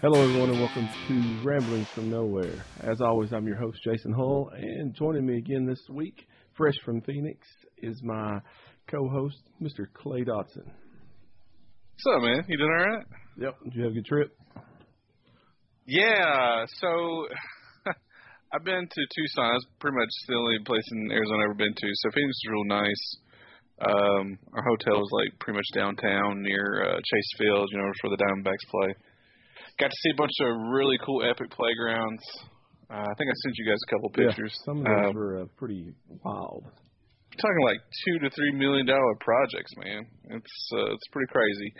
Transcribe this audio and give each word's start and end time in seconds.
Hello, 0.00 0.22
everyone, 0.22 0.50
and 0.50 0.60
welcome 0.60 0.88
to 1.08 1.42
Ramblings 1.44 1.88
from 1.92 2.08
Nowhere. 2.08 2.64
As 2.84 3.00
always, 3.00 3.32
I'm 3.32 3.48
your 3.48 3.56
host, 3.56 3.80
Jason 3.82 4.12
Hull, 4.12 4.48
and 4.54 4.94
joining 4.94 5.26
me 5.26 5.38
again 5.38 5.66
this 5.66 5.82
week, 5.90 6.28
fresh 6.56 6.76
from 6.84 7.00
Phoenix, 7.00 7.44
is 7.78 8.00
my 8.04 8.38
co-host, 8.88 9.42
Mr. 9.60 9.92
Clay 9.92 10.22
Dotson. 10.22 10.70
What's 10.70 12.06
up, 12.14 12.22
man? 12.22 12.44
You 12.46 12.58
doing 12.58 12.70
all 12.78 12.86
right? 12.86 13.06
Yep. 13.38 13.54
Did 13.64 13.74
you 13.74 13.82
have 13.82 13.90
a 13.90 13.94
good 13.96 14.06
trip? 14.06 14.38
Yeah. 15.84 16.64
So 16.76 17.26
I've 18.52 18.62
been 18.62 18.86
to 18.88 19.02
Tucson. 19.16 19.50
That's 19.52 19.66
pretty 19.80 19.96
much 19.96 20.10
the 20.28 20.34
only 20.36 20.58
place 20.64 20.86
in 20.92 21.10
Arizona 21.10 21.42
I've 21.42 21.50
ever 21.50 21.54
been 21.54 21.74
to. 21.74 21.88
So 21.94 22.10
Phoenix 22.14 22.36
is 22.36 22.50
real 22.52 22.64
nice. 22.66 23.16
Um, 23.80 24.38
our 24.54 24.62
hotel 24.62 25.00
was 25.00 25.10
like 25.10 25.40
pretty 25.40 25.56
much 25.56 25.66
downtown 25.74 26.42
near 26.42 26.84
uh, 26.86 26.94
Chase 26.98 27.30
Field, 27.36 27.68
you 27.72 27.78
know, 27.78 27.90
where 28.02 28.16
the 28.16 28.22
Diamondbacks 28.22 28.70
play. 28.70 28.94
Got 29.78 29.90
to 29.90 29.98
see 30.02 30.10
a 30.10 30.18
bunch 30.18 30.34
of 30.42 30.48
really 30.74 30.98
cool, 31.04 31.22
epic 31.22 31.50
playgrounds. 31.50 32.22
Uh, 32.90 33.04
I 33.04 33.12
think 33.16 33.28
I 33.30 33.34
sent 33.44 33.54
you 33.58 33.66
guys 33.68 33.78
a 33.86 33.90
couple 33.94 34.08
pictures. 34.10 34.54
Yeah, 34.58 34.64
some 34.64 34.78
of 34.78 34.84
those 34.84 35.10
Um, 35.10 35.14
were 35.14 35.34
uh, 35.42 35.46
pretty 35.56 35.92
wild. 36.24 36.64
talking 37.38 37.64
like 37.64 37.78
two 38.04 38.18
to 38.24 38.30
three 38.34 38.52
million 38.52 38.86
dollar 38.86 39.14
projects, 39.20 39.70
man. 39.78 40.06
It's 40.34 40.54
uh, 40.74 40.92
it's 40.94 41.06
pretty 41.12 41.30
crazy. 41.30 41.70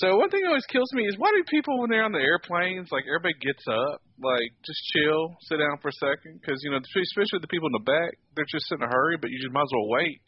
So 0.00 0.16
one 0.18 0.28
thing 0.30 0.42
that 0.42 0.48
always 0.48 0.66
kills 0.66 0.90
me 0.94 1.04
is 1.06 1.14
why 1.18 1.30
do 1.34 1.42
people 1.50 1.78
when 1.80 1.90
they're 1.90 2.04
on 2.04 2.12
the 2.12 2.18
airplanes 2.22 2.88
like 2.90 3.04
everybody 3.06 3.34
gets 3.40 3.62
up 3.68 4.02
like 4.22 4.50
just 4.64 4.80
chill, 4.94 5.34
sit 5.48 5.58
down 5.58 5.78
for 5.82 5.88
a 5.88 5.98
second 6.02 6.40
because 6.40 6.58
you 6.62 6.70
know 6.70 6.78
especially 6.78 7.38
the 7.40 7.50
people 7.50 7.68
in 7.68 7.76
the 7.78 7.86
back 7.86 8.10
they're 8.36 8.48
just 8.50 8.70
in 8.72 8.82
a 8.82 8.86
hurry, 8.88 9.16
but 9.18 9.30
you 9.30 9.38
just 9.42 9.52
might 9.52 9.62
as 9.66 9.72
well 9.74 9.88
wait 9.90 10.18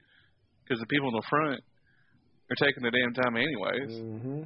because 0.65 0.79
the 0.81 0.87
people 0.91 1.09
in 1.09 1.15
the 1.19 1.29
front 1.31 1.61
are 2.51 2.59
taking 2.63 2.83
the 2.83 2.91
damn 2.95 3.13
time 3.15 3.37
anyways. 3.37 3.93
Mm-hmm. 4.01 4.43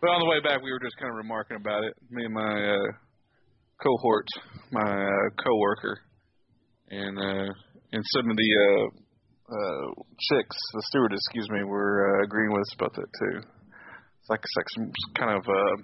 But 0.00 0.10
on 0.10 0.20
the 0.20 0.30
way 0.30 0.40
back, 0.40 0.62
we 0.62 0.70
were 0.70 0.78
just 0.78 0.96
kind 0.96 1.10
of 1.10 1.16
remarking 1.16 1.56
about 1.56 1.82
it. 1.82 1.94
Me 2.10 2.24
and 2.24 2.34
my 2.34 2.54
uh, 2.54 2.86
cohort, 3.82 4.26
my 4.70 4.86
uh, 4.86 5.26
coworker, 5.42 5.98
and 6.90 7.18
uh, 7.18 7.52
and 7.92 8.04
some 8.14 8.30
of 8.30 8.36
the 8.36 8.50
uh, 8.62 8.86
uh, 9.50 9.86
chicks, 10.30 10.56
the 10.74 10.82
stewardess, 10.86 11.20
excuse 11.26 11.50
me, 11.50 11.64
were 11.64 12.20
uh, 12.20 12.24
agreeing 12.24 12.52
with 12.52 12.62
us 12.62 12.74
about 12.78 12.94
that 12.94 13.10
too. 13.10 13.38
It's 13.38 14.30
like 14.30 14.38
it's 14.38 14.56
like 14.56 14.70
some 14.76 14.92
kind 15.18 15.36
of 15.36 15.42
uh, 15.48 15.82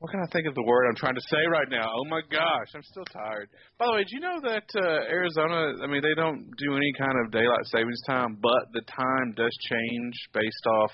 what 0.00 0.10
can 0.10 0.18
I 0.18 0.32
think 0.32 0.48
of 0.48 0.56
the 0.56 0.64
word 0.64 0.88
I'm 0.88 0.96
trying 0.96 1.14
to 1.14 1.28
say 1.28 1.46
right 1.46 1.68
now? 1.70 1.86
Oh 1.86 2.06
my 2.08 2.22
gosh, 2.32 2.74
I'm 2.74 2.82
still 2.82 3.04
tired. 3.12 3.48
By 3.78 3.86
the 3.86 3.92
way, 3.92 4.02
do 4.02 4.10
you 4.16 4.20
know 4.20 4.40
that 4.42 4.66
uh, 4.74 5.06
Arizona? 5.06 5.76
I 5.84 5.86
mean, 5.86 6.02
they 6.02 6.16
don't 6.16 6.50
do 6.56 6.74
any 6.74 6.90
kind 6.98 7.14
of 7.22 7.30
daylight 7.30 7.66
savings 7.66 8.02
time, 8.08 8.38
but 8.42 8.72
the 8.72 8.82
time 8.90 9.34
does 9.36 9.54
change 9.70 10.14
based 10.34 10.66
off 10.66 10.90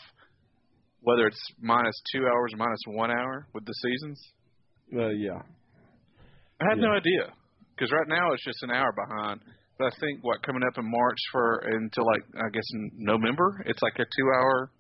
whether 1.07 1.29
it's 1.29 1.41
minus 1.63 1.95
two 2.13 2.27
hours 2.27 2.53
or 2.53 2.57
minus 2.57 2.81
one 2.89 3.13
hour 3.13 3.47
with 3.55 3.65
the 3.65 3.73
seasons. 3.75 4.21
Uh, 4.93 5.11
yeah. 5.11 5.41
I 6.61 6.65
had 6.69 6.79
no 6.79 6.91
idea 6.91 7.33
because 7.71 7.93
right 7.93 8.09
now 8.09 8.33
it's 8.33 8.45
just 8.45 8.61
an 8.63 8.73
hour 8.73 8.93
behind. 8.93 9.41
But 9.79 9.93
I 9.93 10.01
think 10.01 10.19
what 10.23 10.43
coming 10.43 10.63
up 10.67 10.77
in 10.79 10.91
March 10.91 11.19
for 11.31 11.59
until 11.59 12.07
like 12.07 12.23
I 12.35 12.51
guess 12.53 12.65
in 12.75 12.91
November, 12.97 13.63
it's 13.67 13.81
like 13.83 13.95
a 14.01 14.05
two-hour 14.05 14.71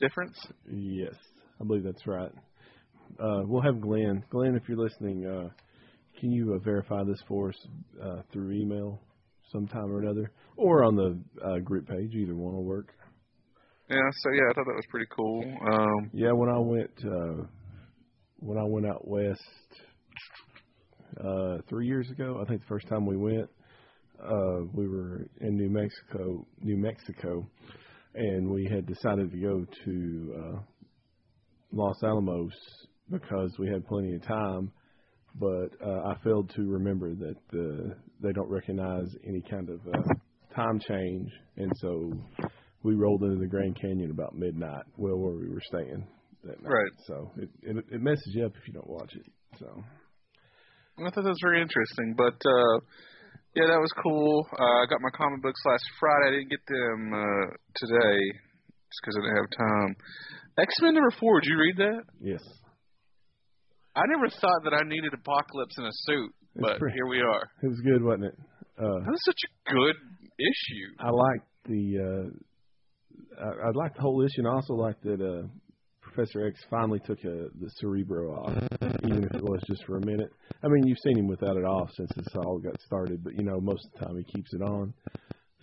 difference. 0.00 0.38
Yes, 0.70 1.14
I 1.60 1.64
believe 1.66 1.84
that's 1.84 2.06
right. 2.06 2.30
Uh, 3.20 3.42
we'll 3.44 3.60
have 3.62 3.78
Glenn. 3.80 4.24
Glenn, 4.30 4.54
if 4.54 4.62
you're 4.68 4.78
listening, 4.78 5.26
uh, 5.26 5.50
can 6.18 6.32
you 6.32 6.54
uh, 6.54 6.64
verify 6.64 7.04
this 7.04 7.20
for 7.28 7.50
us 7.50 7.66
uh, 8.02 8.22
through 8.32 8.52
email 8.52 9.02
sometime 9.50 9.92
or 9.92 10.00
another, 10.00 10.30
or 10.56 10.84
on 10.84 10.96
the 10.96 11.20
uh, 11.44 11.58
group 11.58 11.86
page? 11.88 12.14
Either 12.14 12.34
one 12.34 12.54
will 12.54 12.64
work. 12.64 12.94
Yeah, 13.92 14.10
so 14.20 14.30
yeah, 14.32 14.44
I 14.50 14.54
thought 14.54 14.64
that 14.64 14.74
was 14.74 14.86
pretty 14.88 15.06
cool. 15.14 15.44
Um, 15.70 16.10
Yeah, 16.14 16.32
when 16.32 16.48
I 16.48 16.58
went 16.58 16.90
uh, 17.04 17.44
when 18.38 18.56
I 18.56 18.64
went 18.64 18.86
out 18.86 19.06
west 19.06 19.40
uh, 21.22 21.58
three 21.68 21.86
years 21.86 22.10
ago, 22.10 22.40
I 22.42 22.48
think 22.48 22.62
the 22.62 22.66
first 22.68 22.88
time 22.88 23.04
we 23.04 23.18
went, 23.18 23.50
uh, 24.18 24.64
we 24.72 24.88
were 24.88 25.26
in 25.42 25.56
New 25.56 25.68
Mexico, 25.68 26.46
New 26.62 26.78
Mexico, 26.78 27.46
and 28.14 28.48
we 28.48 28.64
had 28.64 28.86
decided 28.86 29.30
to 29.30 29.36
go 29.36 29.66
to 29.84 30.34
uh, 30.38 30.60
Los 31.72 32.02
Alamos 32.02 32.54
because 33.10 33.54
we 33.58 33.68
had 33.68 33.86
plenty 33.86 34.14
of 34.14 34.22
time. 34.26 34.72
But 35.38 35.68
uh, 35.86 36.00
I 36.08 36.16
failed 36.24 36.50
to 36.56 36.62
remember 36.62 37.14
that 37.14 37.36
uh, 37.52 37.94
they 38.22 38.32
don't 38.32 38.48
recognize 38.50 39.08
any 39.26 39.42
kind 39.50 39.68
of 39.68 39.80
uh, 39.86 40.54
time 40.56 40.80
change, 40.80 41.30
and 41.56 41.70
so 41.76 42.12
we 42.82 42.94
rolled 42.94 43.22
into 43.22 43.38
the 43.38 43.46
Grand 43.46 43.78
Canyon 43.80 44.10
about 44.10 44.34
midnight, 44.34 44.84
well 44.96 45.16
where 45.16 45.34
we 45.36 45.48
were 45.48 45.62
staying 45.68 46.06
that 46.44 46.62
night. 46.62 46.72
Right. 46.72 46.92
So 47.06 47.30
it, 47.36 47.48
it 47.62 47.76
it 47.92 48.00
messes 48.02 48.32
you 48.34 48.44
up 48.46 48.52
if 48.60 48.66
you 48.66 48.74
don't 48.74 48.88
watch 48.90 49.12
it. 49.14 49.26
So 49.58 49.66
I 50.98 51.10
thought 51.10 51.24
that 51.24 51.34
was 51.36 51.42
very 51.42 51.60
interesting. 51.62 52.14
But 52.16 52.34
uh, 52.44 52.74
yeah, 53.54 53.66
that 53.68 53.80
was 53.80 53.92
cool. 54.02 54.46
Uh, 54.52 54.78
I 54.82 54.86
got 54.90 55.00
my 55.00 55.10
comic 55.16 55.42
books 55.42 55.60
last 55.66 55.84
Friday. 56.00 56.26
I 56.28 56.30
didn't 56.40 56.50
get 56.50 56.64
them 56.66 57.00
uh, 57.14 57.46
today 57.76 58.18
just 58.88 58.98
because 59.02 59.14
I 59.16 59.20
didn't 59.22 59.36
have 59.36 59.50
time. 59.58 59.90
X 60.58 60.74
Men 60.82 60.94
number 60.94 61.12
four. 61.18 61.40
Did 61.40 61.50
you 61.50 61.58
read 61.58 61.76
that? 61.78 62.02
yes, 62.20 62.42
I 63.96 64.02
never 64.08 64.28
thought 64.28 64.62
that 64.64 64.74
I 64.74 64.88
needed 64.88 65.12
Apocalypse 65.14 65.76
in 65.78 65.84
a 65.84 65.92
suit, 66.08 66.30
It's 66.56 66.64
but 66.64 66.78
pretty- 66.78 66.96
here 66.96 67.06
we 67.06 67.20
are. 67.20 67.44
it 67.62 67.68
was 67.68 67.80
good, 67.80 68.02
wasn't 68.02 68.24
it? 68.32 68.36
Uh, 68.78 69.00
That 69.04 69.12
was 69.12 69.24
such 69.24 69.42
a 69.46 69.72
good 69.72 69.96
issue. 70.40 70.88
I 70.98 71.10
liked 71.10 71.48
the 71.68 71.82
uh, 72.00 72.28
I, 73.40 73.68
I 73.68 73.70
liked 73.74 73.96
the 73.96 74.02
whole 74.02 74.22
issue, 74.22 74.38
and 74.40 74.48
I 74.48 74.52
also 74.52 74.74
liked 74.74 75.02
that 75.04 75.20
uh, 75.20 75.46
Professor 76.00 76.46
X 76.46 76.60
finally 76.70 77.00
took 77.00 77.18
a, 77.24 77.48
the 77.60 77.70
Cerebro 77.78 78.34
off, 78.34 78.52
even 79.04 79.24
if 79.24 79.34
it 79.34 79.42
was 79.42 79.62
just 79.66 79.84
for 79.86 79.96
a 79.96 80.04
minute. 80.04 80.30
I 80.62 80.68
mean, 80.68 80.86
you've 80.86 80.98
seen 80.98 81.18
him 81.18 81.28
without 81.28 81.56
it 81.56 81.64
off 81.64 81.90
since 81.96 82.10
this 82.16 82.26
all 82.36 82.58
got 82.58 82.80
started, 82.82 83.24
but 83.24 83.34
you 83.34 83.42
know, 83.44 83.60
most 83.60 83.86
of 83.86 83.92
the 83.92 84.06
time 84.06 84.16
he 84.16 84.24
keeps 84.24 84.52
it 84.52 84.62
on. 84.62 84.92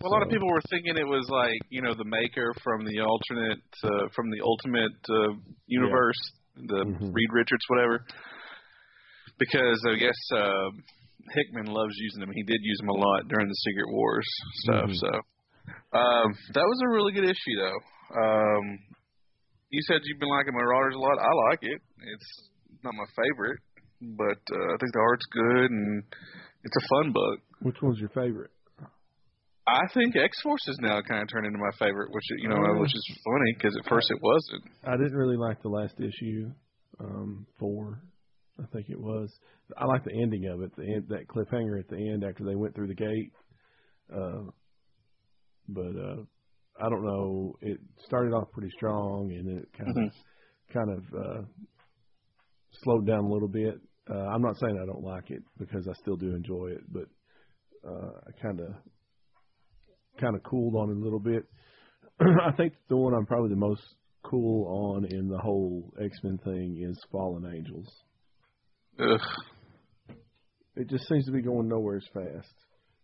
Well, 0.00 0.12
a 0.12 0.14
lot 0.14 0.22
of 0.22 0.30
people 0.30 0.48
were 0.48 0.62
thinking 0.70 0.96
it 0.96 1.06
was 1.06 1.28
like 1.28 1.60
you 1.68 1.82
know 1.82 1.94
the 1.94 2.06
maker 2.06 2.54
from 2.64 2.86
the 2.86 3.00
alternate 3.00 3.60
uh, 3.84 4.08
from 4.16 4.30
the 4.30 4.40
Ultimate 4.42 4.96
uh, 5.10 5.36
universe, 5.66 6.16
the 6.56 6.84
Mhm. 6.84 7.12
Reed 7.12 7.28
Richards 7.32 7.64
whatever. 7.68 8.04
Because 9.38 9.80
I 9.88 9.96
guess 9.96 10.16
uh, 10.34 10.70
Hickman 11.34 11.66
loves 11.66 11.94
using 11.96 12.20
them. 12.20 12.30
He 12.34 12.42
did 12.42 12.60
use 12.62 12.78
them 12.78 12.88
a 12.88 12.94
lot 12.94 13.28
during 13.28 13.48
the 13.48 13.54
Secret 13.54 13.88
Wars 13.92 14.26
stuff. 14.64 14.88
Mhm. 14.88 14.96
So 14.96 15.10
um, 15.92 16.28
that 16.54 16.66
was 16.66 16.80
a 16.84 16.88
really 16.90 17.12
good 17.12 17.24
issue, 17.24 17.56
though. 17.58 17.80
Um, 18.20 18.78
you 19.70 19.80
said 19.86 20.00
you've 20.04 20.18
been 20.20 20.28
liking 20.30 20.54
Marauders 20.54 20.94
a 20.94 20.98
lot. 20.98 21.18
I 21.18 21.32
like 21.50 21.60
it. 21.62 21.80
It's 22.14 22.30
not 22.82 22.94
my 22.94 23.06
favorite, 23.14 23.60
but 24.02 24.40
uh, 24.50 24.66
I 24.74 24.76
think 24.80 24.92
the 24.92 25.00
art's 25.00 25.26
good 25.30 25.70
and 25.70 26.02
it's 26.64 26.76
a 26.76 26.86
fun 26.88 27.12
book. 27.12 27.38
Which 27.62 27.76
one's 27.82 27.98
your 28.00 28.08
favorite? 28.10 28.50
I 29.66 29.82
think 29.94 30.16
X 30.16 30.40
Force 30.42 30.66
is 30.66 30.78
now 30.80 31.00
kind 31.02 31.22
of 31.22 31.28
turned 31.30 31.46
into 31.46 31.58
my 31.58 31.70
favorite, 31.78 32.10
which 32.10 32.24
you 32.38 32.48
know, 32.48 32.56
Oh. 32.58 32.80
which 32.80 32.90
is 32.94 33.18
funny 33.24 33.52
because 33.54 33.76
at 33.78 33.88
first 33.88 34.10
it 34.10 34.18
wasn't. 34.20 34.64
I 34.84 34.96
didn't 34.96 35.14
really 35.16 35.36
like 35.36 35.62
the 35.62 35.68
last 35.68 35.94
issue, 36.00 36.50
um, 36.98 37.46
four, 37.58 38.02
I 38.58 38.66
think 38.72 38.86
it 38.90 38.98
was. 38.98 39.30
I 39.78 39.84
like 39.84 40.02
the 40.02 40.12
ending 40.20 40.46
of 40.46 40.62
it, 40.62 40.74
the 40.76 40.82
end, 40.94 41.06
that 41.10 41.28
cliffhanger 41.28 41.78
at 41.78 41.88
the 41.88 41.96
end 42.10 42.24
after 42.24 42.44
they 42.44 42.56
went 42.56 42.74
through 42.74 42.88
the 42.88 42.94
gate. 42.94 43.32
Uh, 44.12 44.50
but 45.74 45.98
uh, 45.98 46.22
I 46.84 46.88
don't 46.88 47.04
know. 47.04 47.54
It 47.60 47.78
started 48.06 48.32
off 48.32 48.50
pretty 48.52 48.70
strong, 48.76 49.32
and 49.32 49.58
it 49.58 49.68
kind 49.76 49.96
of 49.96 50.12
kind 50.72 50.90
of 50.90 51.04
uh, 51.14 51.42
slowed 52.82 53.06
down 53.06 53.24
a 53.24 53.32
little 53.32 53.48
bit. 53.48 53.80
Uh, 54.10 54.26
I'm 54.26 54.42
not 54.42 54.56
saying 54.58 54.78
I 54.80 54.86
don't 54.86 55.04
like 55.04 55.30
it 55.30 55.42
because 55.58 55.86
I 55.88 55.92
still 56.00 56.16
do 56.16 56.34
enjoy 56.34 56.68
it, 56.68 56.82
but 56.90 57.04
uh, 57.86 58.10
I 58.26 58.42
kind 58.42 58.60
of 58.60 58.68
kind 60.20 60.36
of 60.36 60.42
cooled 60.42 60.74
on 60.76 60.90
it 60.90 60.96
a 60.96 61.04
little 61.04 61.20
bit. 61.20 61.44
I 62.20 62.52
think 62.56 62.74
the 62.88 62.96
one 62.96 63.14
I'm 63.14 63.26
probably 63.26 63.50
the 63.50 63.56
most 63.56 63.82
cool 64.22 64.66
on 64.66 65.06
in 65.06 65.28
the 65.28 65.38
whole 65.38 65.92
X 66.02 66.18
Men 66.22 66.38
thing 66.44 66.86
is 66.88 66.98
Fallen 67.10 67.50
Angels. 67.54 67.88
Ugh. 68.98 70.16
It 70.76 70.88
just 70.88 71.08
seems 71.08 71.26
to 71.26 71.32
be 71.32 71.42
going 71.42 71.68
nowhere 71.68 71.96
as 71.96 72.06
fast. 72.12 72.54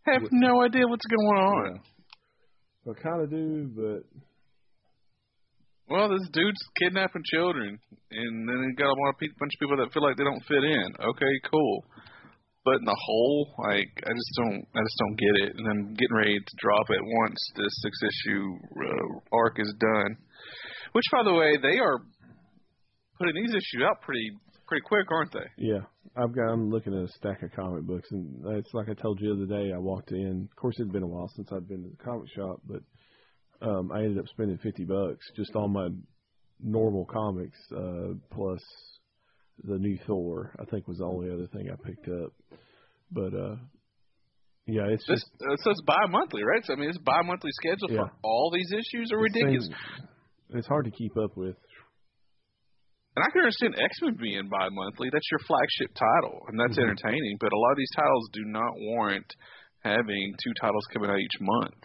Have 0.06 0.22
no 0.30 0.62
idea 0.62 0.86
what's 0.86 1.06
going 1.06 1.36
on. 1.36 1.80
I 2.88 2.94
kind 3.02 3.22
of 3.22 3.30
do, 3.30 3.70
but 3.74 4.06
Well, 5.88 6.08
this 6.08 6.28
dude's 6.32 6.62
kidnapping 6.78 7.22
children, 7.26 7.78
and 8.10 8.48
then 8.48 8.58
he 8.70 8.74
got 8.74 8.90
a 8.90 8.96
bunch 8.96 9.54
of 9.54 9.60
people 9.60 9.76
that 9.78 9.92
feel 9.92 10.02
like 10.02 10.16
they 10.16 10.24
don't 10.24 10.44
fit 10.46 10.62
in. 10.62 10.88
Okay, 10.98 11.34
cool. 11.50 11.84
But 12.64 12.82
in 12.82 12.84
the 12.84 13.02
whole, 13.06 13.54
like, 13.58 13.90
I 14.02 14.10
just 14.10 14.32
don't, 14.36 14.66
I 14.74 14.80
just 14.82 14.98
don't 14.98 15.18
get 15.18 15.34
it. 15.46 15.52
And 15.56 15.66
I'm 15.70 15.94
getting 15.94 16.16
ready 16.16 16.38
to 16.38 16.54
drop 16.58 16.90
it 16.90 16.98
once 17.22 17.38
this 17.54 17.74
six 17.82 17.94
issue 18.02 18.42
uh, 18.82 19.20
arc 19.30 19.58
is 19.60 19.72
done. 19.78 20.16
Which, 20.90 21.06
by 21.12 21.22
the 21.22 21.34
way, 21.34 21.54
they 21.62 21.78
are 21.78 22.02
putting 23.18 23.34
these 23.34 23.54
issues 23.54 23.86
out 23.86 24.02
pretty, 24.02 24.30
pretty 24.66 24.82
quick, 24.86 25.06
aren't 25.10 25.32
they? 25.32 25.46
yeah, 25.58 25.80
I've 26.16 26.34
got. 26.34 26.52
I'm 26.52 26.70
looking 26.70 26.94
at 26.94 27.04
a 27.04 27.12
stack 27.18 27.42
of 27.42 27.52
comic 27.52 27.84
books, 27.84 28.08
and 28.10 28.44
it's 28.58 28.72
like 28.74 28.88
I 28.88 28.94
told 28.94 29.20
you 29.20 29.34
the 29.36 29.44
other 29.44 29.62
day. 29.64 29.72
I 29.72 29.78
walked 29.78 30.12
in. 30.12 30.48
Of 30.50 30.56
course, 30.56 30.74
it'd 30.78 30.92
been 30.92 31.02
a 31.02 31.06
while 31.06 31.28
since 31.36 31.48
I'd 31.52 31.68
been 31.68 31.82
to 31.84 31.90
the 31.90 32.04
comic 32.04 32.28
shop, 32.34 32.60
but 32.66 32.82
um, 33.66 33.90
I 33.92 33.98
ended 34.00 34.18
up 34.18 34.28
spending 34.28 34.58
fifty 34.58 34.84
bucks 34.84 35.24
just 35.36 35.54
on 35.56 35.72
my 35.72 35.88
normal 36.62 37.04
comics 37.06 37.58
uh, 37.76 38.14
plus 38.32 38.60
the 39.64 39.78
new 39.78 39.98
Thor. 40.06 40.54
I 40.60 40.64
think 40.66 40.86
was 40.88 40.98
the 40.98 41.04
only 41.04 41.30
other 41.32 41.46
thing 41.48 41.68
I 41.72 41.76
picked 41.88 42.08
up. 42.08 42.32
But 43.10 43.32
uh, 43.34 43.56
yeah, 44.66 44.86
it's 44.88 45.06
This 45.06 45.20
just 45.20 45.30
uh, 45.42 45.56
so 45.62 45.70
it's 45.70 45.82
bi-monthly, 45.86 46.42
right? 46.42 46.64
So 46.64 46.72
I 46.72 46.76
mean, 46.76 46.88
it's 46.90 46.98
bi-monthly 46.98 47.50
schedule 47.52 47.90
Yeah. 47.90 48.04
for 48.08 48.12
all 48.24 48.50
these 48.52 48.72
issues 48.72 49.10
are 49.12 49.18
ridiculous. 49.18 49.64
seems- 49.66 50.08
it's 50.50 50.66
hard 50.68 50.84
to 50.84 50.92
keep 50.92 51.10
up 51.16 51.36
with. 51.36 51.56
And 53.16 53.24
I 53.24 53.30
can 53.32 53.40
understand 53.40 53.74
X 53.80 53.96
Men 54.02 54.14
being 54.20 54.48
bi-monthly. 54.48 55.08
That's 55.10 55.26
your 55.32 55.40
flagship 55.48 55.90
title, 55.96 56.44
and 56.48 56.60
that's 56.60 56.76
Mhm. 56.76 56.82
entertaining. 56.84 57.36
But 57.40 57.52
a 57.52 57.56
lot 57.58 57.72
of 57.72 57.78
these 57.78 57.94
titles 57.96 58.28
do 58.32 58.44
not 58.44 58.72
warrant 58.76 59.26
having 59.82 60.34
two 60.44 60.52
titles 60.60 60.84
coming 60.92 61.08
out 61.10 61.18
each 61.18 61.40
month. 61.40 61.80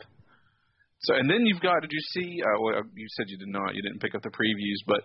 So, 1.04 1.16
and 1.16 1.28
then 1.30 1.46
you've 1.48 1.62
got. 1.62 1.82
Did 1.82 1.90
you 1.92 2.00
see? 2.14 2.42
Uh, 2.44 2.62
well, 2.62 2.84
you 2.94 3.08
said 3.16 3.26
you 3.30 3.38
did 3.38 3.48
not. 3.48 3.74
You 3.74 3.82
didn't 3.82 4.02
pick 4.02 4.14
up 4.14 4.22
the 4.22 4.30
previews, 4.30 4.82
but 4.86 5.02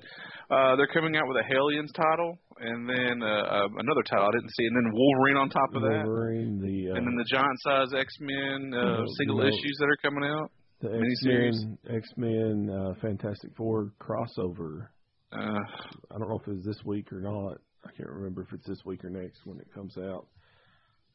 uh, 0.55 0.77
they're 0.77 0.89
coming 0.93 1.17
out 1.17 1.27
with 1.27 1.39
a 1.39 1.43
Hellions 1.45 1.91
title, 1.93 2.37
and 2.59 2.87
then 2.87 3.23
uh, 3.23 3.27
uh, 3.65 3.69
another 3.79 4.03
title 4.03 4.27
I 4.27 4.33
didn't 4.33 4.51
see, 4.51 4.67
and 4.67 4.77
then 4.77 4.93
Wolverine 4.93 5.37
on 5.39 5.49
top 5.49 5.75
of 5.75 5.83
that, 5.83 6.05
Wolverine, 6.05 6.61
the 6.61 6.91
uh, 6.93 6.97
and 6.97 7.07
then 7.07 7.15
the 7.17 7.25
giant 7.25 7.59
size 7.63 7.95
X 7.95 8.13
Men 8.21 8.75
uh, 8.75 8.79
Uh, 8.79 9.07
single 9.17 9.39
no. 9.39 9.45
issues 9.47 9.77
that 9.81 9.87
are 9.87 9.97
coming 10.03 10.25
out. 10.29 10.51
the 10.83 10.93
X. 10.93 11.25
Men, 11.25 11.79
X 11.89 12.09
Men, 12.19 12.69
uh, 12.69 12.93
Fantastic 13.01 13.55
Four 13.57 13.93
crossover. 13.99 14.89
Uh, 15.33 15.61
I 16.11 16.19
don't 16.19 16.29
know 16.29 16.39
if 16.41 16.49
it 16.49 16.57
was 16.57 16.65
this 16.65 16.85
week 16.85 17.13
or 17.13 17.21
not. 17.21 17.59
I 17.85 17.91
can't 17.97 18.09
remember 18.09 18.43
if 18.43 18.53
it's 18.53 18.67
this 18.67 18.85
week 18.85 19.05
or 19.05 19.11
next 19.11 19.41
when 19.45 19.59
it 19.59 19.73
comes 19.75 19.97
out. 19.99 20.27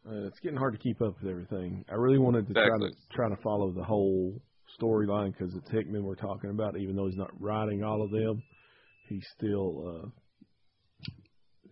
Uh, 0.08 0.26
it's 0.26 0.40
getting 0.40 0.58
hard 0.58 0.74
to 0.74 0.80
keep 0.80 1.02
up 1.02 1.16
with 1.22 1.30
everything. 1.30 1.86
I 1.90 1.96
really 1.96 2.18
wanted 2.18 2.48
to 2.48 2.54
try 2.54 2.78
to 2.78 2.90
try 3.14 3.30
to 3.30 3.42
follow 3.44 3.72
the 3.72 3.84
whole 3.84 4.42
storyline 4.82 5.34
because 5.38 5.54
it's 5.56 5.70
Hickman 5.70 6.04
we're 6.04 6.16
talking 6.16 6.50
about. 6.50 6.78
Even 6.78 6.96
though 6.96 7.08
he's 7.08 7.18
not 7.18 7.30
writing 7.40 7.84
all 7.84 8.02
of 8.02 8.10
them, 8.10 8.42
he 9.10 9.22
still 9.38 10.04
uh, 10.04 10.10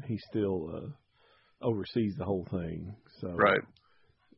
he 0.05 0.17
still 0.29 0.69
uh, 0.75 1.65
oversees 1.65 2.15
the 2.17 2.25
whole 2.25 2.45
thing. 2.51 2.93
So 3.19 3.29
right. 3.29 3.61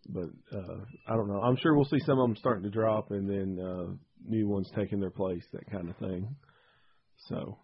but 0.07 0.30
uh, 0.56 0.77
I 1.07 1.15
don't 1.15 1.27
know. 1.27 1.42
I'm 1.42 1.57
sure 1.57 1.75
we'll 1.75 1.86
see 1.86 2.00
some 2.06 2.19
of 2.19 2.27
them 2.30 2.38
starting 2.38 2.63
to 2.63 2.69
drop, 2.69 3.12
and 3.12 3.30
then 3.30 3.59
uh, 3.59 3.94
new 4.25 4.47
ones 4.47 4.69
taking 4.75 5.00
their 5.00 5.12
place, 5.12 5.44
that 5.51 5.69
kind 5.69 5.89
of 5.89 5.97
thing. 5.97 6.33
So 7.27 7.57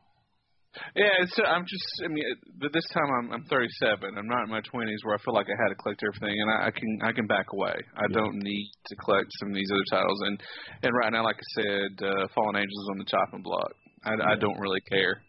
Yeah, 0.96 1.10
it's, 1.22 1.34
I'm 1.46 1.66
just. 1.66 1.88
I 2.06 2.08
mean, 2.08 2.24
but 2.60 2.72
this 2.74 2.86
time 2.94 3.10
I'm 3.20 3.32
I'm 3.34 3.44
37. 3.50 4.14
I'm 4.18 4.28
not 4.28 4.44
in 4.44 4.50
my 4.50 4.62
20s 4.62 5.02
where 5.04 5.16
I 5.16 5.22
feel 5.26 5.34
like 5.34 5.48
I 5.50 5.58
had 5.64 5.70
to 5.70 5.76
collect 5.82 6.04
everything, 6.06 6.38
and 6.40 6.50
I, 6.52 6.68
I 6.68 6.72
can 6.72 7.00
I 7.02 7.12
can 7.14 7.26
back 7.26 7.48
away. 7.54 7.74
I 7.98 8.06
Yeah. 8.10 8.18
don't 8.22 8.38
need 8.38 8.70
to 8.88 8.96
collect 8.98 9.26
some 9.40 9.50
of 9.50 9.56
these 9.56 9.70
other 9.72 9.88
titles, 9.90 10.20
and 10.28 10.36
and 10.84 10.92
right 10.94 11.12
now, 11.12 11.24
like 11.24 11.38
I 11.38 11.62
said, 11.62 11.92
uh, 12.06 12.28
Fallen 12.36 12.58
Angels 12.58 12.82
is 12.84 12.90
on 12.92 12.98
the 13.00 13.06
chopping 13.10 13.42
block. 13.44 13.72
I, 14.06 14.34
I 14.34 14.36
don't 14.40 14.60
really 14.60 14.82
care. 14.92 15.22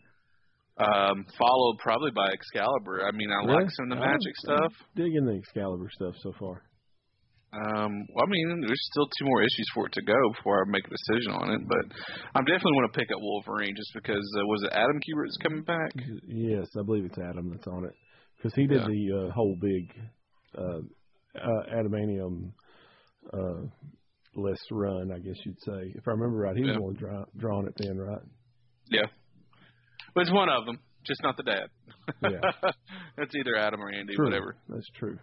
Um, 0.79 1.25
followed 1.37 1.79
probably 1.81 2.13
by 2.15 2.29
Excalibur. 2.31 3.03
I 3.07 3.11
mean, 3.11 3.31
I 3.33 3.43
Really? 3.47 3.65
like 3.65 3.71
some 3.73 3.91
of 3.91 3.99
the 3.99 4.05
I'm- 4.05 4.11
magic 4.13 4.35
I'm 4.49 4.57
stuff. 4.69 4.73
digging 4.95 5.25
the 5.25 5.35
Excalibur 5.35 5.89
stuff 5.91 6.15
so 6.23 6.33
far. 6.39 6.63
Um, 7.51 8.05
well, 8.13 8.27
I 8.27 8.29
mean, 8.29 8.61
there's 8.67 8.89
still 8.93 9.07
two 9.19 9.25
more 9.25 9.41
issues 9.43 9.67
for 9.75 9.87
it 9.87 9.93
to 9.95 10.03
go 10.03 10.15
before 10.37 10.61
I 10.63 10.71
make 10.71 10.85
a 10.87 10.91
decision 10.91 11.33
on 11.33 11.51
it, 11.55 11.67
but 11.67 11.97
I'm 12.35 12.45
definitely 12.45 12.73
want 12.77 12.93
to 12.93 12.99
pick 12.99 13.09
up 13.11 13.21
Wolverine 13.23 13.75
just 13.75 13.91
because 13.95 14.21
uh, 14.39 14.45
was 14.47 14.63
it 14.65 14.73
Adam 14.73 15.01
Kubert 15.01 15.29
is 15.29 15.39
coming 15.43 15.63
back? 15.63 15.93
Yes, 16.27 16.67
I 16.79 16.83
believe 16.85 17.07
it's 17.07 17.19
Adam 17.19 17.51
that's 17.51 17.67
on 17.67 17.85
it 17.87 17.93
because 18.37 18.55
he 18.55 18.67
did 18.67 18.81
Yeah. 18.83 18.87
the 18.87 19.29
uh, 19.29 19.33
whole 19.33 19.57
big 19.61 19.91
uh, 20.59 20.81
uh, 21.41 21.63
adamantium 21.75 22.53
uh, 23.33 23.67
less 24.35 24.61
run, 24.71 25.11
I 25.11 25.19
guess 25.19 25.37
you'd 25.47 25.61
say. 25.65 25.93
If 25.97 26.07
I 26.07 26.11
remember 26.13 26.37
right, 26.39 26.55
he 26.57 26.63
was 26.63 26.69
Yeah. 26.73 26.77
the 26.77 26.83
one 26.83 26.95
draw, 26.97 27.25
drawing 27.39 27.67
it 27.67 27.75
then, 27.79 27.97
right? 27.97 28.23
Yeah. 28.91 29.07
But 30.15 30.23
it's 30.23 30.33
one 30.33 30.49
of 30.51 30.67
them, 30.67 30.81
just 31.07 31.23
not 31.23 31.37
the 31.39 31.45
dad. 31.45 31.69
Yeah. 32.23 32.71
That's 33.17 33.35
either 33.35 33.57
Adam 33.57 33.81
or 33.81 33.91
Andy, 33.91 34.15
True. 34.17 34.27
whatever. 34.27 34.57
That's 34.69 34.89
true. 34.99 35.19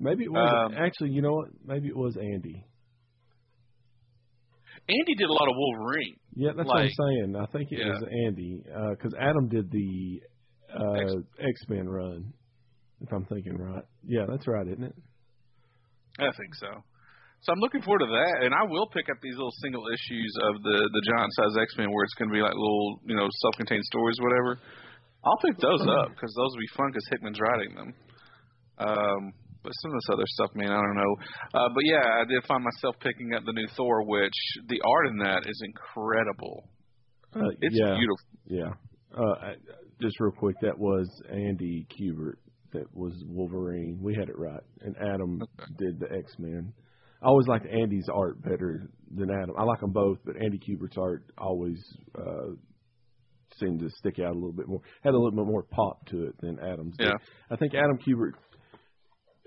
Maybe 0.00 0.24
it 0.24 0.32
was 0.32 0.72
Um, 0.72 0.74
actually. 0.76 1.10
You 1.10 1.20
know 1.22 1.34
what? 1.34 1.48
Maybe 1.64 1.88
it 1.88 1.96
was 1.96 2.16
Andy. 2.16 2.64
Andy 4.88 5.14
did 5.14 5.28
a 5.28 5.32
lot 5.32 5.46
of 5.48 5.54
Wolverine. 5.56 6.16
Yeah, 6.34 6.52
that's 6.56 6.66
Like- 6.68 6.90
what 6.90 7.06
I'm 7.06 7.08
saying. 7.08 7.36
I 7.36 7.46
think 7.52 7.70
it 7.70 7.78
Yeah. 7.78 7.90
was 7.90 8.02
Andy 8.26 8.62
because 8.96 9.14
Adam 9.18 9.48
did 9.48 9.70
the 9.70 10.22
uh, 10.72 10.92
X- 10.92 11.14
X 11.38 11.68
Men 11.68 11.88
run. 11.88 12.32
If 13.00 13.12
I'm 13.12 13.24
thinking 13.26 13.56
right, 13.56 13.84
yeah, 14.04 14.26
that's 14.28 14.46
right, 14.46 14.66
isn't 14.66 14.84
it? 14.84 14.94
I 16.18 16.30
think 16.30 16.54
so. 16.54 16.68
So 17.40 17.52
I'm 17.52 17.58
looking 17.60 17.80
forward 17.82 18.00
to 18.00 18.06
that, 18.12 18.44
and 18.44 18.54
I 18.54 18.64
will 18.64 18.86
pick 18.88 19.08
up 19.08 19.16
these 19.22 19.34
little 19.34 19.50
single 19.62 19.86
issues 19.88 20.32
of 20.42 20.62
the 20.62 20.78
the 20.92 21.02
giant 21.14 21.32
size 21.34 21.56
X 21.58 21.76
Men 21.78 21.90
where 21.90 22.04
it's 22.04 22.14
going 22.14 22.28
to 22.30 22.34
be 22.34 22.42
like 22.42 22.52
little 22.54 23.00
you 23.04 23.14
know 23.16 23.28
self 23.40 23.56
contained 23.56 23.84
stories, 23.84 24.16
or 24.20 24.28
whatever. 24.28 24.60
I'll 25.24 25.38
pick 25.44 25.56
those 25.58 25.86
up 25.86 26.08
because 26.10 26.32
those 26.34 26.50
will 26.52 26.60
be 26.60 26.72
fun 26.76 26.88
because 26.90 27.06
Hickman's 27.10 27.40
writing 27.40 27.74
them. 27.74 27.94
Um, 28.78 29.32
but 29.62 29.72
some 29.82 29.90
of 29.92 29.96
this 29.96 30.08
other 30.12 30.24
stuff, 30.26 30.50
man, 30.54 30.70
I 30.70 30.80
don't 30.80 30.96
know. 30.96 31.14
Uh, 31.54 31.68
but 31.74 31.84
yeah, 31.84 32.02
I 32.20 32.24
did 32.28 32.44
find 32.46 32.64
myself 32.64 32.96
picking 33.00 33.34
up 33.34 33.44
the 33.44 33.52
new 33.52 33.66
Thor, 33.76 34.04
which 34.06 34.32
the 34.68 34.80
art 34.84 35.06
in 35.08 35.18
that 35.18 35.42
is 35.46 35.62
incredible. 35.64 36.64
Uh, 37.34 37.48
It's 37.60 37.76
yeah, 37.78 37.96
beautiful. 37.96 38.26
yeah. 38.46 38.72
Uh, 39.16 39.34
I- 39.40 39.56
just 40.00 40.18
real 40.18 40.32
quick, 40.32 40.56
that 40.62 40.78
was 40.78 41.06
Andy 41.30 41.86
Kubert. 41.90 42.36
That 42.72 42.86
was 42.94 43.12
Wolverine. 43.26 43.98
We 44.00 44.14
had 44.14 44.28
it 44.30 44.38
right, 44.38 44.62
and 44.80 44.96
Adam 44.96 45.42
Okay. 45.42 45.72
did 45.76 46.00
the 46.00 46.06
X 46.16 46.38
Men. 46.38 46.72
I 47.22 47.26
always 47.26 47.46
liked 47.48 47.66
Andy's 47.66 48.08
art 48.10 48.40
better 48.40 48.88
than 49.14 49.28
Adam. 49.30 49.54
I 49.58 49.64
like 49.64 49.80
them 49.80 49.92
both, 49.92 50.18
but 50.24 50.36
Andy 50.42 50.58
Kubert's 50.58 50.96
art 50.96 51.24
always 51.36 51.78
uh, 52.16 52.52
seemed 53.58 53.80
to 53.80 53.90
stick 53.90 54.18
out 54.20 54.30
a 54.30 54.38
little 54.38 54.52
bit 54.54 54.68
more. 54.68 54.80
Had 55.02 55.10
a 55.14 55.18
little 55.18 55.32
bit 55.32 55.44
more 55.46 55.64
pop 55.64 56.06
to 56.06 56.24
it 56.28 56.34
than 56.40 56.58
Adam's. 56.60 56.96
did. 56.96 57.08
Yeah. 57.08 57.14
I 57.50 57.56
think 57.56 57.74
Adam 57.74 57.98
Kubert, 57.98 58.32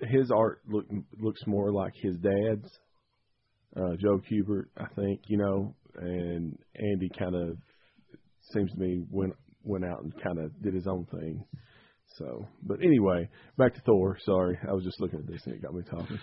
his 0.02 0.32
art 0.32 0.62
look 0.68 0.86
looks 1.20 1.42
more 1.46 1.72
like 1.72 1.94
his 1.96 2.18
dad's, 2.18 2.70
uh, 3.76 3.96
Joe 4.00 4.22
Kubert. 4.30 4.66
I 4.78 4.86
think 4.96 5.22
you 5.28 5.38
know, 5.38 5.76
and 5.96 6.58
Andy 6.76 7.10
kind 7.18 7.36
of 7.36 7.58
seems 8.52 8.72
to 8.72 8.78
me 8.78 9.04
went 9.10 9.34
went 9.64 9.86
out 9.86 10.04
and 10.04 10.14
kind 10.22 10.40
of 10.40 10.62
did 10.62 10.74
his 10.74 10.88
own 10.88 11.06
thing. 11.06 11.44
So, 12.18 12.48
but 12.62 12.80
anyway, 12.84 13.28
back 13.58 13.74
to 13.74 13.82
Thor. 13.82 14.18
Sorry, 14.24 14.58
I 14.68 14.74
was 14.74 14.84
just 14.84 15.00
looking 15.00 15.20
at 15.20 15.28
this 15.28 15.42
and 15.46 15.56
it 15.56 15.62
got 15.62 15.74
me 15.74 15.82
talking. 15.90 16.20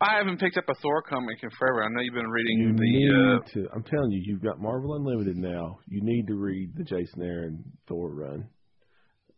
I 0.00 0.16
haven't 0.18 0.40
picked 0.40 0.56
up 0.56 0.68
a 0.68 0.74
Thor 0.80 1.02
comic 1.02 1.38
in 1.42 1.50
forever. 1.58 1.84
I 1.84 1.88
know 1.90 2.00
you've 2.00 2.14
been 2.14 2.28
reading 2.28 2.58
You 2.58 2.72
the. 2.74 3.36
Uh, 3.36 3.52
to. 3.52 3.68
I'm 3.74 3.82
telling 3.84 4.10
you, 4.10 4.22
you've 4.24 4.42
got 4.42 4.60
Marvel 4.60 4.94
Unlimited 4.94 5.36
now. 5.36 5.78
You 5.86 6.00
need 6.02 6.26
to 6.28 6.34
read 6.34 6.72
the 6.76 6.84
Jason 6.84 7.22
Aaron 7.22 7.62
Thor 7.88 8.10
run. 8.10 8.48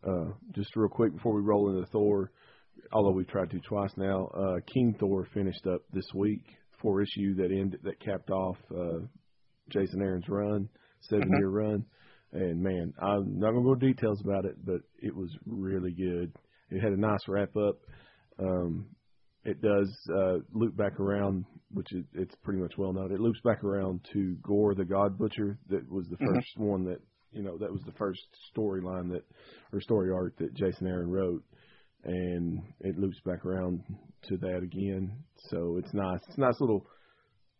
Uh, 0.07 0.31
just 0.53 0.75
real 0.75 0.89
quick 0.89 1.13
before 1.13 1.35
we 1.35 1.41
roll 1.41 1.75
into 1.75 1.85
Thor, 1.91 2.31
although 2.91 3.11
we've 3.11 3.27
tried 3.27 3.49
to 3.51 3.59
twice 3.59 3.91
now, 3.97 4.27
uh, 4.27 4.59
King 4.73 4.95
Thor 4.99 5.27
finished 5.33 5.65
up 5.67 5.81
this 5.91 6.07
week. 6.13 6.43
Four 6.81 7.01
issue 7.01 7.35
that 7.35 7.51
ended 7.51 7.79
that 7.83 7.99
capped 7.99 8.29
off 8.29 8.57
uh, 8.71 8.99
Jason 9.69 10.01
Aaron's 10.01 10.27
run, 10.29 10.69
7 11.01 11.27
year 11.39 11.49
run. 11.49 11.85
And 12.31 12.61
man, 12.61 12.93
I'm 13.01 13.39
not 13.39 13.51
gonna 13.51 13.63
go 13.63 13.73
into 13.73 13.87
details 13.93 14.21
about 14.21 14.45
it, 14.45 14.55
but 14.65 14.81
it 15.01 15.15
was 15.15 15.29
really 15.45 15.91
good. 15.93 16.33
It 16.69 16.81
had 16.81 16.91
a 16.91 16.99
nice 16.99 17.27
wrap 17.27 17.55
up. 17.55 17.77
Um, 18.39 18.87
it 19.45 19.61
does 19.61 19.95
uh, 20.13 20.37
loop 20.53 20.75
back 20.75 20.99
around, 20.99 21.45
which 21.71 21.93
is 21.93 22.03
it's 22.13 22.35
pretty 22.43 22.59
much 22.59 22.73
well 22.77 22.93
known. 22.93 23.11
It 23.11 23.19
loops 23.19 23.39
back 23.43 23.63
around 23.63 24.01
to 24.13 24.35
Gorr 24.41 24.75
the 24.75 24.83
God 24.85 25.17
Butcher. 25.17 25.57
That 25.69 25.89
was 25.89 26.07
the 26.09 26.17
Mhm. 26.17 26.33
first 26.35 26.57
one 26.57 26.83
that 26.85 26.99
you 27.31 27.43
know 27.43 27.57
that 27.57 27.71
was 27.71 27.83
the 27.83 27.91
first 27.93 28.21
storyline 28.55 29.11
that 29.11 29.23
or 29.71 29.79
story 29.81 30.11
arc 30.11 30.35
that 30.37 30.53
Jason 30.55 30.87
Aaron 30.87 31.09
wrote, 31.09 31.43
and 32.05 32.61
it 32.81 32.97
loops 32.97 33.19
back 33.25 33.45
around 33.45 33.83
to 34.27 34.37
that 34.37 34.61
again. 34.63 35.11
So 35.49 35.77
it's 35.77 35.93
nice. 35.93 36.19
It's 36.29 36.37
a 36.37 36.41
nice 36.41 36.59
little 36.59 36.85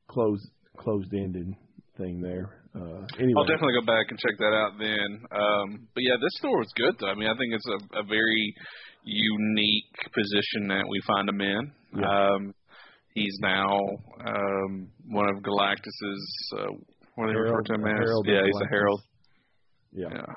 closed 0.07 0.49
closed 0.77 1.13
ended 1.13 1.53
thing 1.97 2.21
there. 2.21 2.61
Uh, 2.75 3.05
anyway, 3.19 3.33
I'll 3.37 3.45
definitely 3.45 3.79
go 3.79 3.85
back 3.85 4.07
and 4.09 4.19
check 4.19 4.37
that 4.37 4.53
out 4.53 4.73
then. 4.77 5.23
Um, 5.31 5.87
but 5.93 6.03
yeah, 6.03 6.15
this 6.21 6.35
store 6.39 6.57
was 6.57 6.71
good 6.75 6.95
though. 6.99 7.07
I 7.07 7.15
mean, 7.15 7.29
I 7.29 7.37
think 7.37 7.53
it's 7.53 7.67
a, 7.67 7.99
a 7.99 8.03
very 8.03 8.53
unique 9.03 9.95
position 10.13 10.67
that 10.67 10.85
we 10.89 10.99
find 11.07 11.29
him 11.29 11.41
in. 11.41 11.71
Yeah. 11.97 12.27
Um, 12.35 12.53
he's 13.13 13.37
now 13.39 13.79
um, 14.25 14.89
one 15.07 15.29
of 15.29 15.41
Galactus's. 15.43 16.53
Uh, 16.57 16.73
what 17.15 17.27
do 17.27 17.33
they 17.33 17.39
refer 17.39 17.61
to 17.61 17.73
him 17.75 17.85
as? 17.85 18.09
yeah, 18.25 18.41
he's 18.45 18.61
a 18.61 18.69
herald. 18.69 19.01
yeah, 19.93 20.07
Yeah. 20.11 20.33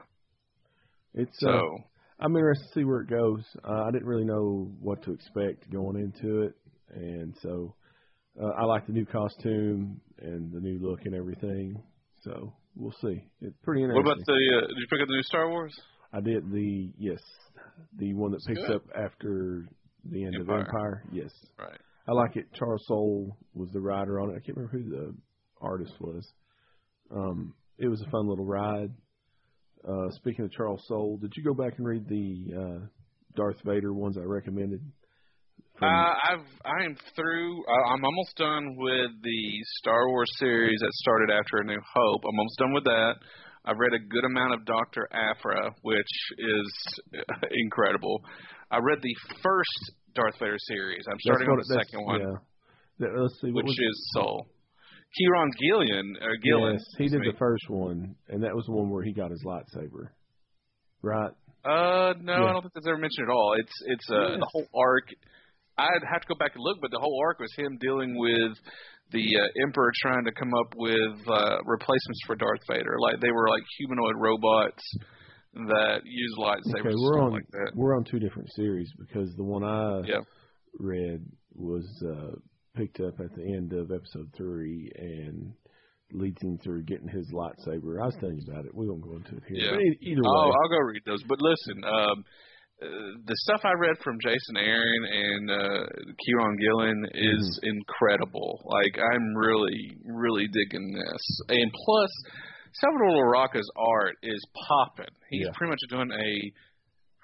it's 1.14 1.36
So 1.40 1.50
uh, 1.50 1.82
I'm 2.20 2.34
interested 2.36 2.66
to 2.66 2.72
see 2.80 2.84
where 2.84 3.00
it 3.00 3.10
goes. 3.10 3.42
Uh, 3.64 3.84
I 3.84 3.90
didn't 3.92 4.06
really 4.06 4.24
know 4.24 4.70
what 4.80 5.02
to 5.04 5.12
expect 5.12 5.70
going 5.70 5.96
into 6.00 6.42
it, 6.42 6.54
and 6.94 7.34
so 7.42 7.74
uh, 8.40 8.48
I 8.58 8.64
like 8.64 8.86
the 8.86 8.92
new 8.92 9.06
costume 9.06 10.00
and 10.20 10.52
the 10.52 10.60
new 10.60 10.78
look 10.80 11.00
and 11.04 11.14
everything. 11.14 11.80
So 12.22 12.52
we'll 12.74 12.94
see. 13.00 13.22
It's 13.40 13.56
pretty 13.62 13.82
interesting. 13.82 14.04
what 14.04 14.12
about 14.12 14.24
the? 14.26 14.32
Uh, 14.56 14.66
did 14.66 14.76
you 14.78 14.86
pick 14.90 15.00
up 15.00 15.08
the 15.08 15.14
new 15.14 15.22
Star 15.22 15.48
Wars? 15.48 15.78
I 16.12 16.20
did 16.20 16.50
the 16.50 16.90
yes, 16.98 17.20
the 17.96 18.14
one 18.14 18.32
that 18.32 18.40
picks 18.46 18.60
good. 18.66 18.76
up 18.76 18.82
after 18.96 19.68
the 20.10 20.24
end 20.24 20.34
Empire. 20.36 20.60
of 20.60 20.66
Empire. 20.66 21.04
Yes, 21.12 21.30
Right. 21.58 21.78
I 22.08 22.12
like 22.12 22.36
it. 22.36 22.46
Charles 22.54 22.82
Soule 22.86 23.36
was 23.52 23.68
the 23.72 23.80
writer 23.80 24.18
on 24.18 24.30
it. 24.30 24.36
I 24.36 24.40
can't 24.40 24.56
remember 24.56 24.78
who 24.78 24.88
the 24.90 25.14
artist 25.60 25.92
was. 26.00 26.26
Um, 27.14 27.52
it 27.78 27.88
was 27.88 28.00
a 28.00 28.10
fun 28.10 28.26
little 28.26 28.46
ride. 28.46 28.90
Uh, 29.88 30.10
speaking 30.10 30.44
of 30.44 30.52
Charles 30.52 30.84
Soule, 30.86 31.16
did 31.18 31.32
you 31.36 31.42
go 31.42 31.54
back 31.54 31.78
and 31.78 31.86
read 31.86 32.08
the 32.08 32.54
uh, 32.54 32.86
Darth 33.34 33.56
Vader 33.64 33.92
ones 33.92 34.18
I 34.18 34.22
recommended? 34.24 34.80
Uh, 35.80 35.86
I've 35.86 36.46
I'm 36.64 36.96
through. 37.14 37.64
Uh, 37.64 37.92
I'm 37.94 38.04
almost 38.04 38.36
done 38.36 38.76
with 38.76 39.10
the 39.22 39.42
Star 39.78 40.08
Wars 40.08 40.30
series 40.38 40.78
that 40.80 40.92
started 40.92 41.30
after 41.30 41.58
A 41.58 41.64
New 41.64 41.80
Hope. 41.94 42.22
I'm 42.24 42.38
almost 42.38 42.58
done 42.58 42.72
with 42.72 42.84
that. 42.84 43.14
I've 43.64 43.78
read 43.78 43.92
a 43.92 43.98
good 43.98 44.24
amount 44.24 44.54
of 44.54 44.64
Doctor 44.64 45.08
Aphra, 45.12 45.70
which 45.82 46.06
is 46.38 47.00
incredible. 47.64 48.20
I 48.70 48.78
read 48.78 48.98
the 49.02 49.14
first 49.42 49.92
Darth 50.14 50.34
Vader 50.40 50.56
series. 50.66 51.04
I'm 51.08 51.18
starting 51.20 51.48
on 51.48 51.58
the 51.58 51.76
second 51.78 52.04
one. 52.04 52.20
Yeah. 52.20 53.06
Let's 53.22 53.40
see. 53.40 53.52
which 53.52 53.66
is 53.66 54.10
Soule. 54.14 54.48
Kieron 55.16 55.50
Gillen, 55.58 56.16
or 56.20 56.36
Gillen. 56.36 56.72
Yes, 56.74 56.84
he 56.98 57.08
did 57.08 57.20
me. 57.20 57.30
the 57.32 57.38
first 57.38 57.68
one, 57.68 58.14
and 58.28 58.42
that 58.42 58.54
was 58.54 58.66
the 58.66 58.72
one 58.72 58.90
where 58.90 59.02
he 59.02 59.12
got 59.12 59.30
his 59.30 59.42
lightsaber. 59.44 60.10
Right. 61.02 61.32
Uh, 61.64 62.14
no, 62.20 62.32
yeah. 62.32 62.44
I 62.44 62.52
don't 62.52 62.62
think 62.62 62.74
that's 62.74 62.86
ever 62.86 62.98
mentioned 62.98 63.28
at 63.28 63.32
all. 63.32 63.54
It's 63.58 63.72
it's 63.86 64.10
uh 64.10 64.28
yes. 64.30 64.40
the 64.40 64.48
whole 64.52 64.66
arc. 64.74 65.08
I'd 65.78 66.04
have 66.10 66.22
to 66.22 66.28
go 66.28 66.34
back 66.38 66.52
and 66.54 66.62
look, 66.62 66.78
but 66.80 66.90
the 66.90 66.98
whole 66.98 67.20
arc 67.22 67.38
was 67.38 67.52
him 67.56 67.78
dealing 67.80 68.18
with 68.18 68.58
the 69.12 69.24
uh, 69.36 69.64
Emperor 69.66 69.92
trying 70.02 70.24
to 70.24 70.32
come 70.32 70.52
up 70.54 70.74
with 70.76 71.28
uh, 71.28 71.58
replacements 71.64 72.20
for 72.26 72.34
Darth 72.36 72.60
Vader. 72.68 72.96
Like 73.00 73.20
they 73.20 73.30
were 73.30 73.48
like 73.48 73.62
humanoid 73.78 74.16
robots 74.18 74.82
that 75.54 76.00
use 76.04 76.34
lightsabers. 76.38 76.80
Okay, 76.80 76.94
we're 76.94 77.20
on 77.20 77.32
like 77.32 77.48
that. 77.50 77.72
we're 77.74 77.96
on 77.96 78.04
two 78.04 78.18
different 78.18 78.48
series 78.54 78.90
because 78.98 79.34
the 79.36 79.44
one 79.44 79.64
I 79.64 80.00
yeah. 80.06 80.20
read 80.78 81.24
was 81.54 81.86
uh, 82.04 82.36
picked 82.78 83.00
up 83.00 83.18
at 83.18 83.34
the 83.34 83.42
end 83.42 83.72
of 83.72 83.90
episode 83.90 84.30
three 84.36 84.90
and 84.96 85.52
leads 86.12 86.40
him 86.40 86.58
through 86.62 86.84
getting 86.84 87.08
his 87.08 87.26
lightsaber. 87.34 88.00
I 88.00 88.06
was 88.06 88.16
telling 88.20 88.38
you 88.38 88.52
about 88.52 88.64
it. 88.64 88.74
We 88.74 88.88
won't 88.88 89.02
go 89.02 89.16
into 89.16 89.36
it 89.36 89.42
here. 89.48 89.58
Yeah. 89.58 89.70
But 89.72 89.80
either 90.00 90.22
way, 90.22 90.30
I'll, 90.30 90.52
I'll 90.54 90.70
go 90.70 90.78
read 90.86 91.02
those. 91.04 91.22
But 91.28 91.40
listen, 91.40 91.84
um, 91.84 92.24
uh, 92.80 92.86
the 93.26 93.36
stuff 93.44 93.60
I 93.64 93.74
read 93.74 93.96
from 94.04 94.16
Jason 94.22 94.56
Aaron 94.56 95.04
and 95.10 95.50
uh, 95.50 95.86
Kieron 96.22 96.56
Gillen 96.60 97.06
is 97.12 97.60
mm-hmm. 97.60 97.76
incredible. 97.76 98.62
Like 98.64 99.02
I'm 99.02 99.34
really, 99.34 99.98
really 100.06 100.46
digging 100.46 100.94
this. 100.94 101.40
And 101.48 101.70
plus, 101.84 102.10
Salvador 102.80 103.10
Larroca's 103.10 103.70
art 103.76 104.16
is 104.22 104.40
popping. 104.68 105.12
He's 105.30 105.46
yeah. 105.46 105.52
pretty 105.56 105.70
much 105.70 105.80
doing 105.90 106.10
a 106.12 106.52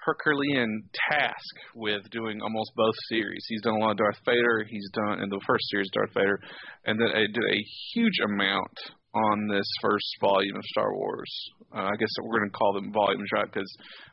Herculean 0.05 0.87
task 1.09 1.55
with 1.73 2.07
doing 2.11 2.41
almost 2.41 2.71
both 2.75 2.93
series. 3.09 3.43
He's 3.49 3.61
done 3.61 3.75
a 3.75 3.79
lot 3.79 3.91
of 3.91 3.97
Darth 3.97 4.19
Vader. 4.25 4.65
He's 4.69 4.89
done 4.93 5.21
in 5.21 5.29
the 5.29 5.41
first 5.47 5.65
series 5.69 5.89
Darth 5.91 6.13
Vader, 6.13 6.39
and 6.85 6.99
then 6.99 7.09
did 7.09 7.37
a 7.37 7.65
huge 7.93 8.19
amount 8.23 8.77
on 9.15 9.47
this 9.47 9.65
first 9.81 10.05
volume 10.21 10.55
of 10.55 10.63
Star 10.65 10.93
Wars. 10.93 11.31
Uh, 11.73 11.89
I 11.89 11.95
guess 11.97 12.09
we're 12.21 12.39
going 12.39 12.51
to 12.51 12.57
call 12.57 12.73
them 12.73 12.91
volumes, 12.91 13.29
right? 13.33 13.51
Because 13.51 13.71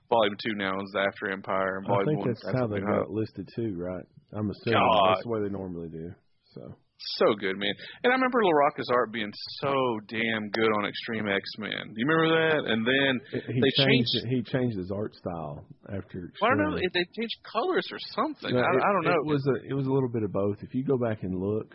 volume 0.09 0.37
two 0.43 0.55
now 0.55 0.81
is 0.81 0.95
After 0.97 1.31
Empire, 1.31 1.79
and 1.79 1.87
volume 1.87 2.09
I 2.09 2.11
think 2.11 2.21
one 2.21 2.29
that's 2.29 2.59
how 2.59 2.67
they 2.67 2.81
got 2.81 3.11
listed 3.11 3.49
too, 3.55 3.75
right? 3.77 4.05
I'm 4.33 4.51
assuming 4.51 4.81
God. 4.81 5.15
that's 5.15 5.25
the 5.25 5.29
way 5.29 5.41
they 5.43 5.51
normally 5.51 5.89
do. 5.89 6.11
So 6.55 6.75
so 7.17 7.35
good, 7.35 7.57
man. 7.59 7.73
And 8.03 8.13
I 8.13 8.17
remember 8.17 8.41
Larroca's 8.43 8.89
art 8.93 9.13
being 9.13 9.31
so 9.61 9.75
damn 10.09 10.51
good 10.51 10.71
on 10.79 10.87
Extreme 10.87 11.29
X 11.29 11.43
Men. 11.59 11.71
Do 11.71 11.95
you 11.97 12.07
remember 12.07 12.29
that? 12.31 12.71
And 12.71 12.87
then 12.87 13.21
he 13.55 13.61
they 13.61 13.85
changed. 13.85 14.09
changed 14.13 14.27
he 14.29 14.43
changed 14.43 14.79
his 14.79 14.91
art 14.91 15.15
style 15.15 15.65
after. 15.89 15.99
Extreme. 15.99 16.31
Well, 16.41 16.51
I 16.51 16.55
don't 16.57 16.71
know. 16.71 16.77
They 16.77 17.07
changed 17.19 17.37
colors 17.51 17.87
or 17.91 17.99
something. 18.15 18.55
No, 18.55 18.61
I, 18.61 18.63
it, 18.63 18.83
I, 18.83 18.93
don't 18.93 19.05
know. 19.05 19.21
It 19.25 19.27
was 19.27 19.47
a 19.47 19.71
it 19.71 19.75
was 19.75 19.87
a 19.87 19.91
little 19.91 20.09
bit 20.09 20.23
of 20.23 20.33
both. 20.33 20.59
If 20.63 20.75
you 20.75 20.85
go 20.85 20.97
back 20.97 21.23
and 21.23 21.39
look, 21.39 21.75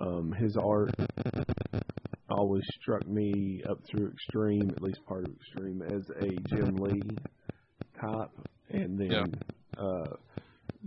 um, 0.00 0.32
his 0.32 0.56
art 0.56 0.94
always 2.28 2.64
struck 2.80 3.06
me 3.06 3.62
up 3.68 3.78
through 3.90 4.10
Extreme, 4.10 4.70
at 4.70 4.82
least 4.82 4.98
part 5.06 5.24
of 5.24 5.34
Extreme, 5.34 5.82
as 5.82 6.02
a 6.20 6.54
Jim 6.54 6.76
Lee 6.76 7.02
type, 8.00 8.30
and 8.70 8.98
then. 8.98 9.10
Yeah. 9.10 9.24
Uh, 9.78 10.16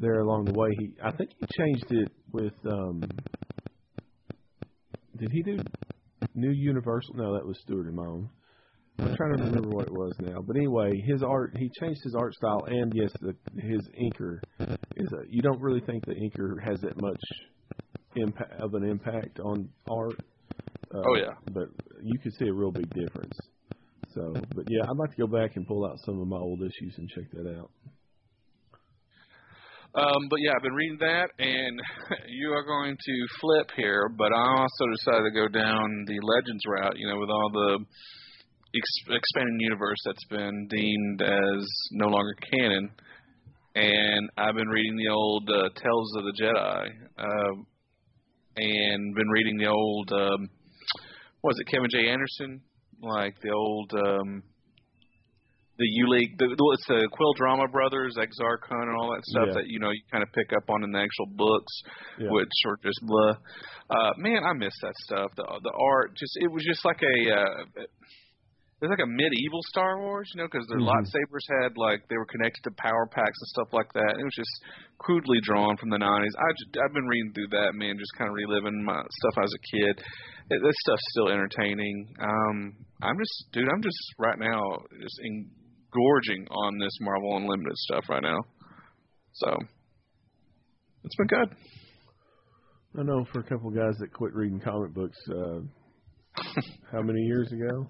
there 0.02 0.20
along 0.22 0.46
the 0.46 0.54
way. 0.54 0.70
He, 0.80 0.92
I 1.04 1.12
think 1.12 1.32
he 1.40 1.46
changed 1.58 1.92
it 1.92 2.12
with. 2.34 2.54
um 2.66 3.02
Did 5.18 5.32
he 5.32 5.44
do 5.44 5.58
New 6.36 6.52
Universal? 6.52 7.16
No, 7.16 7.34
that 7.34 7.46
was 7.46 7.58
Stuart 7.60 7.94
Immonen. 7.94 8.30
I'm 9.00 9.16
trying 9.16 9.38
to 9.38 9.44
remember 9.44 9.70
what 9.70 9.88
it 9.88 9.94
was 9.94 10.14
now. 10.20 10.42
But 10.46 10.58
anyway, 10.58 10.92
his 11.06 11.24
art, 11.24 11.56
he 11.58 11.70
changed 11.80 12.02
his 12.04 12.16
art 12.16 12.34
style, 12.34 12.66
and 12.68 12.92
yes, 12.94 13.12
the, 13.22 13.34
his 13.58 13.88
inker 13.98 14.40
is 14.96 15.12
a. 15.14 15.22
You 15.30 15.42
don't 15.42 15.62
really 15.62 15.80
think 15.82 16.06
the 16.06 16.16
inker 16.16 16.62
has 16.62 16.82
that 16.82 17.00
much 17.02 17.22
impact 18.16 18.60
of 18.60 18.74
an 18.74 18.84
impact 18.84 19.40
on 19.40 19.70
art. 19.90 20.20
Uh, 20.94 21.02
oh 21.06 21.16
yeah. 21.16 21.34
But 21.54 21.70
you 22.02 22.20
can 22.20 22.32
see 22.34 22.48
a 22.48 22.54
real 22.54 22.72
big 22.72 22.90
difference. 22.94 23.38
So, 24.14 24.34
but 24.56 24.66
yeah, 24.68 24.82
I'd 24.84 24.98
like 24.98 25.12
to 25.12 25.18
go 25.18 25.28
back 25.28 25.56
and 25.56 25.68
pull 25.68 25.86
out 25.86 25.98
some 26.06 26.20
of 26.20 26.28
my 26.28 26.38
old 26.38 26.62
issues 26.62 26.96
and 26.98 27.08
check 27.10 27.26
that 27.34 27.56
out. 27.58 27.70
Um, 29.96 30.28
but 30.30 30.40
yeah, 30.42 30.52
I've 30.56 30.62
been 30.62 30.74
reading 30.74 31.00
that, 31.00 31.30
and 31.40 31.82
you 32.28 32.52
are 32.54 32.64
going 32.64 32.96
to 32.96 33.26
flip 33.42 33.72
here. 33.76 34.10
But 34.16 34.32
I 34.32 34.62
also 34.62 34.86
decided 34.98 35.24
to 35.26 35.32
go 35.32 35.48
down 35.48 36.06
the 36.06 36.20
Legends 36.22 36.64
route. 36.68 36.98
You 36.98 37.08
know, 37.08 37.20
with 37.20 37.30
all 37.30 37.50
the 37.52 37.80
ex- 38.76 39.18
expanding 39.18 39.60
universe 39.60 39.98
that's 40.06 40.26
been 40.30 40.68
deemed 40.70 41.22
as 41.24 41.68
no 41.92 42.08
longer 42.08 42.36
canon, 42.52 42.92
and 43.76 44.30
I've 44.38 44.56
been 44.56 44.68
reading 44.68 44.96
the 44.98 45.10
old 45.10 45.50
uh, 45.50 45.70
Tales 45.76 46.16
of 46.18 46.24
the 46.24 46.34
Jedi, 46.40 46.90
uh, 47.18 47.54
and 48.58 49.16
been 49.16 49.30
reading 49.30 49.58
the 49.58 49.68
old 49.68 50.12
um, 50.12 50.50
was 51.42 51.58
it 51.60 51.72
Kevin 51.72 51.90
J 51.90 52.10
Anderson, 52.10 52.62
like 53.02 53.34
the 53.42 53.52
old. 53.52 53.92
Um, 54.06 54.44
the 55.80 55.88
Ulic, 56.04 56.38
the, 56.38 56.52
it's 56.52 56.88
the 56.88 57.08
Qel-Droma 57.08 57.72
Brothers, 57.72 58.16
Exar 58.20 58.60
Kun, 58.60 58.84
and 58.84 58.98
all 59.00 59.16
that 59.16 59.24
stuff 59.24 59.48
yeah. 59.48 59.54
that 59.56 59.68
you 59.68 59.80
know 59.80 59.92
you 59.92 60.02
kind 60.12 60.22
of 60.22 60.30
pick 60.34 60.52
up 60.52 60.70
on 60.70 60.84
in 60.84 60.92
the 60.92 61.00
actual 61.00 61.26
books, 61.32 61.72
yeah. 62.20 62.28
which 62.30 62.52
are 62.68 62.78
just 62.84 63.00
blah. 63.04 63.40
Uh, 63.90 64.12
man, 64.18 64.44
I 64.44 64.54
miss 64.54 64.76
that 64.84 64.94
stuff. 65.08 65.32
The 65.38 65.48
the 65.64 65.72
art, 65.72 66.16
just 66.20 66.38
it 66.44 66.52
was 66.52 66.64
just 66.68 66.84
like 66.84 67.02
a. 67.02 67.18
Uh, 67.32 67.88
it 68.80 68.88
was 68.88 68.96
like 68.96 69.04
a 69.04 69.12
medieval 69.12 69.60
Star 69.68 70.00
Wars, 70.00 70.32
you 70.34 70.40
know, 70.40 70.48
because 70.48 70.64
their 70.72 70.80
mm-hmm. 70.80 70.88
lightsabers 70.88 71.44
had 71.60 71.76
like 71.76 72.08
they 72.08 72.16
were 72.16 72.28
connected 72.28 72.64
to 72.64 72.72
power 72.80 73.08
packs 73.12 73.36
and 73.36 73.52
stuff 73.52 73.76
like 73.76 73.92
that. 73.92 74.16
It 74.16 74.24
was 74.24 74.36
just 74.36 74.56
crudely 75.00 75.40
drawn 75.44 75.76
from 75.76 75.92
the 75.92 76.00
'90s. 76.00 76.32
I 76.36 76.48
just 76.56 76.72
I've 76.80 76.96
been 76.96 77.08
reading 77.08 77.32
through 77.36 77.52
that, 77.60 77.76
man, 77.76 78.00
just 78.00 78.16
kind 78.18 78.32
of 78.32 78.36
reliving 78.36 78.84
my 78.84 79.00
stuff 79.00 79.44
as 79.44 79.52
a 79.52 79.62
kid. 79.76 79.96
It, 80.52 80.60
this 80.64 80.80
stuff's 80.88 81.08
still 81.12 81.28
entertaining. 81.28 82.08
Um, 82.24 82.76
I'm 83.02 83.18
just, 83.20 83.52
dude, 83.52 83.68
I'm 83.68 83.82
just 83.82 84.00
right 84.18 84.40
now 84.40 84.60
just 85.00 85.20
in, 85.24 85.48
gorging 85.92 86.48
on 86.50 86.78
this 86.80 86.98
Marvel 87.02 87.38
Unlimited 87.38 87.76
stuff 87.76 88.06
right 88.10 88.24
now. 88.24 88.40
So 89.34 89.56
it's 91.04 91.16
been 91.16 91.28
good. 91.28 91.56
I 93.00 93.04
know 93.04 93.26
for 93.32 93.40
a 93.40 93.44
couple 93.44 93.70
guys 93.70 93.96
that 94.00 94.12
quit 94.14 94.34
reading 94.34 94.60
comic 94.60 94.94
books, 94.94 95.18
uh, 95.30 95.60
how 96.92 97.02
many 97.02 97.22
years 97.22 97.52
ago? 97.52 97.88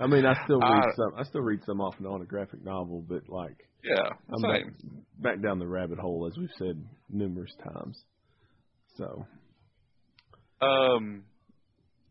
I 0.00 0.06
mean, 0.06 0.26
I 0.26 0.34
still 0.44 0.60
read 0.60 0.84
uh, 0.84 0.96
some. 0.96 1.12
I 1.16 1.22
still 1.24 1.42
read 1.42 1.60
some 1.66 1.80
off 1.80 1.94
and 1.98 2.06
on 2.06 2.22
a 2.22 2.24
graphic 2.24 2.64
novel, 2.64 3.04
but 3.06 3.28
like, 3.28 3.56
yeah, 3.82 4.08
I'm 4.34 4.42
back, 4.42 4.62
back 5.18 5.42
down 5.42 5.58
the 5.58 5.66
rabbit 5.66 5.98
hole 5.98 6.28
as 6.30 6.38
we've 6.38 6.48
said 6.58 6.82
numerous 7.10 7.54
times. 7.62 8.02
So, 8.96 9.26
um, 10.62 11.24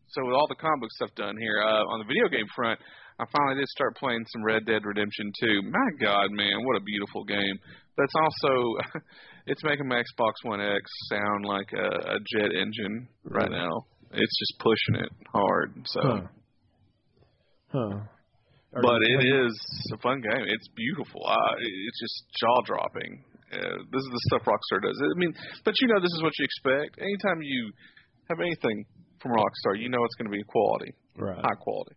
so 0.08 0.24
with 0.24 0.34
all 0.34 0.46
the 0.48 0.54
comic 0.54 0.80
book 0.80 0.90
stuff 0.92 1.10
done 1.16 1.36
here 1.36 1.62
uh, 1.62 1.82
on 1.82 1.98
the 1.98 2.04
video 2.04 2.28
game 2.28 2.46
front, 2.54 2.78
I 3.18 3.24
finally 3.30 3.60
did 3.60 3.68
start 3.68 3.96
playing 3.96 4.24
some 4.32 4.42
Red 4.42 4.66
Dead 4.66 4.84
Redemption 4.84 5.32
2. 5.40 5.62
My 5.70 5.90
God, 6.00 6.32
man, 6.32 6.64
what 6.64 6.76
a 6.76 6.80
beautiful 6.80 7.24
game. 7.24 7.58
That's 7.96 8.12
also, 8.16 9.00
it's 9.46 9.62
making 9.62 9.86
my 9.86 10.02
Xbox 10.02 10.32
One 10.42 10.60
X 10.60 10.82
sound 11.08 11.44
like 11.44 11.70
a, 11.72 12.14
a 12.14 12.18
jet 12.34 12.50
engine 12.50 13.08
right 13.24 13.50
now. 13.50 13.86
It's 14.10 14.38
just 14.38 14.58
pushing 14.58 15.04
it 15.04 15.10
hard. 15.32 15.74
So. 15.86 16.00
Huh. 16.02 16.20
huh. 17.72 17.98
But 18.82 19.02
it 19.02 19.22
is 19.22 19.54
a 19.92 19.98
fun 19.98 20.20
game. 20.20 20.46
It's 20.48 20.66
beautiful. 20.74 21.22
Uh, 21.24 21.54
it's 21.60 22.00
just 22.00 22.24
jaw 22.40 22.62
dropping. 22.66 23.22
Uh, 23.52 23.78
this 23.92 24.02
is 24.02 24.10
the 24.10 24.22
stuff 24.26 24.42
Rockstar 24.42 24.82
does. 24.82 24.98
I 24.98 25.16
mean, 25.16 25.32
but 25.64 25.74
you 25.80 25.86
know, 25.86 26.00
this 26.00 26.10
is 26.10 26.22
what 26.22 26.32
you 26.38 26.44
expect. 26.44 26.98
Anytime 26.98 27.42
you 27.42 27.70
have 28.28 28.40
anything 28.40 28.84
from 29.22 29.30
Rockstar, 29.30 29.78
you 29.78 29.88
know 29.88 30.02
it's 30.02 30.16
going 30.16 30.26
to 30.26 30.36
be 30.36 30.42
quality, 30.42 30.92
right. 31.16 31.38
high 31.38 31.54
quality. 31.60 31.94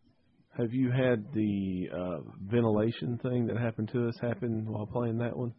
Have 0.58 0.74
you 0.74 0.90
had 0.92 1.24
the 1.36 1.88
uh, 1.96 2.18
ventilation 2.42 3.20
thing 3.22 3.46
that 3.46 3.58
happened 3.58 3.90
to 3.94 4.08
us 4.08 4.16
happen 4.20 4.66
while 4.66 4.88
playing 4.88 5.20
that 5.20 5.38
one? 5.38 5.54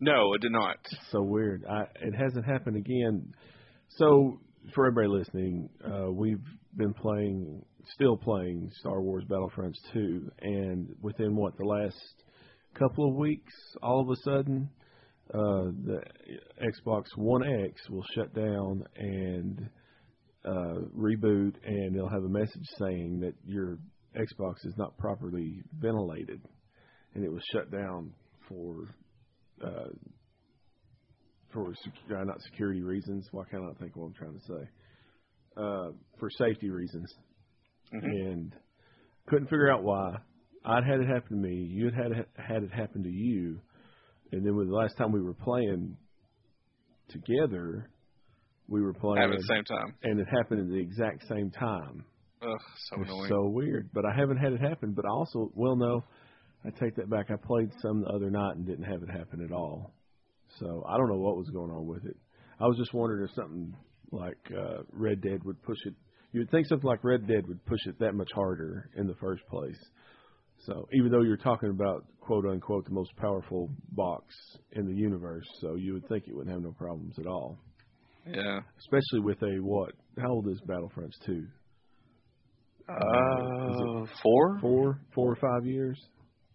No, 0.00 0.32
it 0.32 0.40
did 0.40 0.52
not. 0.52 0.78
So 1.10 1.20
weird. 1.22 1.62
I, 1.68 1.82
it 2.00 2.14
hasn't 2.14 2.46
happened 2.46 2.76
again. 2.76 3.34
So 3.98 4.40
for 4.74 4.86
everybody 4.86 5.08
listening, 5.08 5.68
uh, 5.84 6.10
we've 6.10 6.44
been 6.74 6.94
playing, 6.94 7.62
still 7.94 8.16
playing 8.16 8.70
Star 8.80 9.02
Wars 9.02 9.24
Battlefronts 9.28 9.76
2, 9.92 10.30
and 10.40 10.88
within 11.02 11.36
what 11.36 11.58
the 11.58 11.64
last 11.64 11.96
couple 12.78 13.10
of 13.10 13.14
weeks, 13.14 13.52
all 13.82 14.00
of 14.00 14.08
a 14.08 14.16
sudden, 14.22 14.70
uh, 15.34 15.70
the 15.84 16.00
Xbox 16.62 17.04
One 17.16 17.42
X 17.42 17.90
will 17.90 18.04
shut 18.14 18.34
down 18.34 18.84
and 18.96 19.68
uh, 20.46 20.80
reboot, 20.96 21.54
and 21.64 21.94
they'll 21.94 22.08
have 22.08 22.24
a 22.24 22.28
message 22.28 22.64
saying 22.78 23.20
that 23.20 23.34
your 23.44 23.78
Xbox 24.16 24.64
is 24.64 24.74
not 24.76 24.96
properly 24.96 25.62
ventilated, 25.78 26.40
and 27.14 27.24
it 27.24 27.32
was 27.32 27.42
shut 27.52 27.70
down 27.70 28.12
for 28.48 28.94
uh, 29.64 29.90
for 31.52 31.72
sec- 31.84 32.16
uh, 32.16 32.24
not 32.24 32.40
security 32.42 32.82
reasons. 32.82 33.26
Why 33.32 33.44
can't 33.50 33.62
I 33.64 33.74
think 33.78 33.92
of 33.96 34.02
what 34.02 34.06
I'm 34.08 34.14
trying 34.14 34.34
to 34.38 34.46
say? 34.46 34.68
Uh, 35.56 35.90
for 36.18 36.30
safety 36.30 36.70
reasons, 36.70 37.12
Mhm. 37.92 38.04
and 38.04 38.52
couldn't 39.26 39.46
figure 39.48 39.70
out 39.70 39.82
why. 39.82 40.16
I'd 40.64 40.84
had 40.84 41.00
it 41.00 41.06
happen 41.08 41.36
to 41.40 41.48
me. 41.48 41.54
You 41.54 41.86
had 41.86 41.94
had 41.94 42.12
it, 42.12 42.28
had 42.36 42.62
it 42.62 42.72
happen 42.72 43.02
to 43.04 43.10
you, 43.10 43.60
and 44.32 44.44
then 44.44 44.56
with 44.56 44.68
the 44.68 44.74
last 44.74 44.96
time 44.96 45.12
we 45.12 45.22
were 45.22 45.34
playing 45.34 45.96
together, 47.08 47.88
we 48.68 48.82
were 48.82 48.92
playing, 48.92 49.22
at 49.22 49.30
the 49.36 49.42
same 49.48 49.64
time. 49.64 49.94
and 50.02 50.20
it 50.20 50.26
happened 50.28 50.60
at 50.60 50.68
the 50.68 50.80
exact 50.80 51.26
same 51.28 51.50
time. 51.50 52.04
Ugh, 52.42 52.48
so 52.90 53.00
It's 53.00 53.10
annoying. 53.10 53.28
so 53.28 53.48
weird. 53.48 53.88
But 53.94 54.04
I 54.04 54.14
haven't 54.14 54.36
had 54.38 54.52
it 54.52 54.60
happen. 54.60 54.92
But 54.92 55.04
I 55.06 55.10
also, 55.10 55.50
well, 55.54 55.76
no, 55.76 56.04
I 56.64 56.70
take 56.70 56.96
that 56.96 57.08
back. 57.08 57.30
I 57.30 57.36
played 57.36 57.70
some 57.80 58.02
the 58.02 58.08
other 58.08 58.30
night 58.30 58.56
and 58.56 58.66
didn't 58.66 58.84
have 58.84 59.02
it 59.02 59.10
happen 59.10 59.42
at 59.44 59.52
all. 59.52 59.92
So 60.58 60.84
I 60.88 60.96
don't 60.96 61.08
know 61.08 61.18
what 61.18 61.36
was 61.36 61.48
going 61.50 61.70
on 61.70 61.86
with 61.86 62.04
it. 62.04 62.16
I 62.60 62.64
was 62.66 62.76
just 62.78 62.92
wondering 62.94 63.24
if 63.28 63.34
something 63.34 63.74
like 64.12 64.38
uh, 64.56 64.82
Red 64.92 65.20
Dead 65.22 65.42
would 65.44 65.62
push 65.62 65.78
it. 65.86 65.94
You 66.32 66.40
would 66.40 66.50
think 66.50 66.66
something 66.66 66.86
like 66.86 67.02
Red 67.04 67.26
Dead 67.26 67.46
would 67.46 67.64
push 67.66 67.80
it 67.86 67.98
that 68.00 68.14
much 68.14 68.30
harder 68.34 68.90
in 68.96 69.06
the 69.06 69.14
first 69.14 69.46
place. 69.48 69.78
So 70.66 70.88
even 70.92 71.10
though 71.10 71.22
you're 71.22 71.36
talking 71.36 71.70
about 71.70 72.04
quote 72.20 72.44
unquote 72.46 72.84
the 72.86 72.94
most 72.94 73.14
powerful 73.16 73.70
box 73.92 74.34
in 74.72 74.86
the 74.86 74.94
universe, 74.94 75.44
so 75.60 75.74
you 75.76 75.92
would 75.94 76.08
think 76.08 76.24
it 76.28 76.34
wouldn't 76.34 76.52
have 76.54 76.62
no 76.62 76.72
problems 76.72 77.14
at 77.18 77.26
all. 77.26 77.58
Yeah. 78.26 78.60
Especially 78.78 79.20
with 79.20 79.42
a 79.42 79.58
what? 79.62 79.92
How 80.20 80.30
old 80.30 80.48
is 80.48 80.60
Battlefronts 80.66 81.18
two? 81.24 81.46
Uh, 82.88 84.06
four? 84.22 84.58
Four, 84.60 85.00
four 85.14 85.32
or 85.32 85.36
five 85.36 85.66
years, 85.66 85.98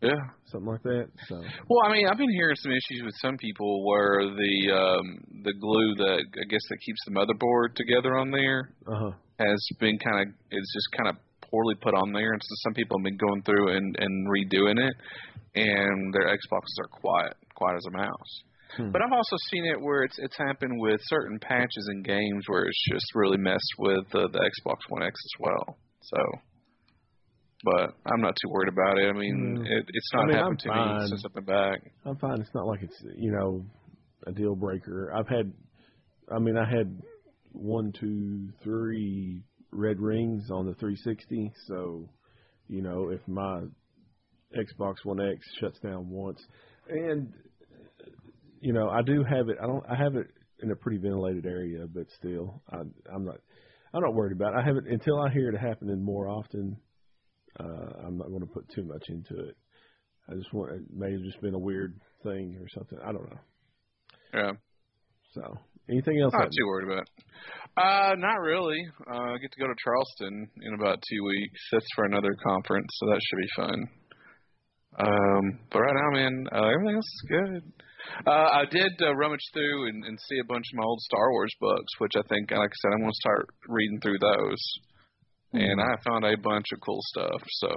Yeah. 0.01 0.15
something 0.45 0.71
like 0.71 0.81
that. 0.83 1.07
So 1.27 1.35
Well, 1.35 1.81
I 1.85 1.91
mean, 1.91 2.07
I've 2.07 2.17
been 2.17 2.31
hearing 2.31 2.55
some 2.55 2.71
issues 2.71 3.03
with 3.03 3.15
some 3.21 3.37
people 3.37 3.85
where 3.85 4.23
the 4.23 4.71
um, 4.73 5.23
the 5.43 5.53
glue 5.53 5.95
that 5.95 6.19
I 6.19 6.43
guess 6.49 6.61
that 6.69 6.77
keeps 6.85 6.99
the 7.05 7.11
motherboard 7.11 7.75
together 7.75 8.17
on 8.17 8.31
there 8.31 8.71
uh 8.87 8.95
huh. 8.97 9.11
has 9.39 9.67
been 9.79 9.97
kind 9.99 10.21
of 10.29 10.33
it's 10.51 10.73
just 10.73 10.87
kind 10.97 11.09
of 11.09 11.15
poorly 11.49 11.75
put 11.81 11.93
on 11.93 12.13
there, 12.13 12.31
and 12.31 12.41
so 12.41 12.53
some 12.63 12.73
people 12.73 12.97
have 12.97 13.03
been 13.03 13.17
going 13.17 13.43
through 13.43 13.75
and 13.75 13.95
and 13.99 14.27
redoing 14.29 14.79
it, 14.79 14.95
and 15.55 16.13
their 16.13 16.27
Xboxes 16.27 16.79
are 16.79 16.87
quiet, 16.87 17.33
quiet 17.55 17.75
as 17.75 17.85
a 17.87 17.97
mouse. 17.97 18.43
Hmm. 18.77 18.91
But 18.91 19.01
I've 19.01 19.11
also 19.11 19.35
seen 19.51 19.65
it 19.65 19.81
where 19.81 20.03
it's 20.03 20.17
it's 20.19 20.37
happened 20.37 20.79
with 20.79 20.99
certain 21.05 21.39
patches 21.39 21.89
in 21.91 22.03
games 22.03 22.45
where 22.47 22.63
it's 22.63 22.85
just 22.91 23.05
really 23.15 23.37
messed 23.37 23.73
with 23.77 24.05
uh, 24.15 24.27
the 24.31 24.39
Xbox 24.39 24.77
One 24.89 25.03
X 25.03 25.13
as 25.13 25.39
well. 25.41 25.77
So, 26.01 26.17
but 27.63 27.95
I'm 28.11 28.21
not 28.21 28.35
too 28.41 28.49
worried 28.49 28.69
about 28.69 28.97
it. 28.97 29.07
I 29.09 29.13
mean, 29.13 29.57
Mm. 29.59 29.65
it, 29.65 29.85
it's 29.87 30.09
I 30.13 30.17
not 30.17 30.27
mean, 30.27 30.37
happened 30.37 30.61
I'm 30.69 30.97
to 30.97 31.01
me 31.01 31.07
since 31.09 31.23
I've 31.25 31.33
been 31.33 31.45
back. 31.45 31.81
I'm 32.05 32.15
fine. 32.17 32.39
It's 32.41 32.53
not 32.55 32.65
like 32.67 32.81
it's 32.81 33.03
you 33.17 33.31
know 33.31 33.65
a 34.27 34.31
deal 34.31 34.55
breaker. 34.55 35.11
I've 35.15 35.27
had, 35.27 35.51
I 36.33 36.39
mean, 36.39 36.57
I 36.57 36.69
had 36.69 37.01
one, 37.51 37.91
two, 37.99 38.49
three 38.63 39.43
red 39.71 39.99
rings 39.99 40.49
on 40.51 40.65
the 40.65 40.73
360. 40.75 41.51
So, 41.67 42.07
you 42.67 42.81
know, 42.81 43.09
if 43.09 43.19
my 43.27 43.61
Xbox 44.55 44.95
One 45.03 45.19
X 45.21 45.39
shuts 45.59 45.79
down 45.79 46.09
once, 46.09 46.41
and 46.89 47.33
you 48.61 48.73
know, 48.73 48.89
I 48.89 49.01
do 49.01 49.23
have 49.23 49.49
it. 49.49 49.57
I 49.61 49.67
don't. 49.67 49.83
I 49.89 49.95
have 49.95 50.15
it 50.15 50.27
in 50.63 50.71
a 50.71 50.75
pretty 50.75 50.97
ventilated 50.99 51.45
area, 51.45 51.85
but 51.93 52.05
still, 52.17 52.61
I, 52.71 52.77
I'm 53.13 53.25
not. 53.25 53.37
I'm 53.93 54.01
not 54.01 54.13
worried 54.13 54.31
about 54.37 54.53
it. 54.53 54.57
I 54.61 54.65
haven't 54.65 54.87
until 54.87 55.19
I 55.19 55.29
hear 55.31 55.49
it 55.49 55.57
happening 55.57 56.03
more 56.03 56.27
often. 56.29 56.77
Uh, 57.59 58.05
I'm 58.07 58.17
not 58.17 58.29
going 58.29 58.39
to 58.41 58.47
put 58.47 58.69
too 58.69 58.83
much 58.85 59.03
into 59.09 59.35
it. 59.49 59.55
I 60.29 60.35
just 60.35 60.53
want 60.53 60.71
it 60.71 60.81
may 60.95 61.11
have 61.11 61.21
just 61.23 61.41
been 61.41 61.53
a 61.55 61.59
weird 61.59 61.99
thing 62.23 62.57
or 62.61 62.67
something. 62.73 62.97
I 63.03 63.11
don't 63.11 63.29
know. 63.29 63.39
Yeah, 64.33 64.51
So 65.33 65.41
anything 65.89 66.21
else? 66.21 66.31
not 66.33 66.45
too 66.45 66.67
worried 66.67 66.87
about. 66.87 67.03
it. 67.03 67.09
Uh, 67.75 68.15
not 68.15 68.39
really. 68.39 68.79
Uh, 69.11 69.33
I 69.33 69.37
get 69.39 69.51
to 69.51 69.59
go 69.59 69.67
to 69.67 69.75
Charleston 69.83 70.47
in 70.61 70.73
about 70.75 71.03
two 71.09 71.23
weeks. 71.25 71.59
That's 71.73 71.85
for 71.95 72.05
another 72.05 72.33
conference, 72.47 72.87
so 72.99 73.07
that 73.07 73.19
should 73.21 73.37
be 73.41 73.49
fun. 73.57 73.87
Um, 74.99 75.59
but 75.71 75.79
right 75.79 75.93
now, 75.95 76.19
man, 76.19 76.47
uh, 76.51 76.67
everything 76.67 76.95
else 76.95 77.05
is 77.05 77.25
good. 77.29 77.73
Uh, 78.25 78.49
I 78.53 78.63
did 78.69 78.91
uh, 79.01 79.15
rummage 79.15 79.45
through 79.53 79.89
and, 79.89 80.03
and 80.05 80.19
see 80.19 80.39
a 80.39 80.47
bunch 80.47 80.65
of 80.71 80.77
my 80.77 80.83
old 80.83 80.99
Star 81.01 81.31
Wars 81.31 81.53
books, 81.59 81.91
which 81.99 82.13
I 82.17 82.21
think, 82.27 82.51
like 82.51 82.69
I 82.69 82.79
said, 82.81 82.91
I'm 82.93 83.01
going 83.01 83.11
to 83.11 83.21
start 83.21 83.49
reading 83.67 83.99
through 84.01 84.19
those. 84.19 84.61
And 85.53 85.81
I 85.81 85.95
found 86.05 86.23
a 86.23 86.37
bunch 86.37 86.67
of 86.73 86.79
cool 86.79 87.01
stuff, 87.01 87.41
so 87.59 87.67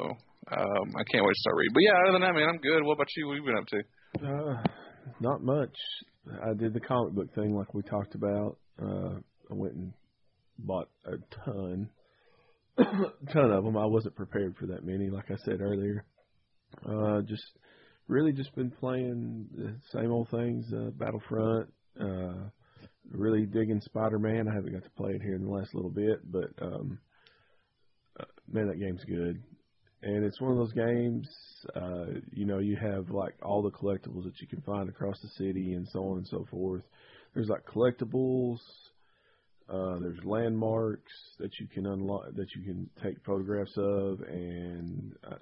um, 0.52 0.94
I 0.94 1.02
can't 1.10 1.24
wait 1.24 1.34
to 1.34 1.40
start 1.40 1.56
reading. 1.56 1.74
But 1.74 1.82
yeah, 1.82 1.98
other 2.04 2.12
than 2.12 2.22
that, 2.22 2.34
man, 2.34 2.48
I'm 2.48 2.60
good. 2.60 2.84
What 2.84 2.94
about 2.94 3.08
you? 3.16 3.26
What 3.26 3.37
have 3.37 3.44
you 3.44 3.50
been 3.50 3.58
up 3.58 3.66
to? 3.66 3.80
Uh, 4.24 4.62
not 5.20 5.42
much. 5.42 5.74
I 6.42 6.54
did 6.54 6.72
the 6.72 6.80
comic 6.80 7.14
book 7.14 7.34
thing 7.34 7.54
like 7.54 7.74
we 7.74 7.82
talked 7.82 8.14
about. 8.14 8.58
Uh, 8.80 9.18
I 9.50 9.54
went 9.54 9.74
and 9.74 9.92
bought 10.58 10.88
a 11.04 11.16
ton, 11.44 11.90
ton 12.78 13.50
of 13.50 13.64
them. 13.64 13.76
I 13.76 13.87
wasn't 13.87 14.14
prepared 14.14 14.56
for 14.56 14.66
that 14.66 14.84
many, 14.84 15.10
like 15.10 15.30
I 15.30 15.37
said 15.44 15.60
earlier. 15.60 16.04
Uh, 16.88 17.22
just 17.22 17.44
really 18.08 18.32
just 18.32 18.54
been 18.54 18.70
playing 18.70 19.46
the 19.56 19.74
same 19.92 20.10
old 20.10 20.28
things. 20.30 20.66
Uh, 20.72 20.90
Battlefront. 20.90 21.72
Uh, 22.00 22.50
really 23.10 23.46
digging 23.46 23.80
Spider 23.80 24.18
Man. 24.18 24.48
I 24.48 24.54
haven't 24.54 24.72
got 24.72 24.84
to 24.84 24.90
play 24.90 25.12
it 25.12 25.22
here 25.22 25.34
in 25.34 25.44
the 25.44 25.50
last 25.50 25.74
little 25.74 25.90
bit, 25.90 26.20
but 26.30 26.50
um, 26.60 26.98
uh, 28.18 28.24
man, 28.50 28.68
that 28.68 28.80
game's 28.80 29.04
good. 29.04 29.42
And 30.02 30.24
it's 30.24 30.40
one 30.40 30.52
of 30.52 30.58
those 30.58 30.72
games, 30.72 31.26
uh, 31.74 32.20
you 32.30 32.44
know, 32.44 32.58
you 32.58 32.76
have 32.76 33.10
like 33.10 33.34
all 33.42 33.62
the 33.62 33.70
collectibles 33.70 34.24
that 34.24 34.38
you 34.40 34.46
can 34.46 34.60
find 34.60 34.88
across 34.88 35.18
the 35.22 35.28
city 35.28 35.72
and 35.72 35.88
so 35.88 36.00
on 36.00 36.18
and 36.18 36.28
so 36.28 36.46
forth. 36.50 36.82
There's 37.34 37.48
like 37.48 37.64
collectibles, 37.64 38.58
uh, 39.68 39.98
there's 40.00 40.22
landmarks 40.24 41.12
that 41.38 41.58
you 41.58 41.66
can 41.66 41.86
unlock, 41.86 42.34
that 42.34 42.54
you 42.54 42.62
can 42.62 42.90
take 43.02 43.16
photographs 43.24 43.72
of, 43.78 44.20
and 44.28 45.14
uh, 45.26 45.36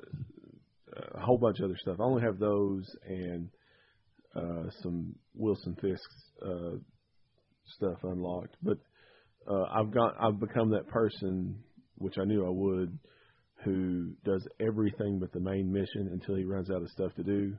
a 1.15 1.21
whole 1.21 1.39
bunch 1.39 1.59
of 1.61 1.67
other 1.67 1.79
stuff. 1.81 1.97
I 2.01 2.05
only 2.05 2.23
have 2.23 2.39
those 2.39 2.85
and 3.07 3.49
uh, 4.35 4.71
some 4.83 5.15
Wilson 5.35 5.77
Fisk's 5.81 6.23
uh, 6.45 6.77
stuff 7.77 7.99
unlocked, 8.03 8.57
but 8.63 8.79
uh, 9.49 9.65
I've 9.75 9.93
got 9.93 10.15
I've 10.21 10.41
become 10.41 10.71
that 10.71 10.89
person, 10.89 11.57
which 11.97 12.15
I 12.19 12.25
knew 12.25 12.47
I 12.47 12.51
would, 12.51 12.99
who 13.65 14.13
does 14.25 14.47
everything 14.61 15.19
but 15.19 15.33
the 15.33 15.41
main 15.41 15.73
mission 15.73 16.11
until 16.13 16.37
he 16.37 16.45
runs 16.45 16.71
out 16.71 16.83
of 16.83 16.89
stuff 16.91 17.15
to 17.17 17.23
do. 17.23 17.57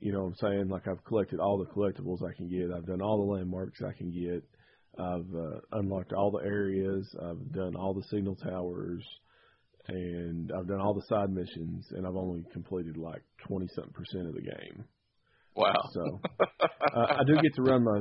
You 0.00 0.12
know 0.12 0.20
what 0.20 0.26
I'm 0.26 0.34
saying? 0.36 0.68
Like 0.68 0.86
I've 0.88 1.04
collected 1.04 1.40
all 1.40 1.58
the 1.58 1.72
collectibles 1.72 2.18
I 2.22 2.34
can 2.36 2.48
get. 2.48 2.70
I've 2.76 2.86
done 2.86 3.00
all 3.00 3.24
the 3.24 3.32
landmarks 3.32 3.80
I 3.82 3.96
can 3.96 4.10
get. 4.10 4.44
I've 4.98 5.34
uh, 5.34 5.60
unlocked 5.72 6.12
all 6.12 6.30
the 6.30 6.46
areas. 6.46 7.08
I've 7.22 7.52
done 7.52 7.74
all 7.74 7.94
the 7.94 8.06
signal 8.10 8.36
towers, 8.36 9.02
and 9.88 10.50
I've 10.56 10.68
done 10.68 10.80
all 10.80 10.94
the 10.94 11.06
side 11.08 11.30
missions. 11.30 11.86
And 11.92 12.06
I've 12.06 12.16
only 12.16 12.44
completed 12.52 12.96
like 12.96 13.22
twenty 13.46 13.66
something 13.74 13.92
percent 13.92 14.28
of 14.28 14.34
the 14.34 14.42
game. 14.42 14.84
Wow. 15.56 15.74
So 15.92 16.20
uh, 16.94 17.06
I 17.18 17.22
do 17.26 17.34
get 17.36 17.54
to 17.54 17.62
run 17.62 17.84
my 17.84 18.00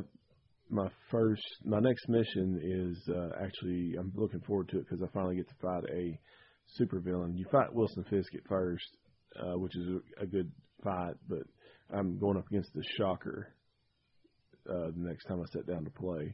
my 0.69 0.89
first 1.12 1.43
my 1.65 1.80
next 1.80 2.08
mission 2.10 2.60
is 2.63 3.10
uh, 3.13 3.30
actually 3.43 3.96
I'm 4.00 4.12
looking 4.15 4.41
forward 4.41 4.69
to 4.69 4.78
it 4.78 4.86
because 4.89 5.04
I 5.04 5.12
finally 5.13 5.36
get 5.36 5.48
to 5.50 5.56
fight 5.62 5.84
a 5.93 6.19
supervillain. 6.80 7.38
You 7.38 7.46
fight 7.52 7.74
Wilson 7.74 8.06
Fisk 8.10 8.34
at 8.36 8.48
first, 8.48 8.98
uh, 9.39 9.58
which 9.60 9.76
is 9.76 9.88
a, 9.88 10.24
a 10.24 10.26
good 10.26 10.52
fight, 10.84 11.13
but 11.28 11.43
I'm 11.96 12.17
going 12.17 12.38
up 12.38 12.48
against 12.48 12.74
the 12.74 12.84
Shocker 12.98 13.54
uh, 14.69 14.88
the 14.88 15.08
next 15.08 15.26
time 15.26 15.41
I 15.41 15.52
sit 15.52 15.67
down 15.67 15.84
to 15.84 15.91
play. 15.91 16.34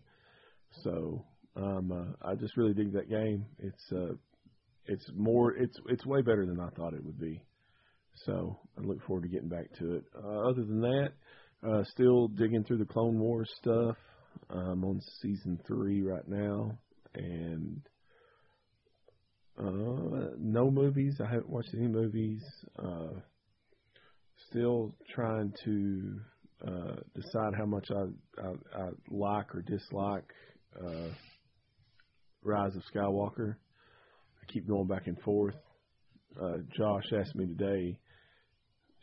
So 0.84 1.26
um, 1.56 1.92
uh, 1.92 2.30
I 2.30 2.36
just 2.36 2.56
really 2.56 2.74
dig 2.74 2.94
that 2.94 3.10
game. 3.10 3.46
It's 3.60 3.92
uh, 3.92 4.14
it's 4.86 5.06
more 5.16 5.56
it's 5.56 5.78
it's 5.88 6.06
way 6.06 6.22
better 6.22 6.46
than 6.46 6.60
I 6.60 6.70
thought 6.76 6.94
it 6.94 7.04
would 7.04 7.20
be. 7.20 7.42
So 8.26 8.60
I 8.78 8.82
look 8.82 9.02
forward 9.06 9.24
to 9.24 9.30
getting 9.30 9.50
back 9.50 9.72
to 9.80 9.96
it. 9.96 10.04
Uh, 10.16 10.50
other 10.50 10.64
than 10.64 10.82
that, 10.82 11.10
uh, 11.68 11.84
still 11.92 12.28
digging 12.28 12.64
through 12.64 12.80
the 12.80 12.86
Clone 12.86 13.20
Wars 13.20 13.50
stuff. 13.62 13.96
I'm 14.50 14.84
on 14.84 15.00
season 15.22 15.60
three 15.68 16.02
right 16.02 16.28
now, 16.28 16.78
and 17.16 17.82
uh, 19.58 20.36
no 20.40 20.72
movies. 20.72 21.16
I 21.22 21.26
haven't 21.26 21.50
watched 21.50 21.74
any 21.76 21.88
movies. 21.88 22.42
Uh, 22.78 23.20
still 24.50 24.96
trying 25.14 25.54
to 25.66 26.20
uh, 26.68 26.96
decide 27.16 27.54
how 27.58 27.66
much 27.66 27.88
I, 27.92 28.42
I, 28.42 28.84
I 28.84 28.90
like 29.10 29.54
or 29.54 29.62
dislike 29.62 30.30
uh, 30.78 31.10
Rise 32.44 32.76
of 32.76 32.84
Skywalker. 32.94 33.56
Keep 34.54 34.68
going 34.68 34.88
back 34.88 35.08
and 35.08 35.20
forth. 35.22 35.56
Uh, 36.42 36.58
Josh 36.78 37.06
asked 37.20 37.36
me 37.36 37.46
today 37.48 37.98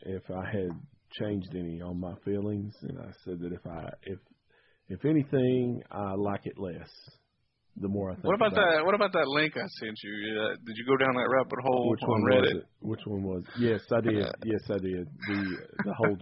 if 0.01 0.23
I 0.29 0.45
had 0.45 0.69
changed 1.19 1.49
any 1.55 1.81
on 1.81 1.99
my 1.99 2.13
feelings, 2.25 2.73
and 2.81 2.99
I 2.99 3.11
said 3.25 3.39
that 3.39 3.53
if 3.53 3.65
I 3.65 3.89
if 4.03 4.19
if 4.89 5.05
anything, 5.05 5.81
I 5.91 6.13
like 6.13 6.41
it 6.45 6.57
less 6.57 6.89
the 7.79 7.87
more 7.87 8.11
I 8.11 8.15
think. 8.15 8.25
What 8.25 8.35
about, 8.35 8.53
about 8.53 8.71
that? 8.75 8.85
What 8.85 8.95
about 8.95 9.13
that 9.13 9.27
link 9.27 9.53
I 9.55 9.67
sent 9.79 9.97
you? 10.03 10.41
Uh, 10.41 10.55
did 10.65 10.75
you 10.75 10.85
go 10.87 10.97
down 10.97 11.13
that 11.15 11.29
rabbit 11.29 11.59
hole 11.61 11.91
Which 11.91 12.01
on 12.03 12.09
one 12.09 12.21
Reddit? 12.23 12.41
was 12.41 12.55
it? 12.55 12.67
Which 12.79 12.99
one 13.05 13.23
was? 13.23 13.43
Yes, 13.59 13.81
I 13.91 14.01
did. 14.01 14.15
yes, 14.45 14.61
I 14.69 14.77
did. 14.79 15.07
The 15.27 15.57
the 15.85 15.93
whole, 15.93 16.17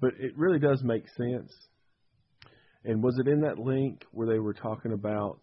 but 0.00 0.12
it 0.18 0.36
really 0.36 0.58
does 0.58 0.82
make 0.84 1.04
sense. 1.16 1.52
And 2.84 3.02
was 3.02 3.18
it 3.18 3.28
in 3.28 3.40
that 3.42 3.58
link 3.58 4.04
where 4.10 4.26
they 4.26 4.38
were 4.38 4.54
talking 4.54 4.92
about 4.92 5.40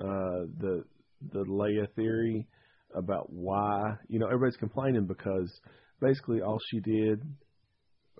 uh, 0.00 0.46
the 0.60 0.84
the 1.32 1.44
Leia 1.44 1.86
theory 1.94 2.46
about 2.94 3.32
why 3.32 3.94
you 4.08 4.18
know 4.18 4.26
everybody's 4.26 4.56
complaining 4.56 5.06
because 5.06 5.52
basically 6.00 6.40
all 6.40 6.58
she 6.70 6.80
did 6.80 7.20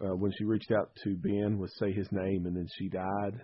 uh, 0.01 0.15
when 0.17 0.33
she 0.37 0.45
reached 0.45 0.73
out 0.73 0.91
to 1.05 1.15
Ben 1.17 1.59
was 1.59 1.73
say 1.79 1.93
his 1.93 2.09
name 2.11 2.47
and 2.47 2.57
then 2.57 2.67
she 2.77 2.89
died. 2.89 3.41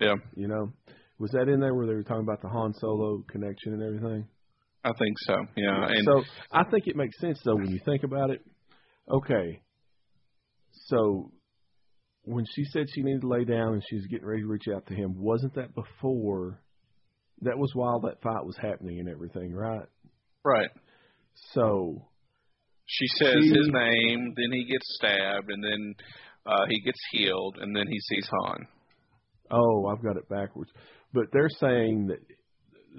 Yeah, 0.00 0.14
You 0.34 0.48
know, 0.48 0.72
was 1.18 1.30
that 1.32 1.48
in 1.48 1.60
there 1.60 1.74
where 1.74 1.86
they 1.86 1.92
were 1.92 2.02
talking 2.02 2.22
about 2.22 2.40
the 2.40 2.48
Han 2.48 2.72
Solo 2.74 3.22
connection 3.28 3.74
and 3.74 3.82
everything? 3.82 4.26
I 4.82 4.92
think 4.98 5.18
so. 5.18 5.34
Yeah, 5.56 5.88
and 5.88 6.04
so 6.04 6.22
I 6.50 6.64
think 6.64 6.86
it 6.86 6.96
makes 6.96 7.18
sense 7.20 7.38
though 7.44 7.56
when 7.56 7.70
you 7.70 7.80
think 7.84 8.02
about 8.02 8.30
it. 8.30 8.40
Okay, 9.10 9.60
so 10.86 11.32
when 12.22 12.44
she 12.54 12.64
said 12.64 12.86
she 12.94 13.02
needed 13.02 13.22
to 13.22 13.28
lay 13.28 13.44
down 13.44 13.74
and 13.74 13.82
she 13.88 13.96
was 13.96 14.06
getting 14.06 14.26
ready 14.26 14.42
to 14.42 14.48
reach 14.48 14.68
out 14.74 14.86
to 14.86 14.94
him, 14.94 15.14
wasn't 15.16 15.54
that 15.54 15.74
before? 15.74 16.60
That 17.42 17.58
was 17.58 17.70
while 17.74 18.00
that 18.00 18.20
fight 18.22 18.44
was 18.44 18.56
happening 18.60 18.98
and 19.00 19.08
everything, 19.08 19.52
right? 19.54 19.86
right. 20.44 20.70
So 21.52 22.06
She 22.86 23.06
says 23.18 23.36
She- 23.42 23.50
his 23.50 23.68
name, 23.68 24.34
then 24.36 24.52
he 24.52 24.64
gets 24.64 24.94
stabbed, 24.96 25.48
and 25.48 25.62
then 25.62 25.94
uh, 26.44 26.66
he 26.68 26.80
gets 26.80 26.98
healed, 27.12 27.56
and 27.60 27.74
then 27.74 27.86
he 27.88 27.98
sees 28.00 28.28
Han. 28.28 28.66
Oh, 29.52 29.86
I've 29.86 30.02
got 30.02 30.16
it 30.16 30.28
backwards. 30.28 30.70
But 31.12 31.26
they're 31.32 31.48
saying 31.48 32.08
that 32.08 32.18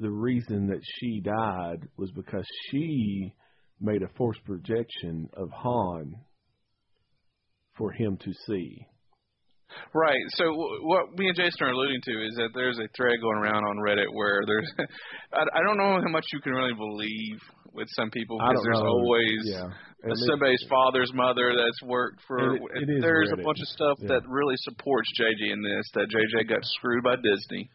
the 0.02 0.10
reason 0.10 0.68
that 0.68 0.80
she 0.84 1.20
died 1.20 1.88
was 1.98 2.10
because 2.12 2.46
she 2.70 3.34
made 3.82 4.02
a 4.02 4.08
forced 4.16 4.44
projection 4.46 5.30
of 5.34 5.50
Han 5.52 6.16
for 7.78 7.92
him 7.92 8.18
to 8.18 8.32
see. 8.48 8.86
Right. 9.94 10.20
So 10.36 10.46
w- 10.46 10.80
what 10.88 11.12
me 11.18 11.28
and 11.28 11.36
Jason 11.36 11.68
are 11.68 11.72
alluding 11.72 12.02
to 12.04 12.12
is 12.28 12.36
that 12.36 12.50
there's 12.54 12.78
a 12.80 12.88
thread 12.96 13.20
going 13.22 13.38
around 13.38 13.64
on 13.64 13.78
Reddit 13.78 14.08
where 14.14 14.42
there's 14.48 14.70
I, 15.34 15.44
I 15.60 15.62
don't 15.66 15.78
know 15.78 16.00
how 16.02 16.10
much 16.10 16.26
you 16.34 16.40
can 16.42 16.54
really 16.54 16.74
believe 16.74 17.40
with 17.74 17.88
some 17.96 18.10
people 18.12 18.38
because 18.38 18.64
there's 18.66 18.80
know. 18.84 18.88
always 18.88 19.40
yeah. 19.46 20.14
somebody's 20.28 20.64
father's 20.70 21.12
mother 21.14 21.54
that's 21.56 21.82
worked 21.84 22.22
for. 22.28 22.56
It- 22.56 22.62
it 22.76 23.02
there's 23.02 23.32
a 23.32 23.38
bunch 23.38 23.60
of 23.60 23.68
stuff 23.68 23.98
Yeah. 24.02 24.08
that 24.10 24.22
really 24.28 24.56
supports 24.58 25.10
JJ 25.20 25.52
in 25.54 25.62
this. 25.62 25.86
That 25.94 26.08
JJ 26.10 26.50
got 26.50 26.60
screwed 26.64 27.04
by 27.04 27.16
Disney. 27.16 27.70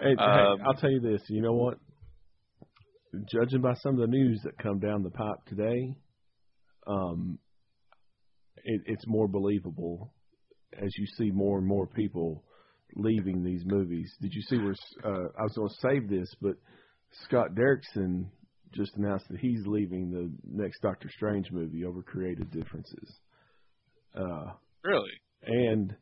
Hey, 0.00 0.14
hey, 0.16 0.22
Um, 0.22 0.58
I'll 0.66 0.74
tell 0.74 0.90
you 0.90 1.00
this. 1.00 1.22
You 1.28 1.42
know 1.42 1.54
what? 1.54 1.78
Judging 3.32 3.62
by 3.62 3.72
some 3.82 3.94
of 3.94 4.00
the 4.00 4.06
news 4.06 4.40
that 4.44 4.58
come 4.58 4.78
down 4.80 5.02
the 5.02 5.10
pipe 5.10 5.38
today, 5.46 5.94
um, 6.86 7.38
it, 8.64 8.82
it's 8.86 9.04
more 9.06 9.26
believable 9.26 10.12
as 10.74 10.90
you 10.98 11.06
see 11.16 11.30
more 11.30 11.58
and 11.58 11.66
more 11.66 11.86
people 11.86 12.44
leaving 12.96 13.42
these 13.44 13.62
movies. 13.64 14.10
Did 14.20 14.32
you 14.32 14.42
see 14.42 14.56
where? 14.58 14.74
Uh, 15.04 15.28
I 15.38 15.42
was 15.42 15.52
going 15.56 15.68
to 15.68 15.74
save 15.90 16.08
this, 16.08 16.28
but 16.40 16.54
Scott 17.24 17.48
Derrickson 17.54 18.26
just 18.74 18.92
announced 18.96 19.26
that 19.30 19.40
he's 19.40 19.66
leaving 19.66 20.10
the 20.10 20.30
next 20.44 20.80
Doctor 20.82 21.08
Strange 21.14 21.50
movie 21.50 21.84
over 21.84 22.02
creative 22.02 22.50
differences. 22.50 23.18
Uh, 24.14 24.52
Really? 24.84 25.10
and 25.46 25.94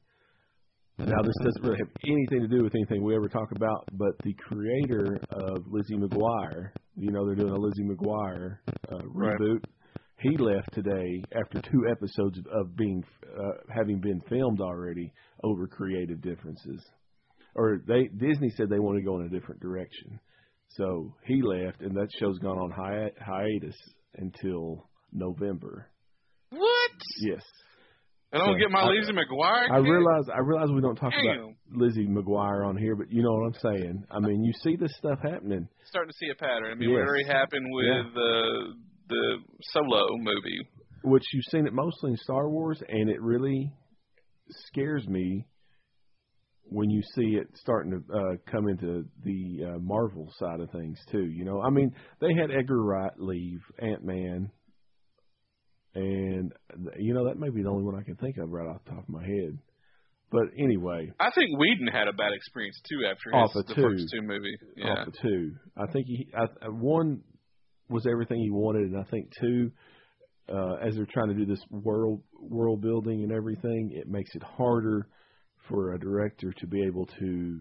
now 0.99 1.23
this 1.23 1.35
doesn't 1.45 1.63
really 1.63 1.79
have 1.79 1.91
anything 2.09 2.41
to 2.41 2.49
do 2.49 2.63
with 2.63 2.75
anything 2.75 3.03
we 3.05 3.15
ever 3.15 3.29
talk 3.29 3.51
about, 3.55 3.87
but 3.93 4.13
the 4.25 4.35
creator 4.35 5.19
of 5.31 5.65
Lizzie 5.71 5.97
McGuire, 5.97 6.71
you 6.97 7.11
know, 7.11 7.27
they're 7.27 7.35
doing 7.35 7.53
a 7.53 7.59
Lizzie 7.59 7.85
McGuire 7.85 8.59
uh, 8.91 8.99
Right. 9.13 9.37
Reboot. 10.25 10.31
He 10.31 10.37
left 10.37 10.73
today 10.73 11.23
after 11.35 11.61
two 11.63 11.87
episodes 11.91 12.39
of 12.53 12.77
being 12.77 13.03
uh, 13.39 13.43
having 13.75 14.01
been 14.01 14.21
filmed 14.29 14.61
already 14.61 15.13
over 15.43 15.67
creative 15.67 16.21
differences. 16.21 16.85
Or 17.55 17.81
they 17.87 18.09
Disney 18.09 18.51
said 18.57 18.69
they 18.69 18.79
want 18.79 18.99
to 18.99 19.05
go 19.05 19.19
in 19.21 19.27
a 19.27 19.31
different 19.31 19.61
direction, 19.63 20.21
so 20.71 21.15
he 21.25 21.41
left, 21.43 21.81
and 21.81 21.97
that 21.97 22.09
show's 22.21 22.39
gone 22.39 22.59
on 22.59 22.71
hi- 22.71 23.13
hiatus 23.19 23.77
until 24.19 24.89
November. 25.13 25.89
What? 26.51 26.91
Yes. 27.21 27.43
And 28.33 28.43
I 28.43 28.47
don't 28.47 28.57
So, 28.57 28.59
get 28.59 28.71
my 28.71 28.81
I- 28.83 28.89
Lizzie 28.91 29.13
McGuire. 29.13 29.71
I 29.71 29.79
realize 29.79 30.25
I 30.35 30.41
realize 30.41 30.69
we 30.75 30.83
don't 30.83 30.97
talk 30.97 31.13
about 31.15 31.37
Damn. 31.47 31.57
Lizzie 31.81 32.07
McGuire 32.07 32.67
on 32.67 32.77
here, 32.77 32.95
but 32.95 33.11
you 33.11 33.23
know 33.23 33.33
what 33.33 33.47
I'm 33.47 33.61
saying. 33.79 34.05
I 34.11 34.19
mean, 34.21 34.45
you 34.45 34.53
see 34.63 34.77
this 34.77 34.95
stuff 34.99 35.19
happening. 35.23 35.67
starting 35.85 36.11
to 36.11 36.17
see 36.19 36.29
a 36.31 36.35
pattern. 36.35 36.73
I 36.73 36.75
mean, 36.75 36.91
Yes. 36.91 36.99
what 36.99 37.09
already 37.09 37.25
happened 37.27 37.67
with 37.73 37.87
Yeah. 37.87 38.03
the 38.13 38.75
the 39.09 39.37
Solo 39.73 40.17
movie. 40.19 40.69
which 41.05 41.25
you've 41.33 41.45
seen 41.51 41.67
it 41.67 41.73
mostly 41.73 42.11
in 42.13 42.17
Star 42.19 42.49
Wars, 42.49 42.83
and 42.89 43.09
it 43.11 43.21
really 43.23 43.73
scares 44.69 45.07
me 45.07 45.47
when 46.69 46.91
you 46.91 47.01
see 47.15 47.37
it 47.37 47.47
starting 47.55 47.93
to 47.93 48.15
uh, 48.17 48.37
come 48.51 48.69
into 48.69 49.05
the 49.25 49.65
uh, 49.75 49.79
Marvel 49.79 50.33
side 50.39 50.61
of 50.61 50.71
things 50.73 50.99
too. 51.13 51.25
You 51.25 51.45
know, 51.45 51.61
I 51.63 51.71
mean, 51.71 51.93
they 52.21 52.35
had 52.35 52.51
Edgar 52.51 52.83
Wright 52.83 53.13
leave 53.19 53.61
Ant 53.81 54.03
Man, 54.05 54.51
and 55.95 56.53
you 56.99 57.15
know 57.15 57.27
that 57.29 57.39
may 57.39 57.51
be 57.51 57.63
the 57.63 57.69
only 57.71 57.85
one 57.85 57.95
I 57.97 58.03
can 58.03 58.17
think 58.17 58.37
of 58.39 58.51
right 58.51 58.67
off 58.69 58.83
the 58.85 58.91
top 58.91 59.05
of 59.05 59.09
my 59.09 59.23
head. 59.23 59.59
But 60.33 60.47
anyway, 60.59 61.13
I 61.21 61.31
think 61.31 61.57
Whedon 61.57 61.87
had 61.87 62.09
a 62.09 62.13
bad 62.13 62.33
experience 62.35 62.81
too 62.89 63.07
after 63.09 63.33
Off 63.35 63.55
of 63.55 63.67
the 63.69 63.75
two. 63.75 63.83
first 63.83 64.05
two 64.13 64.23
movie. 64.23 64.57
Yeah. 64.77 64.87
off 64.89 65.07
the 65.07 65.13
two. 65.23 65.53
I 65.77 65.87
think 65.93 66.07
he 66.09 66.29
I, 66.37 66.47
I- 66.67 66.69
one 66.69 67.21
was 67.89 68.07
everything 68.11 68.41
he 68.41 68.51
wanted, 68.51 68.91
and 68.93 68.99
I 68.99 69.05
think 69.11 69.31
too, 69.41 69.71
uh, 70.49 70.75
as 70.87 70.95
they're 70.95 71.07
trying 71.13 71.29
to 71.29 71.35
do 71.35 71.45
this 71.47 71.63
world 71.71 72.23
world 72.41 72.81
building 72.81 73.23
and 73.23 73.33
everything, 73.33 73.91
it 73.95 74.09
makes 74.09 74.35
it 74.35 74.43
harder 74.43 75.09
for 75.69 75.95
a 75.95 75.99
director 75.99 76.53
to 76.59 76.67
be 76.67 76.83
able 76.85 77.07
to 77.21 77.61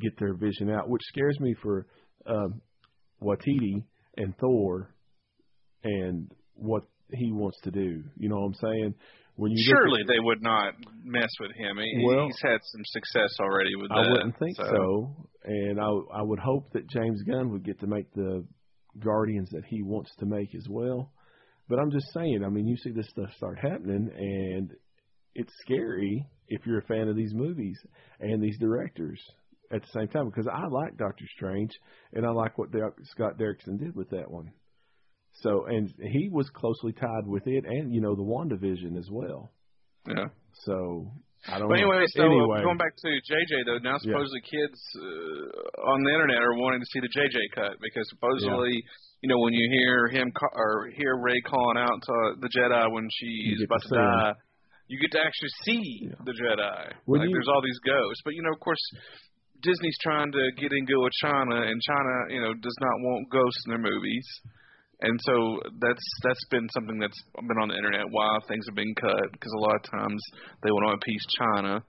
get 0.00 0.18
their 0.18 0.34
vision 0.34 0.70
out, 0.70 0.88
which 0.88 1.02
scares 1.04 1.38
me 1.40 1.54
for 1.62 1.86
um, 2.26 2.60
Waititi 3.22 3.84
and 4.16 4.36
Thor 4.38 4.90
and 5.84 6.30
what 6.54 6.82
he 7.12 7.30
wants 7.32 7.58
to 7.62 7.70
do. 7.70 8.02
You 8.16 8.28
know 8.28 8.36
what 8.36 8.46
I'm 8.46 8.54
saying? 8.54 8.94
When 9.36 9.50
you 9.52 9.58
at- 9.62 9.66
Surely 9.76 10.02
they 10.06 10.20
would 10.20 10.42
not 10.42 10.74
mess 11.02 11.30
with 11.40 11.52
him. 11.52 11.78
He, 11.78 12.04
Well, 12.06 12.26
he's 12.26 12.40
had 12.42 12.58
some 12.62 12.82
success 12.84 13.30
already 13.40 13.74
with 13.76 13.88
that. 13.90 13.98
I 14.06 14.10
wouldn't 14.10 14.38
think 14.38 14.56
so. 14.56 15.16
And 15.44 15.80
I 15.80 15.88
I 16.18 16.22
would 16.22 16.38
hope 16.38 16.72
that 16.72 16.88
James 16.88 17.22
Gunn 17.22 17.50
would 17.50 17.64
get 17.64 17.78
to 17.80 17.86
make 17.86 18.12
the 18.14 18.44
Guardians 18.98 19.50
that 19.50 19.64
he 19.66 19.82
wants 19.82 20.10
to 20.18 20.26
make 20.26 20.54
as 20.54 20.66
well. 20.68 21.12
But 21.68 21.78
I'm 21.78 21.90
just 21.90 22.12
saying, 22.12 22.42
I 22.44 22.48
mean, 22.48 22.66
you 22.66 22.76
see 22.76 22.90
this 22.90 23.08
stuff 23.08 23.30
start 23.36 23.58
happening, 23.58 24.10
and 24.16 24.70
it's 25.34 25.52
scary 25.62 26.26
if 26.48 26.66
you're 26.66 26.80
a 26.80 26.86
fan 26.86 27.08
of 27.08 27.16
these 27.16 27.32
movies 27.34 27.78
and 28.20 28.42
these 28.42 28.58
directors 28.58 29.20
at 29.72 29.80
the 29.82 29.88
same 29.98 30.08
time. 30.08 30.26
Because 30.26 30.46
I 30.46 30.66
like 30.66 30.96
Doctor 30.98 31.24
Strange, 31.36 31.72
and 32.12 32.26
I 32.26 32.30
like 32.30 32.58
what 32.58 32.70
Der- 32.70 32.94
Scott 33.04 33.38
Derrickson 33.38 33.78
did 33.78 33.96
with 33.96 34.10
that 34.10 34.30
one. 34.30 34.52
So, 35.40 35.66
and 35.66 35.92
he 35.98 36.28
was 36.30 36.48
closely 36.50 36.92
tied 36.92 37.26
with 37.26 37.46
it, 37.46 37.64
and 37.64 37.92
you 37.92 38.00
know, 38.00 38.14
the 38.14 38.22
WandaVision 38.22 38.98
as 38.98 39.08
well. 39.10 39.50
Yeah. 40.06 40.26
So 40.64 41.10
I 41.48 41.58
don't 41.58 41.68
But 41.68 41.76
know. 41.76 41.90
anyway, 41.92 42.04
so 42.08 42.24
anyway, 42.24 42.62
going 42.64 42.78
back 42.78 42.96
to 42.96 43.08
JJ 43.28 43.64
though, 43.66 43.78
now 43.84 44.00
Yeah. 44.00 44.16
supposedly 44.16 44.40
kids 44.48 44.80
uh, 44.96 45.90
on 45.92 46.02
the 46.04 46.10
internet 46.12 46.40
are 46.40 46.56
wanting 46.56 46.80
to 46.80 46.86
see 46.92 47.00
the 47.00 47.12
JJ 47.12 47.36
cut 47.54 47.76
because 47.80 48.08
supposedly, 48.08 48.72
you 49.20 49.28
know, 49.28 49.38
when 49.40 49.52
you 49.52 49.68
hear 49.70 50.08
him 50.08 50.32
ca- 50.32 50.56
or 50.56 50.88
hear 50.96 51.16
Rey 51.20 51.40
calling 51.44 51.76
out 51.76 52.00
to 52.00 52.16
the 52.40 52.48
Jedi 52.48 52.90
when 52.92 53.08
she's 53.12 53.62
about 53.64 53.82
to 53.82 53.88
to 53.88 53.94
see 53.94 53.96
him. 54.00 54.18
die, 54.24 54.34
you 54.88 54.98
get 55.00 55.12
to 55.12 55.20
actually 55.20 55.52
see 55.64 55.84
Yeah. 56.08 56.16
the 56.24 56.32
Jedi. 56.32 56.92
When 57.04 57.20
like 57.20 57.28
you- 57.28 57.34
there's 57.36 57.48
all 57.48 57.60
these 57.62 57.78
ghosts, 57.80 58.22
but 58.24 58.34
you 58.34 58.42
know, 58.42 58.52
of 58.52 58.60
course. 58.60 58.80
Disney's 59.62 59.96
trying 60.02 60.30
to 60.30 60.52
get 60.58 60.74
in 60.74 60.84
good 60.84 61.00
with 61.00 61.14
China, 61.22 61.56
and 61.62 61.80
China, 61.80 62.14
you 62.28 62.38
know, 62.42 62.52
does 62.52 62.76
not 62.82 63.00
want 63.00 63.30
ghosts 63.30 63.62
in 63.64 63.70
their 63.70 63.78
movies, 63.80 64.26
and 65.00 65.20
so 65.22 65.60
that's 65.80 66.04
that's 66.22 66.44
been 66.50 66.68
something 66.72 66.98
that's 66.98 67.20
been 67.34 67.58
on 67.58 67.68
the 67.68 67.76
internet 67.76 68.06
why 68.10 68.38
things 68.48 68.64
have 68.66 68.74
been 68.74 68.94
cut 68.94 69.32
because 69.32 69.52
a 69.56 69.60
lot 69.60 69.76
of 69.76 69.82
times 69.90 70.22
they 70.62 70.70
want 70.70 70.88
to 70.88 70.94
appease 70.94 71.24
China, 71.38 71.84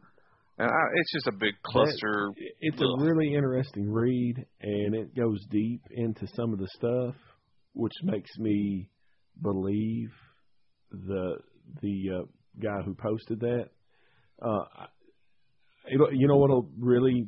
and 0.58 0.68
I, 0.68 0.84
it's 0.96 1.14
just 1.14 1.28
a 1.28 1.32
big 1.32 1.54
cluster. 1.64 2.32
It's 2.62 2.82
Ugh. 2.82 2.88
a 3.00 3.04
really 3.04 3.34
interesting 3.34 3.92
read, 3.92 4.46
and 4.62 4.96
it 4.96 5.16
goes 5.16 5.40
deep 5.52 5.82
into 5.92 6.28
some 6.36 6.54
of 6.54 6.60
the 6.60 6.68
stuff, 6.76 7.16
which 7.74 7.94
makes 8.04 8.32
me 8.38 8.90
believe 9.42 10.10
the 10.92 11.36
the 11.82 12.04
uh, 12.14 12.26
guy 12.62 12.82
who 12.84 12.96
posted 12.96 13.40
that. 13.42 13.66
Uh, 14.42 14.66
you 15.88 16.28
know 16.28 16.38
what'll 16.38 16.70
really 16.80 17.28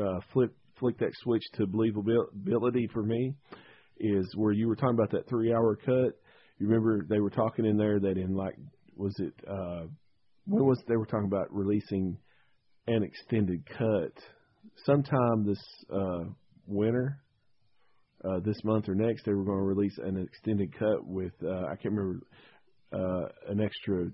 uh, 0.00 0.20
flip 0.32 0.54
flick 0.78 0.98
that 0.98 1.12
switch 1.22 1.42
to 1.54 1.66
believability 1.66 2.90
for 2.92 3.02
me 3.02 3.34
is 3.98 4.26
where 4.36 4.52
you 4.52 4.68
were 4.68 4.76
talking 4.76 4.94
about 4.94 5.10
that 5.12 5.28
three 5.28 5.52
hour 5.52 5.76
cut. 5.76 6.18
You 6.58 6.68
remember 6.68 7.04
they 7.08 7.20
were 7.20 7.30
talking 7.30 7.64
in 7.64 7.76
there 7.76 7.98
that 8.00 8.18
in 8.18 8.34
like 8.34 8.54
was 8.96 9.14
it 9.18 9.34
uh, 9.48 9.86
when 10.46 10.64
was 10.64 10.82
they 10.88 10.96
were 10.96 11.06
talking 11.06 11.26
about 11.26 11.52
releasing 11.52 12.16
an 12.86 13.02
extended 13.02 13.64
cut 13.66 14.12
sometime 14.84 15.46
this 15.46 15.62
uh 15.92 16.24
winter. 16.66 17.18
Uh, 18.24 18.38
this 18.44 18.62
month 18.62 18.88
or 18.88 18.94
next, 18.94 19.24
they 19.24 19.32
were 19.32 19.42
going 19.42 19.58
to 19.58 19.64
release 19.64 19.98
an 19.98 20.16
extended 20.16 20.72
cut 20.78 21.04
with 21.04 21.32
uh, 21.44 21.64
I 21.64 21.74
can't 21.74 21.92
remember 21.92 22.20
uh, 22.92 23.50
an 23.50 23.60
extra 23.60 24.10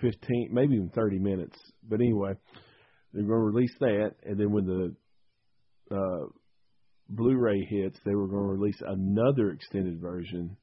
fifteen, 0.00 0.48
maybe 0.50 0.76
even 0.76 0.88
thirty 0.94 1.18
minutes. 1.18 1.58
But 1.86 2.00
anyway, 2.00 2.32
they're 3.12 3.22
going 3.22 3.38
to 3.38 3.44
release 3.44 3.74
that, 3.80 4.12
and 4.24 4.40
then 4.40 4.50
when 4.50 4.64
the 4.64 4.94
uh, 5.94 6.26
Blu-ray 7.14 7.66
hits, 7.68 7.98
they 8.04 8.14
were 8.14 8.28
going 8.28 8.46
to 8.46 8.52
release 8.52 8.80
another 8.86 9.50
extended 9.50 10.00
version, 10.00 10.56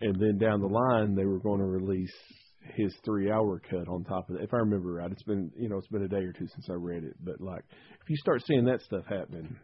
and 0.00 0.20
then 0.20 0.38
down 0.38 0.60
the 0.60 0.66
line, 0.66 1.14
they 1.14 1.24
were 1.24 1.40
going 1.40 1.60
to 1.60 1.66
release 1.66 2.12
his 2.74 2.94
three-hour 3.04 3.62
cut 3.70 3.88
on 3.88 4.04
top 4.04 4.28
of 4.28 4.36
it. 4.36 4.42
If 4.42 4.52
I 4.52 4.58
remember 4.58 4.92
right, 4.92 5.10
it's 5.10 5.22
been 5.22 5.50
you 5.56 5.68
know 5.68 5.78
it's 5.78 5.88
been 5.88 6.02
a 6.02 6.08
day 6.08 6.24
or 6.24 6.32
two 6.32 6.46
since 6.48 6.66
I 6.68 6.74
read 6.74 7.04
it, 7.04 7.14
but 7.22 7.40
like 7.40 7.64
if 8.02 8.10
you 8.10 8.16
start 8.16 8.42
seeing 8.46 8.64
that 8.66 8.82
stuff 8.82 9.04
happening, 9.08 9.56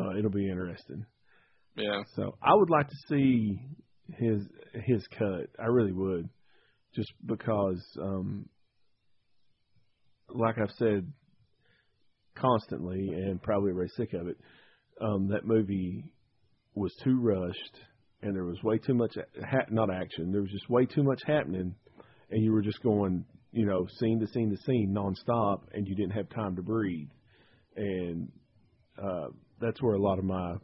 uh, 0.00 0.16
it'll 0.18 0.30
be 0.30 0.48
interesting. 0.48 1.04
Yeah. 1.76 2.02
So 2.16 2.34
I 2.42 2.54
would 2.54 2.70
like 2.70 2.88
to 2.88 2.96
see 3.08 3.60
his 4.16 4.42
his 4.86 5.06
cut. 5.18 5.48
I 5.58 5.66
really 5.66 5.92
would, 5.92 6.28
just 6.94 7.12
because, 7.24 7.84
um, 8.00 8.48
like 10.28 10.56
I've 10.58 10.74
said 10.78 11.12
constantly, 12.36 13.08
and 13.08 13.42
probably 13.42 13.72
very 13.72 13.90
sick 13.96 14.14
of 14.14 14.28
it. 14.28 14.36
Um, 15.00 15.28
that 15.28 15.46
movie 15.46 16.04
was 16.74 16.94
too 17.04 17.20
rushed, 17.20 17.78
and 18.22 18.34
there 18.34 18.44
was 18.44 18.62
way 18.62 18.78
too 18.78 18.94
much 18.94 19.14
ha- 19.48 19.66
not 19.70 19.90
action. 19.90 20.32
There 20.32 20.42
was 20.42 20.50
just 20.50 20.68
way 20.68 20.86
too 20.86 21.02
much 21.02 21.20
happening, 21.26 21.74
and 22.30 22.42
you 22.42 22.52
were 22.52 22.62
just 22.62 22.82
going, 22.82 23.24
you 23.52 23.66
know, 23.66 23.86
scene 23.98 24.20
to 24.20 24.26
scene 24.28 24.50
to 24.50 24.56
scene 24.64 24.94
nonstop, 24.96 25.60
and 25.72 25.86
you 25.86 25.94
didn't 25.94 26.12
have 26.12 26.28
time 26.30 26.56
to 26.56 26.62
breathe. 26.62 27.08
And 27.76 28.30
uh, 29.00 29.28
that's 29.60 29.80
where 29.82 29.94
a 29.94 30.02
lot 30.02 30.18
of 30.18 30.24
my 30.24 30.54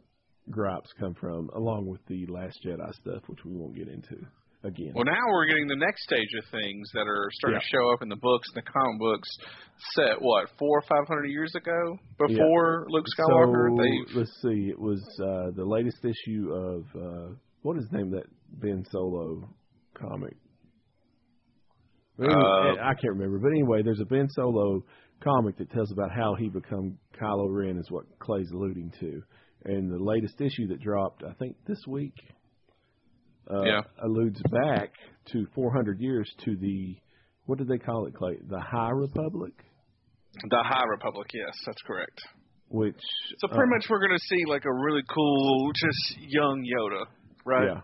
gripes 0.49 0.89
come 0.99 1.15
from, 1.15 1.49
along 1.55 1.87
with 1.87 2.01
the 2.07 2.25
Last 2.27 2.59
Jedi 2.65 2.93
stuff, 2.93 3.23
which 3.27 3.43
we 3.45 3.55
won't 3.55 3.75
get 3.75 3.87
into 3.87 4.25
again. 4.65 4.91
Well, 4.95 5.05
now 5.05 5.21
we're 5.31 5.45
getting 5.47 5.67
the 5.67 5.75
next 5.75 6.03
stage 6.03 6.29
of 6.37 6.43
things 6.51 6.89
that 6.93 7.05
are 7.07 7.29
starting 7.33 7.59
Yeah. 7.61 7.69
to 7.69 7.77
show 7.77 7.93
up 7.93 8.01
in 8.01 8.09
the 8.09 8.15
books 8.17 8.47
and 8.53 8.63
the 8.63 8.69
comic 8.69 8.99
books. 8.99 9.29
Set 9.93 10.21
what 10.21 10.49
four 10.57 10.79
or 10.79 10.83
five 10.83 11.07
hundred 11.07 11.27
years 11.27 11.53
ago, 11.55 11.97
before 12.17 12.85
Luke 12.89 13.05
Skywalker. 13.17 13.69
So 14.13 14.19
let's 14.19 14.41
see. 14.41 14.69
It 14.69 14.79
was 14.79 15.01
uh, 15.21 15.51
the 15.55 15.65
latest 15.65 16.03
issue 16.03 16.51
of 16.53 16.83
uh, 16.95 17.35
what 17.61 17.77
is 17.77 17.85
the 17.91 17.97
name 17.97 18.13
of 18.13 18.21
that 18.21 18.29
Ben 18.61 18.83
Solo 18.91 19.47
comic? 19.93 20.35
Anyway, 22.19 22.33
Uh, 22.33 22.81
I 22.81 22.93
can't 22.93 23.13
remember. 23.13 23.39
But 23.39 23.49
anyway, 23.49 23.81
there's 23.83 23.99
a 23.99 24.05
Ben 24.05 24.29
Solo 24.29 24.83
comic 25.21 25.57
that 25.57 25.69
tells 25.71 25.91
about 25.91 26.11
how 26.11 26.35
he 26.35 26.49
become 26.49 26.97
Kylo 27.19 27.47
Ren, 27.49 27.77
is 27.77 27.91
what 27.91 28.05
Clay's 28.19 28.49
alluding 28.53 28.91
to. 28.99 29.21
And 29.65 29.91
the 29.91 30.01
latest 30.03 30.39
issue 30.39 30.67
that 30.67 30.79
dropped, 30.79 31.23
I 31.23 31.33
think 31.33 31.55
this 31.67 31.79
week, 31.87 32.13
uh, 33.51 33.63
Yeah. 33.63 33.81
alludes 34.03 34.41
back 34.51 34.91
to 35.31 35.45
400 35.55 35.99
years 35.99 36.29
to 36.45 36.55
the 36.57 36.95
what 37.45 37.59
did 37.59 37.67
they 37.67 37.77
call 37.77 38.07
it, 38.07 38.15
Clay? 38.15 38.37
The 38.49 38.59
High 38.59 38.89
Republic, 38.91 39.53
the 40.49 40.63
High 40.63 40.85
Republic. 40.89 41.27
Yes, 41.33 41.55
that's 41.65 41.81
correct. 41.85 42.19
which 42.69 42.99
So 43.39 43.47
pretty 43.47 43.63
uh, 43.71 43.75
much 43.77 43.85
we're 43.89 43.99
going 43.99 44.17
to 44.17 44.25
see 44.25 44.43
like 44.47 44.65
a 44.65 44.73
really 44.73 45.03
cool, 45.13 45.71
just 45.75 46.17
young 46.27 46.63
Yoda, 46.65 47.05
right? 47.45 47.67
Yeah. 47.67 47.81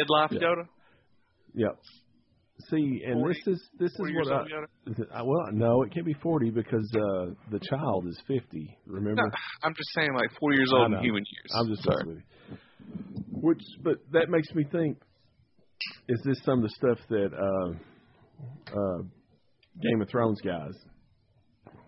Midlife 0.00 0.32
Yeah. 0.32 0.40
Yoda. 0.48 0.64
Yep. 1.54 1.78
See, 2.68 3.02
and 3.06 3.14
40 3.20 3.34
this 3.34 3.54
is 3.54 3.68
this 3.80 3.90
is 3.90 3.98
what 3.98 4.32
I, 4.32 4.42
is 4.86 4.98
it- 4.98 5.08
I- 5.12 5.22
well, 5.22 5.46
no, 5.52 5.82
it 5.82 5.92
can't 5.92 6.06
be 6.06 6.14
forty 6.22 6.50
because 6.50 6.88
uh 6.94 7.32
the 7.50 7.58
child 7.58 8.06
is 8.06 8.20
fifty. 8.28 8.76
Remember? 8.86 9.22
No, 9.22 9.30
I'm 9.64 9.74
just 9.74 9.90
saying 9.94 10.10
like 10.14 10.30
40 10.38 10.56
years 10.56 10.70
old 10.72 10.92
in 10.92 10.98
human 11.00 11.24
years. 11.32 11.50
I'm 11.56 11.68
just 11.68 11.82
sorry. 11.82 12.22
Messing 13.42 13.48
with 13.48 13.58
you. 13.58 13.64
Which, 13.84 13.84
but 13.84 14.12
that 14.18 14.28
makes 14.30 14.52
me 14.54 14.64
think: 14.70 14.98
Is 16.08 16.20
this 16.24 16.38
some 16.44 16.58
of 16.58 16.62
the 16.64 16.74
stuff 16.76 16.98
that 17.08 17.30
uh, 17.34 17.72
uh, 18.72 19.02
Game 19.82 20.00
of 20.02 20.08
Thrones 20.08 20.40
guys 20.40 20.74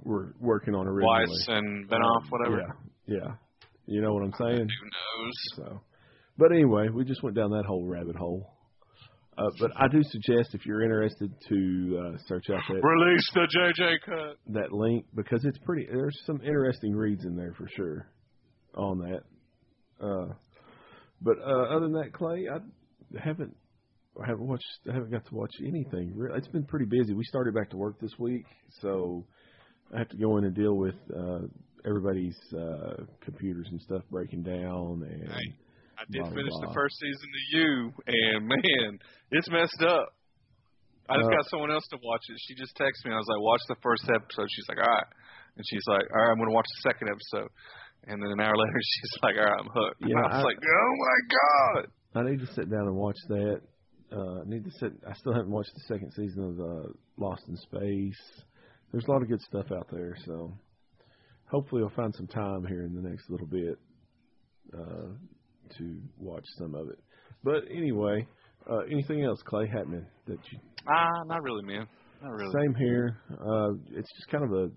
were 0.05 0.35
working 0.41 0.75
on 0.75 0.87
originally? 0.87 1.27
Weiss 1.29 1.47
and 1.49 1.89
Benioff, 1.89 2.23
Um, 2.25 2.29
whatever. 2.31 2.59
Yeah, 3.07 3.17
yeah. 3.19 3.35
You 3.87 4.01
know 4.01 4.15
what 4.15 4.23
I'm 4.25 4.33
saying? 4.39 4.69
Who 4.69 5.25
knows? 5.25 5.33
So, 5.57 5.81
but 6.39 6.53
anyway, 6.53 6.89
we 6.93 7.05
just 7.05 7.23
went 7.23 7.37
down 7.37 7.51
that 7.51 7.65
whole 7.67 7.85
rabbit 7.87 8.17
hole. 8.17 8.49
Uh, 9.37 9.49
but 9.59 9.71
I 9.77 9.89
do 9.89 10.03
suggest 10.03 10.51
if 10.55 10.67
you're 10.67 10.83
interested 10.83 11.33
to 11.49 11.99
uh, 12.15 12.19
search 12.29 12.51
out 12.51 12.61
that 12.69 12.83
Release 12.83 13.31
the 13.33 13.49
JJ 13.57 13.95
cut. 14.05 14.37
that 14.49 14.73
link 14.73 15.07
because 15.15 15.43
it's 15.45 15.57
pretty. 15.65 15.87
There's 15.91 16.17
some 16.27 16.41
interesting 16.43 16.95
reads 16.95 17.25
in 17.25 17.35
there 17.35 17.55
for 17.57 17.67
sure 17.75 18.09
on 18.77 18.99
that. 18.99 19.23
Uh, 20.05 20.35
but 21.23 21.39
uh, 21.39 21.75
other 21.75 21.81
than 21.87 21.93
that, 21.95 22.13
Clay, 22.13 22.49
I 22.49 22.59
haven't 23.23 23.55
I 24.23 24.27
haven't 24.27 24.47
watched. 24.47 24.65
I 24.91 24.93
haven't 24.93 25.11
got 25.11 25.25
to 25.27 25.35
watch 25.35 25.55
anything. 25.67 26.13
Really, 26.15 26.37
it's 26.39 26.49
been 26.49 26.65
pretty 26.67 26.87
busy. 26.87 27.15
We 27.15 27.25
started 27.25 27.55
back 27.55 27.71
to 27.71 27.77
work 27.77 27.99
this 28.01 28.13
week, 28.19 28.45
so 28.81 29.25
I 29.95 29.99
have 29.99 30.09
to 30.11 30.17
go 30.17 30.37
in 30.39 30.45
and 30.45 30.55
deal 30.55 30.75
with 30.77 30.97
uh, 31.17 31.41
everybody's 31.87 32.37
uh, 32.53 33.05
computers 33.21 33.69
and 33.71 33.81
stuff 33.81 34.03
breaking 34.11 34.43
down. 34.43 35.03
And 35.09 35.29
Hey, 35.31 35.49
I 35.99 36.05
did 36.11 36.23
Blah, 36.23 36.31
finish 36.31 36.53
blah. 36.61 36.69
the 36.69 36.75
first 36.75 36.97
season 37.01 37.29
of 37.29 37.45
You, 37.53 37.93
and 38.07 38.49
man, 38.53 38.99
it's 39.31 39.49
messed 39.51 39.83
up. 39.87 40.09
I 41.09 41.17
just 41.17 41.29
Uh, 41.29 41.37
got 41.37 41.45
someone 41.51 41.71
else 41.73 41.87
to 41.91 41.99
watch 42.03 42.23
it. 42.29 42.37
She 42.47 42.55
just 42.55 42.77
texted 42.77 43.07
me. 43.09 43.13
I 43.13 43.17
was 43.17 43.27
like, 43.29 43.41
"Watch 43.41 43.61
the 43.69 43.77
first 43.83 44.05
episode." 44.15 44.47
She's 44.53 44.69
like, 44.69 44.79
"All 44.79 44.93
right," 44.93 45.07
and 45.57 45.65
she's 45.69 45.83
like, 45.89 46.05
"All 46.13 46.21
right, 46.23 46.31
I'm 46.31 46.37
going 46.37 46.49
to 46.49 46.55
watch 46.55 46.69
the 46.69 46.89
second 46.91 47.09
episode." 47.09 47.51
And 48.07 48.21
then 48.23 48.31
an 48.33 48.41
hour 48.41 48.55
later, 48.57 48.81
she's 48.83 49.11
like, 49.23 49.37
"All 49.39 49.45
right, 49.45 49.61
I'm 49.61 49.69
hooked." 49.75 50.01
Yeah, 50.01 50.17
and 50.17 50.19
I 50.19 50.29
was 50.29 50.37
I- 50.37 50.43
like, 50.43 50.59
"Oh 50.63 50.93
my 50.99 51.83
god!" 51.83 51.91
I 52.15 52.31
need 52.31 52.41
to 52.41 52.53
sit 52.55 52.71
down 52.71 52.87
and 52.89 52.97
watch 52.97 53.17
that. 53.29 53.61
Uh, 54.15 54.41
I 54.41 54.45
need 54.47 54.65
to 54.65 54.71
sit. 54.79 54.93
I 55.09 55.15
still 55.15 55.33
haven't 55.33 55.51
watched 55.51 55.71
the 55.75 55.95
second 55.95 56.13
season 56.13 56.45
of 56.45 56.61
uh, 56.61 56.89
Lost 57.17 57.43
in 57.49 57.57
Space. 57.57 58.43
There's 58.91 59.07
a 59.07 59.11
lot 59.11 59.23
of 59.23 59.29
good 59.29 59.41
stuff 59.41 59.67
out 59.73 59.87
there, 59.91 60.15
so 60.27 60.53
hopefully 61.51 61.83
I'll 61.83 61.95
find 61.97 62.15
some 62.15 62.27
time 62.27 62.67
here 62.69 62.85
in 62.85 62.95
the 62.95 63.09
next 63.09 63.31
little 63.31 63.47
bit 63.47 63.79
uh, 64.79 65.09
to 65.79 65.97
watch 66.19 66.45
some 66.59 66.75
of 66.75 66.89
it. 66.91 66.99
But 67.43 67.65
anyway, 67.71 68.27
uh, 68.71 68.81
anything 68.91 69.25
else, 69.25 69.41
Clay, 69.47 69.67
happening 69.67 70.05
that 70.27 70.39
you? 70.51 70.59
Ah, 70.87 71.23
not 71.27 71.43
really, 71.43 71.63
man. 71.65 71.87
Not 72.23 72.33
really. 72.33 72.53
Same 72.53 72.75
here. 72.75 73.17
Uh, 73.31 73.71
it's 73.93 74.13
just 74.15 74.29
kind 74.31 74.45
of 74.45 74.53
a 74.53 74.69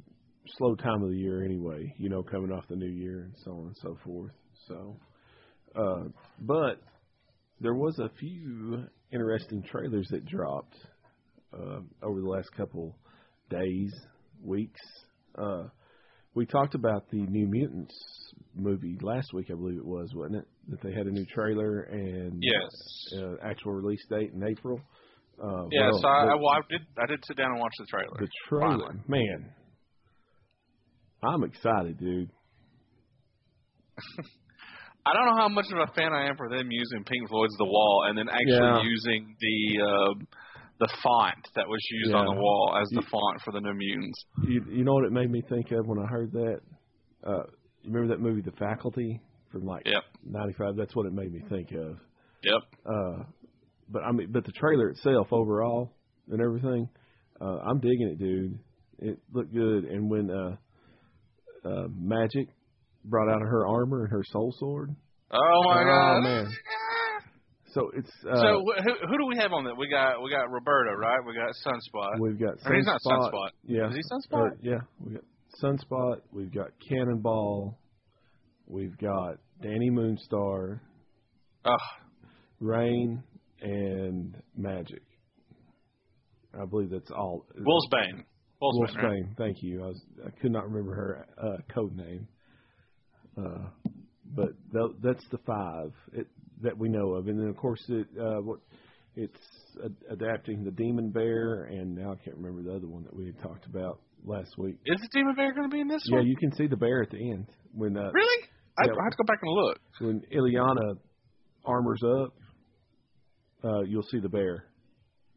slow 0.57 0.75
time 0.75 1.03
of 1.03 1.09
the 1.09 1.17
year 1.17 1.43
anyway. 1.43 1.93
You 1.97 2.09
know, 2.09 2.23
coming 2.23 2.51
off 2.51 2.65
the 2.69 2.75
new 2.75 2.91
year 2.91 3.23
and 3.25 3.33
so 3.43 3.51
on 3.51 3.67
and 3.67 3.75
so 3.81 3.97
forth. 4.03 4.31
So, 4.67 4.97
uh, 5.75 6.03
but 6.41 6.81
there 7.61 7.73
was 7.75 7.99
a 7.99 8.09
few 8.19 8.83
interesting 9.11 9.63
trailers 9.63 10.07
that 10.11 10.25
dropped 10.25 10.75
uh, 11.53 11.79
over 12.03 12.21
the 12.21 12.27
last 12.27 12.49
couple 12.57 12.95
days, 13.49 13.93
weeks. 14.43 14.81
Uh, 15.37 15.63
we 16.33 16.45
talked 16.45 16.75
about 16.75 17.09
the 17.11 17.21
New 17.21 17.47
Mutants 17.47 17.95
movie 18.55 18.97
last 19.01 19.33
week, 19.33 19.47
I 19.49 19.55
believe 19.55 19.77
it 19.77 19.85
was, 19.85 20.09
wasn't 20.15 20.37
it? 20.37 20.47
That 20.69 20.81
they 20.81 20.91
had 20.91 21.07
a 21.07 21.11
new 21.11 21.25
trailer 21.33 21.81
and 21.83 22.41
Yes. 22.43 23.21
uh, 23.21 23.35
actual 23.41 23.73
release 23.73 24.05
date 24.09 24.31
in 24.33 24.43
April. 24.45 24.79
Uh, 25.41 25.67
yeah, 25.71 25.89
well, 25.91 25.99
so 26.01 26.07
I, 26.07 26.25
the- 26.25 26.31
I, 26.31 26.35
well, 26.35 26.49
I 26.49 26.59
did. 26.69 26.81
I 26.97 27.05
did 27.07 27.19
sit 27.25 27.37
down 27.37 27.51
and 27.51 27.59
watch 27.59 27.73
the 27.79 27.85
trailer. 27.85 28.17
the 28.19 28.27
trailer, 28.49 28.87
Finally. 28.87 28.99
man. 29.07 29.49
I'm 31.27 31.43
excited, 31.43 31.97
dude. 31.99 32.29
I 35.07 35.13
don't 35.13 35.25
know 35.27 35.37
how 35.37 35.49
much 35.49 35.65
of 35.71 35.77
a 35.77 35.93
fan 35.93 36.13
I 36.13 36.27
am 36.27 36.35
for 36.35 36.49
them 36.49 36.71
using 36.71 37.03
Pink 37.03 37.29
Floyd's 37.29 37.55
The 37.57 37.65
Wall 37.65 38.05
and 38.07 38.17
then 38.17 38.27
actually 38.27 38.49
Yeah. 38.55 38.81
using 38.83 39.35
the 39.39 39.83
uh, 39.83 40.13
the 40.79 40.89
font 41.01 41.47
that 41.55 41.67
was 41.67 41.79
used 41.91 42.13
on 42.13 42.25
the 42.25 42.33
wall 42.33 42.77
as 42.81 42.89
the 42.89 43.01
You- 43.01 43.07
font 43.09 43.41
for 43.45 43.51
the 43.53 43.61
New 43.61 43.73
Mutants. 43.75 44.25
You, 44.45 44.65
you 44.69 44.83
know 44.83 44.93
what 44.93 45.05
it 45.05 45.11
made 45.13 45.31
me 45.31 45.41
think 45.47 45.71
of 45.71 45.87
when 45.87 45.99
I 45.99 46.05
heard 46.07 46.31
that? 46.33 46.59
Uh, 47.25 47.43
you 47.83 47.93
remember 47.93 48.13
that 48.13 48.19
movie, 48.21 48.41
The 48.41 48.51
Faculty, 48.57 49.21
from 49.51 49.63
like 49.65 49.83
Yep. 49.85 50.03
'95? 50.25 50.75
That's 50.75 50.93
what 50.95 51.05
it 51.05 51.13
made 51.13 51.31
me 51.31 51.41
think 51.49 51.71
of. 51.71 51.97
Yep. 52.43 52.61
Uh, 52.85 53.23
but 53.89 54.03
I 54.03 54.11
mean, 54.11 54.31
but 54.31 54.43
the 54.43 54.51
trailer 54.51 54.89
itself, 54.89 55.31
overall, 55.31 55.91
and 56.29 56.41
everything, 56.41 56.89
uh, 57.39 57.59
I'm 57.63 57.79
digging 57.79 58.09
it, 58.09 58.17
dude. 58.19 58.59
It 58.99 59.19
looked 59.31 59.53
good, 59.53 59.85
and 59.85 60.09
when 60.09 60.29
uh, 60.31 60.57
uh, 61.65 61.87
Magik 61.99 62.47
brought 63.03 63.29
out 63.29 63.41
of 63.41 63.47
her 63.47 63.67
armor 63.67 64.03
and 64.03 64.11
her 64.11 64.23
soul 64.31 64.53
sword, 64.59 64.95
Oh 65.31 65.61
my 65.65 65.81
Oh, 65.81 65.85
god. 65.85 66.23
man. 66.23 66.47
so 67.73 67.91
it's 67.95 68.09
uh, 68.29 68.35
So 68.35 68.63
wh- 68.65 68.83
who, 68.83 69.07
who 69.07 69.17
do 69.17 69.25
we 69.27 69.37
have 69.37 69.51
on 69.51 69.63
that? 69.65 69.75
We 69.77 69.89
got 69.89 70.21
we 70.23 70.29
got 70.31 70.49
Roberto, 70.51 70.93
right? 70.93 71.19
We 71.25 71.33
got 71.33 71.51
Sunspot. 71.65 72.19
we've 72.19 72.39
got 72.39 72.55
I 72.65 72.69
mean, 72.69 72.79
he's 72.79 72.85
not 72.85 73.01
Sunspot. 73.05 73.31
Sunspot. 73.31 73.49
Yeah, 73.63 73.89
Is 73.89 73.95
he 73.95 74.01
Sunspot? 74.01 74.51
Uh, 74.51 74.55
yeah, 74.61 74.79
we 74.99 75.13
got 75.13 75.23
Sunspot. 75.61 76.21
We've 76.31 76.53
got 76.53 76.67
Cannonball. 76.87 77.77
We've 78.67 78.97
got 78.97 79.37
Dani 79.63 79.91
Moonstar, 79.91 80.79
Oh, 81.65 81.75
Rahne, 82.61 83.21
and 83.61 84.35
Magik. 84.59 84.99
I 86.59 86.65
believe 86.65 86.89
that's 86.89 87.11
all. 87.11 87.45
Wolfsbane. 88.73 88.95
Wolfsbane. 88.95 89.03
right? 89.03 89.23
Thank 89.37 89.57
you. 89.61 89.83
I 89.83 89.87
was 89.87 90.01
I 90.25 90.29
could 90.41 90.51
not 90.51 90.69
remember 90.69 90.93
her 90.95 91.27
uh, 91.41 91.57
code 91.73 91.95
name. 91.95 92.27
Uh, 93.37 93.67
but 94.35 94.49
th- 94.71 94.95
that's 95.03 95.23
the 95.31 95.37
five 95.45 95.91
it, 96.13 96.27
that 96.61 96.77
we 96.77 96.89
know 96.89 97.13
of, 97.15 97.27
and 97.27 97.39
then 97.39 97.47
of 97.47 97.57
course 97.57 97.83
it 97.89 98.07
uh, 98.19 98.41
what 98.41 98.59
it's 99.15 99.39
a- 99.83 100.13
adapting 100.13 100.63
the 100.63 100.71
Demon 100.71 101.09
Bear, 101.11 101.65
and 101.65 101.95
now 101.95 102.11
I 102.13 102.15
can't 102.23 102.37
remember 102.37 102.63
the 102.63 102.75
other 102.75 102.87
one 102.87 103.03
that 103.03 103.15
we 103.15 103.25
had 103.25 103.39
talked 103.41 103.65
about 103.65 103.99
last 104.25 104.57
week. 104.57 104.77
Is 104.85 104.99
the 105.01 105.09
Demon 105.13 105.35
Bear 105.35 105.53
going 105.53 105.69
to 105.69 105.73
be 105.73 105.81
in 105.81 105.87
this 105.87 106.01
Yeah, 106.05 106.17
one? 106.19 106.27
you 106.27 106.35
can 106.37 106.53
see 106.55 106.67
the 106.67 106.77
bear 106.77 107.01
at 107.03 107.11
the 107.11 107.17
end 107.31 107.45
when 107.73 107.95
uh, 107.97 108.09
Really? 108.13 108.43
I, 108.79 108.85
Yeah. 108.87 108.93
I 108.93 109.03
have 109.03 109.11
to 109.11 109.17
go 109.17 109.23
back 109.27 109.39
and 109.41 109.51
look. 109.53 109.79
when 109.99 110.21
Illyana 110.33 110.97
armors 111.65 112.01
up, 112.03 112.33
uh, 113.63 113.81
you'll 113.81 114.03
see 114.03 114.19
the 114.19 114.29
bear 114.29 114.65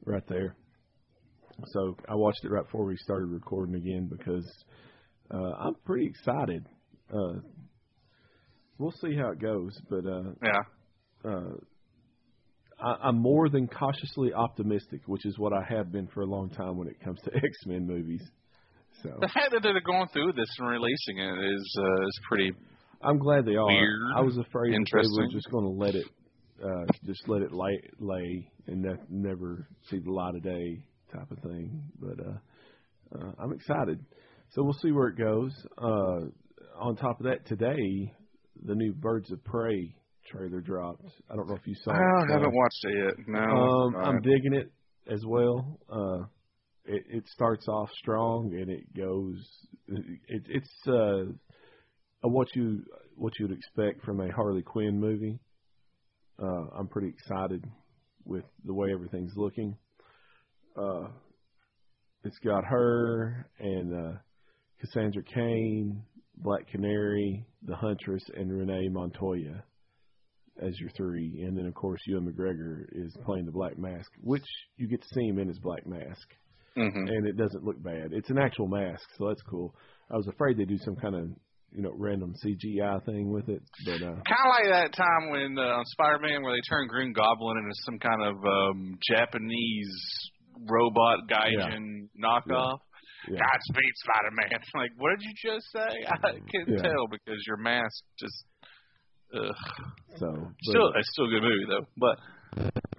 right 0.04 0.26
there. 0.28 0.56
So 1.66 1.96
I 2.08 2.14
watched 2.14 2.44
it 2.44 2.50
right 2.50 2.64
before 2.64 2.84
we 2.84 2.96
started 2.98 3.26
recording 3.26 3.74
again 3.74 4.08
because 4.10 4.46
uh, 5.32 5.52
I'm 5.60 5.74
pretty 5.84 6.06
excited. 6.06 6.66
Uh, 7.12 7.40
we'll 8.78 8.92
see 9.00 9.14
how 9.16 9.30
it 9.32 9.40
goes, 9.40 9.76
but 9.90 10.06
uh, 10.06 10.22
Yeah. 10.42 11.30
uh, 11.30 11.50
I, 12.80 13.08
I'm 13.08 13.18
more 13.18 13.48
than 13.48 13.66
cautiously 13.66 14.32
optimistic, 14.32 15.00
which 15.06 15.26
is 15.26 15.36
what 15.38 15.52
I 15.52 15.62
have 15.68 15.90
been 15.90 16.06
for 16.08 16.22
a 16.22 16.26
long 16.26 16.50
time 16.50 16.76
when 16.76 16.86
it 16.88 17.00
comes 17.00 17.18
to 17.24 17.30
X 17.34 17.44
Men 17.66 17.86
movies. 17.86 18.22
So 19.02 19.10
The 19.20 19.28
fact 19.28 19.52
that 19.52 19.62
they're 19.62 19.80
going 19.80 20.08
through 20.12 20.32
this 20.34 20.48
and 20.58 20.68
releasing 20.68 21.18
it 21.18 21.52
is 21.54 21.78
uh, 21.78 22.06
is 22.06 22.20
pretty. 22.28 22.52
I'm 23.02 23.18
glad 23.18 23.44
they 23.46 23.54
are. 23.56 23.66
Weird. 23.66 24.00
I 24.16 24.20
was 24.22 24.36
afraid 24.38 24.72
that 24.72 24.86
they 24.92 25.22
were 25.22 25.28
just 25.32 25.48
going 25.50 25.64
to 25.64 25.70
let 25.70 25.94
it, 25.94 26.06
uh, 26.64 26.84
just 27.06 27.28
let 27.28 27.42
it 27.42 27.52
lay, 27.52 27.80
lay 28.00 28.50
and 28.66 28.82
ne- 28.82 28.96
never 29.08 29.68
see 29.88 29.98
the 30.00 30.10
light 30.10 30.34
of 30.34 30.42
day 30.42 30.82
type 31.12 31.30
of 31.30 31.38
thing. 31.38 31.82
But 31.98 32.20
uh, 32.20 33.18
uh, 33.18 33.32
I'm 33.38 33.52
excited. 33.52 34.04
So 34.50 34.62
we'll 34.62 34.74
see 34.74 34.92
where 34.92 35.08
it 35.08 35.18
goes. 35.18 35.52
Uh, 35.76 36.30
on 36.80 36.96
top 36.96 37.20
of 37.20 37.26
that, 37.26 37.46
today 37.46 38.12
the 38.64 38.74
new 38.74 38.92
Birds 38.92 39.30
of 39.30 39.42
Prey 39.44 39.94
trailer 40.30 40.60
dropped. 40.60 41.04
I 41.30 41.36
don't 41.36 41.48
know 41.48 41.54
if 41.54 41.66
you 41.66 41.74
saw 41.82 41.92
I 41.92 41.96
it. 41.96 42.30
I 42.30 42.32
haven't 42.32 42.54
watched 42.54 42.84
it 42.84 43.04
yet. 43.04 43.28
No. 43.28 43.40
Um, 43.40 43.96
I'm 43.96 44.20
digging 44.20 44.54
it 44.54 44.70
as 45.10 45.22
well. 45.26 45.78
Uh, 45.90 46.24
it, 46.84 47.02
it 47.08 47.28
starts 47.28 47.66
off 47.68 47.90
strong 47.98 48.52
and 48.54 48.70
it 48.70 48.94
goes. 48.96 49.36
It, 49.88 50.42
it's 50.48 50.88
uh, 50.88 51.32
what 52.22 52.48
you 52.54 52.82
what 53.16 53.32
you 53.38 53.48
would 53.48 53.56
expect 53.56 54.04
from 54.04 54.20
a 54.20 54.32
Harley 54.32 54.62
Quinn 54.62 54.98
movie. 54.98 55.38
Uh, 56.40 56.66
I'm 56.78 56.88
pretty 56.88 57.08
excited 57.08 57.64
with 58.24 58.44
the 58.64 58.74
way 58.74 58.92
everything's 58.92 59.32
looking. 59.36 59.76
Uh, 60.76 61.08
it's 62.24 62.38
got 62.38 62.64
her 62.64 63.46
and 63.58 63.94
uh, 63.94 64.18
Cassandra 64.80 65.22
Cain, 65.22 66.02
Black 66.36 66.68
Canary, 66.68 67.44
the 67.62 67.76
Huntress, 67.76 68.22
and 68.34 68.52
Renee 68.52 68.88
Montoya 68.88 69.62
as 70.60 70.78
your 70.80 70.90
three, 70.90 71.42
and 71.46 71.56
then 71.56 71.66
of 71.66 71.74
course 71.74 72.00
Ewan 72.06 72.26
McGregor 72.26 72.84
is 72.92 73.16
playing 73.24 73.46
the 73.46 73.52
Black 73.52 73.78
Mask, 73.78 74.10
which 74.22 74.44
you 74.76 74.88
get 74.88 75.00
to 75.00 75.08
see 75.14 75.26
him 75.26 75.38
in 75.38 75.48
his 75.48 75.58
Black 75.60 75.86
Mask, 75.86 76.28
mhm. 76.76 77.08
and 77.08 77.26
it 77.26 77.36
doesn't 77.36 77.64
look 77.64 77.80
bad. 77.82 78.12
It's 78.12 78.30
an 78.30 78.38
actual 78.38 78.66
mask, 78.66 79.04
so 79.16 79.28
that's 79.28 79.42
cool. 79.42 79.74
I 80.10 80.16
was 80.16 80.26
afraid 80.26 80.56
they'd 80.56 80.68
do 80.68 80.78
some 80.78 80.96
kind 80.96 81.14
of 81.14 81.28
you 81.70 81.82
know 81.82 81.92
random 81.94 82.34
CGI 82.44 83.04
thing 83.04 83.30
with 83.30 83.48
it, 83.48 83.62
but 83.84 84.02
uh, 84.02 84.18
Kind 84.26 84.44
of 84.44 84.50
like 84.50 84.70
that 84.70 84.92
time 84.94 85.30
when 85.30 85.56
uh, 85.58 85.78
on 85.78 85.84
Spider-Man 85.86 86.42
where 86.42 86.54
they 86.54 86.62
turned 86.68 86.88
Green 86.88 87.12
Goblin 87.12 87.58
into 87.58 87.74
some 87.84 87.98
kind 87.98 88.22
of 88.22 88.44
um, 88.44 88.98
Japanese 89.08 90.30
robot 90.68 91.20
gaijin 91.30 92.08
knockoff. 92.22 92.78
yeah, 93.28 93.38
Godspeed, 93.38 93.94
Spider-Man. 93.96 94.60
Like, 94.74 94.90
what 94.96 95.10
did 95.18 95.22
you 95.22 95.34
just 95.52 95.66
say? 95.72 96.04
I 96.08 96.32
can't 96.32 96.68
Yeah. 96.68 96.82
tell 96.82 97.06
because 97.10 97.38
your 97.46 97.56
mask 97.58 98.02
just. 98.18 98.44
Ugh. 99.34 99.54
so 100.16 100.26
but, 100.32 100.52
Still, 100.62 100.92
it's 100.96 101.10
still 101.12 101.26
a 101.26 101.28
good 101.28 101.42
movie 101.42 101.66
though. 101.68 101.86
But 101.98 102.18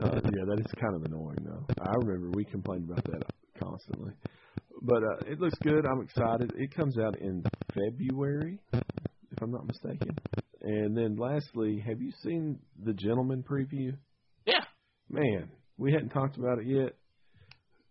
uh, 0.05 0.21
yeah, 0.25 0.45
that 0.47 0.59
is 0.59 0.71
kind 0.79 0.95
of 0.95 1.03
annoying 1.03 1.39
though. 1.43 1.65
I 1.81 1.93
remember 2.05 2.29
we 2.35 2.45
complained 2.45 2.89
about 2.89 3.03
that 3.05 3.23
constantly, 3.59 4.13
but 4.83 5.01
uh, 5.03 5.25
it 5.31 5.39
looks 5.39 5.57
good. 5.63 5.85
I'm 5.87 6.01
excited. 6.01 6.51
It 6.55 6.75
comes 6.75 6.97
out 6.99 7.17
in 7.19 7.43
February, 7.73 8.59
if 8.73 9.41
I'm 9.41 9.51
not 9.51 9.65
mistaken. 9.65 10.15
And 10.61 10.95
then 10.95 11.15
lastly, 11.15 11.83
have 11.87 11.99
you 11.99 12.11
seen 12.21 12.59
the 12.83 12.93
Gentleman 12.93 13.43
preview? 13.43 13.95
yeah, 14.45 14.63
Man, 15.09 15.49
we 15.77 15.91
hadn't 15.91 16.09
talked 16.09 16.37
about 16.37 16.59
it 16.59 16.67
yet, 16.67 16.93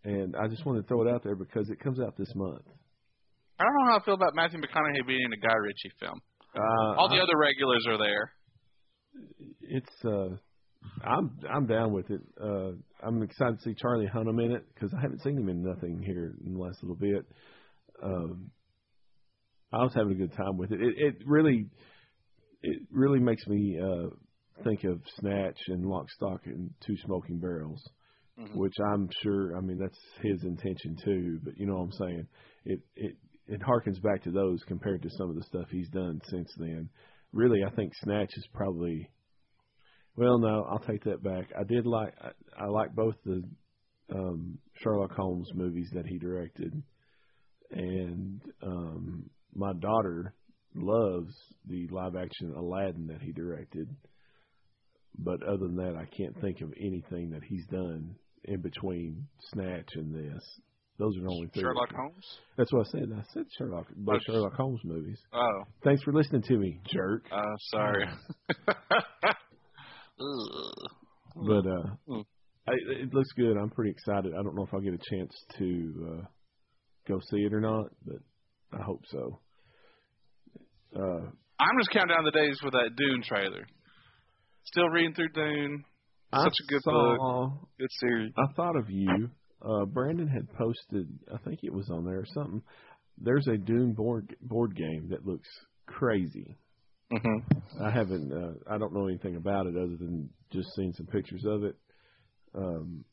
and 0.04 0.34
I 0.36 0.46
just 0.48 0.64
wanted 0.64 0.82
to 0.82 0.88
throw 0.88 1.06
it 1.06 1.10
out 1.12 1.22
there 1.24 1.34
because 1.36 1.68
it 1.70 1.80
comes 1.80 1.98
out 2.00 2.16
this 2.16 2.32
month. 2.34 2.62
I 3.60 3.64
don't 3.64 3.74
know 3.74 3.90
how 3.92 3.98
I 3.98 4.04
feel 4.04 4.14
about 4.14 4.34
Matthew 4.34 4.60
McConaughey 4.60 5.06
being 5.06 5.22
in 5.24 5.32
a 5.32 5.36
Guy 5.36 5.54
Ritchie 5.54 5.92
film. 6.00 6.20
Uh, 6.54 6.94
All 6.96 7.08
the 7.08 7.16
I- 7.16 7.22
other 7.22 7.36
regulars 7.38 7.84
are 7.88 7.98
there. 7.98 8.32
it's 9.62 10.04
uh, 10.04 10.36
I'm 11.04 11.38
I'm 11.52 11.66
down 11.66 11.92
with 11.92 12.08
it. 12.10 12.20
Uh, 12.40 12.70
I'm 13.02 13.22
excited 13.22 13.58
to 13.58 13.62
see 13.64 13.74
Charlie 13.80 14.06
Hunnam 14.12 14.42
in 14.44 14.52
it 14.52 14.64
because 14.74 14.92
I 14.96 15.00
haven't 15.00 15.22
seen 15.22 15.36
him 15.36 15.48
in 15.48 15.62
nothing 15.62 16.02
here 16.04 16.34
in 16.46 16.52
the 16.54 16.58
last 16.58 16.82
little 16.82 16.96
bit. 16.96 17.24
Um, 18.02 18.50
I 19.72 19.78
was 19.78 19.92
having 19.94 20.12
a 20.12 20.14
good 20.14 20.32
time 20.36 20.56
with 20.56 20.70
it. 20.72 20.80
It, 20.80 20.94
it 20.98 21.14
really, 21.26 21.66
it 22.62 22.82
really 22.90 23.18
makes 23.20 23.46
me 23.46 23.78
uh, 23.82 24.08
think 24.64 24.84
of 24.84 25.00
Snatch 25.18 25.58
and 25.66 25.84
Lock, 25.84 26.06
Stock, 26.12 26.40
and 26.46 26.70
Two 26.86 26.96
Smoking 27.04 27.38
Barrels. 27.38 27.82
Mhm. 28.38 28.54
which 28.54 28.74
I'm 28.80 29.08
sure. 29.22 29.56
I 29.56 29.60
mean, 29.60 29.78
that's 29.78 29.98
his 30.22 30.44
intention 30.44 30.96
too. 31.04 31.40
But 31.42 31.58
you 31.58 31.66
know 31.66 31.74
what 31.74 31.84
I'm 31.84 31.92
saying? 31.92 32.28
It 32.64 32.80
it 32.94 33.16
it 33.48 33.60
harkens 33.60 34.00
back 34.02 34.22
to 34.24 34.30
those 34.30 34.62
compared 34.64 35.02
to 35.02 35.10
some 35.10 35.30
of 35.30 35.36
the 35.36 35.42
stuff 35.42 35.68
he's 35.70 35.88
done 35.88 36.20
since 36.30 36.52
then. 36.56 36.88
Really, 37.32 37.64
I 37.64 37.70
think 37.70 37.92
Snatch 37.96 38.30
is 38.36 38.46
probably. 38.54 39.10
Well, 40.16 40.38
no, 40.38 40.64
I'll 40.68 40.80
take 40.80 41.04
that 41.04 41.22
back. 41.22 41.52
I 41.58 41.64
did 41.64 41.86
like 41.86 42.14
I, 42.20 42.30
I 42.64 42.66
like 42.66 42.94
both 42.94 43.16
the 43.24 43.42
um, 44.14 44.58
Sherlock 44.82 45.12
Holmes 45.12 45.50
movies 45.54 45.90
that 45.94 46.06
he 46.06 46.18
directed, 46.18 46.72
and 47.70 48.40
um, 48.62 49.30
my 49.54 49.72
daughter 49.74 50.34
loves 50.74 51.34
the 51.66 51.88
live 51.88 52.14
action 52.14 52.54
Aladdin 52.56 53.08
that 53.08 53.20
he 53.22 53.32
directed. 53.32 53.88
But 55.18 55.42
other 55.42 55.66
than 55.66 55.76
that, 55.76 55.96
I 55.96 56.04
can't 56.16 56.40
think 56.40 56.60
of 56.60 56.72
anything 56.78 57.30
that 57.30 57.42
he's 57.42 57.66
done 57.66 58.14
in 58.44 58.60
between 58.60 59.26
Snatch 59.52 59.88
and 59.94 60.14
this. 60.14 60.42
Those 60.98 61.16
are 61.16 61.20
the 61.22 61.28
only 61.28 61.48
three. 61.54 61.62
Sherlock 61.62 61.90
Holmes. 61.94 62.26
That's 62.56 62.72
what 62.72 62.86
I 62.88 62.90
said. 62.90 63.08
I 63.16 63.22
said 63.32 63.44
Sherlock, 63.56 63.86
both 63.96 64.16
Oh. 64.16 64.32
Sherlock 64.32 64.54
Holmes 64.54 64.80
movies. 64.84 65.18
Oh, 65.32 65.62
Thanks 65.84 66.02
for 66.02 66.12
listening 66.12 66.42
to 66.42 66.58
me, 66.58 66.80
jerk. 66.92 67.24
uh, 67.32 67.56
sorry. 67.70 68.06
But 71.36 71.66
uh, 71.66 71.94
Mm. 72.08 72.24
I, 72.66 72.72
it 73.00 73.14
looks 73.14 73.30
good. 73.36 73.56
I'm 73.56 73.70
pretty 73.70 73.92
excited. 73.92 74.32
I 74.38 74.42
don't 74.42 74.54
know 74.54 74.64
if 74.64 74.74
I'll 74.74 74.80
get 74.80 74.92
a 74.92 74.98
chance 75.16 75.32
to 75.58 76.18
uh, 76.20 76.26
go 77.06 77.18
see 77.30 77.38
it 77.38 77.54
or 77.54 77.60
not, 77.60 77.86
but 78.04 78.16
I 78.78 78.82
hope 78.82 79.00
so. 79.06 79.40
Uh, 80.94 81.30
I'm 81.60 81.78
just 81.78 81.90
counting 81.92 82.14
down 82.14 82.24
the 82.24 82.30
days 82.30 82.58
for 82.60 82.70
that 82.72 82.90
Dune 82.96 83.22
trailer. 83.22 83.66
Still 84.64 84.88
reading 84.88 85.14
through 85.14 85.30
Dune. 85.30 85.84
I 86.32 86.44
Such 86.44 86.54
a 86.62 86.66
good 86.72 86.82
saw, 86.82 87.50
Good 87.78 87.90
series. 88.00 88.32
I 88.36 88.52
thought 88.54 88.76
of 88.76 88.90
you. 88.90 89.30
Uh, 89.62 89.86
Brandon 89.86 90.28
had 90.28 90.52
posted, 90.54 91.08
I 91.32 91.38
think 91.38 91.60
it 91.62 91.72
was 91.72 91.88
on 91.90 92.04
there 92.04 92.18
or 92.18 92.26
something. 92.34 92.62
There's 93.16 93.46
a 93.48 93.56
Dune 93.56 93.94
board 93.94 94.36
board 94.42 94.76
game 94.76 95.08
that 95.10 95.26
looks 95.26 95.48
crazy. 95.86 96.56
Mm-hmm. 97.12 97.82
I 97.82 97.90
haven't, 97.90 98.32
uh, 98.32 98.72
I 98.72 98.78
don't 98.78 98.92
know 98.94 99.08
anything 99.08 99.36
about 99.36 99.66
it 99.66 99.74
other 99.74 99.96
than 99.98 100.28
just 100.52 100.68
seeing 100.76 100.92
some 100.92 101.06
pictures 101.06 101.44
of 101.46 101.64
it. 101.64 101.76
Um, 102.54 103.04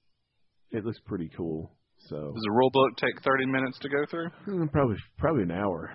it 0.72 0.84
looks 0.86 1.00
pretty 1.06 1.30
cool. 1.36 1.72
So 2.10 2.18
Does 2.18 2.44
the 2.44 2.52
rule 2.52 2.70
book 2.72 2.98
take 2.98 3.24
30 3.24 3.46
minutes 3.46 3.80
to 3.80 3.89
go 3.89 4.06
through? 4.12 4.30
hmm, 4.44 4.66
probably 4.68 4.98
probably 5.18 5.44
an 5.44 5.52
hour, 5.52 5.92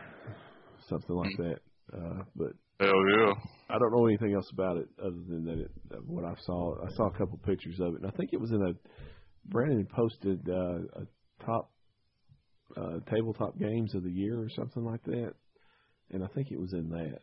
something 0.88 1.14
like 1.14 1.36
that. 1.36 1.58
Uh, 1.92 2.22
but 2.34 2.52
Hell 2.80 2.88
yeah. 2.88 3.32
I 3.68 3.78
don't 3.78 3.92
know 3.92 4.06
anything 4.06 4.34
else 4.34 4.48
about 4.52 4.78
it 4.78 4.88
other 4.98 5.20
than 5.28 5.44
that 5.44 5.60
it 5.60 5.70
what 6.06 6.24
I 6.24 6.34
saw. 6.44 6.82
I 6.82 6.90
saw 6.96 7.08
a 7.08 7.12
couple 7.12 7.38
pictures 7.44 7.78
of 7.78 7.94
it, 7.94 8.00
and 8.02 8.06
I 8.06 8.10
think 8.16 8.30
it 8.32 8.40
was 8.40 8.50
in 8.50 8.62
a. 8.62 8.72
Brandon 9.46 9.86
posted 9.94 10.40
uh, 10.48 11.00
a 11.00 11.44
top 11.44 11.70
uh, 12.76 13.00
tabletop 13.10 13.58
games 13.58 13.94
of 13.94 14.02
the 14.02 14.10
year 14.10 14.38
or 14.38 14.48
something 14.56 14.84
like 14.84 15.02
that, 15.04 15.32
and 16.10 16.24
I 16.24 16.26
think 16.28 16.48
it 16.50 16.58
was 16.58 16.72
in 16.72 16.88
that. 16.90 17.20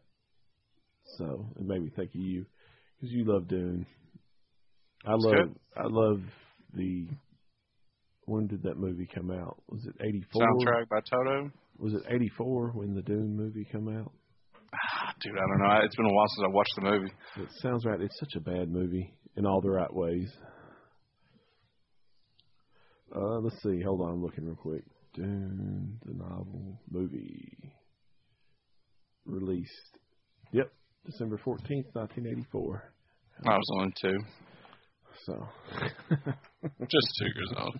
So 1.17 1.47
it 1.55 1.65
made 1.65 1.81
me 1.81 1.91
think 1.95 2.11
of 2.13 2.21
you 2.21 2.45
because 2.95 3.13
you 3.13 3.25
love 3.25 3.47
Dune. 3.47 3.85
I 5.05 5.11
That's 5.11 5.23
love 5.23 5.35
good. 5.35 5.55
I 5.75 5.87
love 5.87 6.21
the. 6.73 7.07
When 8.25 8.47
did 8.47 8.63
that 8.63 8.77
movie 8.77 9.07
come 9.13 9.31
out? 9.31 9.61
Was 9.69 9.85
it 9.85 9.95
eighty 10.05 10.23
four? 10.31 10.43
Soundtrack 10.43 10.89
by 10.89 10.99
Toto. 11.09 11.51
Was 11.79 11.93
it 11.93 12.03
eighty 12.09 12.29
four 12.37 12.71
when 12.71 12.93
the 12.93 13.01
Dune 13.01 13.35
movie 13.35 13.65
come 13.71 13.87
out? 13.87 14.11
Dude, 15.21 15.33
I 15.35 15.39
don't 15.47 15.59
know. 15.59 15.79
It's 15.83 15.95
been 15.95 16.05
a 16.05 16.13
while 16.13 16.27
since 16.27 16.45
I 16.45 16.53
watched 16.53 16.73
the 16.75 16.81
movie. 16.83 17.11
It 17.37 17.49
sounds 17.61 17.85
right. 17.85 17.99
It's 18.01 18.19
such 18.19 18.35
a 18.35 18.39
bad 18.39 18.69
movie 18.69 19.13
in 19.35 19.45
all 19.45 19.61
the 19.61 19.71
right 19.71 19.91
ways. 19.93 20.31
Uh, 23.15 23.39
let's 23.39 23.61
see. 23.63 23.81
Hold 23.83 24.01
on, 24.01 24.11
I'm 24.13 24.23
looking 24.23 24.45
real 24.45 24.55
quick. 24.55 24.83
Dune, 25.15 25.97
the 26.05 26.13
novel, 26.13 26.79
movie, 26.91 27.73
released 29.25 29.97
Yep, 30.51 30.71
December 31.05 31.39
fourteenth, 31.43 31.87
nineteen 31.95 32.27
eighty 32.27 32.45
four. 32.51 32.83
I 33.45 33.55
was 33.57 33.69
only 33.75 33.93
two, 34.01 34.17
So 35.25 35.33
just 36.81 37.07
two 37.19 37.25
years 37.25 37.53
old. 37.57 37.79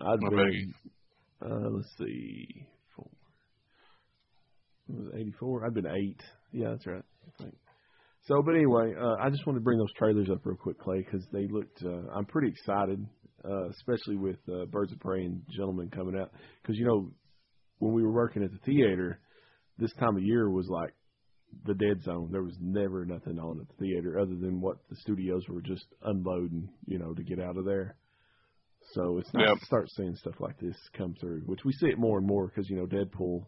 I'd 0.00 0.20
What 0.20 0.30
been, 0.30 0.38
about 0.38 0.52
you? 0.52 0.72
uh, 1.44 1.68
let's 1.70 1.88
see, 1.98 2.66
It 4.88 4.96
was 4.98 5.08
eighty 5.14 5.32
four. 5.38 5.64
I'd 5.64 5.74
been 5.74 5.86
eight. 5.86 6.20
Yeah, 6.52 6.70
that's 6.70 6.86
right. 6.86 7.02
I 7.26 7.42
think. 7.42 7.54
So, 8.26 8.42
but 8.42 8.54
anyway, 8.54 8.94
uh, 9.00 9.16
I 9.20 9.30
just 9.30 9.44
wanted 9.46 9.60
to 9.60 9.64
bring 9.64 9.78
those 9.78 9.92
trailers 9.98 10.28
up 10.30 10.44
real 10.44 10.56
quick, 10.56 10.78
Clay, 10.78 10.98
because 11.04 11.26
they 11.32 11.46
looked. 11.50 11.82
Uh, 11.84 12.08
I'm 12.14 12.24
pretty 12.26 12.48
excited, 12.48 13.04
uh, 13.44 13.68
especially 13.70 14.16
with 14.16 14.36
uh, 14.48 14.66
Birds 14.66 14.92
of 14.92 15.00
Prey 15.00 15.22
and 15.24 15.42
Gentlemen 15.56 15.90
coming 15.90 16.16
out, 16.20 16.30
because 16.62 16.76
you 16.78 16.86
know 16.86 17.10
when 17.78 17.92
we 17.92 18.02
were 18.02 18.12
working 18.12 18.44
at 18.44 18.52
the 18.52 18.58
theater, 18.64 19.20
this 19.78 19.92
time 19.94 20.16
of 20.16 20.22
year 20.22 20.48
was 20.50 20.68
like 20.68 20.94
the 21.66 21.74
dead 21.74 22.02
zone. 22.04 22.28
There 22.30 22.44
was 22.44 22.56
never 22.60 23.04
nothing 23.04 23.38
on 23.38 23.60
at 23.60 23.68
the 23.68 23.84
theater 23.84 24.18
other 24.18 24.36
than 24.36 24.60
what 24.60 24.76
the 24.88 24.96
studios 24.96 25.42
were 25.48 25.60
just 25.60 25.84
unloading, 26.02 26.68
you 26.86 26.98
know, 26.98 27.14
to 27.14 27.22
get 27.24 27.40
out 27.40 27.56
of 27.56 27.64
there. 27.64 27.96
So 28.94 29.18
it's 29.18 29.32
nice 29.34 29.48
Yep. 29.48 29.58
to 29.58 29.66
start 29.66 29.88
seeing 29.96 30.14
stuff 30.16 30.34
like 30.38 30.58
this 30.60 30.76
come 30.96 31.14
through, 31.20 31.42
which 31.46 31.64
we 31.64 31.72
see 31.72 31.86
it 31.86 31.98
more 31.98 32.18
and 32.18 32.26
more 32.26 32.48
because 32.48 32.68
you 32.70 32.76
know 32.76 32.86
Deadpool. 32.86 33.46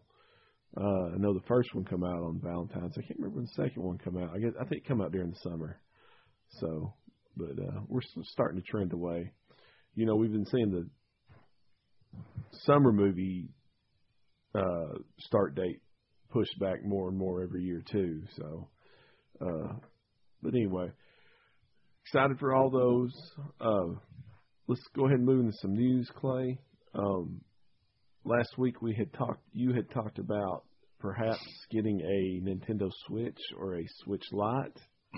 Uh, 0.77 1.13
I 1.13 1.17
know 1.17 1.33
the 1.33 1.47
first 1.47 1.73
one 1.73 1.85
come 1.85 2.03
out 2.03 2.21
on 2.21 2.41
Valentine's. 2.43 2.97
I 2.97 3.01
can't 3.01 3.19
remember 3.19 3.37
when 3.37 3.45
the 3.45 3.63
second 3.63 3.81
one 3.81 3.97
come 3.97 4.17
out. 4.17 4.31
I 4.35 4.39
guess 4.39 4.51
I 4.59 4.65
think 4.65 4.83
it 4.83 4.87
come 4.87 5.01
out 5.01 5.11
during 5.11 5.31
the 5.31 5.39
summer. 5.49 5.79
So, 6.59 6.93
but 7.37 7.51
uh, 7.51 7.81
we're 7.87 8.01
starting 8.23 8.61
to 8.61 8.67
trend 8.67 8.93
away. 8.93 9.31
You 9.95 10.05
know, 10.05 10.15
we've 10.15 10.31
been 10.31 10.45
seeing 10.45 10.71
the 10.71 10.89
summer 12.65 12.91
movie 12.91 13.49
uh, 14.53 14.97
start 15.19 15.55
date 15.55 15.81
pushed 16.31 16.59
back 16.59 16.83
more 16.83 17.07
and 17.07 17.17
more 17.17 17.41
every 17.41 17.63
year 17.63 17.81
too. 17.89 18.21
So, 18.37 18.69
uh, 19.41 19.73
but 20.41 20.53
anyway, 20.53 20.91
excited 22.05 22.39
for 22.39 22.53
all 22.53 22.69
those. 22.69 23.13
Uh, 23.61 23.97
let's 24.67 24.81
go 24.95 25.05
ahead 25.05 25.19
and 25.19 25.25
move 25.25 25.45
into 25.45 25.57
some 25.61 25.73
news, 25.73 26.09
Clay. 26.17 26.59
Um, 26.93 27.41
last 28.25 28.57
week 28.57 28.81
we 28.81 28.93
had 28.95 29.13
talked. 29.13 29.43
You 29.53 29.73
had 29.73 29.89
talked 29.91 30.19
about 30.19 30.63
perhaps 30.99 31.39
getting 31.71 32.01
a 32.01 32.41
Nintendo 32.47 32.89
Switch 33.07 33.39
or 33.57 33.77
a 33.77 33.83
Switch 34.03 34.23
Lite. 34.31 34.77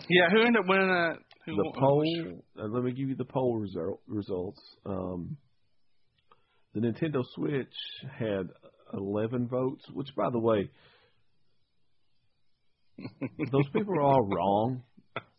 Yeah, 0.10 0.30
who 0.32 0.42
ended 0.42 0.62
up 0.62 0.68
winning 0.68 0.90
that? 0.90 1.18
Who 1.46 1.56
The 1.56 1.74
poll. 1.80 2.04
Uh, 2.60 2.68
let 2.68 2.84
me 2.84 2.92
give 2.92 3.10
you 3.10 3.16
the 3.16 3.26
poll 3.26 3.58
result, 3.58 4.02
results. 4.08 4.62
Um, 4.86 5.38
the 6.76 6.82
Nintendo 6.82 7.24
Switch 7.34 7.74
had 8.20 8.50
11 8.94 9.48
votes, 9.48 9.84
which, 9.94 10.10
by 10.16 10.30
the 10.32 10.40
way, 10.40 10.70
those 13.00 13.68
people 13.74 13.96
are 13.96 14.04
all 14.04 14.28
wrong. 14.28 14.84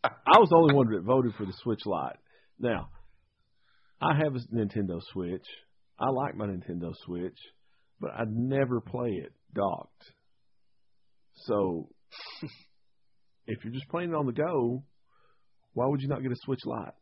I 0.03 0.39
was 0.39 0.49
the 0.49 0.57
only 0.57 0.75
one 0.75 0.91
that 0.91 1.03
voted 1.05 1.35
for 1.35 1.45
the 1.45 1.53
Switch 1.63 1.85
Lite. 1.87 2.17
Now, 2.59 2.89
I 4.01 4.17
have 4.17 4.35
a 4.35 4.55
Nintendo 4.55 5.01
Switch. 5.13 5.47
I 6.01 6.11
like 6.11 6.37
my 6.37 6.47
Nintendo 6.47 6.93
Switch, 7.05 7.37
but 8.01 8.11
I'd 8.19 8.31
never 8.31 8.81
play 8.81 9.11
it 9.11 9.33
docked. 9.55 10.13
So, 11.35 11.89
if 13.47 13.65
you're 13.65 13.73
just 13.73 13.89
playing 13.89 14.11
it 14.11 14.15
on 14.15 14.27
the 14.27 14.33
go, 14.33 14.83
why 15.75 15.87
would 15.87 16.01
you 16.01 16.09
not 16.09 16.23
get 16.23 16.33
a 16.33 16.37
Switch 16.45 16.61
Lite? 16.65 16.93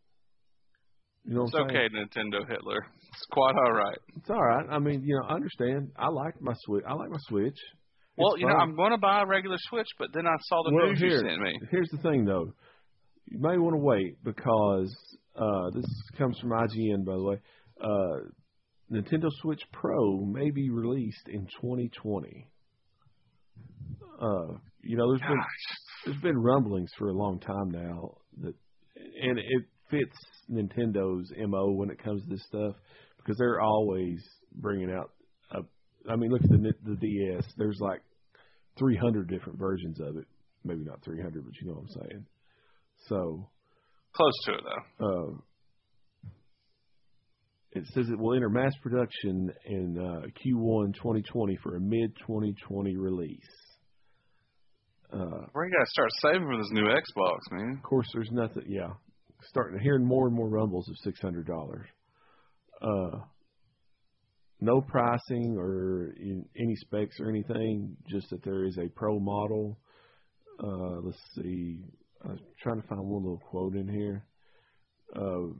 You 1.24 1.34
know 1.34 1.44
It's 1.44 1.54
okay, 1.54 1.88
Nintendo 1.92 2.48
Hitler. 2.48 2.78
It's 3.08 3.26
quite 3.32 3.56
all 3.56 3.72
right. 3.72 3.98
It's 4.16 4.30
all 4.30 4.42
right. 4.42 4.66
I 4.70 4.78
mean, 4.78 5.02
you 5.02 5.16
know, 5.16 5.26
I 5.28 5.34
understand. 5.34 5.90
I 5.96 6.08
like 6.08 6.40
my 6.40 6.52
Switch. 6.64 6.84
I 6.86 6.94
like 6.94 7.10
my 7.10 7.18
Switch. 7.28 7.58
Well, 8.16 8.34
It's 8.34 8.42
you 8.42 8.48
know. 8.48 8.54
I'm 8.54 8.76
going 8.76 8.92
to 8.92 8.98
buy 8.98 9.22
a 9.22 9.26
regular 9.26 9.56
Switch, 9.68 9.88
but 9.98 10.08
then 10.14 10.26
I 10.26 10.36
saw 10.42 10.62
the 10.62 10.74
well, 10.74 10.86
news 10.86 11.00
here, 11.00 11.08
you 11.10 11.18
sent 11.18 11.40
me. 11.40 11.58
here's 11.70 11.88
the 11.90 11.98
thing, 11.98 12.24
though. 12.24 12.52
You 13.26 13.40
may 13.40 13.58
want 13.58 13.74
to 13.74 13.82
wait 13.82 14.22
because 14.22 14.96
uh, 15.34 15.70
this 15.74 15.84
comes 16.16 16.38
from 16.38 16.50
IGN, 16.50 17.04
by 17.04 17.12
the 17.12 17.22
way. 17.24 17.40
Uh, 17.82 18.28
Nintendo 18.90 19.28
Switch 19.42 19.62
Pro 19.72 20.20
may 20.20 20.50
be 20.50 20.70
released 20.70 21.28
in 21.28 21.46
2020. 21.60 22.48
Uh, 24.20 24.58
you 24.82 24.96
know, 24.96 25.10
there's 25.10 25.20
been 25.20 25.40
there's 26.04 26.22
been 26.22 26.38
rumblings 26.38 26.90
for 26.98 27.08
a 27.08 27.12
long 27.12 27.40
time 27.40 27.70
now 27.70 28.16
that, 28.42 28.54
and 29.22 29.38
it 29.38 29.64
fits 29.90 30.16
Nintendo's 30.50 31.30
mo 31.48 31.72
when 31.72 31.90
it 31.90 32.02
comes 32.02 32.22
to 32.22 32.28
this 32.28 32.44
stuff 32.46 32.74
because 33.18 33.36
they're 33.38 33.60
always 33.60 34.22
bringing 34.54 34.90
out. 34.90 35.10
A, 35.52 35.58
I 36.10 36.16
mean, 36.16 36.30
look 36.30 36.42
at 36.44 36.50
the 36.50 36.72
the 36.84 36.96
DS. 36.96 37.44
There's 37.56 37.78
like 37.80 38.02
300 38.78 39.28
different 39.28 39.58
versions 39.58 40.00
of 40.00 40.16
it. 40.16 40.26
Maybe 40.64 40.84
not 40.84 41.02
300, 41.04 41.44
but 41.44 41.54
you 41.60 41.68
know 41.68 41.74
what 41.74 41.82
I'm 41.82 42.08
saying. 42.08 42.26
So, 43.08 43.48
Close 44.14 44.32
to 44.46 44.52
it, 44.52 44.60
though. 44.98 45.06
uh, 45.06 45.34
it 47.76 47.86
says 47.92 48.08
it 48.08 48.18
will 48.18 48.34
enter 48.34 48.48
mass 48.48 48.72
production 48.82 49.52
in 49.66 49.98
uh, 49.98 50.26
Q1 50.44 50.94
2020 50.94 51.56
for 51.62 51.76
a 51.76 51.80
mid 51.80 52.16
2020 52.26 52.96
release. 52.96 53.38
Uh, 55.12 55.18
We 55.54 55.70
got 55.70 55.84
to 55.84 55.90
start 55.90 56.10
saving 56.22 56.46
for 56.46 56.56
this 56.56 56.70
new 56.72 56.86
Xbox, 56.86 57.38
man. 57.52 57.76
Of 57.76 57.82
course, 57.82 58.08
there's 58.12 58.30
nothing. 58.32 58.64
Yeah, 58.66 58.94
starting 59.50 59.78
to 59.78 59.82
hear 59.84 59.98
more 59.98 60.26
and 60.26 60.34
more 60.34 60.48
rumbles 60.48 60.88
of 60.88 60.96
six 61.04 61.20
hundred 61.20 61.46
dollars. 61.46 61.86
Uh, 62.80 63.18
no 64.60 64.80
pricing 64.80 65.56
or 65.58 66.14
in, 66.18 66.44
any 66.58 66.74
specs 66.76 67.20
or 67.20 67.28
anything. 67.28 67.96
Just 68.08 68.30
that 68.30 68.42
there 68.42 68.64
is 68.64 68.78
a 68.78 68.88
pro 68.88 69.18
model. 69.20 69.78
Uh, 70.58 71.00
let's 71.02 71.20
see. 71.34 71.84
I 72.24 72.28
was 72.30 72.40
trying 72.62 72.80
to 72.80 72.88
find 72.88 73.00
one 73.02 73.22
little 73.22 73.42
quote 73.50 73.74
in 73.74 73.86
here. 73.88 74.24
Uh, 75.14 75.52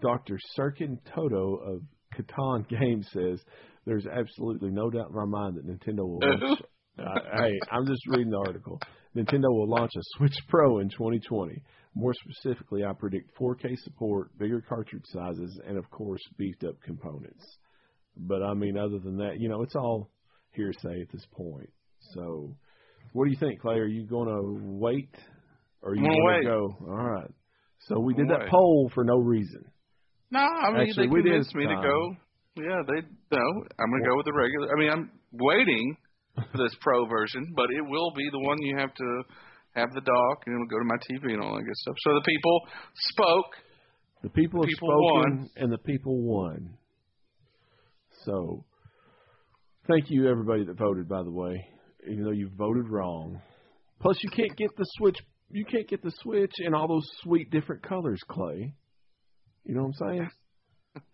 Dr. 0.00 0.38
Serkan 0.56 0.98
Toto 1.14 1.56
of 1.56 1.82
Kantan 2.14 2.68
Games 2.68 3.08
says, 3.12 3.42
"There's 3.84 4.06
absolutely 4.06 4.70
no 4.70 4.90
doubt 4.90 5.08
in 5.10 5.14
my 5.14 5.26
mind 5.26 5.56
that 5.56 5.66
Nintendo 5.66 6.06
will 6.06 6.20
launch 6.22 6.60
hey, 6.96 7.58
I'm 7.70 7.86
just 7.86 8.06
reading 8.06 8.30
the 8.30 8.38
article. 8.38 8.80
Nintendo 9.16 9.48
will 9.48 9.68
launch 9.68 9.92
a 9.96 10.00
Switch 10.16 10.36
Pro 10.48 10.78
in 10.78 10.88
2020. 10.90 11.62
More 11.94 12.14
specifically, 12.14 12.84
I 12.84 12.92
predict 12.92 13.36
4K 13.36 13.76
support, 13.78 14.36
bigger 14.38 14.60
cartridge 14.60 15.04
sizes, 15.06 15.60
and 15.66 15.76
of 15.76 15.90
course, 15.90 16.20
beefed 16.38 16.64
up 16.64 16.80
components. 16.82 17.44
But 18.16 18.42
I 18.42 18.54
mean, 18.54 18.76
other 18.76 18.98
than 18.98 19.16
that, 19.18 19.38
you 19.38 19.48
know, 19.48 19.62
it's 19.62 19.74
all 19.74 20.10
hearsay 20.52 21.00
at 21.00 21.10
this 21.12 21.26
point. 21.32 21.70
So, 22.14 22.54
what 23.12 23.24
do 23.24 23.30
you 23.30 23.38
think, 23.38 23.60
Clay? 23.60 23.78
Are 23.78 23.86
you 23.86 24.06
going 24.06 24.28
to 24.28 24.78
wait, 24.78 25.14
or 25.82 25.92
are 25.92 25.96
you 25.96 26.02
going 26.02 26.42
to 26.42 26.48
go? 26.48 26.76
All 26.82 27.10
right. 27.10 27.30
So 27.88 27.98
we 27.98 28.14
did 28.14 28.28
that 28.28 28.48
poll 28.50 28.90
for 28.94 29.04
no 29.04 29.16
reason. 29.16 29.64
No, 30.30 30.40
I 30.40 30.70
mean 30.72 30.88
Actually, 30.88 31.06
they 31.06 31.12
we 31.12 31.22
did 31.22 31.32
convinced 31.32 31.54
me 31.54 31.66
to 31.66 31.74
go. 31.74 31.96
Um, 32.06 32.16
yeah, 32.56 32.82
they 32.86 33.00
no. 33.36 33.44
I'm 33.78 33.90
gonna 33.90 34.06
go 34.08 34.16
with 34.16 34.26
the 34.26 34.32
regular. 34.34 34.68
I 34.70 34.78
mean, 34.78 34.90
I'm 34.90 35.10
waiting 35.32 35.96
for 36.34 36.58
this 36.58 36.74
pro 36.80 37.06
version, 37.06 37.52
but 37.56 37.66
it 37.70 37.82
will 37.82 38.12
be 38.16 38.28
the 38.30 38.38
one 38.38 38.58
you 38.62 38.76
have 38.76 38.94
to 38.94 39.22
have 39.74 39.90
the 39.94 40.00
dock 40.00 40.42
and 40.46 40.54
it'll 40.54 40.66
go 40.66 40.78
to 40.78 40.84
my 40.84 40.96
TV 41.10 41.32
and 41.34 41.42
all 41.42 41.54
that 41.56 41.62
good 41.62 41.76
stuff. 41.76 41.94
So 42.00 42.14
the 42.14 42.22
people 42.24 42.60
spoke. 43.12 43.52
The 44.22 44.30
people 44.30 44.62
have 44.62 44.68
People 44.68 44.88
spoken, 44.88 45.38
won. 45.38 45.50
and 45.56 45.72
the 45.72 45.78
people 45.78 46.20
won. 46.22 46.76
So, 48.24 48.64
thank 49.88 50.10
you 50.10 50.28
everybody 50.28 50.64
that 50.64 50.76
voted. 50.76 51.08
By 51.08 51.22
the 51.22 51.30
way, 51.30 51.64
even 52.10 52.24
though 52.24 52.30
you 52.30 52.50
voted 52.54 52.88
wrong. 52.90 53.40
Plus, 54.00 54.18
you 54.22 54.30
can't 54.30 54.54
get 54.56 54.68
the 54.76 54.84
switch. 54.98 55.16
You 55.50 55.64
can't 55.64 55.88
get 55.88 56.02
the 56.02 56.12
switch 56.22 56.52
in 56.58 56.74
all 56.74 56.86
those 56.86 57.08
sweet 57.22 57.50
different 57.50 57.82
colors, 57.82 58.20
Clay. 58.28 58.74
You 59.64 59.74
know 59.74 59.82
what 59.82 59.94
I'm 60.00 60.08
saying? 60.08 60.30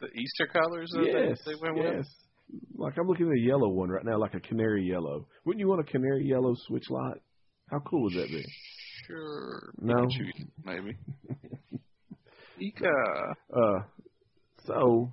The 0.01 0.07
Easter 0.07 0.47
colors 0.51 0.91
yes. 0.95 1.39
they, 1.45 1.53
they 1.53 1.61
went 1.61 1.77
yes. 1.77 1.97
with. 1.99 2.07
Like 2.79 2.95
I'm 2.99 3.07
looking 3.07 3.27
at 3.27 3.37
a 3.37 3.47
yellow 3.47 3.69
one 3.69 3.91
right 3.91 4.07
now, 4.07 4.19
like 4.19 4.33
a 4.33 4.41
canary 4.41 4.85
yellow. 4.85 5.27
Wouldn't 5.45 5.61
you 5.61 5.69
want 5.69 5.87
a 5.87 5.93
canary 5.93 6.25
yellow 6.25 6.55
Switch 6.67 6.89
Lite? 6.89 7.21
How 7.71 7.81
cool 7.81 8.05
would 8.05 8.15
that 8.15 8.29
be? 8.29 8.43
Sure. 9.07 9.75
No. 9.79 9.95
Pikachu, 9.95 10.49
maybe. 10.65 10.97
Ika. 12.61 12.89
Uh, 13.55 13.81
so, 14.65 15.13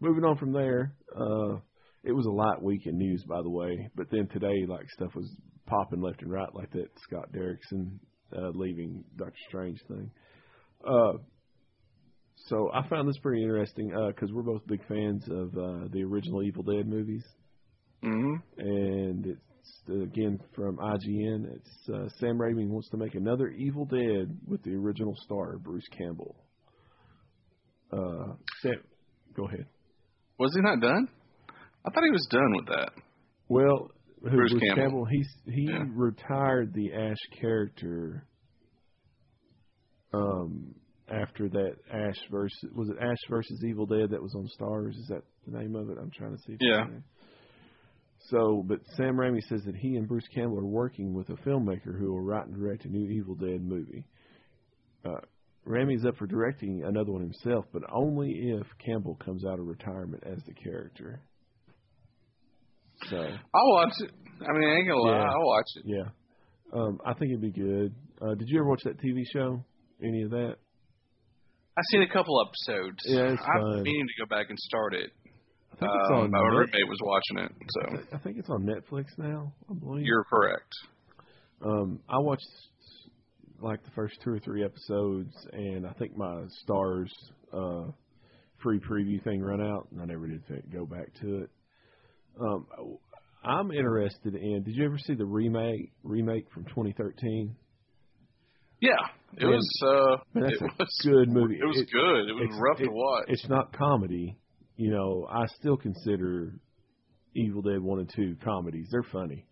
moving 0.00 0.24
on 0.24 0.36
from 0.36 0.52
there, 0.52 0.94
uh, 1.14 1.56
it 2.04 2.12
was 2.12 2.26
a 2.26 2.30
light 2.30 2.62
week 2.62 2.86
in 2.86 2.98
news, 2.98 3.24
by 3.28 3.42
the 3.42 3.50
way. 3.50 3.90
But 3.96 4.06
then 4.10 4.28
today, 4.28 4.64
like 4.68 4.88
stuff 4.90 5.14
was 5.14 5.28
popping 5.66 6.00
left 6.00 6.22
and 6.22 6.30
right, 6.30 6.54
like 6.54 6.70
that 6.72 6.88
Scott 7.02 7.30
Derrickson 7.32 7.98
uh, 8.36 8.50
leaving 8.54 9.04
Doctor 9.16 9.34
Strange 9.48 9.80
thing. 9.88 10.10
Uh, 10.86 11.12
so 12.48 12.70
I 12.72 12.86
found 12.88 13.08
this 13.08 13.18
pretty 13.18 13.42
interesting 13.42 13.88
because 14.08 14.32
we're 14.32 14.42
both 14.42 14.66
big 14.66 14.86
fans 14.88 15.24
of 15.30 15.48
uh, 15.56 15.88
the 15.92 16.02
original 16.02 16.42
Evil 16.42 16.62
Dead 16.62 16.86
movies, 16.88 17.24
hmm 18.02 18.34
and 18.58 19.26
it's 19.26 19.82
uh, 19.88 20.00
again 20.02 20.38
from 20.54 20.76
IGN. 20.78 21.46
It's 21.54 21.88
uh, 21.88 22.08
Sam 22.18 22.38
Raimi 22.38 22.66
wants 22.68 22.88
to 22.90 22.96
make 22.96 23.14
another 23.14 23.48
Evil 23.48 23.84
Dead 23.86 24.36
with 24.46 24.62
the 24.62 24.74
original 24.74 25.14
star 25.24 25.58
Bruce 25.58 25.86
Campbell. 25.96 26.36
Uh, 27.92 28.34
Sam, 28.62 28.82
go 29.36 29.46
ahead. 29.46 29.66
Was 30.38 30.52
he 30.54 30.62
not 30.62 30.80
done? 30.80 31.08
I 31.84 31.90
thought 31.90 32.04
he 32.04 32.10
was 32.10 32.26
done 32.30 32.52
with 32.56 32.66
that. 32.68 32.90
Well, 33.48 33.90
Who, 34.22 34.30
Bruce 34.30 34.52
Bruce 34.52 34.74
Campbell. 34.74 35.04
He's 35.04 35.28
he 35.46 35.66
Yeah. 35.70 35.84
retired 35.94 36.72
the 36.74 36.92
Ash 36.94 37.40
character. 37.40 38.26
Um, 40.14 40.74
after 41.12 41.48
that 41.48 41.74
Ash 41.92 42.18
versus 42.30 42.70
was 42.74 42.88
it 42.88 42.96
Ash 43.00 43.18
versus 43.28 43.62
Evil 43.64 43.86
Dead 43.86 44.10
that 44.10 44.22
was 44.22 44.34
on 44.34 44.48
Starz? 44.58 44.90
Is 44.90 45.06
that 45.08 45.22
the 45.46 45.58
name 45.58 45.76
of 45.76 45.90
it? 45.90 45.98
I'm 46.00 46.10
trying 46.10 46.36
to 46.36 46.42
see. 46.42 46.54
If 46.54 46.58
Yeah. 46.60 46.86
So, 48.30 48.62
but 48.66 48.78
Sam 48.96 49.16
Raimi 49.16 49.40
says 49.48 49.62
that 49.66 49.74
he 49.74 49.96
and 49.96 50.06
Bruce 50.06 50.26
Campbell 50.34 50.58
are 50.58 50.64
working 50.64 51.12
with 51.12 51.28
a 51.30 51.36
filmmaker 51.46 51.98
who 51.98 52.12
will 52.12 52.22
write 52.22 52.46
and 52.46 52.54
direct 52.54 52.84
a 52.84 52.88
new 52.88 53.08
Evil 53.10 53.34
Dead 53.34 53.60
movie. 53.60 54.04
Uh, 55.04 55.20
Raimi's 55.66 56.04
up 56.04 56.16
for 56.16 56.26
directing 56.26 56.84
another 56.84 57.12
one 57.12 57.22
himself, 57.22 57.64
but 57.72 57.82
only 57.92 58.30
if 58.30 58.66
Campbell 58.84 59.18
comes 59.24 59.44
out 59.44 59.58
of 59.58 59.66
retirement 59.66 60.22
as 60.24 60.38
the 60.46 60.54
character. 60.54 61.20
So, 63.10 63.16
I'll 63.16 63.72
watch 63.72 63.92
it. 64.00 64.10
I 64.40 64.52
mean, 64.52 64.68
I 64.68 64.74
ain't 64.76 64.88
gonna 64.88 65.00
lie, 65.00 65.18
I'll 65.18 65.46
watch 65.46 65.66
it. 65.76 65.84
yeah, 65.86 66.80
um, 66.80 66.98
I 67.04 67.14
think 67.14 67.30
it'd 67.32 67.40
be 67.40 67.50
good. 67.50 67.94
Uh, 68.20 68.34
did 68.34 68.48
you 68.48 68.60
ever 68.60 68.68
watch 68.68 68.82
that 68.84 69.00
TV 69.00 69.22
show? 69.32 69.64
Any 70.02 70.22
of 70.22 70.30
that? 70.30 70.56
I've 71.76 71.84
seen 71.90 72.02
a 72.02 72.08
couple 72.12 72.34
episodes. 72.46 72.98
Yeah, 73.06 73.32
it's 73.32 73.42
I've 73.42 73.62
fun. 73.62 73.74
been 73.76 73.82
meaning 73.84 74.06
to 74.06 74.24
go 74.24 74.28
back 74.28 74.46
and 74.50 74.58
start 74.58 74.94
it. 74.94 75.10
I 75.72 75.76
think 75.76 75.90
it's 75.94 76.10
Um, 76.10 76.16
on. 76.16 76.30
my 76.30 76.38
Net- 76.42 76.50
roommate 76.58 76.88
was 76.88 76.98
watching 77.02 77.38
it, 77.46 77.52
so 77.70 78.16
I 78.16 78.18
think 78.18 78.38
it's 78.38 78.50
on 78.50 78.64
Netflix 78.64 79.06
now. 79.16 79.52
I 79.70 79.74
believe. 79.74 80.04
you're 80.04 80.24
correct. 80.24 80.70
Um, 81.64 82.00
I 82.08 82.18
watched 82.18 82.46
like 83.60 83.82
the 83.84 83.90
first 83.92 84.20
two 84.22 84.30
or 84.30 84.38
three 84.40 84.64
episodes, 84.64 85.32
and 85.52 85.86
I 85.86 85.92
think 85.94 86.16
my 86.16 86.44
Starz 86.68 87.08
uh, 87.52 87.90
free 88.62 88.80
preview 88.80 89.22
thing 89.24 89.40
run 89.40 89.62
out, 89.62 89.88
and 89.92 90.00
I 90.02 90.04
never 90.04 90.26
did 90.26 90.42
go 90.72 90.84
back 90.84 91.12
to 91.22 91.42
it. 91.44 91.50
Um, 92.40 92.66
I'm 93.44 93.70
interested 93.72 94.34
in. 94.34 94.62
Did 94.64 94.74
you 94.76 94.84
ever 94.84 94.98
see 94.98 95.14
the 95.14 95.24
remake 95.26 95.90
remake 96.04 96.50
from 96.52 96.64
2013? 96.66 97.56
Yeah, 98.82 98.90
it 99.38 99.44
Man, 99.44 99.52
was. 99.54 99.82
Uh, 99.86 100.16
that's 100.40 100.52
it 100.56 100.60
a 100.62 100.64
was 100.78 101.00
good 101.04 101.28
movie. 101.30 101.58
It 101.60 101.64
was 101.64 101.78
It- 101.80 101.88
good. 101.90 102.28
It 102.28 102.34
was 102.34 102.58
rough 102.60 102.80
it- 102.80 102.84
to 102.86 102.90
watch. 102.90 103.24
It's 103.28 103.48
not 103.48 103.72
comedy. 103.72 104.36
You 104.76 104.90
know, 104.90 105.26
I 105.30 105.46
still 105.58 105.76
consider 105.76 106.58
Evil 107.34 107.62
Dead 107.62 107.80
one 107.80 108.00
and 108.00 108.10
two 108.14 108.36
comedies. 108.44 108.88
They're 108.90 109.04
funny, 109.04 109.46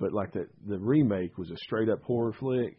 but 0.00 0.12
like 0.12 0.32
the 0.32 0.46
the 0.66 0.78
remake 0.78 1.38
was 1.38 1.50
a 1.50 1.56
straight 1.58 1.88
up 1.88 2.02
horror 2.02 2.34
flick. 2.38 2.76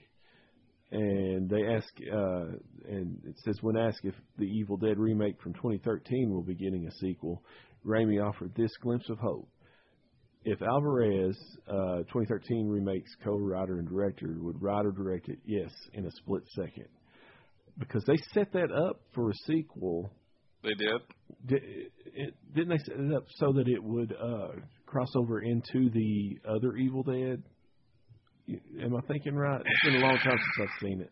And 0.92 1.48
they 1.48 1.66
ask, 1.68 1.88
uh, 2.12 2.46
and 2.90 3.22
it 3.24 3.38
says 3.46 3.60
when 3.62 3.78
asked 3.78 4.00
if 4.04 4.16
the 4.40 4.46
Evil 4.46 4.76
Dead 4.76 4.98
remake 4.98 5.40
from 5.40 5.54
2013 5.54 6.32
will 6.32 6.42
be 6.42 6.56
getting 6.56 6.88
a 6.88 6.92
sequel, 6.94 7.44
Raimi 7.86 8.20
offered 8.20 8.56
this 8.56 8.76
glimpse 8.82 9.08
of 9.10 9.20
hope. 9.20 9.48
If 10.46 10.62
Alvarez, 10.62 11.38
uh, 11.68 12.00
2013 12.12 12.68
remake's 12.68 13.12
co-writer 13.24 13.80
and 13.80 13.88
director, 13.88 14.36
would 14.40 14.62
write 14.62 14.86
or 14.86 14.92
direct 14.92 15.28
it, 15.30 15.40
yes, 15.46 15.72
in 15.94 16.06
a 16.06 16.12
split 16.12 16.44
second, 16.56 16.88
because 17.78 18.04
they 18.08 18.18
set 18.34 18.52
that 18.54 18.72
up 18.72 19.02
for 19.14 19.30
a 19.30 19.34
sequel 19.46 20.12
they 20.64 20.74
did. 20.74 21.02
Di- 21.46 21.90
it, 22.14 22.34
didn't 22.54 22.70
they 22.70 22.78
set 22.80 23.00
it 23.00 23.14
up 23.14 23.24
so 23.38 23.54
that 23.54 23.68
it 23.68 23.82
would 23.82 24.14
uh, 24.14 24.60
cross 24.86 25.10
over 25.16 25.42
into 25.42 25.90
the 25.90 26.38
other 26.48 26.76
Evil 26.76 27.04
Dead? 27.04 27.42
Am 28.82 28.96
I 28.96 29.02
thinking 29.08 29.36
right? 29.36 29.62
It's 29.64 29.84
been 29.84 30.02
a 30.02 30.06
long 30.06 30.18
time 30.18 30.38
since 30.38 30.70
I've 30.70 30.82
seen 30.82 31.02
it. 31.02 31.12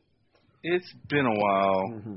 It's 0.63 0.91
been 1.07 1.25
a 1.25 1.39
while. 1.39 1.83
Mm-hmm. 1.93 2.15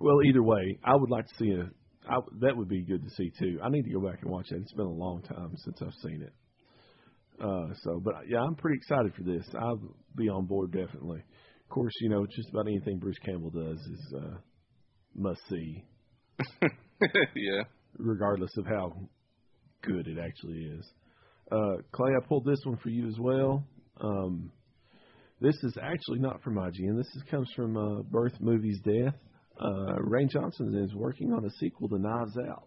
Well, 0.00 0.16
either 0.26 0.42
way, 0.42 0.78
I 0.82 0.96
would 0.96 1.10
like 1.10 1.26
to 1.26 1.34
see 1.38 1.50
a. 1.50 1.70
I, 2.08 2.18
that 2.40 2.56
would 2.56 2.68
be 2.68 2.82
good 2.82 3.02
to 3.02 3.10
see 3.10 3.32
too. 3.38 3.58
I 3.62 3.68
need 3.70 3.82
to 3.82 3.90
go 3.92 4.00
back 4.00 4.20
and 4.22 4.30
watch 4.30 4.46
that. 4.50 4.60
It's 4.60 4.72
been 4.72 4.86
a 4.86 4.90
long 4.90 5.22
time 5.22 5.54
since 5.56 5.80
I've 5.82 5.94
seen 6.02 6.22
it. 6.22 6.32
Uh, 7.40 7.74
so, 7.82 8.00
but 8.04 8.14
yeah, 8.28 8.40
I'm 8.40 8.54
pretty 8.54 8.76
excited 8.76 9.12
for 9.14 9.22
this. 9.22 9.44
I'll 9.58 9.80
be 10.16 10.28
on 10.28 10.46
board 10.46 10.72
definitely. 10.72 11.18
Of 11.18 11.68
course, 11.68 11.92
you 12.00 12.10
know, 12.10 12.26
just 12.26 12.50
about 12.50 12.66
anything 12.66 12.98
Bruce 12.98 13.18
Campbell 13.24 13.50
does 13.50 13.78
is 13.78 14.14
uh, 14.16 14.36
must 15.14 15.40
see. 15.48 15.84
yeah. 17.36 17.62
regardless 17.98 18.50
of 18.58 18.66
how 18.66 18.92
good 19.82 20.06
it 20.06 20.18
actually 20.18 20.64
is. 20.78 20.84
Uh, 21.50 21.76
Clay, 21.92 22.12
I 22.16 22.26
pulled 22.26 22.44
this 22.44 22.60
one 22.64 22.78
for 22.78 22.88
you 22.88 23.06
as 23.08 23.18
well. 23.18 23.64
Um, 24.00 24.50
this 25.40 25.54
is 25.62 25.76
actually 25.80 26.20
not 26.20 26.42
from 26.42 26.56
IGN. 26.56 26.96
This 26.96 27.06
is, 27.16 27.22
comes 27.30 27.48
from 27.54 27.76
uh, 27.76 28.02
Birth 28.02 28.34
Movies 28.40 28.80
Death. 28.84 29.14
Uh, 29.60 29.94
Rain 30.00 30.28
Johnson 30.28 30.74
is 30.84 30.94
working 30.94 31.32
on 31.32 31.44
a 31.44 31.50
sequel 31.58 31.88
to 31.88 31.98
Knives 31.98 32.36
Out. 32.36 32.66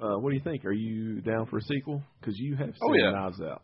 Uh, 0.00 0.16
what 0.18 0.30
do 0.30 0.36
you 0.36 0.42
think? 0.42 0.64
Are 0.64 0.72
you 0.72 1.20
down 1.22 1.46
for 1.46 1.58
a 1.58 1.62
sequel? 1.62 2.02
Because 2.20 2.38
you 2.38 2.54
have 2.56 2.68
seen 2.68 2.78
Oh, 2.82 2.94
yeah. 2.94 3.10
Knives 3.10 3.40
Out. 3.40 3.62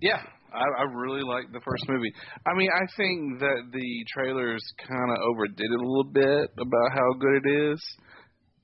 Yeah, 0.00 0.22
I, 0.54 0.82
I 0.82 0.82
really 0.94 1.22
like 1.22 1.50
the 1.52 1.60
first 1.64 1.82
movie. 1.88 2.12
I 2.46 2.54
mean, 2.56 2.70
I 2.72 2.86
think 2.96 3.40
that 3.40 3.62
the 3.72 4.04
trailers 4.14 4.62
kind 4.86 5.10
of 5.10 5.16
overdid 5.32 5.66
it 5.66 5.80
a 5.80 5.88
little 5.88 6.12
bit 6.12 6.50
about 6.56 6.92
how 6.94 7.12
good 7.18 7.42
it 7.44 7.72
is. 7.72 7.96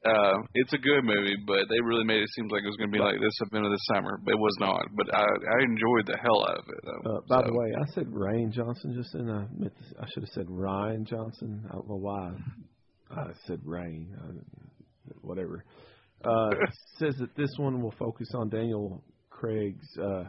Uh, 0.04 0.36
it's 0.54 0.72
a 0.74 0.78
good 0.78 1.02
movie, 1.02 1.36
but 1.46 1.64
they 1.70 1.80
really 1.80 2.04
made 2.04 2.20
it 2.20 2.28
seem 2.36 2.48
like 2.48 2.62
it 2.62 2.66
was 2.66 2.76
going 2.76 2.90
to 2.90 2.96
be 2.96 3.02
like 3.02 3.18
this 3.20 3.38
event 3.40 3.64
of 3.64 3.72
the 3.72 3.80
summer. 3.94 4.20
But 4.22 4.32
it 4.34 4.38
was 4.38 4.56
not. 4.60 4.82
But 4.94 5.14
I, 5.14 5.22
I 5.22 5.62
enjoyed 5.62 6.06
the 6.06 6.18
hell 6.20 6.44
out 6.46 6.58
of 6.58 6.64
it. 6.68 6.80
Though. 6.84 7.16
Uh, 7.16 7.20
by 7.26 7.40
So, 7.40 7.46
the 7.46 7.58
way, 7.58 7.72
I 7.80 7.86
said 7.94 8.06
Rain 8.12 8.52
Johnson 8.52 8.94
just 8.94 9.12
then. 9.14 9.30
I 9.30 9.46
meant 9.56 9.72
to, 9.78 10.02
I 10.02 10.06
should 10.12 10.22
have 10.24 10.32
said 10.34 10.46
Rian 10.46 11.06
Johnson. 11.06 11.64
I 11.70 11.74
don't 11.74 11.88
know 11.88 11.96
why 11.96 12.32
I 13.10 13.32
said 13.46 13.60
Rain. 13.64 14.14
I, 14.20 15.10
whatever. 15.22 15.64
Uh, 16.22 16.50
says 16.98 17.14
that 17.20 17.34
this 17.36 17.50
one 17.56 17.80
will 17.80 17.94
focus 17.98 18.28
on 18.34 18.50
Daniel 18.50 19.02
Craig's. 19.30 19.88
Uh, 19.98 20.24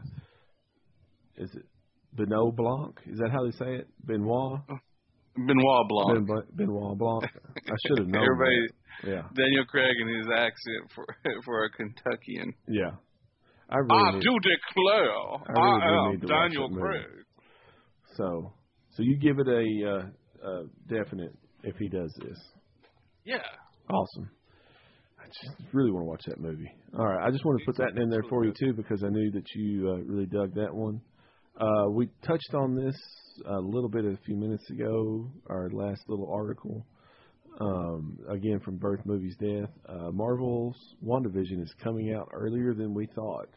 is 1.38 1.49
it 1.53 1.63
Benoit 2.13 2.55
Blanc? 2.55 2.97
Is 3.07 3.17
that 3.19 3.30
how 3.30 3.43
they 3.43 3.51
say 3.51 3.76
it? 3.76 3.89
Benoit. 4.05 4.61
Benoit 5.36 5.88
Blanc. 5.89 6.27
Ben, 6.27 6.38
Benoit 6.55 6.97
Blanc. 6.97 7.23
I 7.25 7.75
should 7.88 7.99
have 7.99 8.07
known. 8.07 8.23
Everybody, 8.23 8.67
that. 9.03 9.09
Yeah, 9.09 9.21
Daniel 9.36 9.65
Craig 9.65 9.95
and 9.99 10.09
his 10.17 10.27
accent 10.36 10.91
for 10.95 11.05
for 11.45 11.65
a 11.65 11.69
Kentuckian. 11.71 12.53
yeah. 12.67 12.91
I 13.69 13.77
really 13.77 14.03
I 14.03 14.11
need- 14.11 14.21
do 14.21 14.39
declare, 14.39 15.11
I 15.47 15.51
really 15.51 15.81
I 15.81 16.11
am 16.13 16.19
Daniel. 16.19 16.69
Craig. 16.69 17.05
so. 18.15 18.53
So 18.91 19.03
you 19.03 19.17
give 19.17 19.39
it 19.39 19.47
a, 19.49 19.89
uh, 19.91 20.47
a 20.49 20.63
definite 20.88 21.33
if 21.63 21.75
he 21.75 21.89
does 21.89 22.13
this. 22.25 22.38
Yeah. 23.25 23.41
Awesome. 23.89 24.29
I 25.19 25.25
just 25.25 25.73
really 25.73 25.91
want 25.91 26.03
to 26.03 26.09
watch 26.09 26.21
that 26.27 26.39
movie. 26.39 26.71
All 26.97 27.05
right, 27.05 27.27
I 27.27 27.29
just 27.31 27.43
want 27.43 27.59
to 27.59 27.65
put 27.65 27.75
that 27.77 28.01
in 28.01 28.09
there 28.09 28.23
for 28.29 28.45
you 28.45 28.53
too 28.57 28.71
because 28.73 29.03
I 29.03 29.09
knew 29.09 29.31
that 29.31 29.43
you 29.55 29.89
uh, 29.89 29.97
really 30.05 30.27
dug 30.27 30.53
that 30.55 30.73
one. 30.73 31.01
Uh, 31.59 31.89
we 31.91 32.07
touched 32.25 32.53
on 32.53 32.73
this 32.75 32.95
a 33.45 33.59
little 33.59 33.89
bit 33.89 34.05
a 34.05 34.17
few 34.25 34.36
minutes 34.36 34.69
ago, 34.69 35.31
our 35.47 35.69
last 35.69 36.01
little 36.07 36.31
article. 36.31 36.86
Um, 37.59 38.19
again, 38.29 38.59
from 38.59 38.77
Birth 38.77 39.05
Movies 39.05 39.36
Death. 39.39 39.69
Uh, 39.88 40.11
Marvel's 40.11 40.75
WandaVision 41.03 41.61
is 41.61 41.73
coming 41.81 42.13
out 42.13 42.29
earlier 42.33 42.73
than 42.73 42.93
we 42.93 43.07
thought. 43.15 43.47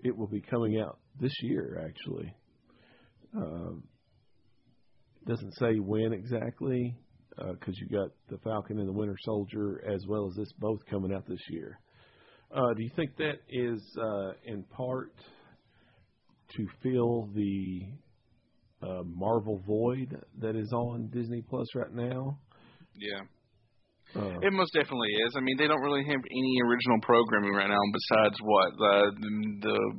It 0.00 0.16
will 0.16 0.26
be 0.26 0.42
coming 0.42 0.78
out 0.78 0.98
this 1.18 1.32
year, 1.42 1.82
actually. 1.86 2.34
Uh, 3.36 3.72
doesn't 5.26 5.54
say 5.54 5.78
when 5.78 6.12
exactly, 6.12 6.96
because 7.36 7.78
you 7.78 7.88
got 7.88 8.10
the 8.28 8.38
Falcon 8.44 8.78
and 8.78 8.88
the 8.88 8.92
Winter 8.92 9.16
Soldier 9.22 9.82
as 9.90 10.04
well 10.06 10.28
as 10.30 10.36
this 10.36 10.52
both 10.58 10.80
coming 10.90 11.12
out 11.12 11.26
this 11.26 11.40
year. 11.48 11.78
Uh, 12.54 12.74
do 12.74 12.82
you 12.82 12.90
think 12.96 13.16
that 13.16 13.40
is 13.48 13.80
uh, 13.96 14.32
in 14.44 14.64
part 14.64 15.12
to 16.56 16.66
fill 16.82 17.28
the 17.34 17.86
uh, 18.82 19.02
Marvel 19.04 19.62
void 19.66 20.16
that 20.40 20.56
is 20.56 20.72
on 20.72 21.08
Disney 21.12 21.42
Plus 21.48 21.66
right 21.74 21.92
now? 21.92 22.38
Yeah. 22.96 23.20
Uh, 24.20 24.38
It 24.42 24.52
most 24.52 24.72
definitely 24.74 25.08
is. 25.26 25.34
I 25.36 25.40
mean, 25.40 25.56
they 25.56 25.68
don't 25.68 25.82
really 25.82 26.04
have 26.04 26.20
any 26.20 26.58
original 26.66 26.98
programming 27.02 27.52
right 27.52 27.68
now 27.68 27.78
besides 27.92 28.36
what 28.42 28.72
the 28.78 29.12
the 29.62 29.92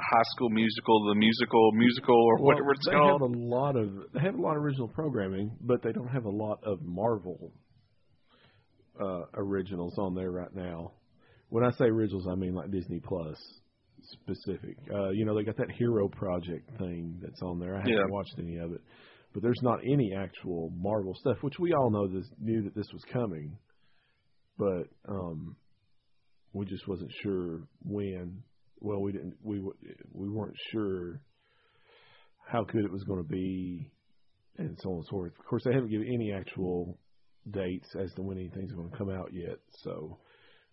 High 0.00 0.22
School 0.36 0.48
Musical, 0.50 1.08
the 1.08 1.16
musical, 1.16 1.72
musical, 1.72 2.14
or 2.14 2.36
well, 2.36 2.46
whatever 2.46 2.70
it's 2.72 2.86
they 2.86 2.92
called. 2.92 3.20
have 3.20 3.30
a 3.30 3.38
lot 3.38 3.76
of 3.76 3.88
they 4.14 4.20
have 4.20 4.36
a 4.36 4.40
lot 4.40 4.56
of 4.56 4.62
original 4.62 4.88
programming, 4.88 5.56
but 5.60 5.82
they 5.82 5.92
don't 5.92 6.08
have 6.08 6.24
a 6.24 6.30
lot 6.30 6.60
of 6.64 6.78
Marvel 6.82 7.52
uh, 9.00 9.22
originals 9.34 9.98
on 9.98 10.14
there 10.14 10.30
right 10.30 10.54
now. 10.54 10.92
When 11.50 11.64
I 11.64 11.70
say 11.72 11.86
originals, 11.86 12.26
I 12.30 12.36
mean 12.36 12.54
like 12.54 12.70
Disney 12.70 13.00
Plus 13.00 13.36
specific. 14.12 14.76
Uh, 14.92 15.10
you 15.10 15.24
know, 15.24 15.34
they 15.36 15.44
got 15.44 15.56
that 15.58 15.70
Hero 15.78 16.08
Project 16.08 16.70
thing 16.78 17.18
that's 17.22 17.42
on 17.42 17.58
there. 17.58 17.74
I 17.76 17.78
haven't 17.78 17.92
Yeah. 17.92 18.06
watched 18.08 18.34
any 18.38 18.56
of 18.56 18.72
it, 18.72 18.80
but 19.32 19.42
there's 19.42 19.62
not 19.62 19.80
any 19.84 20.12
actual 20.16 20.70
Marvel 20.76 21.14
stuff, 21.14 21.42
which 21.42 21.58
we 21.58 21.72
all 21.72 21.90
know 21.90 22.06
this 22.08 22.28
knew 22.38 22.62
that 22.62 22.74
this 22.74 22.88
was 22.92 23.02
coming, 23.12 23.56
but 24.58 24.88
um, 25.08 25.56
we 26.52 26.66
just 26.66 26.86
wasn't 26.88 27.12
sure 27.22 27.68
when. 27.84 28.42
Well, 28.80 29.00
we 29.02 29.12
didn't. 29.12 29.34
We 29.42 29.60
we 30.12 30.28
weren't 30.28 30.56
sure 30.72 31.20
how 32.46 32.64
good 32.64 32.84
it 32.84 32.92
was 32.92 33.04
going 33.04 33.22
to 33.22 33.28
be, 33.28 33.90
and 34.56 34.78
so 34.80 34.90
on 34.90 34.96
and 34.96 35.04
so 35.06 35.10
forth. 35.10 35.32
Of 35.38 35.44
course, 35.46 35.62
they 35.64 35.72
haven't 35.74 35.90
given 35.90 36.06
any 36.08 36.32
actual 36.32 36.98
dates 37.50 37.88
as 37.96 38.12
to 38.14 38.22
when 38.22 38.38
anything's 38.38 38.72
going 38.72 38.90
to 38.90 38.96
come 38.96 39.10
out 39.10 39.30
yet. 39.32 39.58
So 39.82 40.18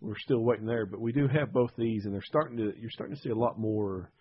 we're 0.01 0.17
still 0.19 0.43
waiting 0.43 0.65
there. 0.65 0.85
But 0.85 1.01
we 1.01 1.11
do 1.11 1.27
have 1.27 1.51
both 1.53 1.71
these, 1.77 2.05
and 2.05 2.13
they're 2.13 2.21
starting 2.25 2.57
to. 2.57 2.73
You're 2.79 2.91
starting 2.91 3.15
to 3.15 3.21
see 3.21 3.29
a 3.29 3.35
lot 3.35 3.57
more 3.57 4.11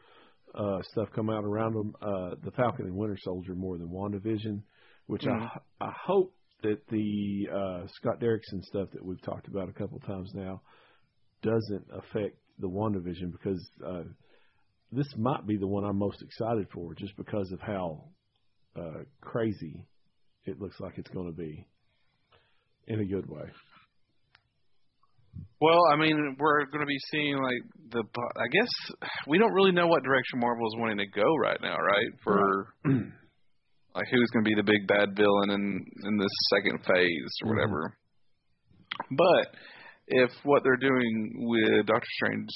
uh, 0.54 0.78
stuff 0.92 1.08
come 1.14 1.30
out 1.30 1.44
around 1.44 1.74
them. 1.74 1.94
Uh, 2.00 2.34
the 2.44 2.52
Falcon 2.52 2.86
and 2.86 2.96
Winter 2.96 3.18
Soldier 3.22 3.54
more 3.54 3.76
than 3.78 3.88
WandaVision, 3.88 4.62
which 5.06 5.22
Mhm. 5.22 5.50
I 5.80 5.86
I 5.86 5.92
hope 6.06 6.34
that 6.62 6.86
the 6.88 7.48
uh, 7.52 7.86
Scott 7.88 8.20
Derrickson 8.20 8.62
stuff 8.62 8.88
that 8.92 9.04
we've 9.04 9.20
talked 9.22 9.48
about 9.48 9.68
a 9.68 9.72
couple 9.72 9.98
times 10.00 10.30
now 10.34 10.62
doesn't 11.42 11.86
affect 11.92 12.38
the 12.58 12.68
WandaVision 12.68 13.32
because 13.32 13.70
uh, 13.84 14.04
this 14.92 15.06
might 15.18 15.46
be 15.46 15.56
the 15.58 15.66
one 15.66 15.84
I'm 15.84 15.98
most 15.98 16.22
excited 16.22 16.68
for, 16.72 16.94
just 16.94 17.16
because 17.16 17.50
of 17.52 17.60
how 17.60 18.04
uh, 18.76 19.02
crazy 19.20 19.84
it 20.46 20.60
looks 20.60 20.78
like 20.80 20.96
it's 20.98 21.10
going 21.10 21.26
to 21.26 21.36
be 21.36 21.66
in 22.86 23.00
a 23.00 23.04
good 23.04 23.28
way. 23.28 23.44
Well, 25.60 25.80
I 25.90 25.96
mean, 25.96 26.36
we're 26.38 26.66
going 26.66 26.80
to 26.80 26.86
be 26.86 26.98
seeing 27.10 27.36
like 27.36 27.62
the. 27.90 28.02
I 28.36 28.48
guess 28.52 28.68
we 29.26 29.38
don't 29.38 29.52
really 29.52 29.72
know 29.72 29.86
what 29.86 30.02
direction 30.02 30.40
Marvel 30.40 30.66
is 30.66 30.76
wanting 30.78 30.98
to 30.98 31.06
go 31.06 31.34
right 31.36 31.58
now, 31.62 31.76
right? 31.76 32.10
For 32.22 32.74
like 33.94 34.06
who's 34.10 34.30
going 34.30 34.44
to 34.44 34.48
be 34.48 34.54
the 34.56 34.62
big 34.62 34.86
bad 34.86 35.16
villain 35.16 35.50
in 35.50 35.84
in 36.04 36.18
this 36.18 36.30
second 36.54 36.80
phase 36.84 37.32
or 37.44 37.46
Mhm. 37.46 37.56
whatever. 37.56 37.96
But 39.10 39.54
if 40.08 40.30
what 40.44 40.62
they're 40.64 40.76
doing 40.76 41.32
with 41.48 41.86
Doctor 41.86 42.06
Strange, 42.16 42.50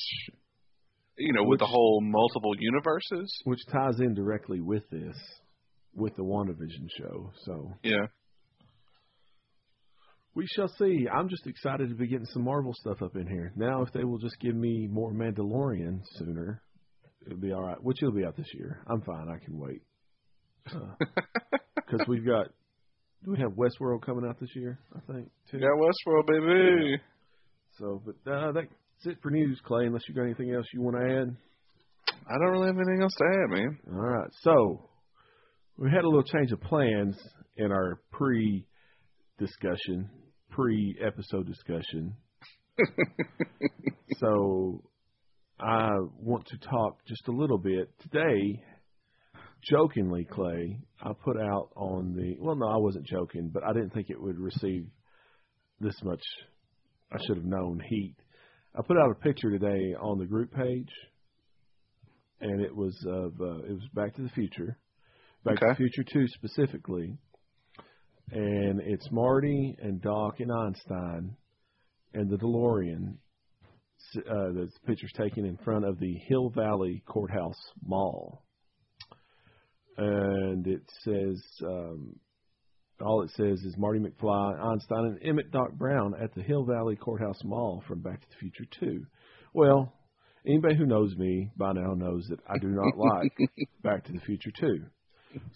you 1.17 1.33
know, 1.33 1.45
with 1.45 1.61
the 1.61 1.67
whole 1.67 2.01
multiple 2.03 2.53
universes, 2.59 3.41
which 3.45 3.61
ties 3.73 4.01
in 4.01 4.15
directly 4.15 4.61
with 4.61 4.89
this, 4.91 5.17
with 5.95 6.15
the 6.17 6.23
WandaVision 6.23 6.89
show. 6.99 7.31
So 7.45 7.73
yeah, 7.83 8.07
we 10.39 10.47
shall 10.55 10.69
see. 10.79 11.09
I'm 11.13 11.29
just 11.29 11.49
excited 11.49 11.89
to 11.89 11.97
be 11.97 12.07
getting 12.07 12.25
some 12.27 12.45
Marvel 12.45 12.73
stuff 12.73 13.03
up 13.03 13.17
in 13.17 13.27
here. 13.27 13.53
Now, 13.57 13.83
if 13.83 13.93
they 13.93 14.05
will 14.05 14.19
just 14.19 14.39
give 14.41 14.55
me 14.55 14.87
more 14.89 15.13
Mandalorian 15.13 16.01
sooner, 16.13 16.63
it'll 17.27 17.41
be 17.41 17.53
all 17.53 17.63
right. 17.63 17.83
Which 17.83 17.99
will 18.03 18.13
be 18.13 18.25
out 18.25 18.37
this 18.37 18.47
year. 18.55 18.81
I'm 18.89 19.03
fine. 19.03 19.27
I 19.29 19.45
can 19.45 19.59
wait. 19.59 19.83
Because 21.91 22.07
we've 22.07 22.27
got, 22.27 22.49
do 23.25 23.31
we 23.31 23.39
have 23.39 23.53
Westworld 23.53 24.03
coming 24.05 24.27
out 24.29 24.39
this 24.39 24.51
year? 24.55 24.79
I 24.95 25.01
think 25.11 25.31
too. 25.51 25.57
yeah, 25.57 25.69
Westworld, 25.75 26.27
baby. 26.27 26.99
So, 27.79 28.03
but 28.05 28.31
uh, 28.31 28.53
that's 28.53 28.67
it 29.07 29.17
for 29.23 29.31
news, 29.31 29.59
Clay. 29.65 29.87
Unless 29.87 30.03
you 30.07 30.15
got 30.15 30.25
anything 30.25 30.53
else 30.53 30.67
you 30.75 30.83
want 30.83 30.97
to 30.97 31.03
add. 31.03 31.35
I 32.29 32.35
don't 32.39 32.53
really 32.53 32.67
have 32.67 32.77
anything 32.77 33.01
else 33.03 33.15
to 33.17 33.25
add, 33.25 33.51
man. 33.59 33.79
All 33.91 34.01
right. 34.01 34.29
So 34.43 34.91
we 35.79 35.91
had 35.91 36.05
a 36.05 36.09
little 36.09 36.25
change 36.25 36.53
of 36.53 36.61
plans 36.61 37.17
in 37.57 37.73
our 37.73 38.03
pre-discussion, 40.59 41.47
pre-episode 41.47 41.47
discussion. 41.47 42.15
so 44.19 44.83
I 45.61 45.91
want 46.21 46.47
to 46.47 46.59
talk 46.59 46.99
just 47.07 47.29
a 47.29 47.33
little 47.33 47.59
bit 47.59 47.91
today. 48.01 48.63
Jokingly, 49.71 50.25
Clay, 50.25 50.79
I 51.03 51.11
put 51.25 51.37
out 51.41 51.71
on 51.77 52.15
the 52.15 52.37
well, 52.41 52.57
no, 52.57 52.69
I 52.69 52.77
wasn't 52.77 53.07
joking, 53.07 53.51
but 53.53 53.65
I 53.65 53.73
didn't 53.73 53.91
think 53.91 54.11
it 54.11 54.21
would 54.21 54.39
receive 54.39 54.87
this 55.81 55.97
much. 56.03 56.23
I 57.13 57.17
should 57.27 57.37
have 57.37 57.47
known 57.47 57.81
heat. 57.89 58.17
I 58.77 58.83
put 58.83 58.97
out 58.97 59.11
a 59.11 59.15
picture 59.15 59.51
today 59.51 59.95
on 60.01 60.19
the 60.19 60.27
group 60.27 60.53
page 60.53 60.91
and 62.41 62.61
it 62.61 62.75
was 62.75 62.97
of 63.09 63.33
uh, 63.41 63.65
it 63.65 63.73
was 63.73 63.89
Back 63.95 64.15
to 64.17 64.23
the 64.23 64.29
Future, 64.31 64.79
Back 65.45 65.59
to 65.61 65.67
the 65.71 65.75
Future 65.75 66.05
Two 66.05 66.27
specifically, 66.29 67.19
and 68.33 68.81
it's 68.81 69.11
Marty 69.11 69.77
and 69.81 70.01
Doc 70.01 70.41
and 70.41 70.53
Einstein, 70.53 71.37
and 72.15 72.31
the 72.31 72.37
DeLorean. 72.37 73.15
Uh, 74.17 74.53
the 74.53 74.71
picture's 74.87 75.13
taken 75.17 75.45
in 75.45 75.57
front 75.59 75.85
of 75.85 75.99
the 75.99 76.15
Hill 76.29 76.51
Valley 76.51 77.03
Courthouse 77.07 77.59
Mall, 77.85 78.45
and 79.97 80.67
it 80.67 80.83
says 81.05 81.43
um, 81.65 82.15
all 83.05 83.23
it 83.23 83.31
says 83.31 83.59
is 83.65 83.75
Marty 83.77 83.99
McFly, 83.99 84.61
Einstein, 84.61 85.05
and 85.05 85.19
Emmett 85.23 85.51
Doc 85.51 85.73
Brown 85.73 86.15
at 86.23 86.35
the 86.35 86.43
Hill 86.43 86.65
Valley 86.65 86.97
Courthouse 86.97 87.43
Mall 87.45 87.83
from 87.89 88.01
Back 88.01 88.21
to 88.21 88.27
the 88.31 88.37
Future 88.37 88.67
Two. 88.79 89.05
Well, 89.53 89.93
anybody 90.47 90.77
who 90.77 90.87
knows 90.87 91.15
me 91.17 91.51
by 91.57 91.73
now 91.73 91.95
knows 91.95 92.27
that 92.29 92.41
I 92.49 92.59
do 92.59 92.69
not 92.69 92.97
like 92.97 93.33
Back 93.83 94.05
to 94.05 94.13
the 94.13 94.21
Future 94.21 94.53
2. 94.59 94.81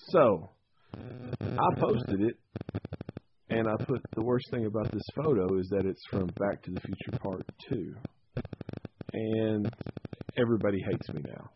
So, 0.08 0.50
I 1.40 1.80
posted 1.80 2.20
it, 2.22 2.36
and 3.50 3.68
I 3.68 3.74
put 3.84 4.00
the 4.14 4.22
worst 4.24 4.46
thing 4.50 4.66
about 4.66 4.90
this 4.92 5.02
photo 5.14 5.58
is 5.58 5.68
that 5.70 5.84
it's 5.86 6.02
from 6.10 6.26
Back 6.38 6.62
to 6.64 6.70
the 6.70 6.80
Future 6.80 7.18
Part 7.22 7.44
2. 7.68 7.94
And 9.14 9.68
everybody 10.36 10.78
hates 10.90 11.08
me 11.12 11.22
now. 11.26 11.50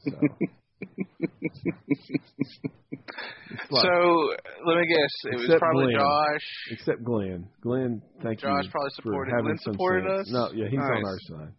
So, 0.00 0.10
like- 3.70 3.82
so 3.82 4.30
let 4.66 4.76
me 4.76 4.86
guess, 4.88 5.14
it 5.32 5.36
was 5.36 5.56
probably 5.58 5.86
Glenn. 5.94 5.98
Josh. 6.00 6.46
except 6.72 7.04
Glenn. 7.04 7.48
Glenn, 7.62 8.02
thank 8.22 8.40
Josh 8.40 8.48
you 8.50 8.62
Josh 8.64 8.70
probably 8.72 8.90
for 8.90 9.02
supported- 9.02 9.30
having 9.30 9.44
Glenn 9.46 9.58
some 9.58 9.72
supported 9.74 10.16
sense. 10.16 10.28
us? 10.28 10.32
No, 10.32 10.50
yeah, 10.54 10.68
he's 10.68 10.78
on 10.80 11.04
our 11.04 11.18
side. 11.20 11.52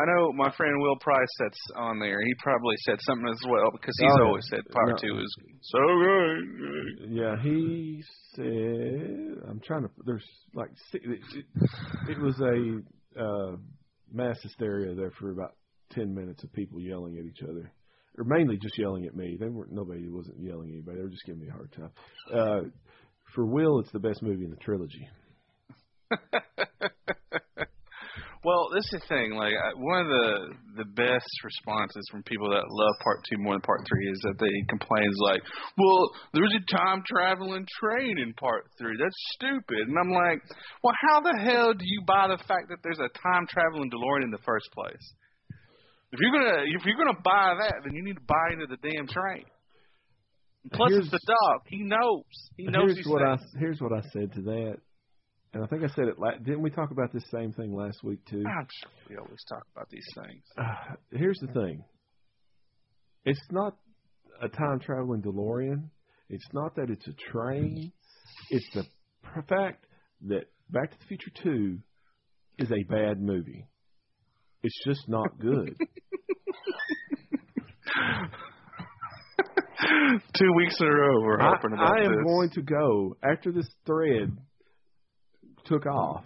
I 0.00 0.04
know 0.06 0.32
my 0.32 0.50
friend 0.56 0.80
Will 0.80 0.96
Price 1.00 1.26
that's 1.40 1.58
on 1.76 1.98
there. 1.98 2.20
He 2.22 2.32
probably 2.42 2.76
said 2.86 2.98
something 3.00 3.28
as 3.28 3.40
well 3.48 3.70
because 3.72 3.94
he's 3.98 4.12
Oh, 4.20 4.26
always 4.26 4.44
said 4.48 4.60
part 4.72 4.90
No. 4.90 4.96
two 4.96 5.18
is 5.18 5.36
so 5.62 5.78
good. 5.80 7.10
Yeah, 7.10 7.36
he 7.42 8.02
said. 8.34 9.42
I'm 9.48 9.60
trying 9.64 9.82
to. 9.82 9.90
There's 10.06 10.24
like 10.54 10.70
it, 10.92 11.02
it, 11.34 11.44
it 12.10 12.18
was 12.20 12.38
a 12.40 13.20
uh, 13.20 13.56
mass 14.12 14.38
hysteria 14.42 14.94
there 14.94 15.10
for 15.18 15.32
about 15.32 15.54
ten 15.90 16.14
minutes 16.14 16.44
of 16.44 16.52
people 16.52 16.80
yelling 16.80 17.18
at 17.18 17.24
each 17.24 17.42
other, 17.42 17.72
or 18.16 18.24
mainly 18.24 18.56
just 18.56 18.78
yelling 18.78 19.04
at 19.06 19.16
me. 19.16 19.36
They 19.40 19.48
weren't. 19.48 19.72
Nobody 19.72 20.08
wasn't 20.08 20.38
yelling 20.40 20.68
at 20.68 20.74
anybody. 20.74 20.98
They 20.98 21.02
were 21.02 21.10
just 21.10 21.24
giving 21.26 21.42
me 21.42 21.48
a 21.48 21.52
hard 21.52 21.72
time. 21.72 21.90
Uh, 22.32 22.68
for 23.34 23.44
Will, 23.46 23.80
it's 23.80 23.92
the 23.92 23.98
best 23.98 24.22
movie 24.22 24.44
in 24.44 24.50
the 24.50 24.56
trilogy. 24.56 25.08
Well, 28.48 28.72
this 28.72 28.84
is 28.96 29.00
the 29.04 29.08
thing. 29.12 29.36
Like 29.36 29.52
I- 29.52 29.76
one 29.76 30.00
of 30.00 30.08
the 30.08 30.56
the 30.80 30.88
best 30.96 31.28
responses 31.44 32.00
from 32.10 32.22
people 32.22 32.48
that 32.48 32.64
love 32.64 32.94
part 33.04 33.20
two 33.28 33.36
more 33.36 33.52
than 33.52 33.60
part 33.60 33.84
three 33.86 34.08
is 34.08 34.18
that 34.24 34.38
they 34.40 34.48
complain 34.72 35.04
like, 35.20 35.42
"Well, 35.76 36.08
there's 36.32 36.54
a 36.56 36.64
time 36.72 37.02
traveling 37.04 37.66
train 37.78 38.16
in 38.16 38.32
part 38.40 38.64
three. 38.78 38.96
That's 38.96 39.20
stupid." 39.36 39.88
And 39.92 39.98
I'm 39.98 40.12
like, 40.16 40.40
"Well, 40.82 40.94
how 41.10 41.20
the 41.20 41.36
hell 41.44 41.74
do 41.74 41.84
you 41.84 42.00
buy 42.06 42.28
the 42.28 42.38
fact 42.48 42.70
that 42.70 42.80
there's 42.82 43.00
a 43.00 43.10
time 43.20 43.46
traveling 43.48 43.90
DeLorean 43.90 44.24
in 44.24 44.30
the 44.30 44.44
first 44.46 44.72
place? 44.72 45.04
If 46.12 46.18
you're 46.18 46.32
gonna 46.32 46.62
if 46.72 46.86
you're 46.86 46.96
gonna 46.96 47.20
buy 47.22 47.54
that, 47.60 47.82
then 47.84 47.92
you 47.92 48.02
need 48.02 48.16
to 48.16 48.24
buy 48.26 48.52
into 48.52 48.66
the 48.66 48.78
damn 48.80 49.06
train." 49.08 49.44
Plus, 50.72 50.88
Here's- 50.90 51.04
it's 51.04 51.12
the 51.12 51.34
dog. 51.44 51.60
He 51.66 51.82
knows. 51.84 52.24
He 52.56 52.64
knows 52.64 52.94
here's 52.94 53.06
what 53.06 53.22
I 53.22 53.36
here's 53.58 53.80
what 53.80 53.92
I 53.92 54.00
said 54.12 54.32
to 54.32 54.42
that, 54.42 54.78
and 55.54 55.64
I 55.64 55.66
think 55.66 55.82
I 55.82 55.88
said 55.88 56.08
it. 56.08 56.18
La- 56.18 56.36
didn't 56.36 56.62
we 56.62 56.70
talk 56.70 56.90
about 56.90 57.12
this 57.12 57.24
same 57.32 57.52
thing 57.52 57.74
last 57.74 58.02
week 58.04 58.24
too? 58.26 58.44
I'm 58.46 58.66
sure 58.82 58.90
we 59.08 59.16
always 59.16 59.42
talk 59.48 59.64
about 59.74 59.88
these 59.90 60.06
things. 60.14 60.42
uh, 60.58 60.94
here's 61.12 61.38
the 61.40 61.48
thing. 61.52 61.82
It's 63.24 63.40
not 63.50 63.76
a 64.42 64.48
time 64.48 64.80
traveling 64.80 65.22
DeLorean. 65.22 65.88
It's 66.28 66.46
not 66.52 66.76
that 66.76 66.90
it's 66.90 67.06
a 67.08 67.14
train. 67.32 67.92
It's 68.50 68.68
the 68.74 68.84
fact 69.48 69.84
that 70.28 70.44
Back 70.70 70.90
to 70.90 70.98
the 70.98 71.04
Future 71.06 71.30
2 71.42 71.78
is 72.58 72.70
a 72.70 72.82
bad 72.90 73.20
movie. 73.20 73.66
It's 74.62 74.78
just 74.84 75.08
not 75.08 75.38
good. 75.40 75.74
Two 80.38 80.52
weeks 80.56 80.76
in 80.80 80.86
a 80.86 80.90
row, 80.90 81.20
we're 81.22 81.40
I, 81.40 81.52
I 81.54 82.04
am 82.04 82.12
this. 82.12 82.24
going 82.26 82.50
to 82.50 82.62
go 82.62 83.16
after 83.22 83.52
this 83.52 83.68
thread 83.86 84.36
took 85.68 85.86
off. 85.86 86.24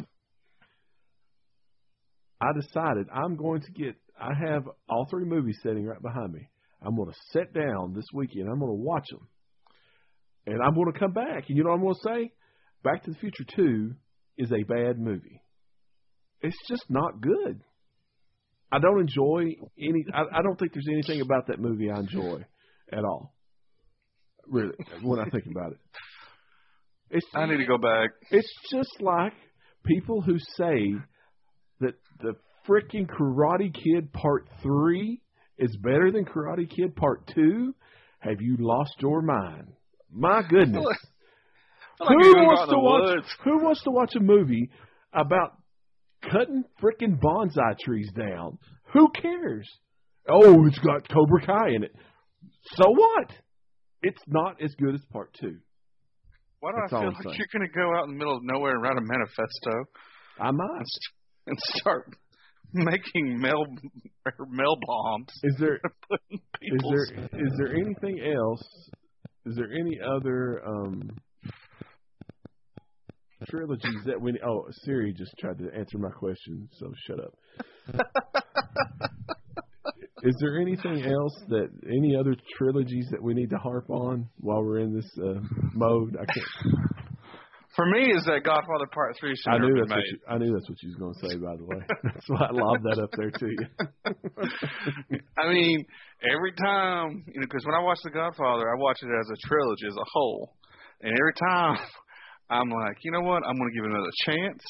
I 2.40 2.53
decided 2.61 3.07
I'm 3.14 3.36
going 3.36 3.61
to 3.62 3.72
get. 3.72 3.95
I 4.20 4.32
have 4.49 4.64
all 4.88 5.07
three 5.11 5.24
movies 5.24 5.59
sitting 5.62 5.84
right 5.84 6.03
behind 6.03 6.32
me. 6.32 6.49
I'm 6.84 6.97
going 6.97 7.11
to 7.11 7.16
sit 7.32 7.55
down 7.55 7.95
this 7.95 8.07
weekend. 8.12 8.49
I'm 8.49 8.59
going 8.59 8.70
to 8.70 8.82
watch 8.84 9.09
them, 9.11 9.28
and 10.47 10.61
I'm 10.62 10.74
going 10.74 10.93
to 10.93 10.99
come 10.99 11.12
back. 11.12 11.49
And 11.49 11.57
you 11.57 11.62
know 11.62 11.70
what 11.70 11.76
I'm 11.76 11.82
going 11.82 11.95
to 11.95 12.01
say? 12.09 12.32
Back 12.82 13.05
to 13.05 13.11
the 13.12 13.16
Future 13.18 13.45
Two 13.55 13.95
is 14.36 14.51
a 14.51 14.64
bad 14.64 14.99
movie. 14.99 15.40
It's 16.40 16.57
just 16.68 16.84
not 16.88 17.20
good. 17.20 17.62
I 18.72 18.78
don't 18.80 19.01
enjoy 19.01 19.55
any. 19.78 20.05
I, 20.12 20.38
I 20.38 20.43
don't 20.43 20.59
think 20.59 20.72
there's 20.72 20.88
anything 20.90 21.20
about 21.20 21.47
that 21.49 21.61
movie 21.61 21.90
I 21.90 22.01
enjoy 22.01 22.45
at 22.93 23.05
all. 23.05 23.34
Really, 24.49 24.74
when 25.03 25.20
I 25.20 25.28
think 25.30 25.45
about 25.49 25.72
it, 25.72 25.78
it's 27.13 27.27
I 27.35 27.47
need 27.47 27.59
to 27.59 27.67
go 27.67 27.79
back. 27.79 28.11
it's 28.31 28.53
just 28.71 29.01
like 29.01 29.35
people 29.85 30.21
who 30.23 30.39
say 30.57 30.95
that 31.81 31.95
the 32.21 32.35
freaking 32.69 33.07
Karate 33.07 33.73
Kid 33.73 34.13
Part 34.13 34.49
3 34.63 35.21
is 35.59 35.77
better 35.77 36.11
than 36.11 36.25
Karate 36.25 36.69
Kid 36.69 36.97
Part 36.97 37.31
2. 37.35 37.75
Have 38.21 38.41
you 38.41 38.57
lost 38.59 38.95
your 39.01 39.23
mind? 39.23 39.69
My 40.13 40.43
goodness. 40.49 40.85
Like 42.01 42.17
who 42.19 42.25
you're 42.25 42.35
gonna 42.35 42.47
go 42.47 42.53
wants 42.55 42.73
to 42.73 42.79
watch 42.79 43.17
woods. 43.17 43.27
who 43.45 43.63
wants 43.63 43.83
to 43.85 43.91
watch 43.91 44.15
a 44.17 44.21
movie 44.21 44.71
about 45.13 45.57
cutting 46.23 46.65
freaking 46.83 47.21
bonsai 47.21 47.79
trees 47.79 48.11
down. 48.19 48.59
Who 48.93 49.09
cares? 49.11 49.69
Oh, 50.29 50.67
it's 50.67 50.79
got 50.81 51.09
Cobra 51.09 51.47
Kai 51.47 51.69
in 51.77 51.85
it. 51.85 51.95
So 52.75 52.91
what? 52.91 53.31
It's 54.03 54.23
not 54.27 54.61
as 54.61 54.75
good 54.81 54.95
as 54.97 55.03
part 55.13 55.37
two. 55.41 55.59
Why 56.63 56.71
do 56.71 56.77
That's 56.81 56.93
I 56.93 57.01
feel 57.01 57.09
like 57.09 57.23
saying. 57.25 57.37
you're 57.39 57.49
going 57.53 57.69
to 57.69 57.75
go 57.75 57.99
out 57.99 58.05
in 58.05 58.11
the 58.13 58.19
middle 58.19 58.37
of 58.37 58.45
nowhere 58.45 58.75
and 58.75 58.83
write 58.83 58.97
a 58.97 59.01
manifesto 59.01 59.91
I 60.39 60.53
might. 60.53 60.87
and, 61.49 61.59
start 61.81 62.07
making 62.73 63.41
mail 63.41 63.65
mail 64.49 64.77
bombs? 64.87 65.27
Is 65.43 65.57
there 65.59 65.75
is 66.63 66.81
there 66.89 67.05
is 67.33 67.53
there 67.59 67.75
anything 67.75 68.21
else? 68.33 68.63
Is 69.45 69.57
there 69.57 69.73
any 69.73 69.99
other 70.01 70.63
um 70.65 71.11
trilogies 73.51 74.05
that 74.07 74.21
we? 74.21 74.39
Oh, 74.47 74.67
Siri 74.85 75.13
just 75.13 75.33
tried 75.41 75.59
to 75.59 75.65
answer 75.77 75.99
my 75.99 76.11
question, 76.11 76.69
so 76.79 76.93
shut 77.09 77.19
up. 77.19 77.35
is 80.23 80.37
there 80.41 80.61
anything 80.61 81.05
else 81.05 81.35
that 81.49 81.68
any 81.87 82.16
other 82.16 82.37
trilogies 82.57 83.09
that 83.11 83.23
we 83.23 83.35
need 83.35 83.51
to 83.51 83.59
harp 83.59 83.91
on 83.91 84.29
while 84.39 84.62
we're 84.62 84.79
in 84.79 84.95
this 84.95 85.11
uh, 85.18 85.41
mode? 85.75 86.16
I 86.20 86.25
can't. 86.25 86.47
For 87.75 87.87
me, 87.87 88.12
is 88.12 88.23
that 88.27 88.45
Godfather 88.45 88.85
Part 88.93 89.16
Three 89.18 89.35
should 89.35 89.51
I 89.51 89.57
knew 89.57 89.75
that's 89.75 89.91
what 89.91 90.05
you, 90.05 90.18
I 90.29 90.37
knew 90.37 90.53
that's 90.53 90.68
what 90.68 90.77
you 90.83 90.93
was 90.93 91.01
going 91.01 91.14
to 91.14 91.20
say. 91.25 91.41
By 91.41 91.57
the 91.57 91.64
way, 91.64 91.81
that's 92.05 92.29
why 92.29 92.47
I 92.47 92.53
lobbed 92.53 92.85
that 92.85 93.01
up 93.01 93.09
there 93.16 93.31
to 93.31 93.47
you. 93.49 93.64
I 95.39 95.49
mean, 95.49 95.83
every 96.20 96.53
time, 96.53 97.25
you 97.33 97.41
know, 97.41 97.47
because 97.49 97.64
when 97.64 97.75
I 97.75 97.83
watch 97.83 97.97
The 98.05 98.11
Godfather, 98.11 98.68
I 98.68 98.77
watch 98.77 98.99
it 99.01 99.09
as 99.09 99.27
a 99.33 99.49
trilogy, 99.49 99.87
as 99.89 99.97
a 99.97 100.05
whole. 100.12 100.53
And 101.01 101.16
every 101.18 101.33
time, 101.33 101.79
I'm 102.51 102.68
like, 102.68 102.99
you 103.03 103.11
know 103.11 103.23
what? 103.23 103.43
I'm 103.49 103.57
going 103.57 103.70
to 103.70 103.75
give 103.75 103.85
it 103.85 103.91
another 103.91 104.16
chance. 104.27 104.62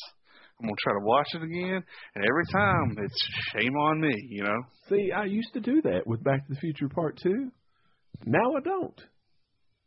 I'm 0.62 0.68
to 0.68 0.74
try 0.82 0.92
to 0.92 1.04
watch 1.04 1.28
it 1.34 1.42
again. 1.42 1.82
And 2.14 2.24
every 2.24 2.44
time, 2.52 2.96
it's 3.04 3.28
shame 3.52 3.74
on 3.76 4.00
me, 4.00 4.14
you 4.30 4.44
know? 4.44 4.58
See, 4.88 5.10
I 5.10 5.24
used 5.24 5.52
to 5.54 5.60
do 5.60 5.82
that 5.82 6.06
with 6.06 6.22
Back 6.22 6.46
to 6.46 6.54
the 6.54 6.60
Future 6.60 6.88
Part 6.88 7.18
2. 7.22 7.50
Now 8.26 8.54
I 8.56 8.60
don't. 8.60 9.00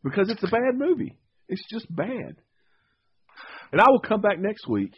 Because 0.03 0.30
it's 0.30 0.43
a 0.43 0.47
bad 0.47 0.76
movie. 0.76 1.17
It's 1.47 1.63
just 1.71 1.88
bad. 1.95 2.36
And 3.71 3.82
I 3.82 3.86
will 3.89 4.01
come 4.01 4.21
back 4.21 4.39
next 4.39 4.67
week. 4.67 4.93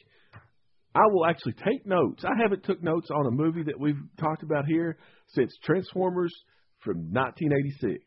I 0.95 1.01
will 1.11 1.25
actually 1.25 1.53
take 1.53 1.85
notes. 1.85 2.23
I 2.25 2.41
haven't 2.41 2.63
took 2.63 2.81
notes 2.81 3.09
on 3.13 3.27
a 3.27 3.31
movie 3.31 3.63
that 3.63 3.79
we've 3.79 4.01
talked 4.19 4.41
about 4.41 4.65
here 4.65 4.97
since 5.27 5.53
Transformers 5.63 6.33
from 6.79 7.13
1986. 7.13 8.03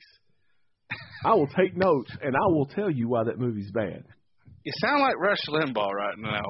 I 1.24 1.34
will 1.34 1.46
take 1.48 1.76
notes 1.76 2.10
and 2.20 2.34
I 2.34 2.46
will 2.48 2.66
tell 2.66 2.90
you 2.90 3.08
why 3.08 3.24
that 3.24 3.38
movie's 3.38 3.70
bad. 3.70 4.02
You 4.64 4.72
sound 4.84 5.02
like 5.02 5.18
Rush 5.18 5.40
Limbaugh 5.48 5.92
right 5.92 6.18
now. 6.18 6.42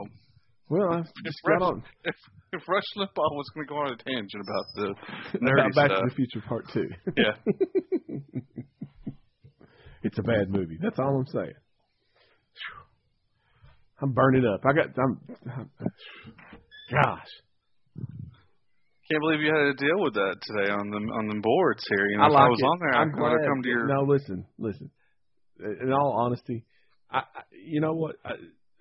Well, 0.71 1.03
just 1.25 1.39
Rush, 1.45 1.59
got 1.59 1.67
on 1.67 1.83
if, 2.05 2.15
if 2.53 2.63
Rush 2.69 2.85
Limbaugh 2.97 3.35
was 3.35 3.51
going 3.55 3.67
to 3.67 3.69
go 3.71 3.77
on 3.81 3.93
a 3.93 3.97
tangent 3.97 4.43
about 4.43 4.65
the 4.77 4.95
about 5.39 5.75
Back 5.75 5.87
stuff, 5.91 6.03
to 6.05 6.09
the 6.09 6.15
Future 6.15 6.43
Part 6.49 6.65
2. 6.73 6.89
yeah. 7.17 7.35
It's 10.03 10.19
a 10.19 10.23
bad 10.23 10.49
movie. 10.49 10.79
That's 10.81 10.99
all 10.99 11.15
I'm 11.19 11.27
saying. 11.27 11.53
I'm 14.01 14.13
burning 14.13 14.47
up. 14.47 14.61
I 14.65 14.73
got. 14.73 14.87
I'm. 14.99 15.21
Gosh, 16.91 17.29
Can't 19.11 19.21
believe 19.21 19.41
you 19.41 19.53
had 19.55 19.77
to 19.77 19.85
deal 19.87 20.03
with 20.03 20.15
that 20.15 20.37
today 20.41 20.71
on 20.73 20.89
the 20.91 20.97
on 20.97 21.29
the 21.29 21.41
boards 21.43 21.85
here. 21.87 22.07
You 22.09 22.17
know, 22.17 22.25
I 22.25 22.29
like 22.29 22.43
I 22.45 22.49
was 22.49 22.61
it. 22.61 22.65
on 22.65 22.79
there, 22.81 22.95
I'm 22.95 23.09
I 23.15 23.19
glad. 23.19 23.47
come 23.47 23.63
to 23.63 23.69
your. 23.69 23.87
No, 23.89 24.03
listen, 24.05 24.47
listen. 24.59 24.91
In 25.83 25.93
all 25.93 26.13
honesty, 26.25 26.65
I, 27.11 27.19
I 27.19 27.43
you 27.63 27.83
know 27.83 27.93
what? 27.93 28.17
I, 28.25 28.31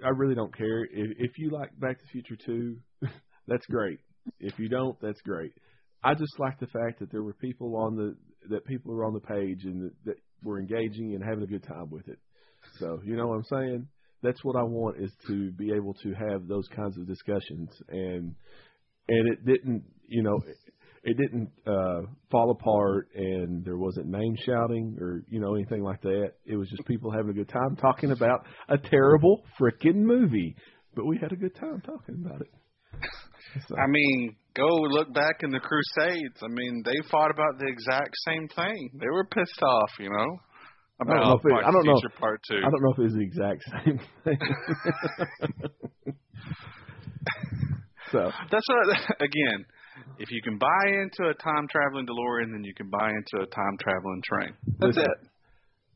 I 0.04 0.10
really 0.10 0.36
don't 0.36 0.56
care 0.56 0.84
if 0.84 1.18
if 1.18 1.32
you 1.38 1.52
like 1.52 1.78
Back 1.80 1.98
to 2.00 2.04
the 2.04 2.10
Future 2.12 2.38
two. 2.46 2.78
that's 3.48 3.66
great. 3.68 4.00
If 4.40 4.58
you 4.60 4.70
don't, 4.70 5.00
that's 5.02 5.22
great. 5.22 5.54
I 6.04 6.14
just 6.14 6.40
like 6.40 6.60
the 6.60 6.68
fact 6.68 7.00
that 7.00 7.12
there 7.12 7.24
were 7.24 7.34
people 7.34 7.76
on 7.76 7.96
the 7.96 8.16
that 8.50 8.66
people 8.66 8.94
were 8.94 9.06
on 9.06 9.14
the 9.14 9.20
page 9.20 9.64
and 9.64 9.84
that, 9.84 10.06
that 10.06 10.16
were 10.44 10.60
engaging 10.60 11.14
and 11.14 11.24
having 11.24 11.44
a 11.44 11.48
good 11.48 11.64
time 11.64 11.90
with 11.90 12.08
it. 12.08 12.20
So 12.80 13.00
you 13.04 13.16
know 13.16 13.28
what 13.28 13.36
I'm 13.36 13.44
saying? 13.44 13.88
That's 14.22 14.44
what 14.44 14.56
I 14.56 14.64
want 14.64 14.98
is 15.02 15.12
to 15.28 15.52
be 15.52 15.72
able 15.74 15.94
to 16.04 16.14
have 16.14 16.48
those 16.48 16.68
kinds 16.76 16.98
of 16.98 17.08
discussions 17.08 17.70
and 17.90 18.36
and 19.08 19.28
it 19.28 19.46
didn't 19.46 19.84
you 20.08 20.24
know 20.24 20.40
it, 21.10 21.18
didn't 21.18 21.50
uh 21.68 22.02
fall 22.32 22.52
apart 22.52 23.10
and 23.16 23.64
there 23.66 23.78
wasn't 23.78 24.08
name 24.08 24.36
shouting 24.46 24.98
or 25.00 25.24
you 25.30 25.40
know 25.40 25.56
anything 25.56 25.84
like 25.84 26.02
that. 26.02 26.34
It 26.46 26.56
was 26.56 26.70
just 26.70 26.86
people 26.86 27.12
having 27.12 27.32
a 27.32 27.34
good 27.34 27.50
time 27.50 27.76
talking 27.76 28.12
about 28.12 28.46
a 28.68 28.78
terrible 28.78 29.44
freaking 29.60 30.04
movie. 30.04 30.56
But 30.96 31.06
we 31.06 31.18
had 31.22 31.32
a 31.32 31.36
good 31.36 31.56
time 31.56 31.82
talking 31.86 32.24
about 32.26 32.42
it. 32.42 32.52
So, 33.68 33.76
I 33.78 33.88
mean, 33.88 34.36
go 34.56 34.68
look 34.68 35.14
back 35.14 35.38
in 35.42 35.52
the 35.52 35.60
Crusades. 35.60 36.40
I 36.44 36.48
mean, 36.50 36.84
they 36.86 36.96
fought 37.10 37.32
about 37.32 37.58
the 37.60 37.68
exact 37.68 38.14
same 38.26 38.48
thing. 38.56 38.90
They 39.00 39.10
were 39.12 39.26
pissed 39.26 39.62
off, 39.64 39.90
you 40.00 40.10
know, 40.10 40.40
I 41.02 41.06
don't 41.06 41.16
know 41.16 41.34
if 41.34 41.46
it- 41.46 41.66
I 41.66 41.72
don't 41.72 41.86
know. 41.86 42.00
Future 42.00 42.16
Part 42.20 42.42
Two. 42.50 42.58
I 42.58 42.70
don't 42.70 42.82
know 42.82 42.92
if 42.92 43.00
it 43.00 43.04
was 43.04 43.14
the 43.14 43.22
exact 43.22 43.64
same 43.64 44.00
thing. 44.24 44.38
so 48.12 48.32
That's 48.52 48.68
what. 48.68 48.98
Again, 49.22 49.66
if 50.18 50.30
you 50.32 50.42
can 50.44 50.58
buy 50.58 50.88
into 50.88 51.30
a 51.30 51.34
time 51.36 51.68
traveling 51.70 52.06
DeLorean, 52.06 52.52
then 52.52 52.64
you 52.64 52.74
can 52.74 52.90
buy 52.90 53.10
into 53.10 53.44
a 53.44 53.48
time 53.48 53.78
traveling 53.82 54.22
train. 54.24 54.54
That's 54.80 54.98
Listen, 54.98 55.12
it. 55.12 55.30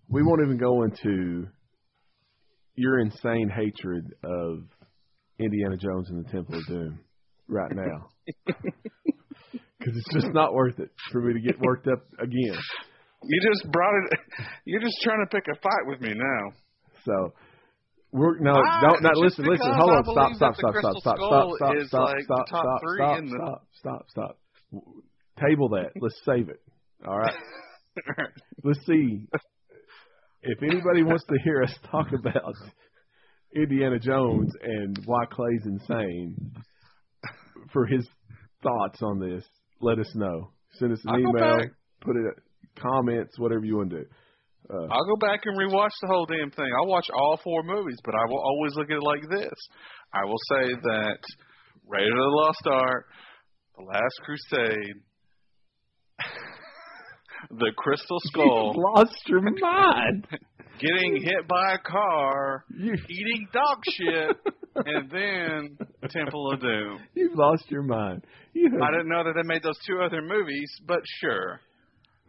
we 0.09 0.23
won't 0.23 0.41
even 0.45 0.57
go 0.57 0.83
into 0.83 1.47
your 2.75 2.99
insane 2.99 3.49
hatred 3.49 4.13
of 4.23 4.63
Indiana 5.39 5.77
Jones 5.77 6.09
and 6.09 6.25
the 6.25 6.29
Temple 6.29 6.55
of 6.55 6.67
Doom 6.67 6.99
right 7.47 7.71
now. 7.75 8.53
Because 9.83 9.97
it's 9.97 10.13
just 10.13 10.33
not 10.33 10.53
worth 10.53 10.79
it 10.79 10.89
for 11.11 11.19
me 11.19 11.33
to 11.33 11.41
get 11.41 11.59
worked 11.59 11.87
up 11.89 11.99
again. 12.17 12.55
You 13.25 13.41
just 13.51 13.69
brought 13.69 13.93
it. 14.05 14.19
You're 14.65 14.79
just 14.79 14.95
trying 15.03 15.25
to 15.25 15.29
pick 15.29 15.43
a 15.51 15.59
fight 15.59 15.85
with 15.87 15.99
me 15.99 16.13
now. 16.15 16.51
So 17.03 17.33
we're 18.13 18.37
no, 18.39 18.53
Ah, 18.55 18.81
don't 18.81 19.01
not 19.01 19.17
listen, 19.17 19.43
listen, 19.45 19.73
hold 19.73 19.91
on, 19.91 20.03
stop, 20.05 20.33
stop, 20.35 20.55
stop, 20.55 20.75
stop, 20.77 20.95
stop, 20.99 21.17
stop, 21.17 21.47
stop, 21.57 21.75
stop, 21.87 22.01
like 22.13 22.23
stop, 22.23 22.47
stop, 22.47 22.79
stop, 22.95 23.19
the- 23.19 23.27
stop, 23.35 23.65
stop, 23.73 24.05
stop. 24.09 24.37
Table 25.45 25.69
that. 25.69 25.89
Let's 25.99 26.19
save 26.23 26.49
it. 26.49 26.61
All 27.07 27.17
right. 27.17 27.33
Let's 28.63 28.79
see 28.85 29.27
if 30.43 30.61
anybody 30.61 31.03
wants 31.03 31.23
to 31.25 31.35
hear 31.43 31.63
us 31.63 31.73
talk 31.91 32.07
about 32.13 32.53
Indiana 33.55 33.97
Jones 33.99 34.51
and 34.61 34.97
why 35.05 35.25
Clay's 35.31 35.65
insane 35.65 36.35
for 37.71 37.85
his 37.87 38.07
thoughts 38.61 39.01
on 39.01 39.19
this. 39.19 39.43
Let 39.81 39.99
us 39.99 40.11
know. 40.15 40.51
Send 40.73 40.93
us 40.93 40.99
an 41.05 41.15
I'll 41.15 41.19
email. 41.19 41.57
Put 42.01 42.15
it 42.15 42.35
comments, 42.79 43.37
whatever 43.39 43.65
you 43.65 43.77
want 43.77 43.89
to 43.91 43.99
do. 43.99 44.05
Uh, 44.69 44.87
I'll 44.89 45.05
go 45.05 45.15
back 45.19 45.41
and 45.45 45.57
rewatch 45.57 45.91
the 46.01 46.07
whole 46.07 46.25
damn 46.25 46.51
thing. 46.51 46.69
I'll 46.79 46.87
watch 46.87 47.07
all 47.13 47.39
four 47.43 47.63
movies, 47.63 47.97
but 48.05 48.15
I 48.15 48.23
will 48.29 48.39
always 48.39 48.73
look 48.75 48.89
at 48.89 48.97
it 48.97 49.03
like 49.03 49.21
this. 49.29 49.53
I 50.13 50.25
will 50.25 50.39
say 50.51 50.73
that 50.83 51.17
Raiders 51.87 52.11
of 52.11 52.17
the 52.17 52.41
Lost 52.43 52.67
Ark, 52.67 53.05
The 53.77 53.83
Last 53.83 54.21
Crusade, 54.23 54.95
The 57.51 57.71
Crystal 57.77 58.19
Skull, 58.25 58.73
You've 58.73 58.83
lost 58.95 59.21
your 59.27 59.41
mind. 59.41 60.27
getting 60.79 61.21
hit 61.21 61.47
by 61.47 61.73
a 61.73 61.77
car, 61.79 62.63
You, 62.75 62.93
eating 62.93 63.47
dog 63.53 63.77
shit, 63.85 64.37
and 64.75 65.09
then 65.11 65.77
Temple 66.09 66.51
of 66.53 66.61
Doom. 66.61 66.99
you've 67.15 67.35
lost 67.37 67.65
your 67.69 67.83
mind. 67.83 68.23
You 68.53 68.69
have, 68.71 68.81
I 68.81 68.91
didn't 68.91 69.09
know 69.09 69.23
that 69.23 69.33
they 69.35 69.47
made 69.47 69.61
those 69.63 69.77
two 69.87 69.99
other 70.01 70.21
movies, 70.21 70.71
but 70.87 70.99
sure. 71.19 71.59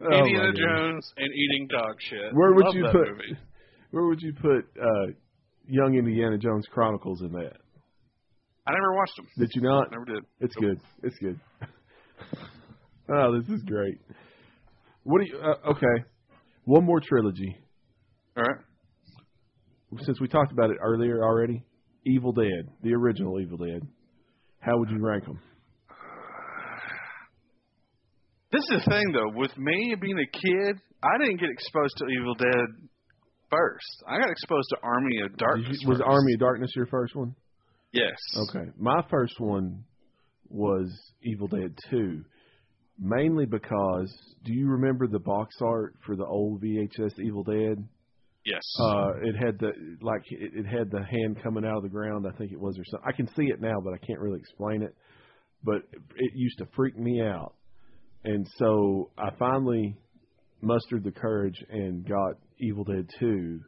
Oh 0.01 0.17
Indiana. 0.17 0.53
Jones 0.53 1.13
and 1.17 1.29
eating 1.33 1.67
dog 1.67 1.95
shit. 1.99 2.33
Where 2.33 2.53
would 2.53 2.65
Love 2.65 2.75
you 2.75 2.85
put? 2.91 3.07
movie. 3.07 3.39
Where 3.91 4.05
would 4.07 4.21
you 4.21 4.33
put 4.33 4.65
uh, 4.81 5.13
Young 5.67 5.95
Indiana 5.95 6.37
Jones 6.37 6.65
Chronicles 6.71 7.21
in 7.21 7.31
that? 7.31 7.53
I 8.67 8.71
never 8.71 8.93
watched 8.95 9.15
them. 9.15 9.27
Did 9.37 9.51
you 9.53 9.61
not? 9.61 9.91
Never 9.91 10.05
did. 10.05 10.23
It's 10.41 10.55
good. 10.55 10.79
It's 11.03 11.15
good. 11.19 11.39
oh, 13.13 13.39
this 13.39 13.47
is 13.49 13.63
great. 13.63 13.99
What 15.03 15.21
do 15.21 15.27
you? 15.27 15.39
Uh, 15.39 15.71
okay, 15.71 16.05
one 16.65 16.83
more 16.83 16.99
trilogy. 16.99 17.55
All 18.35 18.43
right. 18.43 18.57
Since 20.03 20.19
we 20.19 20.27
talked 20.27 20.51
about 20.51 20.71
it 20.71 20.77
earlier 20.81 21.23
already, 21.23 21.63
Evil 22.05 22.33
Dead, 22.33 22.67
the 22.83 22.93
original 22.93 23.39
Evil 23.39 23.57
Dead. 23.57 23.81
How 24.59 24.77
would 24.77 24.89
you 24.89 24.97
rank 24.99 25.25
them? 25.25 25.39
This 28.55 28.77
is 28.77 28.85
the 28.85 28.89
thing, 28.89 29.11
though. 29.11 29.37
With 29.37 29.57
me 29.57 29.95
being 29.99 30.17
a 30.17 30.31
kid, 30.31 30.81
I 31.03 31.17
didn't 31.19 31.41
get 31.41 31.49
exposed 31.49 31.97
to 31.97 32.05
Evil 32.07 32.35
Dead 32.35 32.87
first. 33.51 34.03
I 34.07 34.17
got 34.17 34.29
exposed 34.29 34.69
to 34.69 34.77
Army 34.81 35.19
of 35.25 35.35
Darkness. 35.35 35.83
was 35.85 35.97
first. 35.97 36.07
Army 36.07 36.33
of 36.35 36.39
Darkness 36.39 36.71
your 36.73 36.85
first 36.85 37.15
one? 37.15 37.35
Yes. 37.91 38.15
Okay. 38.49 38.69
My 38.77 39.03
first 39.09 39.39
one 39.39 39.83
was 40.47 40.89
Evil 41.21 41.47
Dead 41.47 41.77
2, 41.89 42.23
mainly 42.97 43.45
because 43.45 44.13
do 44.45 44.53
you 44.53 44.69
remember 44.69 45.07
the 45.07 45.19
box 45.19 45.55
art 45.61 45.95
for 46.05 46.15
the 46.15 46.25
old 46.25 46.61
VHS 46.61 47.19
Evil 47.19 47.43
Dead? 47.43 47.85
Yes. 48.45 48.63
Uh, 48.79 49.11
it 49.21 49.35
had 49.35 49.59
the 49.59 49.71
like 50.01 50.21
it, 50.29 50.51
it 50.53 50.65
had 50.65 50.91
the 50.91 51.03
hand 51.03 51.43
coming 51.43 51.65
out 51.65 51.77
of 51.77 51.83
the 51.83 51.89
ground. 51.89 52.25
I 52.25 52.37
think 52.37 52.53
it 52.53 52.59
was 52.59 52.77
or 52.77 52.85
something. 52.85 53.05
I 53.05 53.11
can 53.11 53.27
see 53.35 53.51
it 53.51 53.59
now, 53.59 53.81
but 53.83 53.93
I 53.93 53.97
can't 53.97 54.19
really 54.19 54.39
explain 54.39 54.81
it. 54.81 54.95
But 55.61 55.81
it 56.15 56.31
used 56.35 56.59
to 56.59 56.67
freak 56.75 56.97
me 56.97 57.21
out, 57.21 57.55
and 58.25 58.47
so 58.57 59.11
I 59.17 59.29
finally 59.37 59.95
mustered 60.61 61.03
the 61.03 61.11
courage 61.11 61.63
and 61.69 62.07
got 62.07 62.33
Evil 62.59 62.83
Dead 62.83 63.07
Two. 63.19 63.61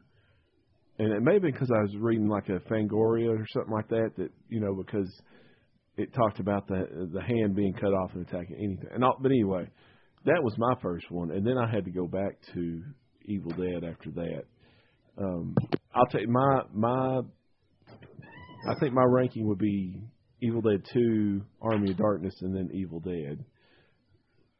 And 0.98 1.12
it 1.12 1.22
may 1.22 1.34
have 1.34 1.42
been 1.42 1.52
because 1.52 1.70
I 1.70 1.80
was 1.80 1.94
reading 2.00 2.28
like 2.28 2.48
a 2.48 2.58
Fangoria 2.68 3.30
or 3.30 3.46
something 3.54 3.72
like 3.72 3.88
that. 3.88 4.10
That 4.16 4.30
you 4.48 4.60
know 4.60 4.74
because 4.74 5.08
it 5.96 6.12
talked 6.12 6.40
about 6.40 6.66
the 6.66 7.08
the 7.12 7.22
hand 7.22 7.54
being 7.54 7.72
cut 7.72 7.92
off 7.92 8.10
and 8.14 8.26
attacking 8.26 8.56
anything. 8.56 8.88
And 8.92 9.04
all, 9.04 9.16
but 9.20 9.30
anyway, 9.30 9.68
that 10.24 10.42
was 10.42 10.54
my 10.58 10.74
first 10.82 11.10
one, 11.10 11.30
and 11.30 11.46
then 11.46 11.56
I 11.56 11.70
had 11.70 11.84
to 11.84 11.92
go 11.92 12.08
back 12.08 12.38
to 12.54 12.82
Evil 13.26 13.52
Dead 13.52 13.84
after 13.84 14.10
that. 14.10 14.42
Um, 15.16 15.54
I'll 15.94 16.06
take 16.06 16.28
my 16.28 16.62
my. 16.74 17.20
I 18.68 18.74
think 18.80 18.92
my 18.92 19.04
ranking 19.04 19.46
would 19.46 19.58
be 19.58 20.00
Evil 20.42 20.62
Dead 20.62 20.82
Two, 20.92 21.42
Army 21.62 21.92
of 21.92 21.96
Darkness, 21.96 22.34
and 22.42 22.54
then 22.56 22.70
Evil 22.74 22.98
Dead. 22.98 23.44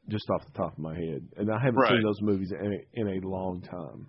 Just 0.09 0.29
off 0.31 0.43
the 0.47 0.53
top 0.57 0.73
of 0.73 0.79
my 0.79 0.95
head, 0.95 1.29
and 1.37 1.51
I 1.53 1.59
haven't 1.63 1.81
Right. 1.81 1.93
seen 1.93 2.03
those 2.03 2.21
movies 2.23 2.51
in 2.53 2.73
a, 2.73 2.79
in 3.01 3.23
a 3.23 3.29
long 3.29 3.61
time. 3.63 4.09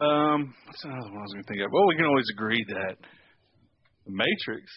Um, 0.00 0.54
what's 0.66 0.84
another 0.84 1.10
one 1.10 1.18
I 1.18 1.22
was 1.22 1.32
going 1.34 1.44
to 1.44 1.48
think 1.48 1.60
of? 1.60 1.72
Well, 1.72 1.86
we 1.88 1.96
can 1.96 2.06
always 2.06 2.26
agree 2.32 2.64
that 2.68 2.96
The 4.06 4.12
Matrix 4.12 4.70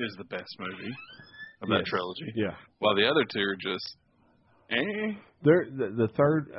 is 0.00 0.14
the 0.18 0.24
best 0.24 0.48
movie 0.58 0.92
of 1.62 1.68
that 1.68 1.84
trilogy, 1.86 2.32
Yeah, 2.34 2.54
while 2.80 2.96
the 2.96 3.06
other 3.06 3.24
two 3.32 3.40
are 3.40 3.56
just 3.56 3.96
eh. 4.70 5.12
there 5.44 5.66
the, 5.70 5.94
the 5.96 6.08
third. 6.16 6.50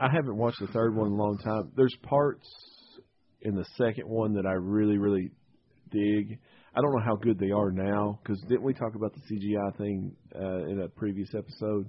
I 0.00 0.08
haven't 0.10 0.36
watched 0.36 0.60
the 0.60 0.68
third 0.68 0.94
one 0.96 1.08
in 1.08 1.12
a 1.12 1.16
long 1.16 1.36
time. 1.38 1.70
There's 1.76 1.94
parts 2.04 2.48
in 3.42 3.54
the 3.54 3.66
second 3.76 4.08
one 4.08 4.32
that 4.34 4.46
I 4.46 4.52
really 4.52 4.96
really 4.96 5.30
dig. 5.90 6.38
I 6.74 6.80
don't 6.80 6.92
know 6.92 7.02
how 7.04 7.16
good 7.16 7.38
they 7.38 7.50
are 7.50 7.70
now 7.72 8.18
because 8.22 8.40
didn't 8.42 8.62
we 8.62 8.74
talk 8.74 8.94
about 8.94 9.12
the 9.14 9.20
CGI 9.20 9.76
thing 9.76 10.14
uh, 10.34 10.64
in 10.66 10.80
a 10.82 10.88
previous 10.88 11.28
episode? 11.36 11.88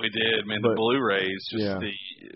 We 0.00 0.08
did, 0.08 0.46
man. 0.46 0.58
But- 0.62 0.70
the 0.70 0.76
Blu-rays, 0.76 1.48
just 1.50 1.62
yeah. 1.64 1.74
the 1.78 1.90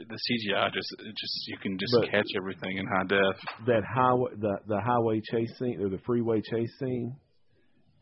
the 0.08 0.14
CGI, 0.14 0.72
just 0.74 0.88
just 1.16 1.48
you 1.48 1.56
can 1.58 1.78
just 1.78 1.94
But- 2.00 2.10
catch 2.10 2.26
everything 2.36 2.76
in 2.78 2.86
high 2.86 3.04
def. 3.08 3.66
that 3.66 3.82
highway 3.94 4.30
the 4.38 4.58
the 4.66 4.80
highway 4.80 5.20
chase 5.30 5.56
scene 5.58 5.80
or 5.80 5.88
the 5.88 5.98
freeway 6.04 6.40
chase 6.42 6.72
scene 6.78 7.16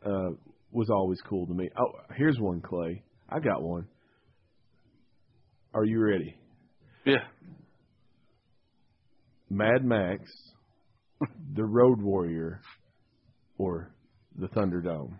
uh 0.04 0.30
was 0.72 0.90
always 0.90 1.20
cool 1.28 1.46
to 1.46 1.54
me. 1.54 1.68
Oh, 1.78 1.92
here's 2.16 2.38
one, 2.40 2.60
Clay. 2.62 3.02
I 3.28 3.38
got 3.38 3.62
one. 3.62 3.86
Are 5.72 5.84
you 5.84 6.00
ready? 6.00 6.34
Yeah. 7.04 7.22
Mad 9.50 9.84
Max, 9.84 10.22
The 11.54 11.64
Road 11.64 12.00
Warrior, 12.00 12.60
or 13.58 13.90
The 14.38 14.48
Thunderdome? 14.48 15.12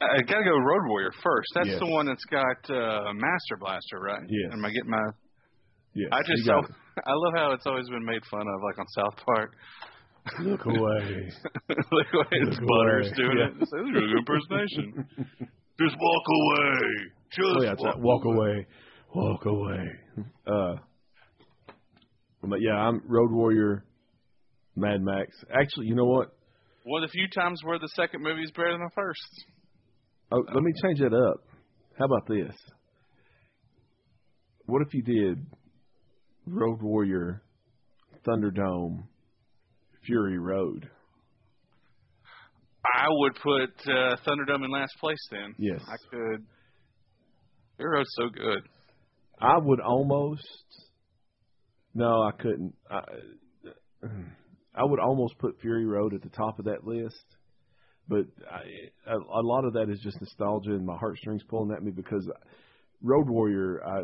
I 0.00 0.20
gotta 0.22 0.44
go 0.44 0.56
Road 0.58 0.88
Warrior 0.88 1.10
first. 1.22 1.48
That's 1.54 1.68
Yes. 1.68 1.78
the 1.80 1.86
one 1.86 2.06
that's 2.06 2.24
got 2.26 2.58
uh, 2.70 3.12
Master 3.14 3.56
Blaster, 3.58 3.98
right? 3.98 4.22
Yes. 4.28 4.52
Am 4.52 4.64
I 4.64 4.68
getting 4.70 4.90
my? 4.90 5.02
Yes. 5.94 6.08
I 6.12 6.20
just 6.22 6.44
so, 6.44 6.52
I 7.06 7.12
love 7.14 7.32
how 7.34 7.52
it's 7.52 7.66
always 7.66 7.88
been 7.88 8.04
made 8.04 8.22
fun 8.30 8.42
of, 8.42 8.60
like 8.62 8.78
on 8.78 8.86
South 8.88 9.16
Park. 9.24 9.54
look 10.40 10.64
away. 10.66 11.30
Look 11.68 11.78
away. 11.90 12.04
way 12.12 12.26
it's 12.32 12.58
Look 12.60 12.68
Butters 12.68 13.06
away. 13.06 13.16
doing 13.16 13.38
Yeah. 13.38 13.46
it. 13.46 13.58
This 13.60 13.68
is 13.68 13.72
a 13.72 13.76
really 13.82 14.06
good 14.06 14.18
impersonation. 14.18 15.06
Just 15.80 15.96
walk 15.98 16.24
away. 16.28 16.80
Just 17.32 17.56
Oh, 17.56 17.62
yeah, 17.62 17.74
walk, 17.78 17.96
walk 17.98 18.24
away, 18.26 18.66
walk 19.14 19.44
away. 19.46 19.90
Uh, 20.46 20.74
but 22.42 22.60
yeah, 22.60 22.74
I'm 22.74 23.00
Road 23.06 23.30
Warrior, 23.32 23.84
Mad 24.76 25.00
Max. 25.02 25.30
Actually, 25.50 25.86
you 25.86 25.94
know 25.94 26.04
what? 26.04 26.35
One 26.86 27.02
of 27.02 27.10
the 27.10 27.12
few 27.12 27.26
times 27.28 27.62
where 27.64 27.80
the 27.80 27.88
second 27.96 28.22
movie 28.22 28.42
is 28.42 28.52
better 28.52 28.70
than 28.70 28.80
the 28.80 28.90
first. 28.94 29.44
Oh, 30.30 30.44
let 30.54 30.62
me 30.62 30.72
change 30.84 31.00
that 31.00 31.12
up. 31.12 31.42
How 31.98 32.04
about 32.04 32.28
this? 32.28 32.54
What 34.66 34.82
if 34.82 34.94
you 34.94 35.02
did 35.02 35.44
Road 36.46 36.80
Warrior, 36.80 37.42
Thunderdome, 38.24 39.02
Fury 40.04 40.38
Road? 40.38 40.88
I 42.84 43.06
would 43.08 43.34
put 43.34 43.90
uh, 43.90 44.14
Thunderdome 44.24 44.64
in 44.64 44.70
last 44.70 44.94
place 45.00 45.18
then. 45.32 45.56
Yes. 45.58 45.80
I 45.88 45.96
could. 46.08 46.44
Fury 47.78 47.96
Road's 47.96 48.14
so 48.14 48.28
good. 48.28 48.62
I 49.40 49.58
would 49.58 49.80
almost. 49.80 50.46
No, 51.94 52.22
I 52.22 52.30
couldn't. 52.40 52.74
I, 52.88 53.00
I 54.76 54.84
would 54.84 55.00
almost 55.00 55.38
put 55.38 55.60
Fury 55.60 55.86
Road 55.86 56.14
at 56.14 56.22
the 56.22 56.28
top 56.28 56.58
of 56.58 56.66
that 56.66 56.84
list, 56.84 57.24
but 58.08 58.26
I, 58.50 59.10
a, 59.10 59.16
a 59.16 59.42
lot 59.42 59.64
of 59.64 59.72
that 59.74 59.88
is 59.90 60.00
just 60.02 60.20
nostalgia 60.20 60.70
and 60.70 60.84
my 60.84 60.96
heartstrings 60.96 61.42
pulling 61.48 61.74
at 61.74 61.82
me 61.82 61.90
because 61.90 62.28
Road 63.02 63.28
Warrior 63.28 63.82
I 63.84 64.00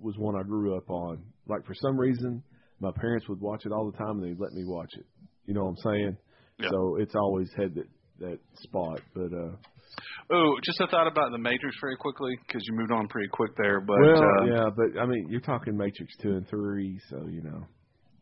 was 0.00 0.16
one 0.16 0.36
I 0.36 0.42
grew 0.42 0.76
up 0.76 0.88
on. 0.90 1.22
Like 1.46 1.64
for 1.66 1.74
some 1.74 1.98
reason, 1.98 2.42
my 2.80 2.90
parents 2.94 3.28
would 3.28 3.40
watch 3.40 3.66
it 3.66 3.72
all 3.72 3.90
the 3.90 3.98
time 3.98 4.22
and 4.22 4.24
they'd 4.24 4.40
let 4.40 4.52
me 4.52 4.64
watch 4.64 4.90
it. 4.96 5.06
You 5.46 5.54
know 5.54 5.64
what 5.64 5.70
I'm 5.70 5.92
saying? 5.92 6.16
Yeah. 6.60 6.68
So 6.70 6.96
it's 6.96 7.14
always 7.14 7.50
had 7.56 7.74
that 7.74 7.88
that 8.20 8.38
spot. 8.62 9.00
But 9.14 9.32
uh 9.32 9.56
Oh, 10.30 10.56
just 10.62 10.80
a 10.80 10.86
thought 10.88 11.06
about 11.06 11.30
the 11.32 11.38
Matrix 11.38 11.76
very 11.80 11.96
quickly 11.96 12.36
because 12.46 12.62
you 12.66 12.76
moved 12.76 12.92
on 12.92 13.08
pretty 13.08 13.28
quick 13.32 13.52
there. 13.56 13.80
But 13.80 13.96
well, 14.00 14.22
uh, 14.22 14.44
yeah, 14.44 14.70
but 14.76 15.00
I 15.00 15.06
mean, 15.06 15.28
you're 15.30 15.40
talking 15.40 15.76
Matrix 15.76 16.14
two 16.20 16.32
and 16.32 16.46
three, 16.48 17.00
so 17.08 17.26
you 17.28 17.42
know. 17.42 17.66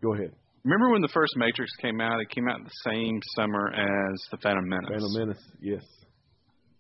Go 0.03 0.15
ahead. 0.15 0.33
Remember 0.67 0.91
when 0.91 1.03
the 1.03 1.15
first 1.15 1.33
Matrix 1.37 1.71
came 1.81 2.01
out? 2.01 2.21
It 2.21 2.29
came 2.31 2.49
out 2.49 2.59
the 2.63 2.91
same 2.91 3.21
summer 3.37 3.71
as 3.71 4.19
the 4.31 4.39
Phantom 4.43 4.69
Menace. 4.69 4.91
Phantom 4.91 5.15
Menace, 5.15 5.45
yes. 5.63 5.83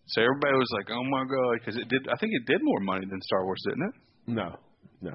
So 0.09 0.22
everybody 0.22 0.55
was 0.55 0.70
like, 0.74 0.91
"Oh 0.91 1.05
my 1.05 1.24
god!" 1.24 1.59
Because 1.59 1.76
it 1.76 1.89
did. 1.89 2.07
I 2.09 2.16
think 2.18 2.32
it 2.34 2.47
did 2.47 2.61
more 2.62 2.80
money 2.80 3.07
than 3.09 3.20
Star 3.22 3.45
Wars, 3.45 3.62
didn't 3.66 3.89
it? 3.89 3.95
No, 4.26 4.57
no. 5.01 5.14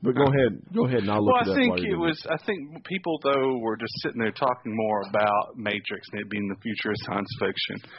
But 0.00 0.14
go 0.14 0.22
ahead, 0.30 0.62
go 0.72 0.86
ahead, 0.86 1.02
and 1.02 1.10
I'll 1.10 1.24
look 1.24 1.34
Well, 1.34 1.50
it 1.50 1.52
I 1.52 1.56
think 1.56 1.78
it 1.80 1.96
was. 1.96 2.20
I 2.30 2.36
think 2.46 2.84
people 2.84 3.18
though 3.22 3.58
were 3.58 3.76
just 3.76 3.92
sitting 4.02 4.20
there 4.20 4.30
talking 4.30 4.76
more 4.76 5.02
about 5.08 5.56
Matrix 5.56 6.06
and 6.12 6.20
it 6.20 6.30
being 6.30 6.48
the 6.48 6.60
future 6.62 6.90
of 6.90 6.96
science 7.02 7.28
fiction, 7.40 7.90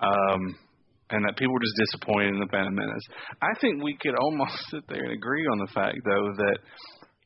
um, 0.00 0.40
and 1.10 1.24
that 1.24 1.38
people 1.38 1.54
were 1.54 1.64
just 1.64 1.78
disappointed 1.88 2.34
in 2.34 2.40
the 2.40 2.50
Phantom 2.50 2.74
Menace. 2.74 3.06
I 3.40 3.58
think 3.60 3.82
we 3.82 3.96
could 3.96 4.14
almost 4.14 4.58
sit 4.70 4.82
there 4.88 5.04
and 5.04 5.12
agree 5.12 5.46
on 5.46 5.58
the 5.58 5.72
fact 5.72 5.96
though 6.04 6.28
that 6.36 6.58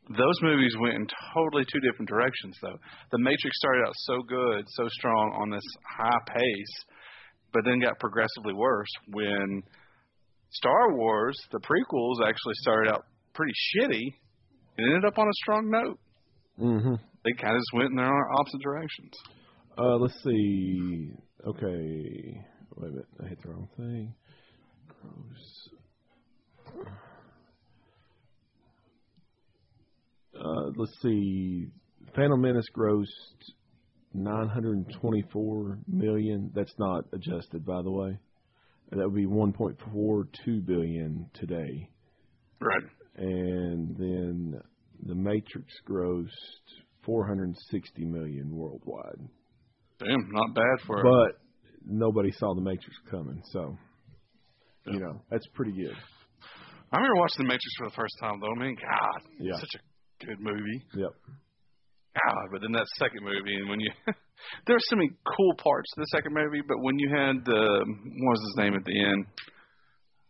those 0.08 0.38
movies 0.42 0.74
went 0.78 0.94
in 0.94 1.06
totally 1.34 1.64
two 1.70 1.80
different 1.80 2.08
directions. 2.08 2.56
Though 2.62 2.78
the 3.12 3.18
Matrix 3.18 3.58
started 3.58 3.84
out 3.86 3.94
so 3.96 4.22
good, 4.22 4.64
so 4.68 4.88
strong 4.88 5.36
on 5.40 5.50
this 5.50 5.64
high 5.98 6.20
pace, 6.26 6.84
but 7.52 7.62
then 7.64 7.80
got 7.80 7.98
progressively 7.98 8.54
worse 8.54 8.88
when 9.10 9.62
Star 10.50 10.94
Wars, 10.94 11.36
the 11.50 11.58
prequels, 11.58 12.26
actually 12.26 12.54
started 12.54 12.92
out 12.92 13.04
pretty 13.34 13.52
shitty 13.74 14.14
and 14.78 14.86
ended 14.86 15.04
up 15.04 15.18
on 15.18 15.26
a 15.26 15.32
strong 15.42 15.70
note. 15.70 15.98
Mm-hmm. 16.60 16.94
They 17.24 17.32
kind 17.32 17.54
of 17.54 17.60
just 17.60 17.74
went 17.74 17.90
in 17.90 17.96
their 17.96 18.32
opposite 18.32 18.60
directions. 18.62 19.12
Uh, 19.76 19.96
let's 19.96 20.14
see. 20.22 21.10
Okay, 21.46 22.40
wait 22.76 22.88
a 22.88 22.90
minute. 22.90 23.06
I 23.22 23.28
hit 23.28 23.42
the 23.42 23.48
wrong 23.48 23.68
thing. 23.76 24.14
Gross. 24.88 25.68
Uh, 30.42 30.70
let's 30.76 30.92
see. 31.02 31.66
Phantom 32.14 32.40
Menace 32.40 32.66
grossed 32.76 33.06
924 34.14 35.78
million. 35.88 36.50
That's 36.54 36.72
not 36.78 37.04
adjusted, 37.12 37.64
by 37.64 37.82
the 37.82 37.90
way. 37.90 38.18
That 38.90 38.98
would 39.04 39.14
be 39.14 39.26
1.42 39.26 40.64
billion 40.66 41.28
today. 41.34 41.88
Right. 42.60 42.84
and 43.16 43.94
then 43.98 44.58
the 45.06 45.14
Matrix 45.14 45.66
grossed 45.86 46.28
460 47.04 48.04
million 48.06 48.50
worldwide. 48.56 49.18
Damn, 49.98 50.30
not 50.32 50.54
bad 50.54 50.86
for. 50.86 51.00
It. 51.00 51.02
But 51.04 51.40
nobody 51.86 52.30
saw 52.32 52.54
the 52.54 52.62
Matrix 52.62 52.96
coming, 53.10 53.42
so 53.52 53.76
you 54.86 55.00
know 55.00 55.20
that's 55.30 55.46
pretty 55.54 55.72
good. 55.72 55.94
I 56.92 56.96
remember 56.96 57.16
watching 57.20 57.38
The 57.44 57.48
Matrix 57.48 57.74
for 57.78 57.88
the 57.88 57.94
first 57.96 58.14
time, 58.20 58.40
though. 58.40 58.52
I 58.56 58.58
mean, 58.64 58.76
God, 58.76 59.22
Yeah. 59.40 59.56
such 59.58 59.74
a 59.74 59.80
good 60.26 60.40
movie. 60.40 60.82
Yep. 60.94 61.10
God, 62.16 62.46
but 62.50 62.60
then 62.62 62.72
that 62.72 62.86
second 62.98 63.22
movie, 63.22 63.54
and 63.60 63.68
when 63.68 63.80
you 63.80 63.90
there 64.66 64.74
were 64.76 64.86
so 64.88 64.96
many 64.96 65.10
cool 65.36 65.54
parts 65.62 65.90
to 65.94 66.00
the 66.00 66.06
second 66.16 66.32
movie, 66.34 66.62
but 66.66 66.78
when 66.80 66.98
you 66.98 67.10
had 67.10 67.44
the 67.44 67.84
what 67.84 68.30
was 68.32 68.40
his 68.40 68.56
name 68.56 68.74
at 68.74 68.84
the 68.84 68.98
end, 68.98 69.26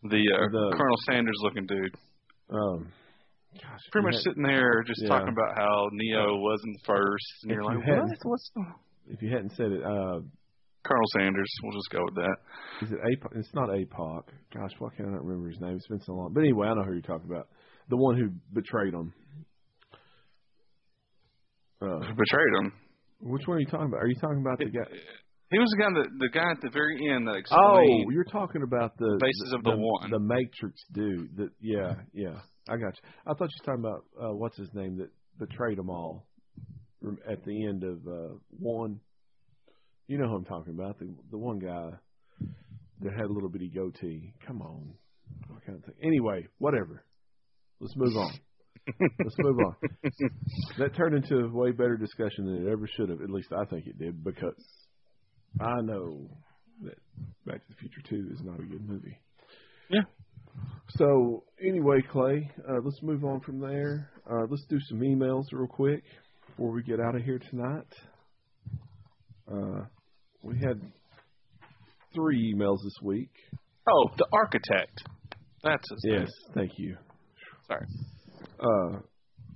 the, 0.02 0.22
uh, 0.34 0.48
The- 0.50 0.76
Colonel 0.76 0.96
Sanders 1.08 1.38
looking 1.42 1.66
dude, 1.66 1.94
Um, 2.50 2.92
gosh, 3.62 3.80
pretty 3.92 4.04
much 4.06 4.14
had- 4.14 4.22
sitting 4.22 4.42
there 4.42 4.82
just 4.86 5.02
Yeah. 5.02 5.08
talking 5.08 5.28
about 5.32 5.56
how 5.56 5.88
Neo 5.92 6.36
wasn't 6.38 6.76
first, 6.84 7.26
and 7.44 7.52
If 7.52 7.54
you're 7.54 7.72
you 7.72 7.78
like, 7.78 7.86
what? 7.86 8.18
What's 8.24 8.50
If 9.08 9.22
you 9.22 9.30
hadn't 9.30 9.50
said 9.52 9.70
it, 9.72 9.82
uh, 9.84 10.20
Colonel 10.84 11.08
Sanders? 11.18 11.50
We'll 11.62 11.72
just 11.78 11.90
go 11.90 12.02
with 12.04 12.14
that. 12.16 12.36
is 12.82 12.92
it 12.92 12.98
APOC? 13.00 13.36
It's 13.36 13.54
not 13.54 13.70
APOC. 13.70 14.22
Gosh, 14.54 14.70
why 14.78 14.88
can't 14.96 15.08
I 15.08 15.12
not 15.12 15.24
remember 15.24 15.48
his 15.50 15.60
name? 15.60 15.76
It's 15.76 15.86
been 15.88 16.00
so 16.00 16.14
long. 16.14 16.32
But 16.32 16.40
anyway, 16.40 16.68
I 16.68 16.74
know 16.74 16.82
who 16.82 16.92
you're 16.92 17.02
talking 17.02 17.30
about. 17.30 17.46
the 17.88 17.96
one 17.96 18.16
who 18.16 18.30
betrayed 18.52 18.92
him. 18.94 19.12
Uh, 21.82 21.98
Betrayed 22.00 22.54
him. 22.60 22.72
which 23.20 23.42
one 23.46 23.58
are 23.58 23.60
you 23.60 23.66
talking 23.66 23.86
about? 23.86 24.00
Are 24.02 24.06
you 24.06 24.14
talking 24.20 24.40
about 24.40 24.58
the 24.58 24.66
guy? 24.66 24.86
He 25.50 25.58
was 25.58 25.68
the 25.76 25.82
guy 25.82 25.88
that 25.94 26.08
the 26.18 26.28
guy 26.28 26.50
at 26.50 26.60
the 26.60 26.70
very 26.70 26.96
end 27.12 27.28
that 27.28 27.34
explained. 27.36 27.62
Oh, 28.06 28.10
you're 28.10 28.24
talking 28.24 28.62
about 28.62 28.96
the 28.98 29.18
Basis 29.20 29.52
of 29.54 29.62
the 29.62 29.76
one. 29.76 30.10
the 30.10 30.18
Matrix 30.18 30.80
dude. 30.92 31.36
That 31.36 31.50
yeah, 31.60 31.94
yeah. 32.12 32.40
I 32.68 32.76
got 32.78 32.94
you. 32.96 33.08
I 33.26 33.34
thought 33.34 33.48
you 33.50 33.58
were 33.62 33.66
talking 33.76 33.84
about 33.84 34.04
uh, 34.20 34.34
what's 34.34 34.56
his 34.56 34.68
name 34.74 34.98
that 34.98 35.10
betrayed 35.38 35.78
them 35.78 35.90
all 35.90 36.26
at 37.30 37.44
the 37.44 37.66
end 37.66 37.84
of 37.84 37.98
uh, 38.08 38.34
one. 38.58 38.98
You 40.08 40.18
know 40.18 40.28
who 40.28 40.36
I'm 40.36 40.44
talking 40.44 40.74
about? 40.74 40.98
The 40.98 41.14
the 41.30 41.38
one 41.38 41.58
guy 41.60 41.90
that 43.02 43.12
had 43.12 43.26
a 43.26 43.32
little 43.32 43.48
bitty 43.50 43.70
goatee. 43.74 44.32
Come 44.46 44.62
on, 44.62 44.94
I 45.50 45.64
can't 45.64 45.84
think. 45.84 45.96
Anyway, 46.02 46.46
whatever. 46.58 47.04
Let's 47.80 47.94
move 47.96 48.16
on. 48.16 48.32
Let's 49.00 49.34
move 49.38 49.58
on. 49.58 49.76
That 50.78 50.94
turned 50.96 51.14
into 51.16 51.44
a 51.44 51.48
way 51.48 51.72
better 51.72 51.96
discussion 51.96 52.46
than 52.46 52.66
it 52.66 52.70
ever 52.70 52.88
should 52.96 53.08
have. 53.08 53.20
At 53.20 53.30
least 53.30 53.48
I 53.52 53.64
think 53.64 53.86
it 53.86 53.98
did 53.98 54.22
because 54.22 54.54
I 55.60 55.80
know 55.82 56.28
that 56.82 56.96
Back 57.46 57.66
to 57.66 57.68
the 57.68 57.74
Future 57.76 58.02
Two 58.08 58.28
is 58.32 58.40
not 58.44 58.60
a 58.60 58.62
good 58.62 58.88
movie. 58.88 59.18
Yeah. 59.90 60.02
So 60.90 61.44
anyway, 61.60 61.98
Clay, 62.12 62.50
uh, 62.68 62.78
let's 62.82 63.02
move 63.02 63.24
on 63.24 63.40
from 63.40 63.60
there. 63.60 64.10
Uh, 64.30 64.46
let's 64.48 64.64
do 64.68 64.78
some 64.88 65.00
emails 65.00 65.44
real 65.52 65.66
quick 65.66 66.02
before 66.48 66.70
we 66.72 66.82
get 66.82 67.00
out 67.00 67.14
of 67.16 67.22
here 67.22 67.40
tonight. 67.50 67.86
Uh, 69.50 69.84
we 70.42 70.56
had 70.56 70.80
three 72.14 72.54
emails 72.54 72.78
this 72.84 72.96
week. 73.02 73.30
oh, 73.88 74.10
the 74.16 74.26
architect. 74.32 75.02
That's 75.62 75.88
his 75.90 76.00
name. 76.04 76.20
Yes, 76.20 76.30
thank 76.54 76.72
you. 76.78 76.96
Sorry. 77.66 77.86
Uh, 78.58 78.98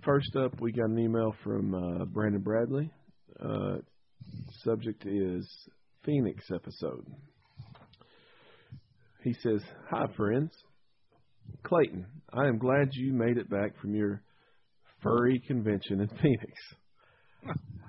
first 0.04 0.34
up, 0.36 0.60
we 0.60 0.72
got 0.72 0.90
an 0.90 0.98
email 0.98 1.34
from 1.42 1.74
uh, 1.74 2.04
Brandon 2.06 2.42
Bradley. 2.42 2.90
Uh, 3.38 3.76
subject 4.64 5.04
is 5.06 5.48
Phoenix 6.04 6.44
episode. 6.54 7.06
He 9.22 9.34
says, 9.42 9.62
Hi, 9.90 10.06
friends. 10.16 10.50
Clayton, 11.64 12.06
I 12.32 12.46
am 12.46 12.58
glad 12.58 12.90
you 12.92 13.12
made 13.12 13.36
it 13.36 13.50
back 13.50 13.78
from 13.80 13.94
your 13.94 14.22
furry 15.02 15.42
convention 15.46 16.00
in 16.00 16.08
Phoenix. 16.22 16.52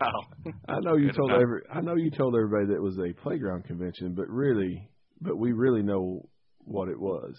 Oh. 0.02 0.52
I 0.68 0.80
know 0.82 0.96
you 0.96 1.08
Good 1.08 1.16
told 1.18 1.32
enough. 1.32 1.42
every 1.42 1.62
I 1.74 1.82
know 1.82 1.96
you 1.96 2.10
told 2.10 2.36
everybody 2.36 2.68
that 2.68 2.76
it 2.76 2.82
was 2.82 2.98
a 2.98 3.14
playground 3.22 3.66
convention, 3.66 4.14
but 4.16 4.30
really, 4.30 4.90
but 5.20 5.38
we 5.38 5.52
really 5.52 5.84
know 5.84 6.28
what 6.64 6.88
it 6.90 7.00
was. 7.00 7.36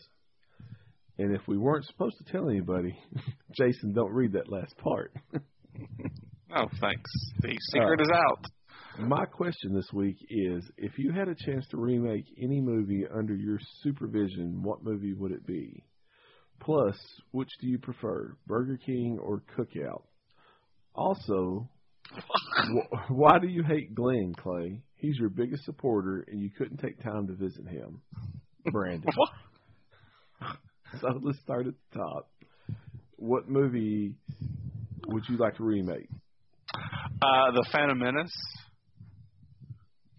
And 1.19 1.35
if 1.35 1.43
we 1.47 1.59
weren't 1.59 1.85
supposed 1.87 2.17
to 2.19 2.33
tell 2.33 2.49
anybody, 2.49 2.97
Jason, 3.57 3.93
don't 3.93 4.13
read 4.13 4.33
that 4.33 4.51
last 4.51 4.77
part. 4.79 5.13
Oh, 6.55 6.67
thanks. 6.81 7.11
The 7.41 7.49
uh, 7.49 7.57
secret 7.73 8.01
is 8.03 8.11
out. 8.15 8.45
My 8.99 9.25
question 9.25 9.75
this 9.75 9.89
week 9.93 10.17
is 10.29 10.71
if 10.77 10.99
you 10.99 11.11
had 11.11 11.29
a 11.29 11.35
chance 11.35 11.67
to 11.69 11.79
remake 11.79 12.27
any 12.43 12.61
movie 12.61 13.07
under 13.11 13.35
your 13.35 13.59
supervision, 13.83 14.63
what 14.63 14.85
movie 14.85 15.15
would 15.15 15.33
it 15.33 15.47
be? 15.47 15.83
Plus, 16.61 16.97
which 17.31 17.49
do 17.61 17.69
you 17.69 17.79
prefer, 17.79 18.37
Burger 18.47 18.79
King 18.85 19.19
or 19.21 19.43
Cookout? 19.57 20.03
Also, 20.95 21.69
wh- 22.15 23.11
why 23.11 23.39
do 23.39 23.49
you 23.49 23.63
hate 23.63 23.95
Glenn, 23.95 24.35
Clay? 24.37 24.83
He's 24.97 25.17
your 25.19 25.31
biggest 25.31 25.65
supporter, 25.65 26.25
and 26.29 26.39
you 26.39 26.51
couldn't 26.51 26.77
take 26.77 27.03
time 27.03 27.27
to 27.29 27.33
visit 27.35 27.67
him. 27.67 28.03
Brandon. 28.71 29.11
so 31.01 31.21
let's 31.23 31.39
start 31.41 31.67
at 31.67 31.75
the 31.93 31.99
top. 31.99 32.31
What 33.17 33.49
movie 33.49 34.15
would 35.07 35.25
you 35.29 35.37
like 35.37 35.57
to 35.57 35.65
remake? 35.65 36.09
Uh, 36.75 37.53
the 37.55 37.67
Phantom 37.71 37.99
Menace. 37.99 38.33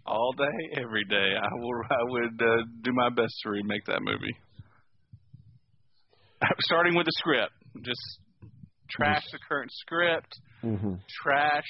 All 0.05 0.33
day, 0.37 0.81
every 0.81 1.05
day. 1.05 1.33
I 1.41 1.47
will. 1.55 1.81
I 1.89 2.03
would 2.03 2.41
uh, 2.41 2.63
do 2.81 2.91
my 2.93 3.09
best 3.09 3.33
to 3.43 3.49
remake 3.49 3.85
that 3.87 4.01
movie. 4.01 4.35
Starting 6.59 6.95
with 6.95 7.05
the 7.05 7.13
script, 7.19 7.53
just 7.85 8.01
trash 8.89 9.23
the 9.31 9.39
current 9.47 9.71
script. 9.71 10.33
Mm-hmm. 10.63 10.95
Trash. 11.23 11.63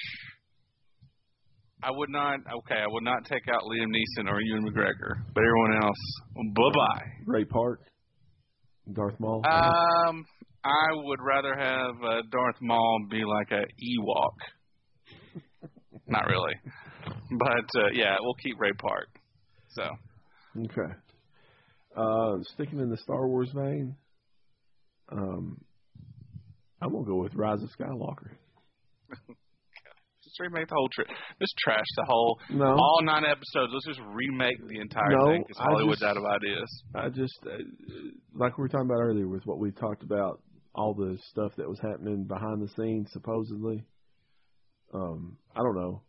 I 1.84 1.92
would 1.92 2.10
not. 2.10 2.40
Okay, 2.40 2.80
I 2.82 2.88
would 2.88 3.04
not 3.04 3.26
take 3.26 3.48
out 3.54 3.62
Liam 3.64 3.90
Neeson 3.90 4.28
or 4.30 4.42
Ewan 4.42 4.64
McGregor, 4.64 5.22
but 5.34 5.42
everyone 5.42 5.84
else. 5.84 5.98
Bye 6.56 6.72
bye. 6.74 7.06
Ray 7.26 7.46
Park, 7.46 7.82
Darth 8.92 9.20
Maul. 9.20 9.42
Um, 9.46 10.26
I 10.64 10.88
would 10.92 11.20
rather 11.22 11.56
have 11.56 11.96
uh, 12.04 12.22
Darth 12.32 12.62
Maul 12.62 13.06
be 13.10 13.24
like 13.24 13.52
a 13.52 13.64
Ewok. 13.82 15.70
Not 16.08 16.28
really, 16.28 16.54
but 17.32 17.82
uh, 17.82 17.90
yeah, 17.94 18.16
we'll 18.20 18.34
keep 18.36 18.60
Ray 18.60 18.74
Park. 18.74 19.08
So 19.70 19.90
okay. 20.60 20.94
Uh, 21.96 22.44
sticking 22.54 22.80
in 22.80 22.90
the 22.90 22.98
Star 22.98 23.28
Wars 23.28 23.50
vein, 23.54 23.96
um, 25.12 25.62
I'm 26.82 26.92
gonna 26.92 27.06
go 27.06 27.16
with 27.16 27.36
Rise 27.36 27.62
of 27.64 27.70
Skywalker. 27.70 28.32
just 30.34 30.40
remake 30.40 30.68
the 30.68 30.76
whole 30.76 30.90
trip. 30.90 31.08
Just 31.40 31.54
trash 31.64 31.86
the 31.96 32.06
whole 32.08 32.40
No, 32.50 32.66
all 32.74 33.00
nine 33.04 33.24
episodes. 33.26 33.72
Let's 33.74 33.86
just 33.86 34.02
remake 34.14 34.58
the 34.68 34.80
entire 34.80 35.12
No, 35.18 35.26
thing 35.28 35.44
because 35.48 35.58
Hollywood's 35.62 36.00
just- 36.00 36.10
out 36.10 36.18
of 36.18 36.26
ideas. 36.26 36.84
I 36.96 37.10
just 37.10 37.40
uh, 37.46 37.58
like 38.34 38.58
we 38.58 38.64
were 38.64 38.70
talking 38.70 38.88
about 38.90 39.02
earlier 39.02 39.28
with 39.28 39.44
what 39.46 39.60
we 39.60 39.72
talked 39.72 40.04
about, 40.04 40.42
all 40.76 40.94
the 40.94 41.18
stuff 41.30 41.52
that 41.58 41.70
was 41.70 41.80
happening 41.82 42.26
behind 42.26 42.62
the 42.62 42.70
scenes, 42.76 43.10
supposedly. 43.12 43.86
Um, 44.94 45.38
I 45.56 45.60
don't 45.60 45.76
know, 45.76 46.02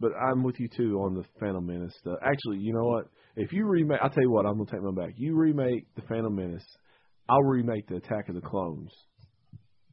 but 0.00 0.12
I'm 0.14 0.42
with 0.42 0.58
you 0.58 0.68
too 0.68 0.98
on 1.04 1.14
the 1.14 1.24
Phantom 1.40 1.64
Menace 1.64 1.94
stuff. 2.00 2.18
Actually, 2.22 2.58
you 2.58 2.72
know 2.74 2.84
what? 2.86 3.06
If 3.36 3.52
you 3.52 3.66
remake, 3.66 3.98
I'll 4.02 4.10
tell 4.10 4.22
you 4.22 4.30
what, 4.30 4.46
I'm 4.46 4.54
gonna 4.58 4.70
take 4.70 4.82
my 4.82 4.90
back. 5.06 5.14
You 5.16 5.36
remake 5.36 5.86
the 5.94 6.02
Phantom 6.02 6.34
Menace, 6.34 6.66
I'll 7.28 7.42
remake 7.42 7.86
the 7.88 7.96
Attack 7.96 8.28
of 8.28 8.34
the 8.34 8.40
Clones, 8.40 8.90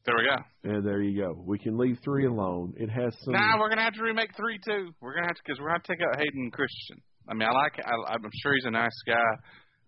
There 0.05 0.15
we 0.17 0.23
go. 0.29 0.75
and 0.75 0.85
there 0.85 1.01
you 1.01 1.19
go. 1.19 1.43
We 1.45 1.57
can 1.57 1.77
leave 1.77 1.97
three 2.03 2.25
alone. 2.27 2.73
It 2.77 2.89
has 2.89 3.15
some. 3.23 3.33
Nah, 3.33 3.57
we're 3.59 3.69
gonna 3.69 3.83
have 3.83 3.93
to 3.95 4.03
remake 4.03 4.29
three 4.37 4.59
too. 4.63 4.91
We're 5.01 5.15
gonna 5.15 5.27
have 5.27 5.35
to 5.35 5.41
because 5.45 5.59
we're 5.59 5.67
gonna 5.67 5.79
have 5.79 5.83
to 5.83 5.93
take 5.93 6.01
out 6.01 6.17
Hayden 6.17 6.51
Christensen. 6.51 7.01
I 7.27 7.33
mean, 7.33 7.47
I 7.49 7.51
like. 7.51 7.73
I, 7.83 8.13
I'm 8.13 8.21
sure 8.43 8.53
he's 8.53 8.65
a 8.65 8.71
nice 8.71 8.95
guy, 9.07 9.31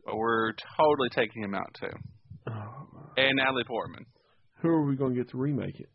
but 0.05 0.15
we're 0.15 0.53
totally 0.77 1.09
taking 1.13 1.43
him 1.43 1.53
out 1.53 1.69
too. 1.79 1.95
And 3.17 3.37
Natalie 3.37 3.63
Portman. 3.65 4.05
Who 4.61 4.69
are 4.69 4.85
we 4.85 4.95
gonna 4.95 5.15
get 5.15 5.29
to 5.29 5.37
remake 5.37 5.79
it? 5.79 5.89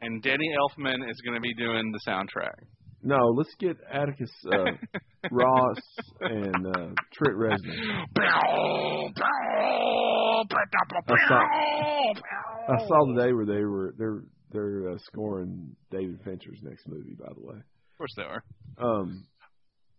And 0.00 0.22
Danny 0.22 0.50
Elfman 0.60 1.08
is 1.08 1.20
going 1.24 1.34
to 1.34 1.40
be 1.40 1.54
doing 1.54 1.90
the 1.92 2.00
soundtrack. 2.06 2.52
No, 3.02 3.16
let's 3.36 3.54
get 3.58 3.76
Atticus 3.90 4.30
uh, 4.52 4.64
Ross 5.30 5.78
and 6.20 6.66
uh, 6.66 6.88
Trent 7.12 7.38
Reznor. 7.38 8.04
I 12.68 12.86
saw 12.86 13.06
today 13.14 13.32
where 13.32 13.46
they 13.46 13.64
were 13.64 13.94
they're 13.98 14.22
they're 14.50 14.90
uh, 14.90 14.98
scoring 15.06 15.74
David 15.90 16.20
Fincher's 16.24 16.60
next 16.62 16.86
movie. 16.88 17.14
By 17.18 17.32
the 17.34 17.40
way, 17.46 17.56
Of 17.56 17.98
course 17.98 18.12
they 18.16 18.22
are. 18.22 18.42
um, 18.78 19.24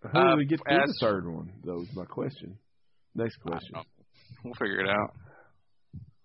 who 0.02 0.18
Uh, 0.18 0.32
do 0.32 0.38
we 0.38 0.46
get 0.46 0.58
to 0.60 0.64
the 0.68 0.94
third 1.02 1.28
one? 1.28 1.52
Though 1.64 1.82
is 1.82 1.90
my 1.96 2.06
question. 2.06 2.58
Next 3.16 3.38
question, 3.38 3.76
I 3.76 3.78
don't 3.80 3.88
know. 3.98 4.06
We'll 4.46 4.54
figure 4.56 4.82
it 4.82 4.90
out. 4.90 5.14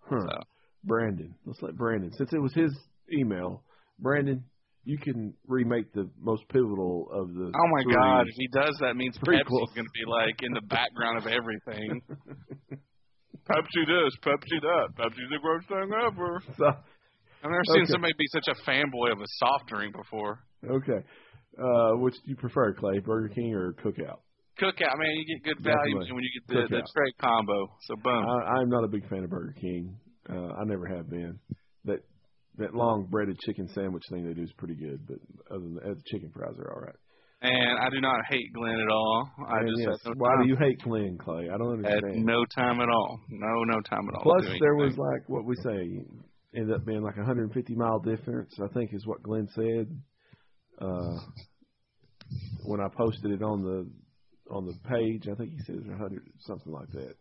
huh. 0.01 0.21
So. 0.21 0.39
Brandon. 0.85 1.35
Let's 1.47 1.61
let 1.63 1.77
Brandon, 1.77 2.11
since 2.13 2.33
it 2.33 2.39
was 2.41 2.53
his 2.55 2.73
email. 3.13 3.63
Brandon, 3.99 4.43
you 4.85 4.97
can 4.99 5.35
remake 5.47 5.93
the 5.93 6.09
most 6.19 6.43
pivotal 6.49 7.09
of 7.13 7.33
the. 7.35 7.53
Oh 7.55 7.69
my. 7.71 7.95
God! 7.95 8.23
If 8.29 8.35
he 8.37 8.49
does 8.49 8.77
that, 8.81 8.97
means 8.97 9.17
Prequels. 9.19 9.45
Pepsi's 9.45 9.75
going 9.75 9.87
to 9.87 9.93
be 9.95 10.07
like 10.09 10.43
in 10.43 10.53
the 10.53 10.63
background 10.63 11.19
of 11.19 11.27
everything. 11.27 12.01
Pepsi 13.51 13.83
this, 13.87 14.13
Pepsi 14.23 14.61
that, 14.63 14.89
Pepsi's 14.97 15.31
the 15.31 15.39
greatest 15.43 15.69
thing 15.69 15.91
ever. 16.07 16.43
So, 16.57 16.67
I've 17.43 17.51
never 17.51 17.65
seen 17.75 17.83
Okay. 17.83 17.93
somebody 17.93 18.13
be 18.19 18.27
such 18.33 18.49
a 18.49 18.55
fanboy 18.69 19.13
of 19.13 19.21
a 19.21 19.27
soft 19.39 19.67
drink 19.69 19.95
before. 19.97 20.41
okay, 20.69 21.05
uh, 21.59 21.93
which 21.97 22.15
do 22.15 22.31
you 22.31 22.37
prefer, 22.37 22.75
Clay? 22.75 22.99
Burger 23.01 23.29
King 23.35 23.55
or 23.55 23.73
Cookout? 23.75 24.19
Cookout, 24.61 24.99
man, 24.99 25.11
you 25.17 25.25
get 25.39 25.43
good 25.57 25.65
value 25.65 25.95
Definitely. 25.95 26.13
when 26.13 26.23
you 26.25 26.31
get 26.39 26.47
the, 26.49 26.77
the 26.77 26.83
Cookout. 26.83 26.87
straight 26.89 27.19
combo. 27.19 27.73
So 27.87 27.97
boom. 27.97 28.25
I, 28.27 28.61
I'm 28.61 28.69
not 28.69 28.85
a 28.85 28.89
big 28.89 29.09
fan 29.09 29.25
of 29.25 29.31
Burger 29.31 29.55
King. 29.61 29.97
Uh, 30.29 30.53
I 30.61 30.65
never 30.67 30.87
have 30.87 31.09
been. 31.09 31.39
That 31.87 32.01
that 32.59 32.75
long 32.75 33.07
breaded 33.11 33.39
chicken 33.41 33.69
sandwich 33.75 34.03
thing 34.11 34.27
they 34.27 34.35
do 34.35 34.43
is 34.43 34.53
pretty 34.59 34.75
good, 34.75 35.07
but 35.07 35.17
other 35.51 35.61
than 35.65 35.75
that, 35.77 35.97
the 35.97 36.03
chicken 36.13 36.31
fries 36.35 36.59
are 36.59 36.73
all 36.75 36.81
right. 36.83 36.95
And 37.43 37.79
I 37.79 37.89
do 37.91 38.01
not 38.01 38.21
hate 38.29 38.53
Glenn 38.53 38.81
at 38.81 38.91
all. 38.93 39.31
I 39.49 39.59
And 39.59 39.69
just 39.69 39.81
yes, 39.81 39.99
no 40.07 40.13
why 40.17 40.43
do 40.43 40.49
you 40.49 40.57
hate 40.57 40.81
Glenn, 40.83 41.17
Clay? 41.19 41.49
I 41.53 41.57
don't 41.57 41.85
understand. 41.85 42.25
no 42.25 42.45
time 42.55 42.81
at 42.81 42.89
all. 42.89 43.21
No, 43.29 43.65
no 43.65 43.81
time 43.81 44.09
at 44.09 44.15
all. 44.17 44.23
Plus, 44.23 44.45
there 44.61 44.75
was 44.77 44.97
like 44.97 45.29
what 45.29 45.45
we 45.45 45.57
say 45.57 46.05
ended 46.55 46.75
up 46.75 46.85
being 46.85 47.03
like 47.03 47.15
a 47.17 47.21
150 47.21 47.75
mile 47.75 47.99
difference. 48.01 48.53
I 48.63 48.69
think 48.75 48.93
is 48.93 49.07
what 49.07 49.23
Glenn 49.23 49.49
said 49.55 49.87
uh, 50.81 51.19
when 52.65 52.81
I 52.81 52.89
posted 52.97 53.31
it 53.33 53.43
on 53.43 53.63
the 53.63 53.89
on 54.53 54.67
the 54.67 54.75
page. 54.89 55.29
I 55.31 55.35
think 55.37 55.53
he 55.53 55.59
said 55.65 55.77
it 55.77 55.83
was 55.83 55.89
100 55.89 56.23
something 56.41 56.73
like 56.73 56.91
that. 56.93 57.15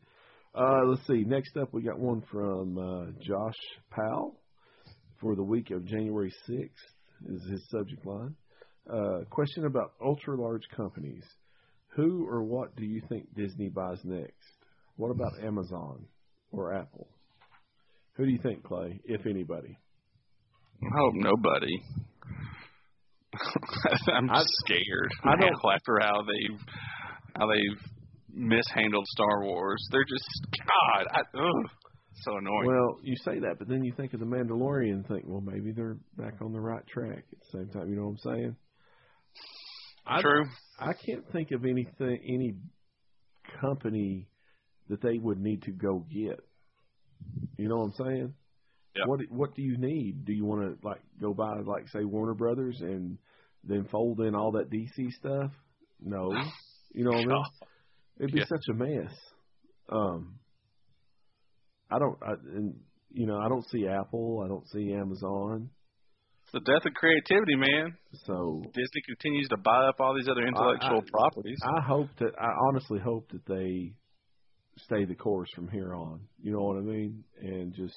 Uh, 0.55 0.81
let's 0.85 1.05
see. 1.05 1.23
Next 1.25 1.55
up, 1.57 1.71
we 1.73 1.83
got 1.83 1.99
one 1.99 2.23
from 2.31 2.77
uh, 2.77 3.11
Josh 3.21 3.55
Powell. 3.91 4.41
for 5.21 5.35
the 5.35 5.43
week 5.43 5.69
of 5.71 5.85
January 5.85 6.33
6th 6.49 7.33
is 7.35 7.43
his 7.51 7.61
subject 7.69 8.05
line. 8.05 8.35
Uh, 8.91 9.23
question 9.29 9.65
about 9.65 9.93
ultra 10.03 10.35
large 10.35 10.63
companies. 10.75 11.23
Who 11.95 12.27
or 12.27 12.43
what 12.43 12.75
do 12.75 12.85
you 12.85 13.01
think 13.09 13.33
Disney 13.35 13.69
buys 13.69 13.99
next? 14.03 14.33
What 14.95 15.11
about 15.11 15.31
Amazon 15.43 16.05
or 16.51 16.73
Apple? 16.73 17.07
Who 18.15 18.25
do 18.25 18.31
you 18.31 18.39
think, 18.41 18.63
Clay, 18.63 18.99
if 19.05 19.25
anybody? 19.25 19.77
I 20.81 20.87
hope 20.97 21.13
nobody. 21.15 21.83
I'm 24.13 24.29
I- 24.29 24.43
scared. 24.65 25.11
I 25.23 25.35
don't- 25.35 25.53
after 25.73 25.99
how 26.01 26.21
they 26.23 26.55
how 27.37 27.47
they've 27.47 27.91
mishandled 28.33 29.05
Star 29.07 29.43
Wars. 29.43 29.81
They're 29.91 30.03
just 30.03 30.47
God. 30.57 31.07
I, 31.13 31.19
ugh, 31.37 31.69
so 32.23 32.37
annoying. 32.37 32.65
Well, 32.65 32.99
you 33.03 33.15
say 33.23 33.39
that, 33.39 33.55
but 33.59 33.67
then 33.67 33.83
you 33.83 33.93
think 33.95 34.13
of 34.13 34.19
the 34.19 34.25
Mandalorian 34.25 34.91
and 34.93 35.07
think, 35.07 35.23
well, 35.27 35.41
maybe 35.41 35.71
they're 35.71 35.97
back 36.17 36.35
on 36.41 36.51
the 36.51 36.59
right 36.59 36.85
track 36.87 37.23
at 37.31 37.39
the 37.39 37.57
same 37.59 37.69
time. 37.69 37.89
You 37.89 37.95
know 37.97 38.07
what 38.07 38.31
I'm 38.31 38.35
saying? 38.35 38.55
I, 40.09 40.21
True. 40.21 40.45
I 40.79 40.93
can't 40.93 41.31
think 41.31 41.51
of 41.51 41.65
anything, 41.65 42.19
any 42.27 42.55
company 43.61 44.27
that 44.89 45.01
they 45.01 45.17
would 45.17 45.39
need 45.39 45.63
to 45.63 45.71
go 45.71 46.05
get. 46.09 46.39
You 47.57 47.69
know 47.69 47.77
what 47.77 47.83
I'm 47.85 48.05
saying? 48.05 48.33
Yeah. 48.95 49.05
What 49.05 49.19
What 49.29 49.55
do 49.55 49.61
you 49.61 49.77
need? 49.77 50.25
Do 50.25 50.33
you 50.33 50.45
want 50.45 50.81
to 50.81 50.87
like 50.87 51.01
go 51.21 51.33
buy 51.33 51.59
like 51.59 51.87
say 51.89 52.03
Warner 52.03 52.33
Brothers 52.33 52.79
and 52.81 53.17
then 53.63 53.85
fold 53.91 54.19
in 54.21 54.33
all 54.35 54.53
that 54.53 54.71
DC 54.71 55.11
stuff? 55.13 55.51
No. 56.01 56.31
You 56.91 57.03
know 57.03 57.11
what 57.11 57.25
I 57.25 57.27
mean? 57.35 57.45
It'd 58.19 58.31
be 58.33 58.39
Yeah. 58.39 58.45
such 58.45 58.65
a 58.67 58.73
mess. 58.73 59.13
Um, 59.89 60.39
I 61.91 61.99
don't, 61.99 62.17
I, 62.21 62.31
and 62.55 62.79
you 63.11 63.27
know, 63.27 63.37
I 63.37 63.47
don't 63.47 63.69
see 63.69 63.87
Apple, 63.87 64.41
I 64.43 64.47
don't 64.47 64.67
see 64.69 64.91
Amazon, 64.91 65.69
It's 66.51 66.65
the 66.65 66.71
death 66.71 66.85
of 66.85 66.93
creativity, 66.95 67.55
man. 67.55 67.95
so 68.25 68.61
Disney 68.73 69.01
continues 69.05 69.47
to 69.49 69.57
buy 69.57 69.85
up 69.87 69.99
all 69.99 70.15
these 70.15 70.27
other 70.27 70.45
intellectual 70.47 71.01
I- 71.05 71.09
properties. 71.11 71.59
I 71.77 71.81
hope 71.81 72.09
that 72.19 72.31
I 72.39 72.49
honestly 72.67 72.99
hope 72.99 73.29
that 73.31 73.45
they 73.45 73.93
stay 74.77 75.05
the 75.05 75.13
course 75.13 75.49
from 75.53 75.67
here 75.67 75.93
on. 75.93 76.21
You 76.41 76.53
know 76.53 76.63
what 76.63 76.77
I 76.77 76.81
mean? 76.81 77.23
And 77.39 77.73
just 77.75 77.95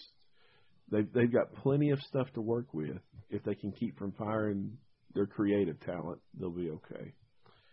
they've 0.91 1.11
they've 1.15 1.33
got 1.33 1.55
plenty 1.63 1.91
of 1.91 2.01
stuff 2.03 2.27
to 2.35 2.43
work 2.43 2.75
with. 2.75 2.99
If 3.31 3.43
they 3.45 3.55
can 3.55 3.73
keep 3.73 3.99
from 3.99 4.13
firing 4.13 4.77
their 5.15 5.27
creative 5.27 5.81
talent, 5.81 6.21
they'll 6.39 6.51
be 6.51 6.71
okay. 6.71 7.13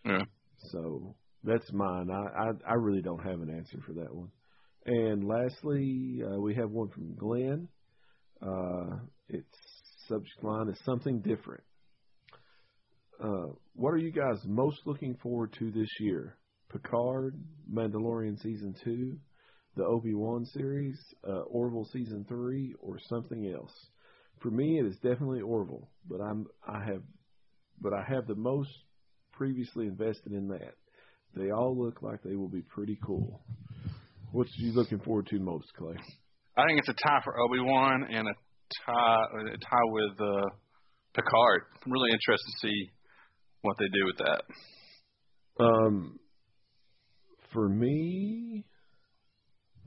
yeah. 0.06 0.24
So 0.72 1.16
that's 1.44 1.72
mine. 1.74 2.10
I, 2.10 2.24
I 2.42 2.72
I 2.72 2.74
really 2.76 3.02
don't 3.02 3.24
have 3.26 3.42
an 3.42 3.50
answer 3.50 3.80
for 3.86 3.94
that 3.94 4.14
one. 4.16 4.32
And 4.86 5.28
lastly, 5.28 6.22
uh, 6.26 6.40
we 6.40 6.56
have 6.56 6.72
one 6.72 6.88
from 6.90 7.16
Glenn. 7.16 7.68
Uh, 8.42 9.00
its 9.28 9.58
subject 10.10 10.44
line 10.44 10.68
is 10.70 10.80
something 10.84 11.22
different. 11.22 11.64
Uh, 13.24 13.54
what 13.74 13.90
are 13.90 13.98
you 13.98 14.12
guys 14.12 14.38
most 14.46 14.80
looking 14.86 15.16
forward 15.22 15.54
to 15.60 15.72
this 15.72 15.90
year? 16.00 16.38
Picard, 16.72 17.36
Mandalorian 17.72 18.42
season 18.42 18.76
two, 18.84 19.18
the 19.76 19.84
Obi 19.84 20.14
Wan 20.14 20.46
series, 20.46 20.98
uh, 21.28 21.42
Orville 21.42 21.88
season 21.92 22.26
three, 22.28 22.76
or 22.80 22.98
something 23.08 23.52
else? 23.54 23.74
For 24.42 24.50
me, 24.50 24.80
it 24.80 24.86
is 24.86 24.96
definitely 24.96 25.42
Orville, 25.42 25.90
but 26.08 26.22
I'm 26.22 26.48
I 26.68 26.84
have, 26.86 27.02
but 27.82 27.94
I 27.94 28.04
have 28.08 28.28
the 28.28 28.36
most 28.36 28.70
previously 29.34 29.88
invested 29.88 30.34
in 30.34 30.48
that. 30.50 30.76
They 31.36 31.52
all 31.52 31.78
look 31.78 32.02
like 32.02 32.24
they 32.24 32.36
will 32.36 32.50
be 32.50 32.62
pretty 32.62 32.98
cool. 33.06 33.42
What's 34.32 34.52
you 34.58 34.72
looking 34.74 35.00
forward 35.00 35.28
to 35.28 35.40
most, 35.40 35.68
Clay? 35.78 35.96
I 36.58 36.68
think 36.68 36.80
it's 36.80 36.90
a 36.90 36.94
tie 36.94 37.22
for 37.24 37.40
Obi 37.40 37.60
Wan 37.60 38.06
and 38.12 38.28
a 38.28 38.32
tie 38.86 39.24
a 39.40 39.58
tie 39.58 39.88
with 39.88 40.20
uh, 40.20 40.50
Picard. 41.14 41.62
I'm 41.86 41.92
really 41.92 42.12
interested 42.12 42.52
to 42.52 42.68
see 42.68 42.90
what 43.62 43.78
they 43.78 43.88
do 43.88 44.06
with 44.06 44.18
that. 44.18 45.64
Um, 45.64 46.20
for 47.54 47.68
me, 47.68 48.66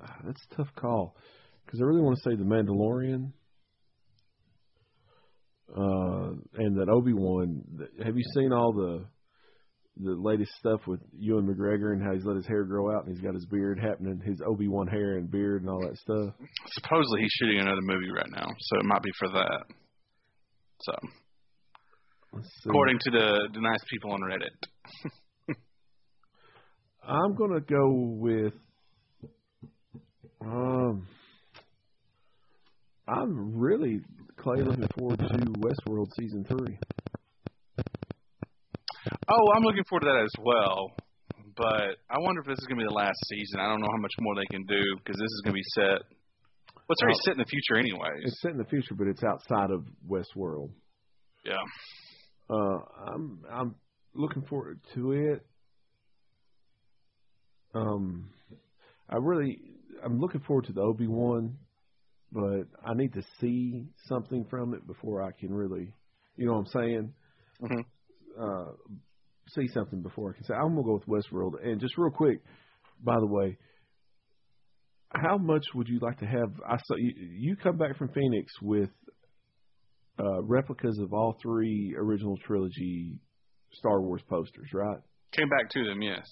ah, 0.03 0.16
that's 0.24 0.41
a 0.51 0.57
tough 0.57 0.74
call 0.76 1.16
because 1.64 1.80
I 1.80 1.85
really 1.85 2.03
want 2.03 2.18
to 2.18 2.30
say 2.30 2.37
the 2.37 2.45
Mandalorian. 2.45 3.33
Uh, 5.74 6.35
and 6.59 6.76
that 6.76 6.91
Obi 6.91 7.14
Wan. 7.14 7.62
Have 8.05 8.14
you 8.14 8.24
seen 8.35 8.53
all 8.53 8.74
the 8.74 9.07
the 9.97 10.12
latest 10.12 10.53
stuff 10.59 10.80
with 10.86 11.01
Ewan 11.18 11.47
McGregor 11.47 11.93
and 11.93 12.03
how 12.03 12.12
he's 12.14 12.24
let 12.24 12.36
his 12.36 12.47
hair 12.47 12.64
grow 12.64 12.95
out 12.95 13.05
and 13.05 13.14
he's 13.14 13.22
got 13.22 13.34
his 13.34 13.45
beard 13.47 13.78
happening, 13.78 14.20
his 14.24 14.40
Obi 14.47 14.68
Wan 14.68 14.86
hair 14.86 15.18
and 15.18 15.30
beard 15.30 15.62
and 15.62 15.70
all 15.70 15.80
that 15.80 15.97
stuff? 15.99 16.34
Supposedly 16.68 17.20
he's 17.20 17.32
shooting 17.38 17.61
another 17.61 17.82
movie 17.82 18.11
right 18.11 18.30
now, 18.30 18.47
so 18.59 18.78
it 18.78 18.84
might 18.84 19.03
be 19.03 19.11
for 19.18 19.28
that. 19.28 19.64
So, 20.80 20.93
according 22.66 22.99
to 23.01 23.11
the, 23.11 23.49
the 23.53 23.61
nice 23.61 23.84
people 23.90 24.12
on 24.12 24.20
Reddit. 24.20 25.57
I'm 27.07 27.34
gonna 27.34 27.61
go 27.61 27.90
with 27.90 28.55
um 30.40 31.07
I'm 33.07 33.59
really 33.59 34.01
Clay 34.36 34.62
looking 34.62 34.88
forward 34.97 35.18
to 35.18 35.24
Westworld 35.26 36.09
season 36.18 36.45
three. 36.45 36.78
Oh, 39.28 39.52
I'm 39.54 39.62
looking 39.62 39.84
forward 39.88 40.06
to 40.06 40.12
that 40.12 40.22
as 40.24 40.34
well. 40.44 40.90
But 41.56 41.98
I 42.10 42.18
wonder 42.18 42.40
if 42.40 42.46
this 42.46 42.58
is 42.58 42.66
going 42.66 42.78
to 42.78 42.84
be 42.84 42.88
the 42.88 42.94
last 42.94 43.18
season. 43.28 43.60
I 43.60 43.68
don't 43.68 43.80
know 43.80 43.88
how 43.90 44.00
much 44.00 44.12
more 44.20 44.34
they 44.34 44.46
can 44.50 44.64
do 44.64 44.82
because 44.96 45.16
this 45.18 45.26
is 45.26 45.42
going 45.44 45.52
to 45.54 45.60
be 45.60 45.70
set. 45.74 46.00
Well, 46.74 46.84
it's 46.90 47.02
already 47.02 47.18
set 47.24 47.32
in 47.32 47.38
the 47.38 47.44
future, 47.44 47.76
anyways. 47.76 48.24
It's 48.24 48.40
set 48.40 48.52
in 48.52 48.58
the 48.58 48.64
future, 48.64 48.94
but 48.94 49.06
it's 49.06 49.22
outside 49.22 49.70
of 49.70 49.84
Westworld. 50.08 50.70
Yeah. 51.44 51.56
Uh, 52.48 52.78
I'm 53.12 53.44
I'm 53.50 53.74
looking 54.14 54.42
forward 54.42 54.80
to 54.94 55.12
it. 55.12 55.46
Um, 57.74 58.30
I 59.08 59.16
really 59.16 59.58
I'm 60.04 60.18
looking 60.20 60.40
forward 60.40 60.66
to 60.66 60.72
the 60.72 60.80
Obi 60.80 61.06
Wan, 61.06 61.56
but 62.32 62.64
I 62.84 62.94
need 62.94 63.12
to 63.14 63.22
see 63.40 63.86
something 64.06 64.44
from 64.50 64.74
it 64.74 64.86
before 64.86 65.22
I 65.22 65.30
can 65.32 65.52
really, 65.54 65.92
you 66.36 66.46
know 66.46 66.52
what 66.54 66.58
I'm 66.60 66.66
saying? 66.66 67.14
Mhm. 67.62 67.84
Uh, 68.41 68.72
see 69.51 69.68
something 69.74 70.03
before 70.03 70.30
I 70.30 70.35
can 70.35 70.45
say 70.45 70.55
I'm 70.55 70.74
gonna 70.74 70.83
go 70.83 71.01
with 71.05 71.24
Westworld. 71.24 71.64
And 71.64 71.80
just 71.80 71.99
real 71.99 72.11
quick, 72.11 72.41
by 73.03 73.18
the 73.18 73.26
way, 73.26 73.59
how 75.11 75.36
much 75.39 75.65
would 75.74 75.89
you 75.89 75.98
like 76.01 76.19
to 76.20 76.27
have? 76.27 76.51
I 76.66 76.78
saw 76.85 76.97
you, 76.97 77.12
you 77.16 77.56
come 77.56 77.77
back 77.77 77.98
from 77.98 78.09
Phoenix 78.09 78.52
with 78.62 78.90
uh, 80.19 80.43
replicas 80.43 80.98
of 80.98 81.12
all 81.12 81.36
three 81.43 81.94
original 81.98 82.36
trilogy 82.47 83.19
Star 83.73 84.01
Wars 84.01 84.23
posters, 84.28 84.69
right? 84.73 84.98
Came 85.32 85.48
back 85.48 85.70
to 85.70 85.85
them, 85.85 86.02
yes. 86.02 86.27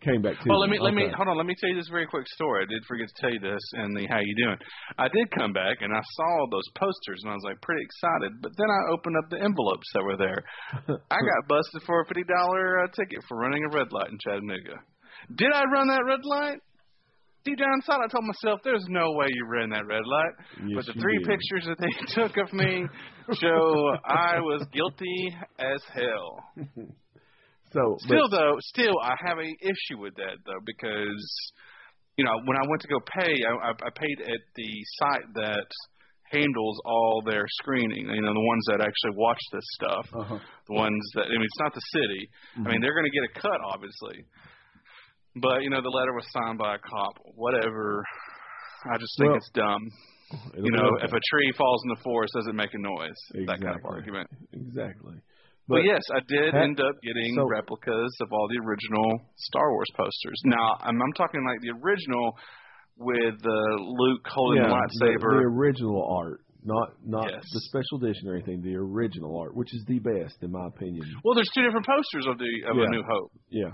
Came 0.00 0.22
back 0.22 0.38
to. 0.38 0.48
Well, 0.48 0.60
let 0.60 0.70
me 0.70 0.78
let 0.78 0.94
me 0.94 1.10
hold 1.10 1.26
on. 1.26 1.36
Let 1.36 1.46
me 1.46 1.56
tell 1.58 1.70
you 1.70 1.74
this 1.74 1.90
very 1.90 2.06
quick 2.06 2.22
story. 2.28 2.62
I 2.62 2.70
did 2.70 2.84
forget 2.86 3.08
to 3.08 3.18
tell 3.20 3.32
you 3.34 3.40
this 3.40 3.58
and 3.72 3.96
the 3.98 4.06
how 4.06 4.20
you 4.22 4.34
doing. 4.38 4.56
I 4.96 5.08
did 5.08 5.26
come 5.34 5.52
back 5.52 5.82
and 5.82 5.90
I 5.90 5.98
saw 6.14 6.46
those 6.52 6.68
posters 6.78 7.18
and 7.26 7.32
I 7.32 7.34
was 7.34 7.42
like 7.42 7.60
pretty 7.62 7.82
excited. 7.82 8.38
But 8.40 8.52
then 8.56 8.70
I 8.70 8.94
opened 8.94 9.16
up 9.18 9.26
the 9.28 9.42
envelopes 9.42 9.90
that 9.94 10.04
were 10.06 10.16
there. 10.16 10.38
I 11.10 11.18
got 11.18 11.48
busted 11.50 11.82
for 11.82 12.02
a 12.02 12.06
fifty 12.06 12.22
dollar 12.30 12.84
uh, 12.84 12.88
ticket 12.94 13.18
for 13.26 13.38
running 13.38 13.64
a 13.66 13.74
red 13.74 13.90
light 13.90 14.10
in 14.14 14.18
Chattanooga. 14.22 14.78
Did 15.34 15.50
I 15.52 15.64
run 15.74 15.88
that 15.88 16.06
red 16.06 16.22
light? 16.22 16.62
Deep 17.44 17.58
down 17.58 17.74
inside, 17.74 17.98
I 17.98 18.06
told 18.06 18.22
myself, 18.22 18.60
"There's 18.62 18.86
no 18.88 19.10
way 19.18 19.26
you 19.30 19.46
ran 19.50 19.70
that 19.70 19.86
red 19.86 20.06
light." 20.06 20.34
Yes, 20.62 20.76
but 20.76 20.94
the 20.94 21.00
three 21.00 21.18
did. 21.18 21.26
pictures 21.26 21.66
that 21.66 21.78
they 21.82 21.90
took 22.14 22.36
of 22.36 22.52
me 22.52 22.86
show 23.34 23.96
I 24.04 24.38
was 24.38 24.66
guilty 24.72 25.34
as 25.58 25.82
hell. 25.92 26.54
So, 27.72 27.96
but- 28.00 28.06
Still 28.06 28.28
though, 28.30 28.56
still 28.60 28.94
I 29.02 29.14
have 29.26 29.38
a 29.38 29.50
issue 29.62 29.98
with 30.00 30.14
that 30.16 30.36
though 30.46 30.62
because 30.64 31.52
you 32.16 32.24
know 32.24 32.32
when 32.44 32.56
I 32.56 32.64
went 32.68 32.82
to 32.82 32.88
go 32.88 33.00
pay, 33.00 33.34
I, 33.44 33.68
I, 33.68 33.70
I 33.70 33.90
paid 33.94 34.20
at 34.24 34.42
the 34.56 34.70
site 34.98 35.28
that 35.34 35.68
handles 36.32 36.80
all 36.84 37.22
their 37.24 37.44
screening. 37.60 38.08
You 38.08 38.22
know 38.22 38.34
the 38.34 38.48
ones 38.48 38.64
that 38.68 38.80
actually 38.80 39.16
watch 39.16 39.40
this 39.52 39.64
stuff, 39.74 40.06
uh-huh. 40.14 40.38
the 40.68 40.74
ones 40.74 41.02
that 41.14 41.26
I 41.26 41.30
mean 41.30 41.42
it's 41.42 41.60
not 41.60 41.74
the 41.74 41.84
city. 41.92 42.28
I 42.56 42.72
mean 42.72 42.80
they're 42.80 42.94
going 42.94 43.10
to 43.10 43.16
get 43.16 43.24
a 43.24 43.40
cut 43.40 43.60
obviously, 43.64 44.24
but 45.36 45.62
you 45.62 45.70
know 45.70 45.82
the 45.82 45.90
letter 45.90 46.12
was 46.12 46.26
signed 46.32 46.58
by 46.58 46.76
a 46.76 46.78
cop. 46.78 47.14
Whatever. 47.34 48.04
I 48.84 48.96
just 48.96 49.12
think 49.18 49.30
Well, 49.30 49.38
it's 49.38 49.50
dumb. 49.54 49.82
You 50.54 50.70
know, 50.70 50.94
okay. 50.96 51.06
if 51.06 51.10
a 51.10 51.20
tree 51.32 51.52
falls 51.56 51.82
in 51.84 51.90
the 51.96 52.00
forest, 52.04 52.34
does 52.36 52.46
it 52.48 52.54
make 52.54 52.72
a 52.74 52.78
noise? 52.78 53.16
That 53.46 53.60
kind 53.60 53.76
of 53.76 53.84
argument. 53.84 54.28
exactly. 54.52 55.14
But, 55.68 55.84
yes, 55.84 56.00
I 56.14 56.20
did 56.26 56.54
ha- 56.54 56.62
end 56.64 56.80
up 56.80 56.96
getting 57.02 57.34
so- 57.36 57.44
replicas 57.46 58.12
of 58.20 58.28
all 58.32 58.48
the 58.48 58.60
original 58.66 59.20
Star 59.36 59.70
Wars 59.72 59.86
posters. 59.96 60.40
Now, 60.44 60.76
I'm, 60.80 61.00
I'm 61.00 61.12
talking 61.12 61.44
like 61.44 61.60
the 61.60 61.76
original 61.76 62.36
with 62.96 63.34
uh, 63.44 63.74
Luke 63.78 64.26
holding 64.26 64.62
yeah, 64.62 64.68
the 64.68 64.74
lightsaber. 64.74 65.38
The, 65.38 65.44
the 65.44 65.52
original 65.54 66.02
art, 66.18 66.40
not 66.64 66.88
not 67.06 67.30
Yes. 67.30 67.44
the 67.52 67.60
special 67.70 68.02
edition 68.02 68.28
or 68.28 68.34
anything. 68.34 68.62
The 68.62 68.74
original 68.76 69.38
art, 69.38 69.54
which 69.54 69.72
is 69.74 69.84
the 69.86 70.00
best 70.00 70.42
in 70.42 70.50
my 70.50 70.66
opinion. 70.66 71.04
well, 71.22 71.34
there's 71.34 71.50
two 71.54 71.62
different 71.62 71.86
posters 71.86 72.26
of 72.26 72.38
the 72.38 72.50
of 72.68 72.76
Yeah. 72.76 72.86
A 72.86 72.88
New 72.90 73.04
Hope. 73.06 73.30
Yeah. 73.50 73.70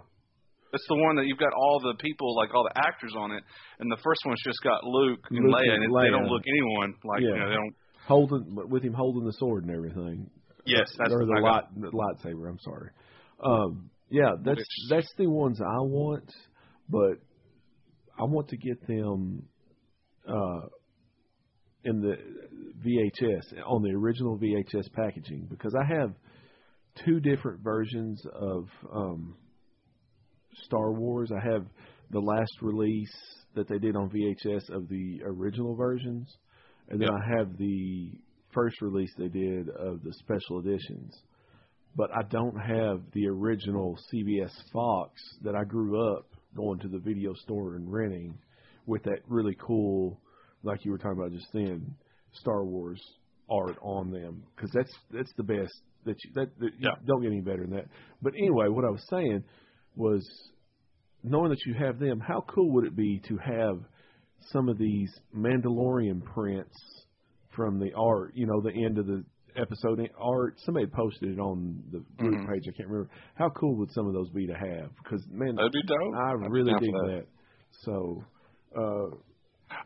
It's 0.75 0.85
the 0.89 0.97
one 0.97 1.15
that 1.17 1.27
you've 1.27 1.39
got 1.39 1.53
all 1.55 1.79
the 1.81 1.95
people, 2.03 2.35
like 2.37 2.53
all 2.53 2.65
the 2.67 2.77
actors 2.77 3.15
on 3.17 3.31
it, 3.31 3.45
and 3.79 3.87
the 3.91 3.97
first 4.03 4.21
one's 4.27 4.43
just 4.45 4.59
got 4.65 4.83
Luke 4.83 5.21
and 5.31 5.47
Luke 5.47 5.55
Leia, 5.63 5.71
and 5.73 5.85
and 5.85 5.95
they 5.95 6.11
don't 6.11 6.27
look 6.27 6.43
anyone 6.47 6.95
like 7.05 7.23
Yeah. 7.23 7.29
you 7.29 7.39
know 7.39 7.49
they 7.49 7.55
don't. 7.55 7.75
holding 8.09 8.45
with 8.69 8.83
him 8.83 8.93
holding 8.93 9.25
the 9.25 9.33
sword 9.39 9.65
and 9.65 9.73
everything. 9.73 10.29
Yes, 10.67 10.91
that's 10.99 11.13
or 11.13 11.27
the 11.27 11.41
light 11.43 11.65
the 11.77 11.91
lightsaber. 11.91 12.49
I'm 12.49 12.59
sorry. 12.61 12.91
Um, 13.45 13.91
yeah, 14.09 14.33
that's 14.43 14.63
that's 14.89 15.13
the 15.19 15.27
ones 15.27 15.61
I 15.61 15.81
want, 15.81 16.31
but 16.89 17.19
I 18.19 18.25
want 18.25 18.49
to 18.49 18.57
get 18.57 18.87
them 18.87 19.45
uh, 20.29 20.67
in 21.85 22.01
the 22.01 22.17
VHS 22.85 23.67
on 23.67 23.83
the 23.83 23.91
original 23.91 24.39
VHS 24.39 24.93
packaging 24.93 25.47
because 25.51 25.75
I 25.75 25.85
have 25.85 26.15
two 27.05 27.21
different 27.21 27.61
versions 27.63 28.23
of 28.33 28.69
um, 28.93 29.37
Star 30.65 30.93
Wars. 30.93 31.31
I 31.33 31.45
have 31.53 31.67
the 32.11 32.21
last 32.21 32.53
release 32.63 33.15
that 33.55 33.69
they 33.69 33.79
did 33.79 33.97
on 33.97 34.11
VHS 34.11 34.71
of 34.71 34.89
the 34.89 35.21
original 35.25 35.75
versions, 35.75 36.29
and 36.89 37.01
then 37.01 37.09
Yep. 37.09 37.21
I 37.21 37.39
have 37.39 37.59
the 37.59 38.13
first 38.55 38.81
release 38.81 39.11
they 39.19 39.29
did 39.29 39.69
of 39.71 40.03
the 40.03 40.13
special 40.21 40.61
editions. 40.61 41.15
But 41.97 42.11
I 42.13 42.23
don't 42.29 42.57
have 42.57 43.03
the 43.13 43.29
original 43.29 43.97
CBS 44.13 44.51
Fox 44.73 45.13
that 45.43 45.55
I 45.55 45.65
grew 45.65 46.17
up 46.17 46.27
going 46.57 46.79
to 46.81 46.89
the 46.89 46.99
video 46.99 47.35
store 47.35 47.77
and 47.77 47.93
renting 47.93 48.37
with 48.87 49.03
that 49.05 49.21
really 49.29 49.57
cool, 49.61 50.21
like 50.63 50.85
you 50.85 50.91
were 50.91 50.99
talking 50.99 51.19
about 51.19 51.33
just 51.33 51.53
then, 51.53 51.95
Star 52.33 52.65
Wars 52.65 53.01
art 53.51 53.77
on 53.83 54.11
them 54.11 54.43
because 54.57 54.71
that's 54.73 54.93
that's 55.11 55.33
the 55.37 55.43
best 55.43 55.73
that 56.07 56.17
you 56.25 56.31
that, 56.35 56.49
that 56.59 56.71
you 56.79 56.89
don't 57.07 57.23
get 57.23 57.31
any 57.31 57.41
better 57.41 57.63
than 57.63 57.77
that. 57.77 57.87
But 58.23 58.35
anyway, 58.37 58.69
what 58.69 58.85
I 58.85 58.91
was 58.91 59.05
saying 59.09 59.45
was 59.97 60.27
knowing 61.23 61.51
that 61.51 61.65
you 61.67 61.75
have 61.75 61.99
them, 61.99 62.21
how 62.21 62.45
cool 62.49 62.73
would 62.73 62.85
it 62.87 62.97
be 62.97 63.21
to 63.29 63.39
have 63.39 63.79
some 64.53 64.69
of 64.69 64.79
these 64.79 65.11
Mandalorian 65.37 66.25
prints 66.25 66.77
from 67.55 67.79
the 67.79 67.93
art, 67.95 68.33
you 68.35 68.47
know, 68.47 68.61
the 68.61 68.73
end 68.85 68.99
of 68.99 69.07
the 69.07 69.25
episode 69.57 70.01
art. 70.19 70.55
Somebody 70.65 70.87
posted 70.87 71.33
it 71.33 71.39
on 71.41 71.83
the 71.93 72.01
group 72.19 72.35
Mhm. 72.41 72.49
page. 72.53 72.65
I 72.69 72.73
can't 72.77 72.89
remember. 72.89 73.11
How 73.37 73.51
cool 73.51 73.77
would 73.77 73.91
some 73.93 74.07
of 74.07 74.13
those 74.15 74.31
be 74.31 74.47
to 74.47 74.55
have? 74.55 74.91
Because 75.03 75.25
man, 75.31 75.55
That'd 75.55 75.73
be 75.73 75.83
dope. 75.83 76.15
I 76.17 76.31
I'd 76.33 76.51
really 76.51 76.73
dig 76.81 76.91
that. 76.93 77.07
that. 77.07 77.27
So, 77.83 78.25
uh, 78.77 79.17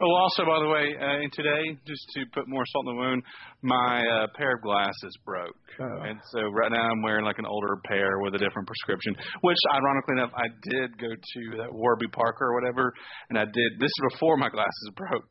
Oh, 0.01 0.11
also, 0.11 0.45
by 0.45 0.59
the 0.61 0.69
way, 0.69 0.95
uh, 1.01 1.23
and 1.23 1.33
today, 1.33 1.79
just 1.87 2.05
to 2.15 2.27
put 2.35 2.47
more 2.47 2.65
salt 2.67 2.87
in 2.89 2.95
the 2.97 3.01
wound, 3.01 3.23
my 3.63 4.07
uh, 4.07 4.27
pair 4.37 4.53
of 4.57 4.61
glasses 4.61 5.17
broke. 5.25 5.57
Oh. 5.81 6.03
And 6.03 6.21
so 6.31 6.41
right 6.51 6.71
now 6.71 6.91
I'm 6.91 7.01
wearing 7.03 7.25
like 7.25 7.39
an 7.39 7.47
older 7.47 7.77
pair 7.87 8.19
with 8.21 8.35
a 8.35 8.39
different 8.39 8.67
prescription, 8.67 9.15
which 9.41 9.57
ironically 9.73 10.15
enough, 10.19 10.33
I 10.37 10.49
did 10.71 10.99
go 10.99 11.09
to 11.09 11.57
that 11.59 11.73
Warby 11.73 12.09
Parker 12.13 12.49
or 12.51 12.55
whatever, 12.61 12.93
and 13.31 13.39
I 13.39 13.45
did, 13.47 13.79
this 13.79 13.89
is 13.89 14.13
before 14.13 14.37
my 14.37 14.51
glasses 14.51 14.91
broke, 14.95 15.25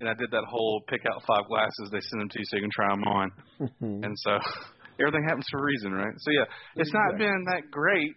and 0.00 0.08
I 0.08 0.14
did 0.14 0.30
that 0.30 0.44
whole 0.48 0.82
pick 0.88 1.02
out 1.06 1.22
five 1.26 1.46
glasses, 1.48 1.90
they 1.92 2.00
send 2.00 2.20
them 2.22 2.28
to 2.30 2.38
you 2.38 2.44
so 2.46 2.56
you 2.56 2.62
can 2.62 2.70
try 2.74 2.88
them 2.90 3.04
on. 3.04 3.32
And 4.04 4.14
so 4.18 4.32
everything 5.00 5.24
happens 5.26 5.46
for 5.50 5.60
a 5.60 5.64
reason, 5.64 5.92
right? 5.92 6.14
So 6.18 6.30
yeah, 6.32 6.44
it's 6.76 6.92
not 6.92 7.18
been 7.18 7.44
that 7.52 7.70
great 7.70 8.16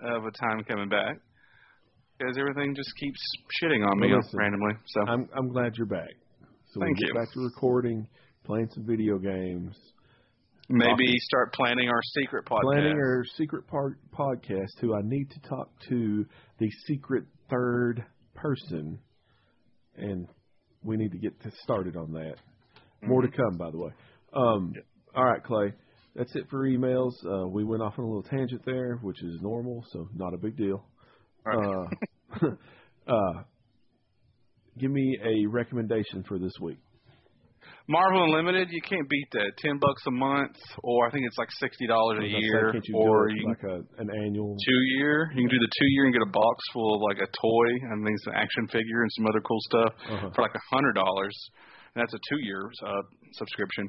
of 0.00 0.24
a 0.24 0.30
time 0.32 0.64
coming 0.68 0.88
back. 0.88 1.16
Because 2.18 2.36
everything 2.38 2.74
just 2.76 2.90
keeps 3.00 3.18
shitting 3.62 3.84
on 3.84 3.98
me 3.98 4.08
Well, 4.08 4.18
listen, 4.18 4.38
randomly. 4.38 4.74
So 4.86 5.00
I'm 5.08 5.28
I'm 5.36 5.48
glad 5.48 5.72
you're 5.76 5.86
back. 5.86 6.10
So 6.70 6.80
Thank 6.80 6.96
can 6.98 7.06
get 7.06 7.08
you. 7.08 7.14
back 7.20 7.32
to 7.32 7.40
recording, 7.40 8.06
playing 8.44 8.68
some 8.74 8.84
video 8.86 9.18
games, 9.18 9.74
Maybe 10.68 10.88
Talking. 11.06 11.18
start 11.20 11.52
planning 11.52 11.88
our 11.88 12.00
secret 12.14 12.44
podcast. 12.46 12.62
planning 12.62 12.96
our 12.96 13.24
secret 13.36 13.66
part 13.66 13.98
podcast. 14.12 14.78
Who 14.80 14.94
I 14.94 15.00
need 15.02 15.30
to 15.32 15.40
talk 15.40 15.68
to 15.88 16.24
the 16.58 16.70
secret 16.86 17.24
third 17.50 18.04
person, 18.34 18.98
and 19.96 20.28
we 20.84 20.96
need 20.96 21.12
to 21.12 21.18
get 21.18 21.34
started 21.62 21.96
on 21.96 22.12
that. 22.12 22.34
More 23.04 23.22
to 23.22 23.28
Mm-hmm. 23.28 23.42
come, 23.42 23.56
by 23.58 23.70
the 23.70 23.78
way. 23.78 23.90
Um, 24.32 24.74
All 25.14 25.24
right, 25.24 25.42
Clay. 25.42 25.72
That's 26.14 26.34
it 26.36 26.44
for 26.50 26.68
emails. 26.68 27.12
Uh, 27.26 27.48
we 27.48 27.64
went 27.64 27.82
off 27.82 27.94
on 27.98 28.04
a 28.04 28.08
little 28.08 28.22
tangent 28.22 28.62
there, 28.66 28.96
which 29.02 29.22
is 29.22 29.40
normal, 29.40 29.84
so 29.92 30.08
not 30.14 30.34
a 30.34 30.38
big 30.38 30.56
deal. 30.56 30.84
Right. 31.44 31.58
Uh, 31.58 32.46
uh, 33.08 33.42
give 34.78 34.90
me 34.90 35.18
a 35.24 35.46
recommendation 35.48 36.22
for 36.28 36.38
this 36.38 36.52
week. 36.60 36.78
Marvel 37.88 38.24
Unlimited, 38.24 38.68
you 38.70 38.80
can't 38.82 39.08
beat 39.08 39.28
that. 39.32 39.52
Ten 39.58 39.78
bucks 39.78 40.02
a 40.06 40.10
month, 40.10 40.56
or 40.82 41.06
I 41.06 41.10
think 41.10 41.26
it's 41.26 41.36
like 41.38 41.48
sixty 41.58 41.86
dollars 41.86 42.18
a 42.20 42.22
say, 42.22 42.38
year, 42.38 42.72
you 42.74 42.96
or 42.96 43.28
do 43.28 43.34
you 43.34 43.46
like 43.48 43.62
a, 43.64 43.82
an 44.00 44.08
annual? 44.10 44.56
two 44.64 44.80
year. 44.98 45.30
You 45.34 45.42
can 45.48 45.50
do 45.50 45.58
the 45.58 45.70
two 45.78 45.88
year 45.90 46.04
and 46.04 46.12
get 46.12 46.22
a 46.22 46.30
box 46.30 46.56
full 46.72 46.94
of 46.96 47.00
like 47.02 47.18
a 47.18 47.26
toy 47.26 47.68
and 47.90 48.06
then 48.06 48.14
some 48.24 48.34
action 48.34 48.66
figure 48.68 49.02
and 49.02 49.10
some 49.16 49.26
other 49.26 49.40
cool 49.40 49.60
stuff 49.68 49.92
Uh-huh. 50.10 50.30
for 50.34 50.42
like 50.42 50.54
a 50.54 50.74
hundred 50.74 50.92
dollars. 50.94 51.34
And 51.94 52.00
that's 52.02 52.14
a 52.14 52.18
two 52.30 52.40
year 52.40 52.70
uh, 52.86 53.02
subscription. 53.34 53.88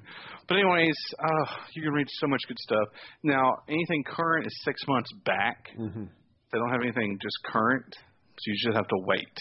But 0.50 0.58
anyways, 0.58 0.98
uh, 1.20 1.46
you 1.74 1.84
can 1.84 1.94
read 1.94 2.08
so 2.20 2.28
much 2.28 2.42
good 2.48 2.60
stuff. 2.60 2.88
Now 3.24 3.58
anything 3.70 4.04
current 4.04 4.46
is 4.48 4.54
six 4.66 4.82
months 4.88 5.10
back. 5.26 5.70
hmm 5.78 6.06
They 6.52 6.58
don't 6.60 6.70
have 6.72 6.82
anything 6.82 7.18
just 7.22 7.38
current, 7.46 7.86
so 7.96 8.44
you 8.48 8.56
just 8.66 8.76
have 8.76 8.88
to 8.88 8.98
wait. 9.06 9.38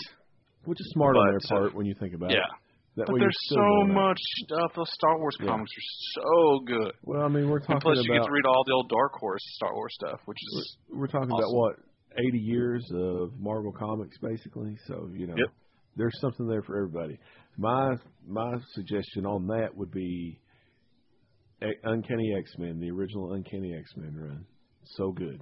Which 0.65 0.79
is 0.81 0.91
smart 0.93 1.17
on 1.17 1.27
their 1.31 1.41
part 1.49 1.75
when 1.75 1.87
you 1.87 1.95
think 1.99 2.15
about 2.15 2.31
Yeah. 2.31 2.39
it. 2.39 2.51
That 2.97 3.07
But 3.07 3.17
there's 3.19 3.39
so 3.49 3.85
much 3.87 4.19
stuff. 4.45 4.73
Those 4.77 4.93
Star 4.93 5.19
Wars 5.19 5.37
Yeah. 5.41 5.47
comics 5.47 5.71
are 5.71 6.21
so 6.21 6.61
good. 6.67 6.93
Well, 7.05 7.23
I 7.23 7.29
mean, 7.29 7.49
we're 7.49 7.61
talking 7.61 7.77
And 7.77 7.83
plus, 7.83 7.97
you 8.05 8.13
get 8.13 8.25
to 8.25 8.31
read 8.31 8.45
all 8.45 8.65
the 8.67 8.73
old 8.73 8.91
Dark 8.91 9.13
Horse 9.15 9.41
Star 9.57 9.73
Wars 9.75 9.95
stuff, 9.95 10.21
which 10.27 10.37
is 10.43 10.77
we're 10.91 11.07
talking 11.07 11.31
about 11.31 11.53
what 11.53 11.77
80 12.19 12.39
years 12.39 12.85
of 12.95 13.33
Marvel 13.41 13.73
comics, 13.73 14.19
basically. 14.19 14.77
So 14.87 15.09
you 15.15 15.27
know, 15.27 15.37
Yep. 15.39 15.49
there's 15.97 16.21
something 16.21 16.47
there 16.47 16.63
for 16.63 16.77
everybody. 16.77 17.19
My 17.57 17.97
my 18.27 18.53
suggestion 18.75 19.25
on 19.25 19.47
that 19.47 19.75
would 19.75 19.91
be 19.91 20.39
Uncanny 21.85 22.35
X 22.39 22.59
Men, 22.59 22.79
the 22.79 22.91
original 22.91 23.33
Uncanny 23.33 23.75
X 23.75 23.97
Men 23.97 24.15
run. 24.17 24.45
So 24.85 25.13
good. 25.13 25.41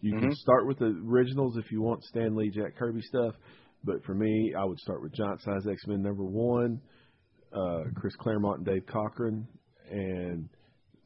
You 0.00 0.12
can 0.18 0.28
Mhm. 0.30 0.34
start 0.34 0.66
with 0.66 0.78
the 0.78 0.86
originals 1.08 1.56
if 1.56 1.70
you 1.70 1.80
want 1.82 2.02
Stan 2.04 2.34
Lee, 2.34 2.50
Jack 2.50 2.74
Kirby 2.76 3.00
stuff, 3.02 3.34
but 3.84 4.04
for 4.04 4.14
me, 4.14 4.54
I 4.58 4.64
would 4.64 4.78
start 4.78 5.02
with 5.02 5.12
Giant 5.14 5.40
Size 5.42 5.66
X 5.70 5.86
Men 5.86 6.02
number 6.02 6.24
one, 6.24 6.80
uh, 7.52 7.84
Chris 7.96 8.14
Claremont 8.16 8.58
and 8.58 8.66
Dave 8.66 8.86
Cockrum, 8.86 9.46
and 9.90 10.48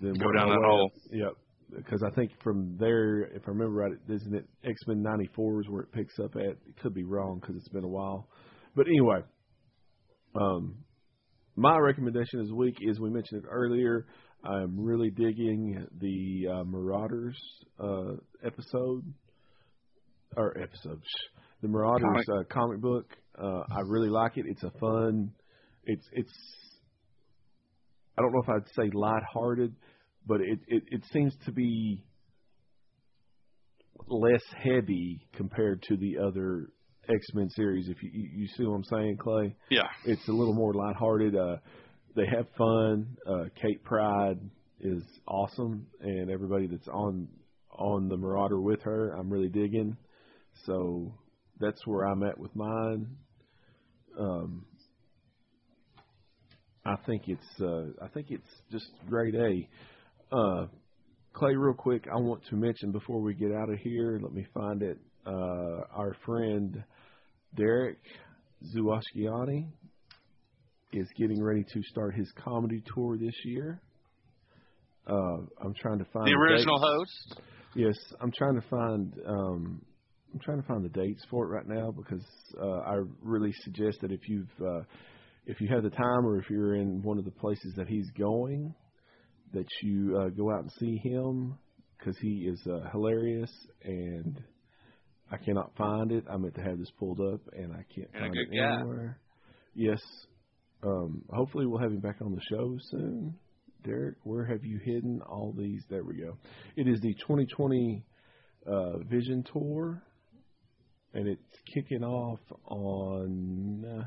then 0.00 0.14
Go 0.14 0.32
down 0.32 0.48
that 0.48 0.62
hole. 0.64 0.92
Yep. 1.10 1.32
Because 1.76 2.02
I 2.06 2.14
think 2.14 2.30
from 2.42 2.76
there, 2.78 3.22
if 3.22 3.42
I 3.46 3.50
remember 3.50 3.72
right, 3.72 3.92
isn't 4.08 4.34
it 4.34 4.46
X 4.64 4.80
Men 4.86 5.02
'94 5.02 5.62
is 5.62 5.68
where 5.68 5.82
it 5.82 5.92
picks 5.92 6.18
up 6.18 6.36
at? 6.36 6.42
It 6.42 6.76
could 6.82 6.94
be 6.94 7.04
wrong 7.04 7.40
because 7.40 7.56
it's 7.56 7.68
been 7.68 7.84
a 7.84 7.88
while. 7.88 8.28
But 8.76 8.86
anyway, 8.86 9.20
um, 10.34 10.76
my 11.56 11.78
recommendation 11.78 12.42
this 12.42 12.52
week 12.52 12.76
is 12.80 13.00
we 13.00 13.10
mentioned 13.10 13.44
it 13.44 13.48
earlier. 13.48 14.06
I'm 14.44 14.78
really 14.78 15.10
digging 15.10 15.86
the 16.00 16.52
uh, 16.52 16.64
Marauders 16.64 17.38
uh, 17.80 18.16
episode 18.44 19.02
or 20.36 20.58
episode, 20.58 21.00
sh- 21.02 21.33
the 21.64 21.68
Marauders 21.70 22.26
Comic. 22.26 22.28
Uh, 22.28 22.52
comic 22.52 22.80
book. 22.80 23.06
Uh, 23.42 23.62
I 23.70 23.80
really 23.86 24.10
like 24.10 24.36
it. 24.36 24.44
It's 24.46 24.62
a 24.62 24.70
fun. 24.78 25.32
It's 25.84 26.06
it's. 26.12 26.32
I 28.16 28.22
don't 28.22 28.32
know 28.32 28.42
if 28.42 28.48
I'd 28.48 28.68
say 28.76 28.90
lighthearted, 28.92 29.74
but 30.26 30.40
it, 30.40 30.58
it 30.68 30.82
it 30.88 31.02
seems 31.12 31.34
to 31.46 31.52
be 31.52 32.04
less 34.06 34.42
heavy 34.62 35.26
compared 35.32 35.82
to 35.84 35.96
the 35.96 36.18
other 36.18 36.68
X 37.08 37.26
Men 37.32 37.48
series. 37.50 37.88
If 37.88 38.02
you, 38.02 38.10
you 38.12 38.28
you 38.42 38.46
see 38.56 38.64
what 38.64 38.76
I'm 38.76 38.84
saying, 38.84 39.16
Clay, 39.16 39.56
yeah. 39.70 39.88
it's 40.04 40.28
a 40.28 40.32
little 40.32 40.54
more 40.54 40.74
lighthearted. 40.74 41.34
Uh, 41.34 41.56
they 42.14 42.26
have 42.26 42.46
fun. 42.58 43.16
Uh, 43.26 43.44
Kate 43.60 43.82
Pryde 43.82 44.38
is 44.80 45.02
awesome, 45.26 45.86
and 46.00 46.30
everybody 46.30 46.66
that's 46.66 46.88
on 46.88 47.26
on 47.70 48.08
the 48.08 48.18
Marauder 48.18 48.60
with 48.60 48.82
her, 48.82 49.16
I'm 49.18 49.30
really 49.30 49.48
digging. 49.48 49.96
So 50.66 51.14
that's 51.60 51.86
where 51.86 52.04
I'm 52.06 52.22
at 52.22 52.38
with 52.38 52.54
mine. 52.56 53.06
Um, 54.18 54.64
I 56.84 56.96
think 57.06 57.22
it's 57.28 57.60
uh, 57.60 57.86
I 58.04 58.08
think 58.08 58.26
it's 58.30 58.48
just 58.70 58.86
grade 59.08 59.34
A. 59.34 59.68
Uh, 60.34 60.66
Clay, 61.32 61.54
real 61.56 61.74
quick, 61.74 62.04
I 62.12 62.16
want 62.20 62.42
to 62.50 62.56
mention 62.56 62.92
before 62.92 63.20
we 63.20 63.34
get 63.34 63.50
out 63.52 63.70
of 63.70 63.78
here. 63.80 64.18
Let 64.22 64.32
me 64.32 64.46
find 64.54 64.82
it. 64.82 64.98
Uh, 65.26 65.80
our 65.96 66.14
friend 66.26 66.84
Derek 67.56 67.98
Zuwaskiani 68.76 69.66
is 70.92 71.08
getting 71.18 71.42
ready 71.42 71.64
to 71.72 71.82
start 71.84 72.14
his 72.14 72.30
comedy 72.44 72.82
tour 72.94 73.16
this 73.16 73.34
year. 73.44 73.80
Uh, 75.06 75.38
I'm 75.62 75.74
trying 75.80 75.98
to 75.98 76.04
find 76.12 76.26
The 76.26 76.32
original 76.32 76.78
dates. 76.78 76.86
host. 77.30 77.40
Yes, 77.74 77.94
I'm 78.20 78.30
trying 78.30 78.60
to 78.60 78.68
find 78.68 79.14
um, 79.26 79.82
I'm 80.34 80.40
trying 80.40 80.60
to 80.60 80.66
find 80.66 80.84
the 80.84 80.88
dates 80.88 81.24
for 81.30 81.44
it 81.46 81.48
right 81.48 81.66
now 81.68 81.92
because 81.92 82.24
uh, 82.60 82.80
I 82.80 82.96
really 83.22 83.52
suggest 83.62 84.00
that 84.02 84.10
if 84.10 84.28
you've 84.28 84.50
uh, 84.60 84.80
if 85.46 85.60
you 85.60 85.68
have 85.72 85.84
the 85.84 85.90
time 85.90 86.26
or 86.26 86.38
if 86.40 86.50
you're 86.50 86.74
in 86.74 87.02
one 87.02 87.18
of 87.18 87.24
the 87.24 87.30
places 87.30 87.72
that 87.76 87.86
he's 87.86 88.10
going, 88.18 88.74
that 89.52 89.66
you 89.82 90.18
uh, 90.20 90.28
go 90.30 90.50
out 90.52 90.62
and 90.62 90.72
see 90.80 90.96
him 91.04 91.56
because 91.98 92.16
he 92.20 92.48
is 92.50 92.60
uh, 92.66 92.90
hilarious 92.90 93.50
and 93.84 94.42
I 95.30 95.36
cannot 95.36 95.70
find 95.76 96.10
it. 96.12 96.24
I 96.30 96.36
meant 96.36 96.54
to 96.56 96.62
have 96.62 96.78
this 96.78 96.90
pulled 96.98 97.20
up 97.20 97.40
and 97.56 97.72
I 97.72 97.84
can't 97.94 98.08
And 98.14 98.20
find 98.24 98.36
it 98.36 98.48
guy. 98.56 98.74
anywhere. 98.80 99.18
Yes, 99.74 100.00
Um, 100.82 101.22
hopefully, 101.30 101.66
we'll 101.66 101.80
have 101.80 101.92
him 101.92 102.00
back 102.00 102.16
on 102.20 102.32
the 102.34 102.40
show 102.50 102.76
soon. 102.90 103.34
Derek, 103.84 104.16
where 104.24 104.44
have 104.46 104.64
you 104.64 104.78
hidden 104.84 105.20
all 105.28 105.52
these? 105.56 105.82
There 105.90 106.04
we 106.04 106.16
go. 106.16 106.36
It 106.76 106.88
is 106.88 107.00
the 107.00 107.14
2020 107.14 108.04
uh, 108.66 108.98
Vision 109.10 109.44
Tour, 109.52 110.02
and 111.14 111.28
it's 111.28 111.40
kicking 111.72 112.04
off 112.04 112.40
on. 112.66 114.06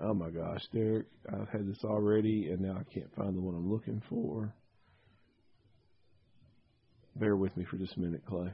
Oh 0.00 0.14
my 0.14 0.30
gosh, 0.30 0.62
Derek, 0.72 1.06
I've 1.28 1.48
had 1.48 1.66
this 1.66 1.82
already, 1.84 2.50
and 2.52 2.60
now 2.60 2.78
I 2.78 2.94
can't 2.94 3.12
find 3.16 3.36
the 3.36 3.40
one 3.40 3.56
I'm 3.56 3.70
looking 3.70 4.00
for. 4.08 4.54
Bear 7.16 7.34
with 7.34 7.56
me 7.56 7.64
for 7.68 7.78
just 7.78 7.96
a 7.96 8.00
minute, 8.00 8.22
Clay. 8.24 8.52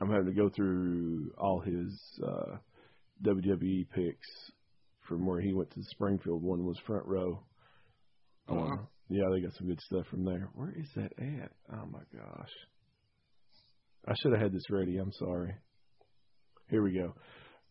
I'm 0.00 0.10
having 0.10 0.26
to 0.26 0.32
go 0.32 0.50
through 0.50 1.32
all 1.36 1.60
his 1.60 1.98
uh, 2.24 2.56
WWE 3.24 3.88
picks 3.92 4.28
from 5.08 5.26
where 5.26 5.40
he 5.40 5.52
went 5.52 5.70
to 5.70 5.80
the 5.80 5.86
Springfield 5.90 6.42
one 6.42 6.64
was 6.64 6.78
front 6.86 7.06
row. 7.06 7.42
Oh. 8.48 8.58
Uh, 8.58 8.76
yeah, 9.08 9.24
they 9.32 9.40
got 9.40 9.54
some 9.54 9.66
good 9.66 9.80
stuff 9.80 10.06
from 10.10 10.24
there. 10.24 10.48
Where 10.54 10.74
is 10.76 10.88
that 10.94 11.12
at? 11.18 11.50
Oh 11.72 11.86
my 11.90 12.00
gosh. 12.14 12.50
I 14.06 14.12
should 14.20 14.32
have 14.32 14.42
had 14.42 14.52
this 14.52 14.70
ready. 14.70 14.98
I'm 14.98 15.12
sorry. 15.12 15.54
Here 16.70 16.82
we 16.82 16.92
go. 16.92 17.14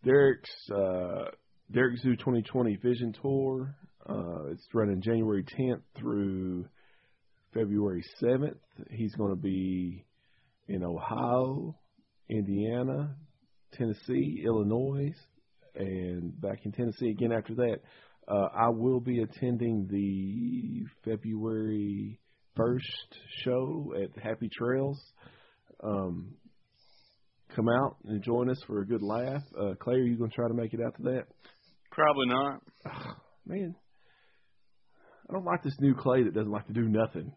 Derek's 0.03 0.51
uh, 0.71 1.31
Derek 1.71 1.97
Zoo 1.99 2.15
2020 2.15 2.75
Vision 2.75 3.13
Tour. 3.21 3.75
Uh, 4.07 4.51
it's 4.51 4.67
running 4.73 5.01
January 5.01 5.43
10th 5.43 5.81
through 5.97 6.65
February 7.53 8.03
7th. 8.21 8.57
He's 8.91 9.15
going 9.15 9.31
to 9.31 9.41
be 9.41 10.05
in 10.67 10.83
Ohio, 10.83 11.75
Indiana, 12.29 13.15
Tennessee, 13.73 14.43
Illinois, 14.45 15.13
and 15.75 16.39
back 16.39 16.59
in 16.63 16.71
Tennessee 16.71 17.09
again 17.09 17.31
after 17.31 17.55
that. 17.55 17.77
Uh, 18.27 18.47
I 18.55 18.69
will 18.69 18.99
be 18.99 19.21
attending 19.23 19.87
the 19.89 20.85
February 21.03 22.19
1st 22.57 22.79
show 23.43 23.93
at 24.01 24.23
Happy 24.23 24.49
Trails. 24.49 25.01
Um, 25.83 26.35
come 27.55 27.69
out 27.69 27.97
and 28.05 28.23
join 28.23 28.49
us 28.49 28.61
for 28.67 28.81
a 28.81 28.85
good 28.85 29.01
laugh. 29.01 29.43
Uh, 29.59 29.73
Clay, 29.80 29.95
are 29.95 30.03
you 30.03 30.17
going 30.17 30.30
to 30.30 30.35
try 30.35 30.47
to 30.47 30.53
make 30.53 30.73
it 30.73 30.80
out 30.85 30.95
to 30.97 31.03
that? 31.03 31.25
Probably 31.91 32.27
not. 32.27 32.61
Man, 33.45 33.75
I 35.30 35.34
don't 35.34 35.45
like 35.45 35.63
this 35.63 35.75
new 35.80 35.95
Clay 35.95 36.23
that 36.23 36.34
doesn't 36.34 36.51
like 36.51 36.67
to 36.67 36.73
do 36.73 36.88
nothing. 36.88 37.31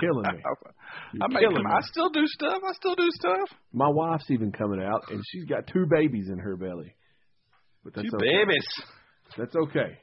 Killing 0.00 0.22
me. 0.22 0.42
You're 1.12 1.24
I, 1.24 1.28
make 1.28 1.40
killing 1.40 1.54
them, 1.56 1.64
me. 1.64 1.72
I 1.72 1.80
still 1.82 2.10
do 2.10 2.26
stuff. 2.26 2.62
I 2.66 2.72
still 2.74 2.94
do 2.94 3.08
stuff. 3.10 3.48
My 3.72 3.88
wife's 3.88 4.30
even 4.30 4.52
coming 4.52 4.80
out, 4.82 5.02
and 5.10 5.22
she's 5.30 5.44
got 5.44 5.66
two 5.72 5.86
babies 5.90 6.28
in 6.30 6.38
her 6.38 6.56
belly. 6.56 6.94
But 7.82 7.94
that's 7.94 8.10
Two 8.10 8.16
okay. 8.16 8.26
babies. 8.26 8.66
That's 9.36 9.54
okay. 9.54 9.98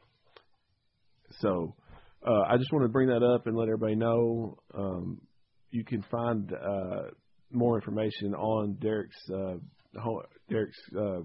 So, 1.39 1.75
uh, 2.25 2.41
I 2.49 2.57
just 2.57 2.71
want 2.71 2.83
to 2.83 2.89
bring 2.89 3.09
that 3.09 3.23
up 3.23 3.47
and 3.47 3.55
let 3.55 3.65
everybody 3.67 3.95
know. 3.95 4.57
Um, 4.77 5.21
you 5.71 5.83
can 5.83 6.03
find 6.11 6.51
uh, 6.53 7.09
more 7.53 7.75
information 7.75 8.33
on 8.33 8.77
Derek's 8.81 9.29
uh, 9.33 9.55
Derek's 10.49 10.77
uh, 10.97 11.21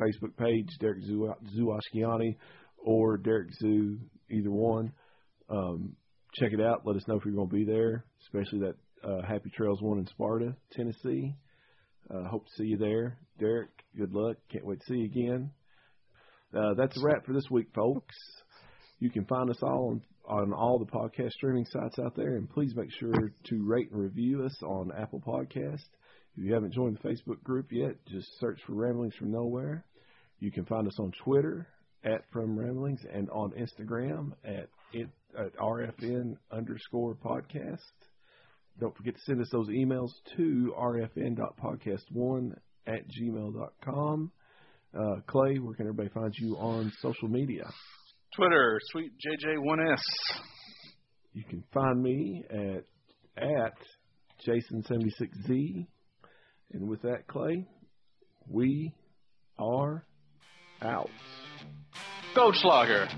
Facebook 0.00 0.36
page, 0.36 0.68
Derek 0.80 1.02
Zuashkiani, 1.04 2.36
or 2.78 3.16
Derek 3.16 3.48
Zoo, 3.60 3.98
either 4.30 4.50
one. 4.50 4.92
Um, 5.48 5.96
check 6.34 6.52
it 6.52 6.60
out. 6.60 6.82
Let 6.84 6.96
us 6.96 7.06
know 7.08 7.16
if 7.16 7.24
you're 7.24 7.34
going 7.34 7.48
to 7.48 7.54
be 7.54 7.64
there, 7.64 8.04
especially 8.22 8.60
that 8.60 8.74
uh, 9.08 9.22
Happy 9.26 9.50
Trails 9.50 9.80
one 9.80 9.98
in 9.98 10.06
Sparta, 10.06 10.54
Tennessee. 10.72 11.34
Uh, 12.12 12.28
hope 12.28 12.44
to 12.46 12.52
see 12.56 12.68
you 12.68 12.78
there, 12.78 13.18
Derek. 13.38 13.70
Good 13.96 14.12
luck. 14.12 14.36
Can't 14.50 14.64
wait 14.64 14.80
to 14.80 14.86
see 14.86 15.00
you 15.00 15.04
again. 15.04 15.50
Uh, 16.56 16.74
that's 16.74 16.96
a 16.96 17.04
wrap 17.04 17.26
for 17.26 17.34
this 17.34 17.50
week, 17.50 17.68
folks. 17.74 18.16
You 19.00 19.10
can 19.10 19.26
find 19.26 19.50
us 19.50 19.58
all 19.62 19.90
on, 19.90 20.02
on 20.28 20.52
all 20.52 20.78
the 20.78 20.84
podcast 20.84 21.32
streaming 21.32 21.64
sites 21.64 21.98
out 21.98 22.14
there, 22.14 22.36
and 22.36 22.48
please 22.48 22.74
make 22.76 22.92
sure 22.92 23.32
to 23.44 23.64
rate 23.64 23.90
and 23.90 24.00
review 24.00 24.44
us 24.44 24.54
on 24.62 24.92
Apple 24.96 25.20
Podcast. 25.20 25.82
If 26.36 26.44
you 26.44 26.52
haven't 26.54 26.74
joined 26.74 26.98
the 27.02 27.08
Facebook 27.08 27.42
group 27.42 27.72
yet, 27.72 27.96
just 28.06 28.28
search 28.38 28.60
for 28.66 28.74
Ramblings 28.74 29.14
from 29.16 29.32
Nowhere. 29.32 29.84
You 30.38 30.52
can 30.52 30.66
find 30.66 30.86
us 30.86 30.98
on 30.98 31.12
Twitter 31.24 31.66
at 32.04 32.22
From 32.30 32.58
Ramblings 32.58 33.00
and 33.12 33.28
on 33.30 33.52
Instagram 33.52 34.32
at 34.44 34.68
it 34.92 35.08
at 35.36 35.56
RFN 35.56 36.36
underscore 36.52 37.14
podcast. 37.14 37.78
Don't 38.78 38.96
forget 38.96 39.14
to 39.16 39.20
send 39.22 39.40
us 39.40 39.48
those 39.50 39.68
emails 39.68 40.10
to 40.36 40.74
rfn.podcast1 40.78 42.52
at 42.86 43.08
gmail.com. 43.08 44.32
Uh, 44.96 45.16
Clay, 45.26 45.58
where 45.58 45.74
can 45.74 45.86
everybody 45.86 46.08
find 46.10 46.32
you 46.38 46.54
on 46.56 46.92
social 47.02 47.28
media? 47.28 47.68
Twitter, 48.34 48.80
sweet 48.90 49.12
JJ1S. 49.18 50.02
You 51.32 51.44
can 51.44 51.62
find 51.72 52.02
me 52.02 52.44
at 52.50 52.84
at 53.36 53.74
Jason76Z. 54.46 55.86
And 56.72 56.88
with 56.88 57.02
that, 57.02 57.26
Clay, 57.26 57.66
we 58.48 58.94
are 59.58 60.04
out. 60.82 61.10
Goldschlager. 62.34 63.08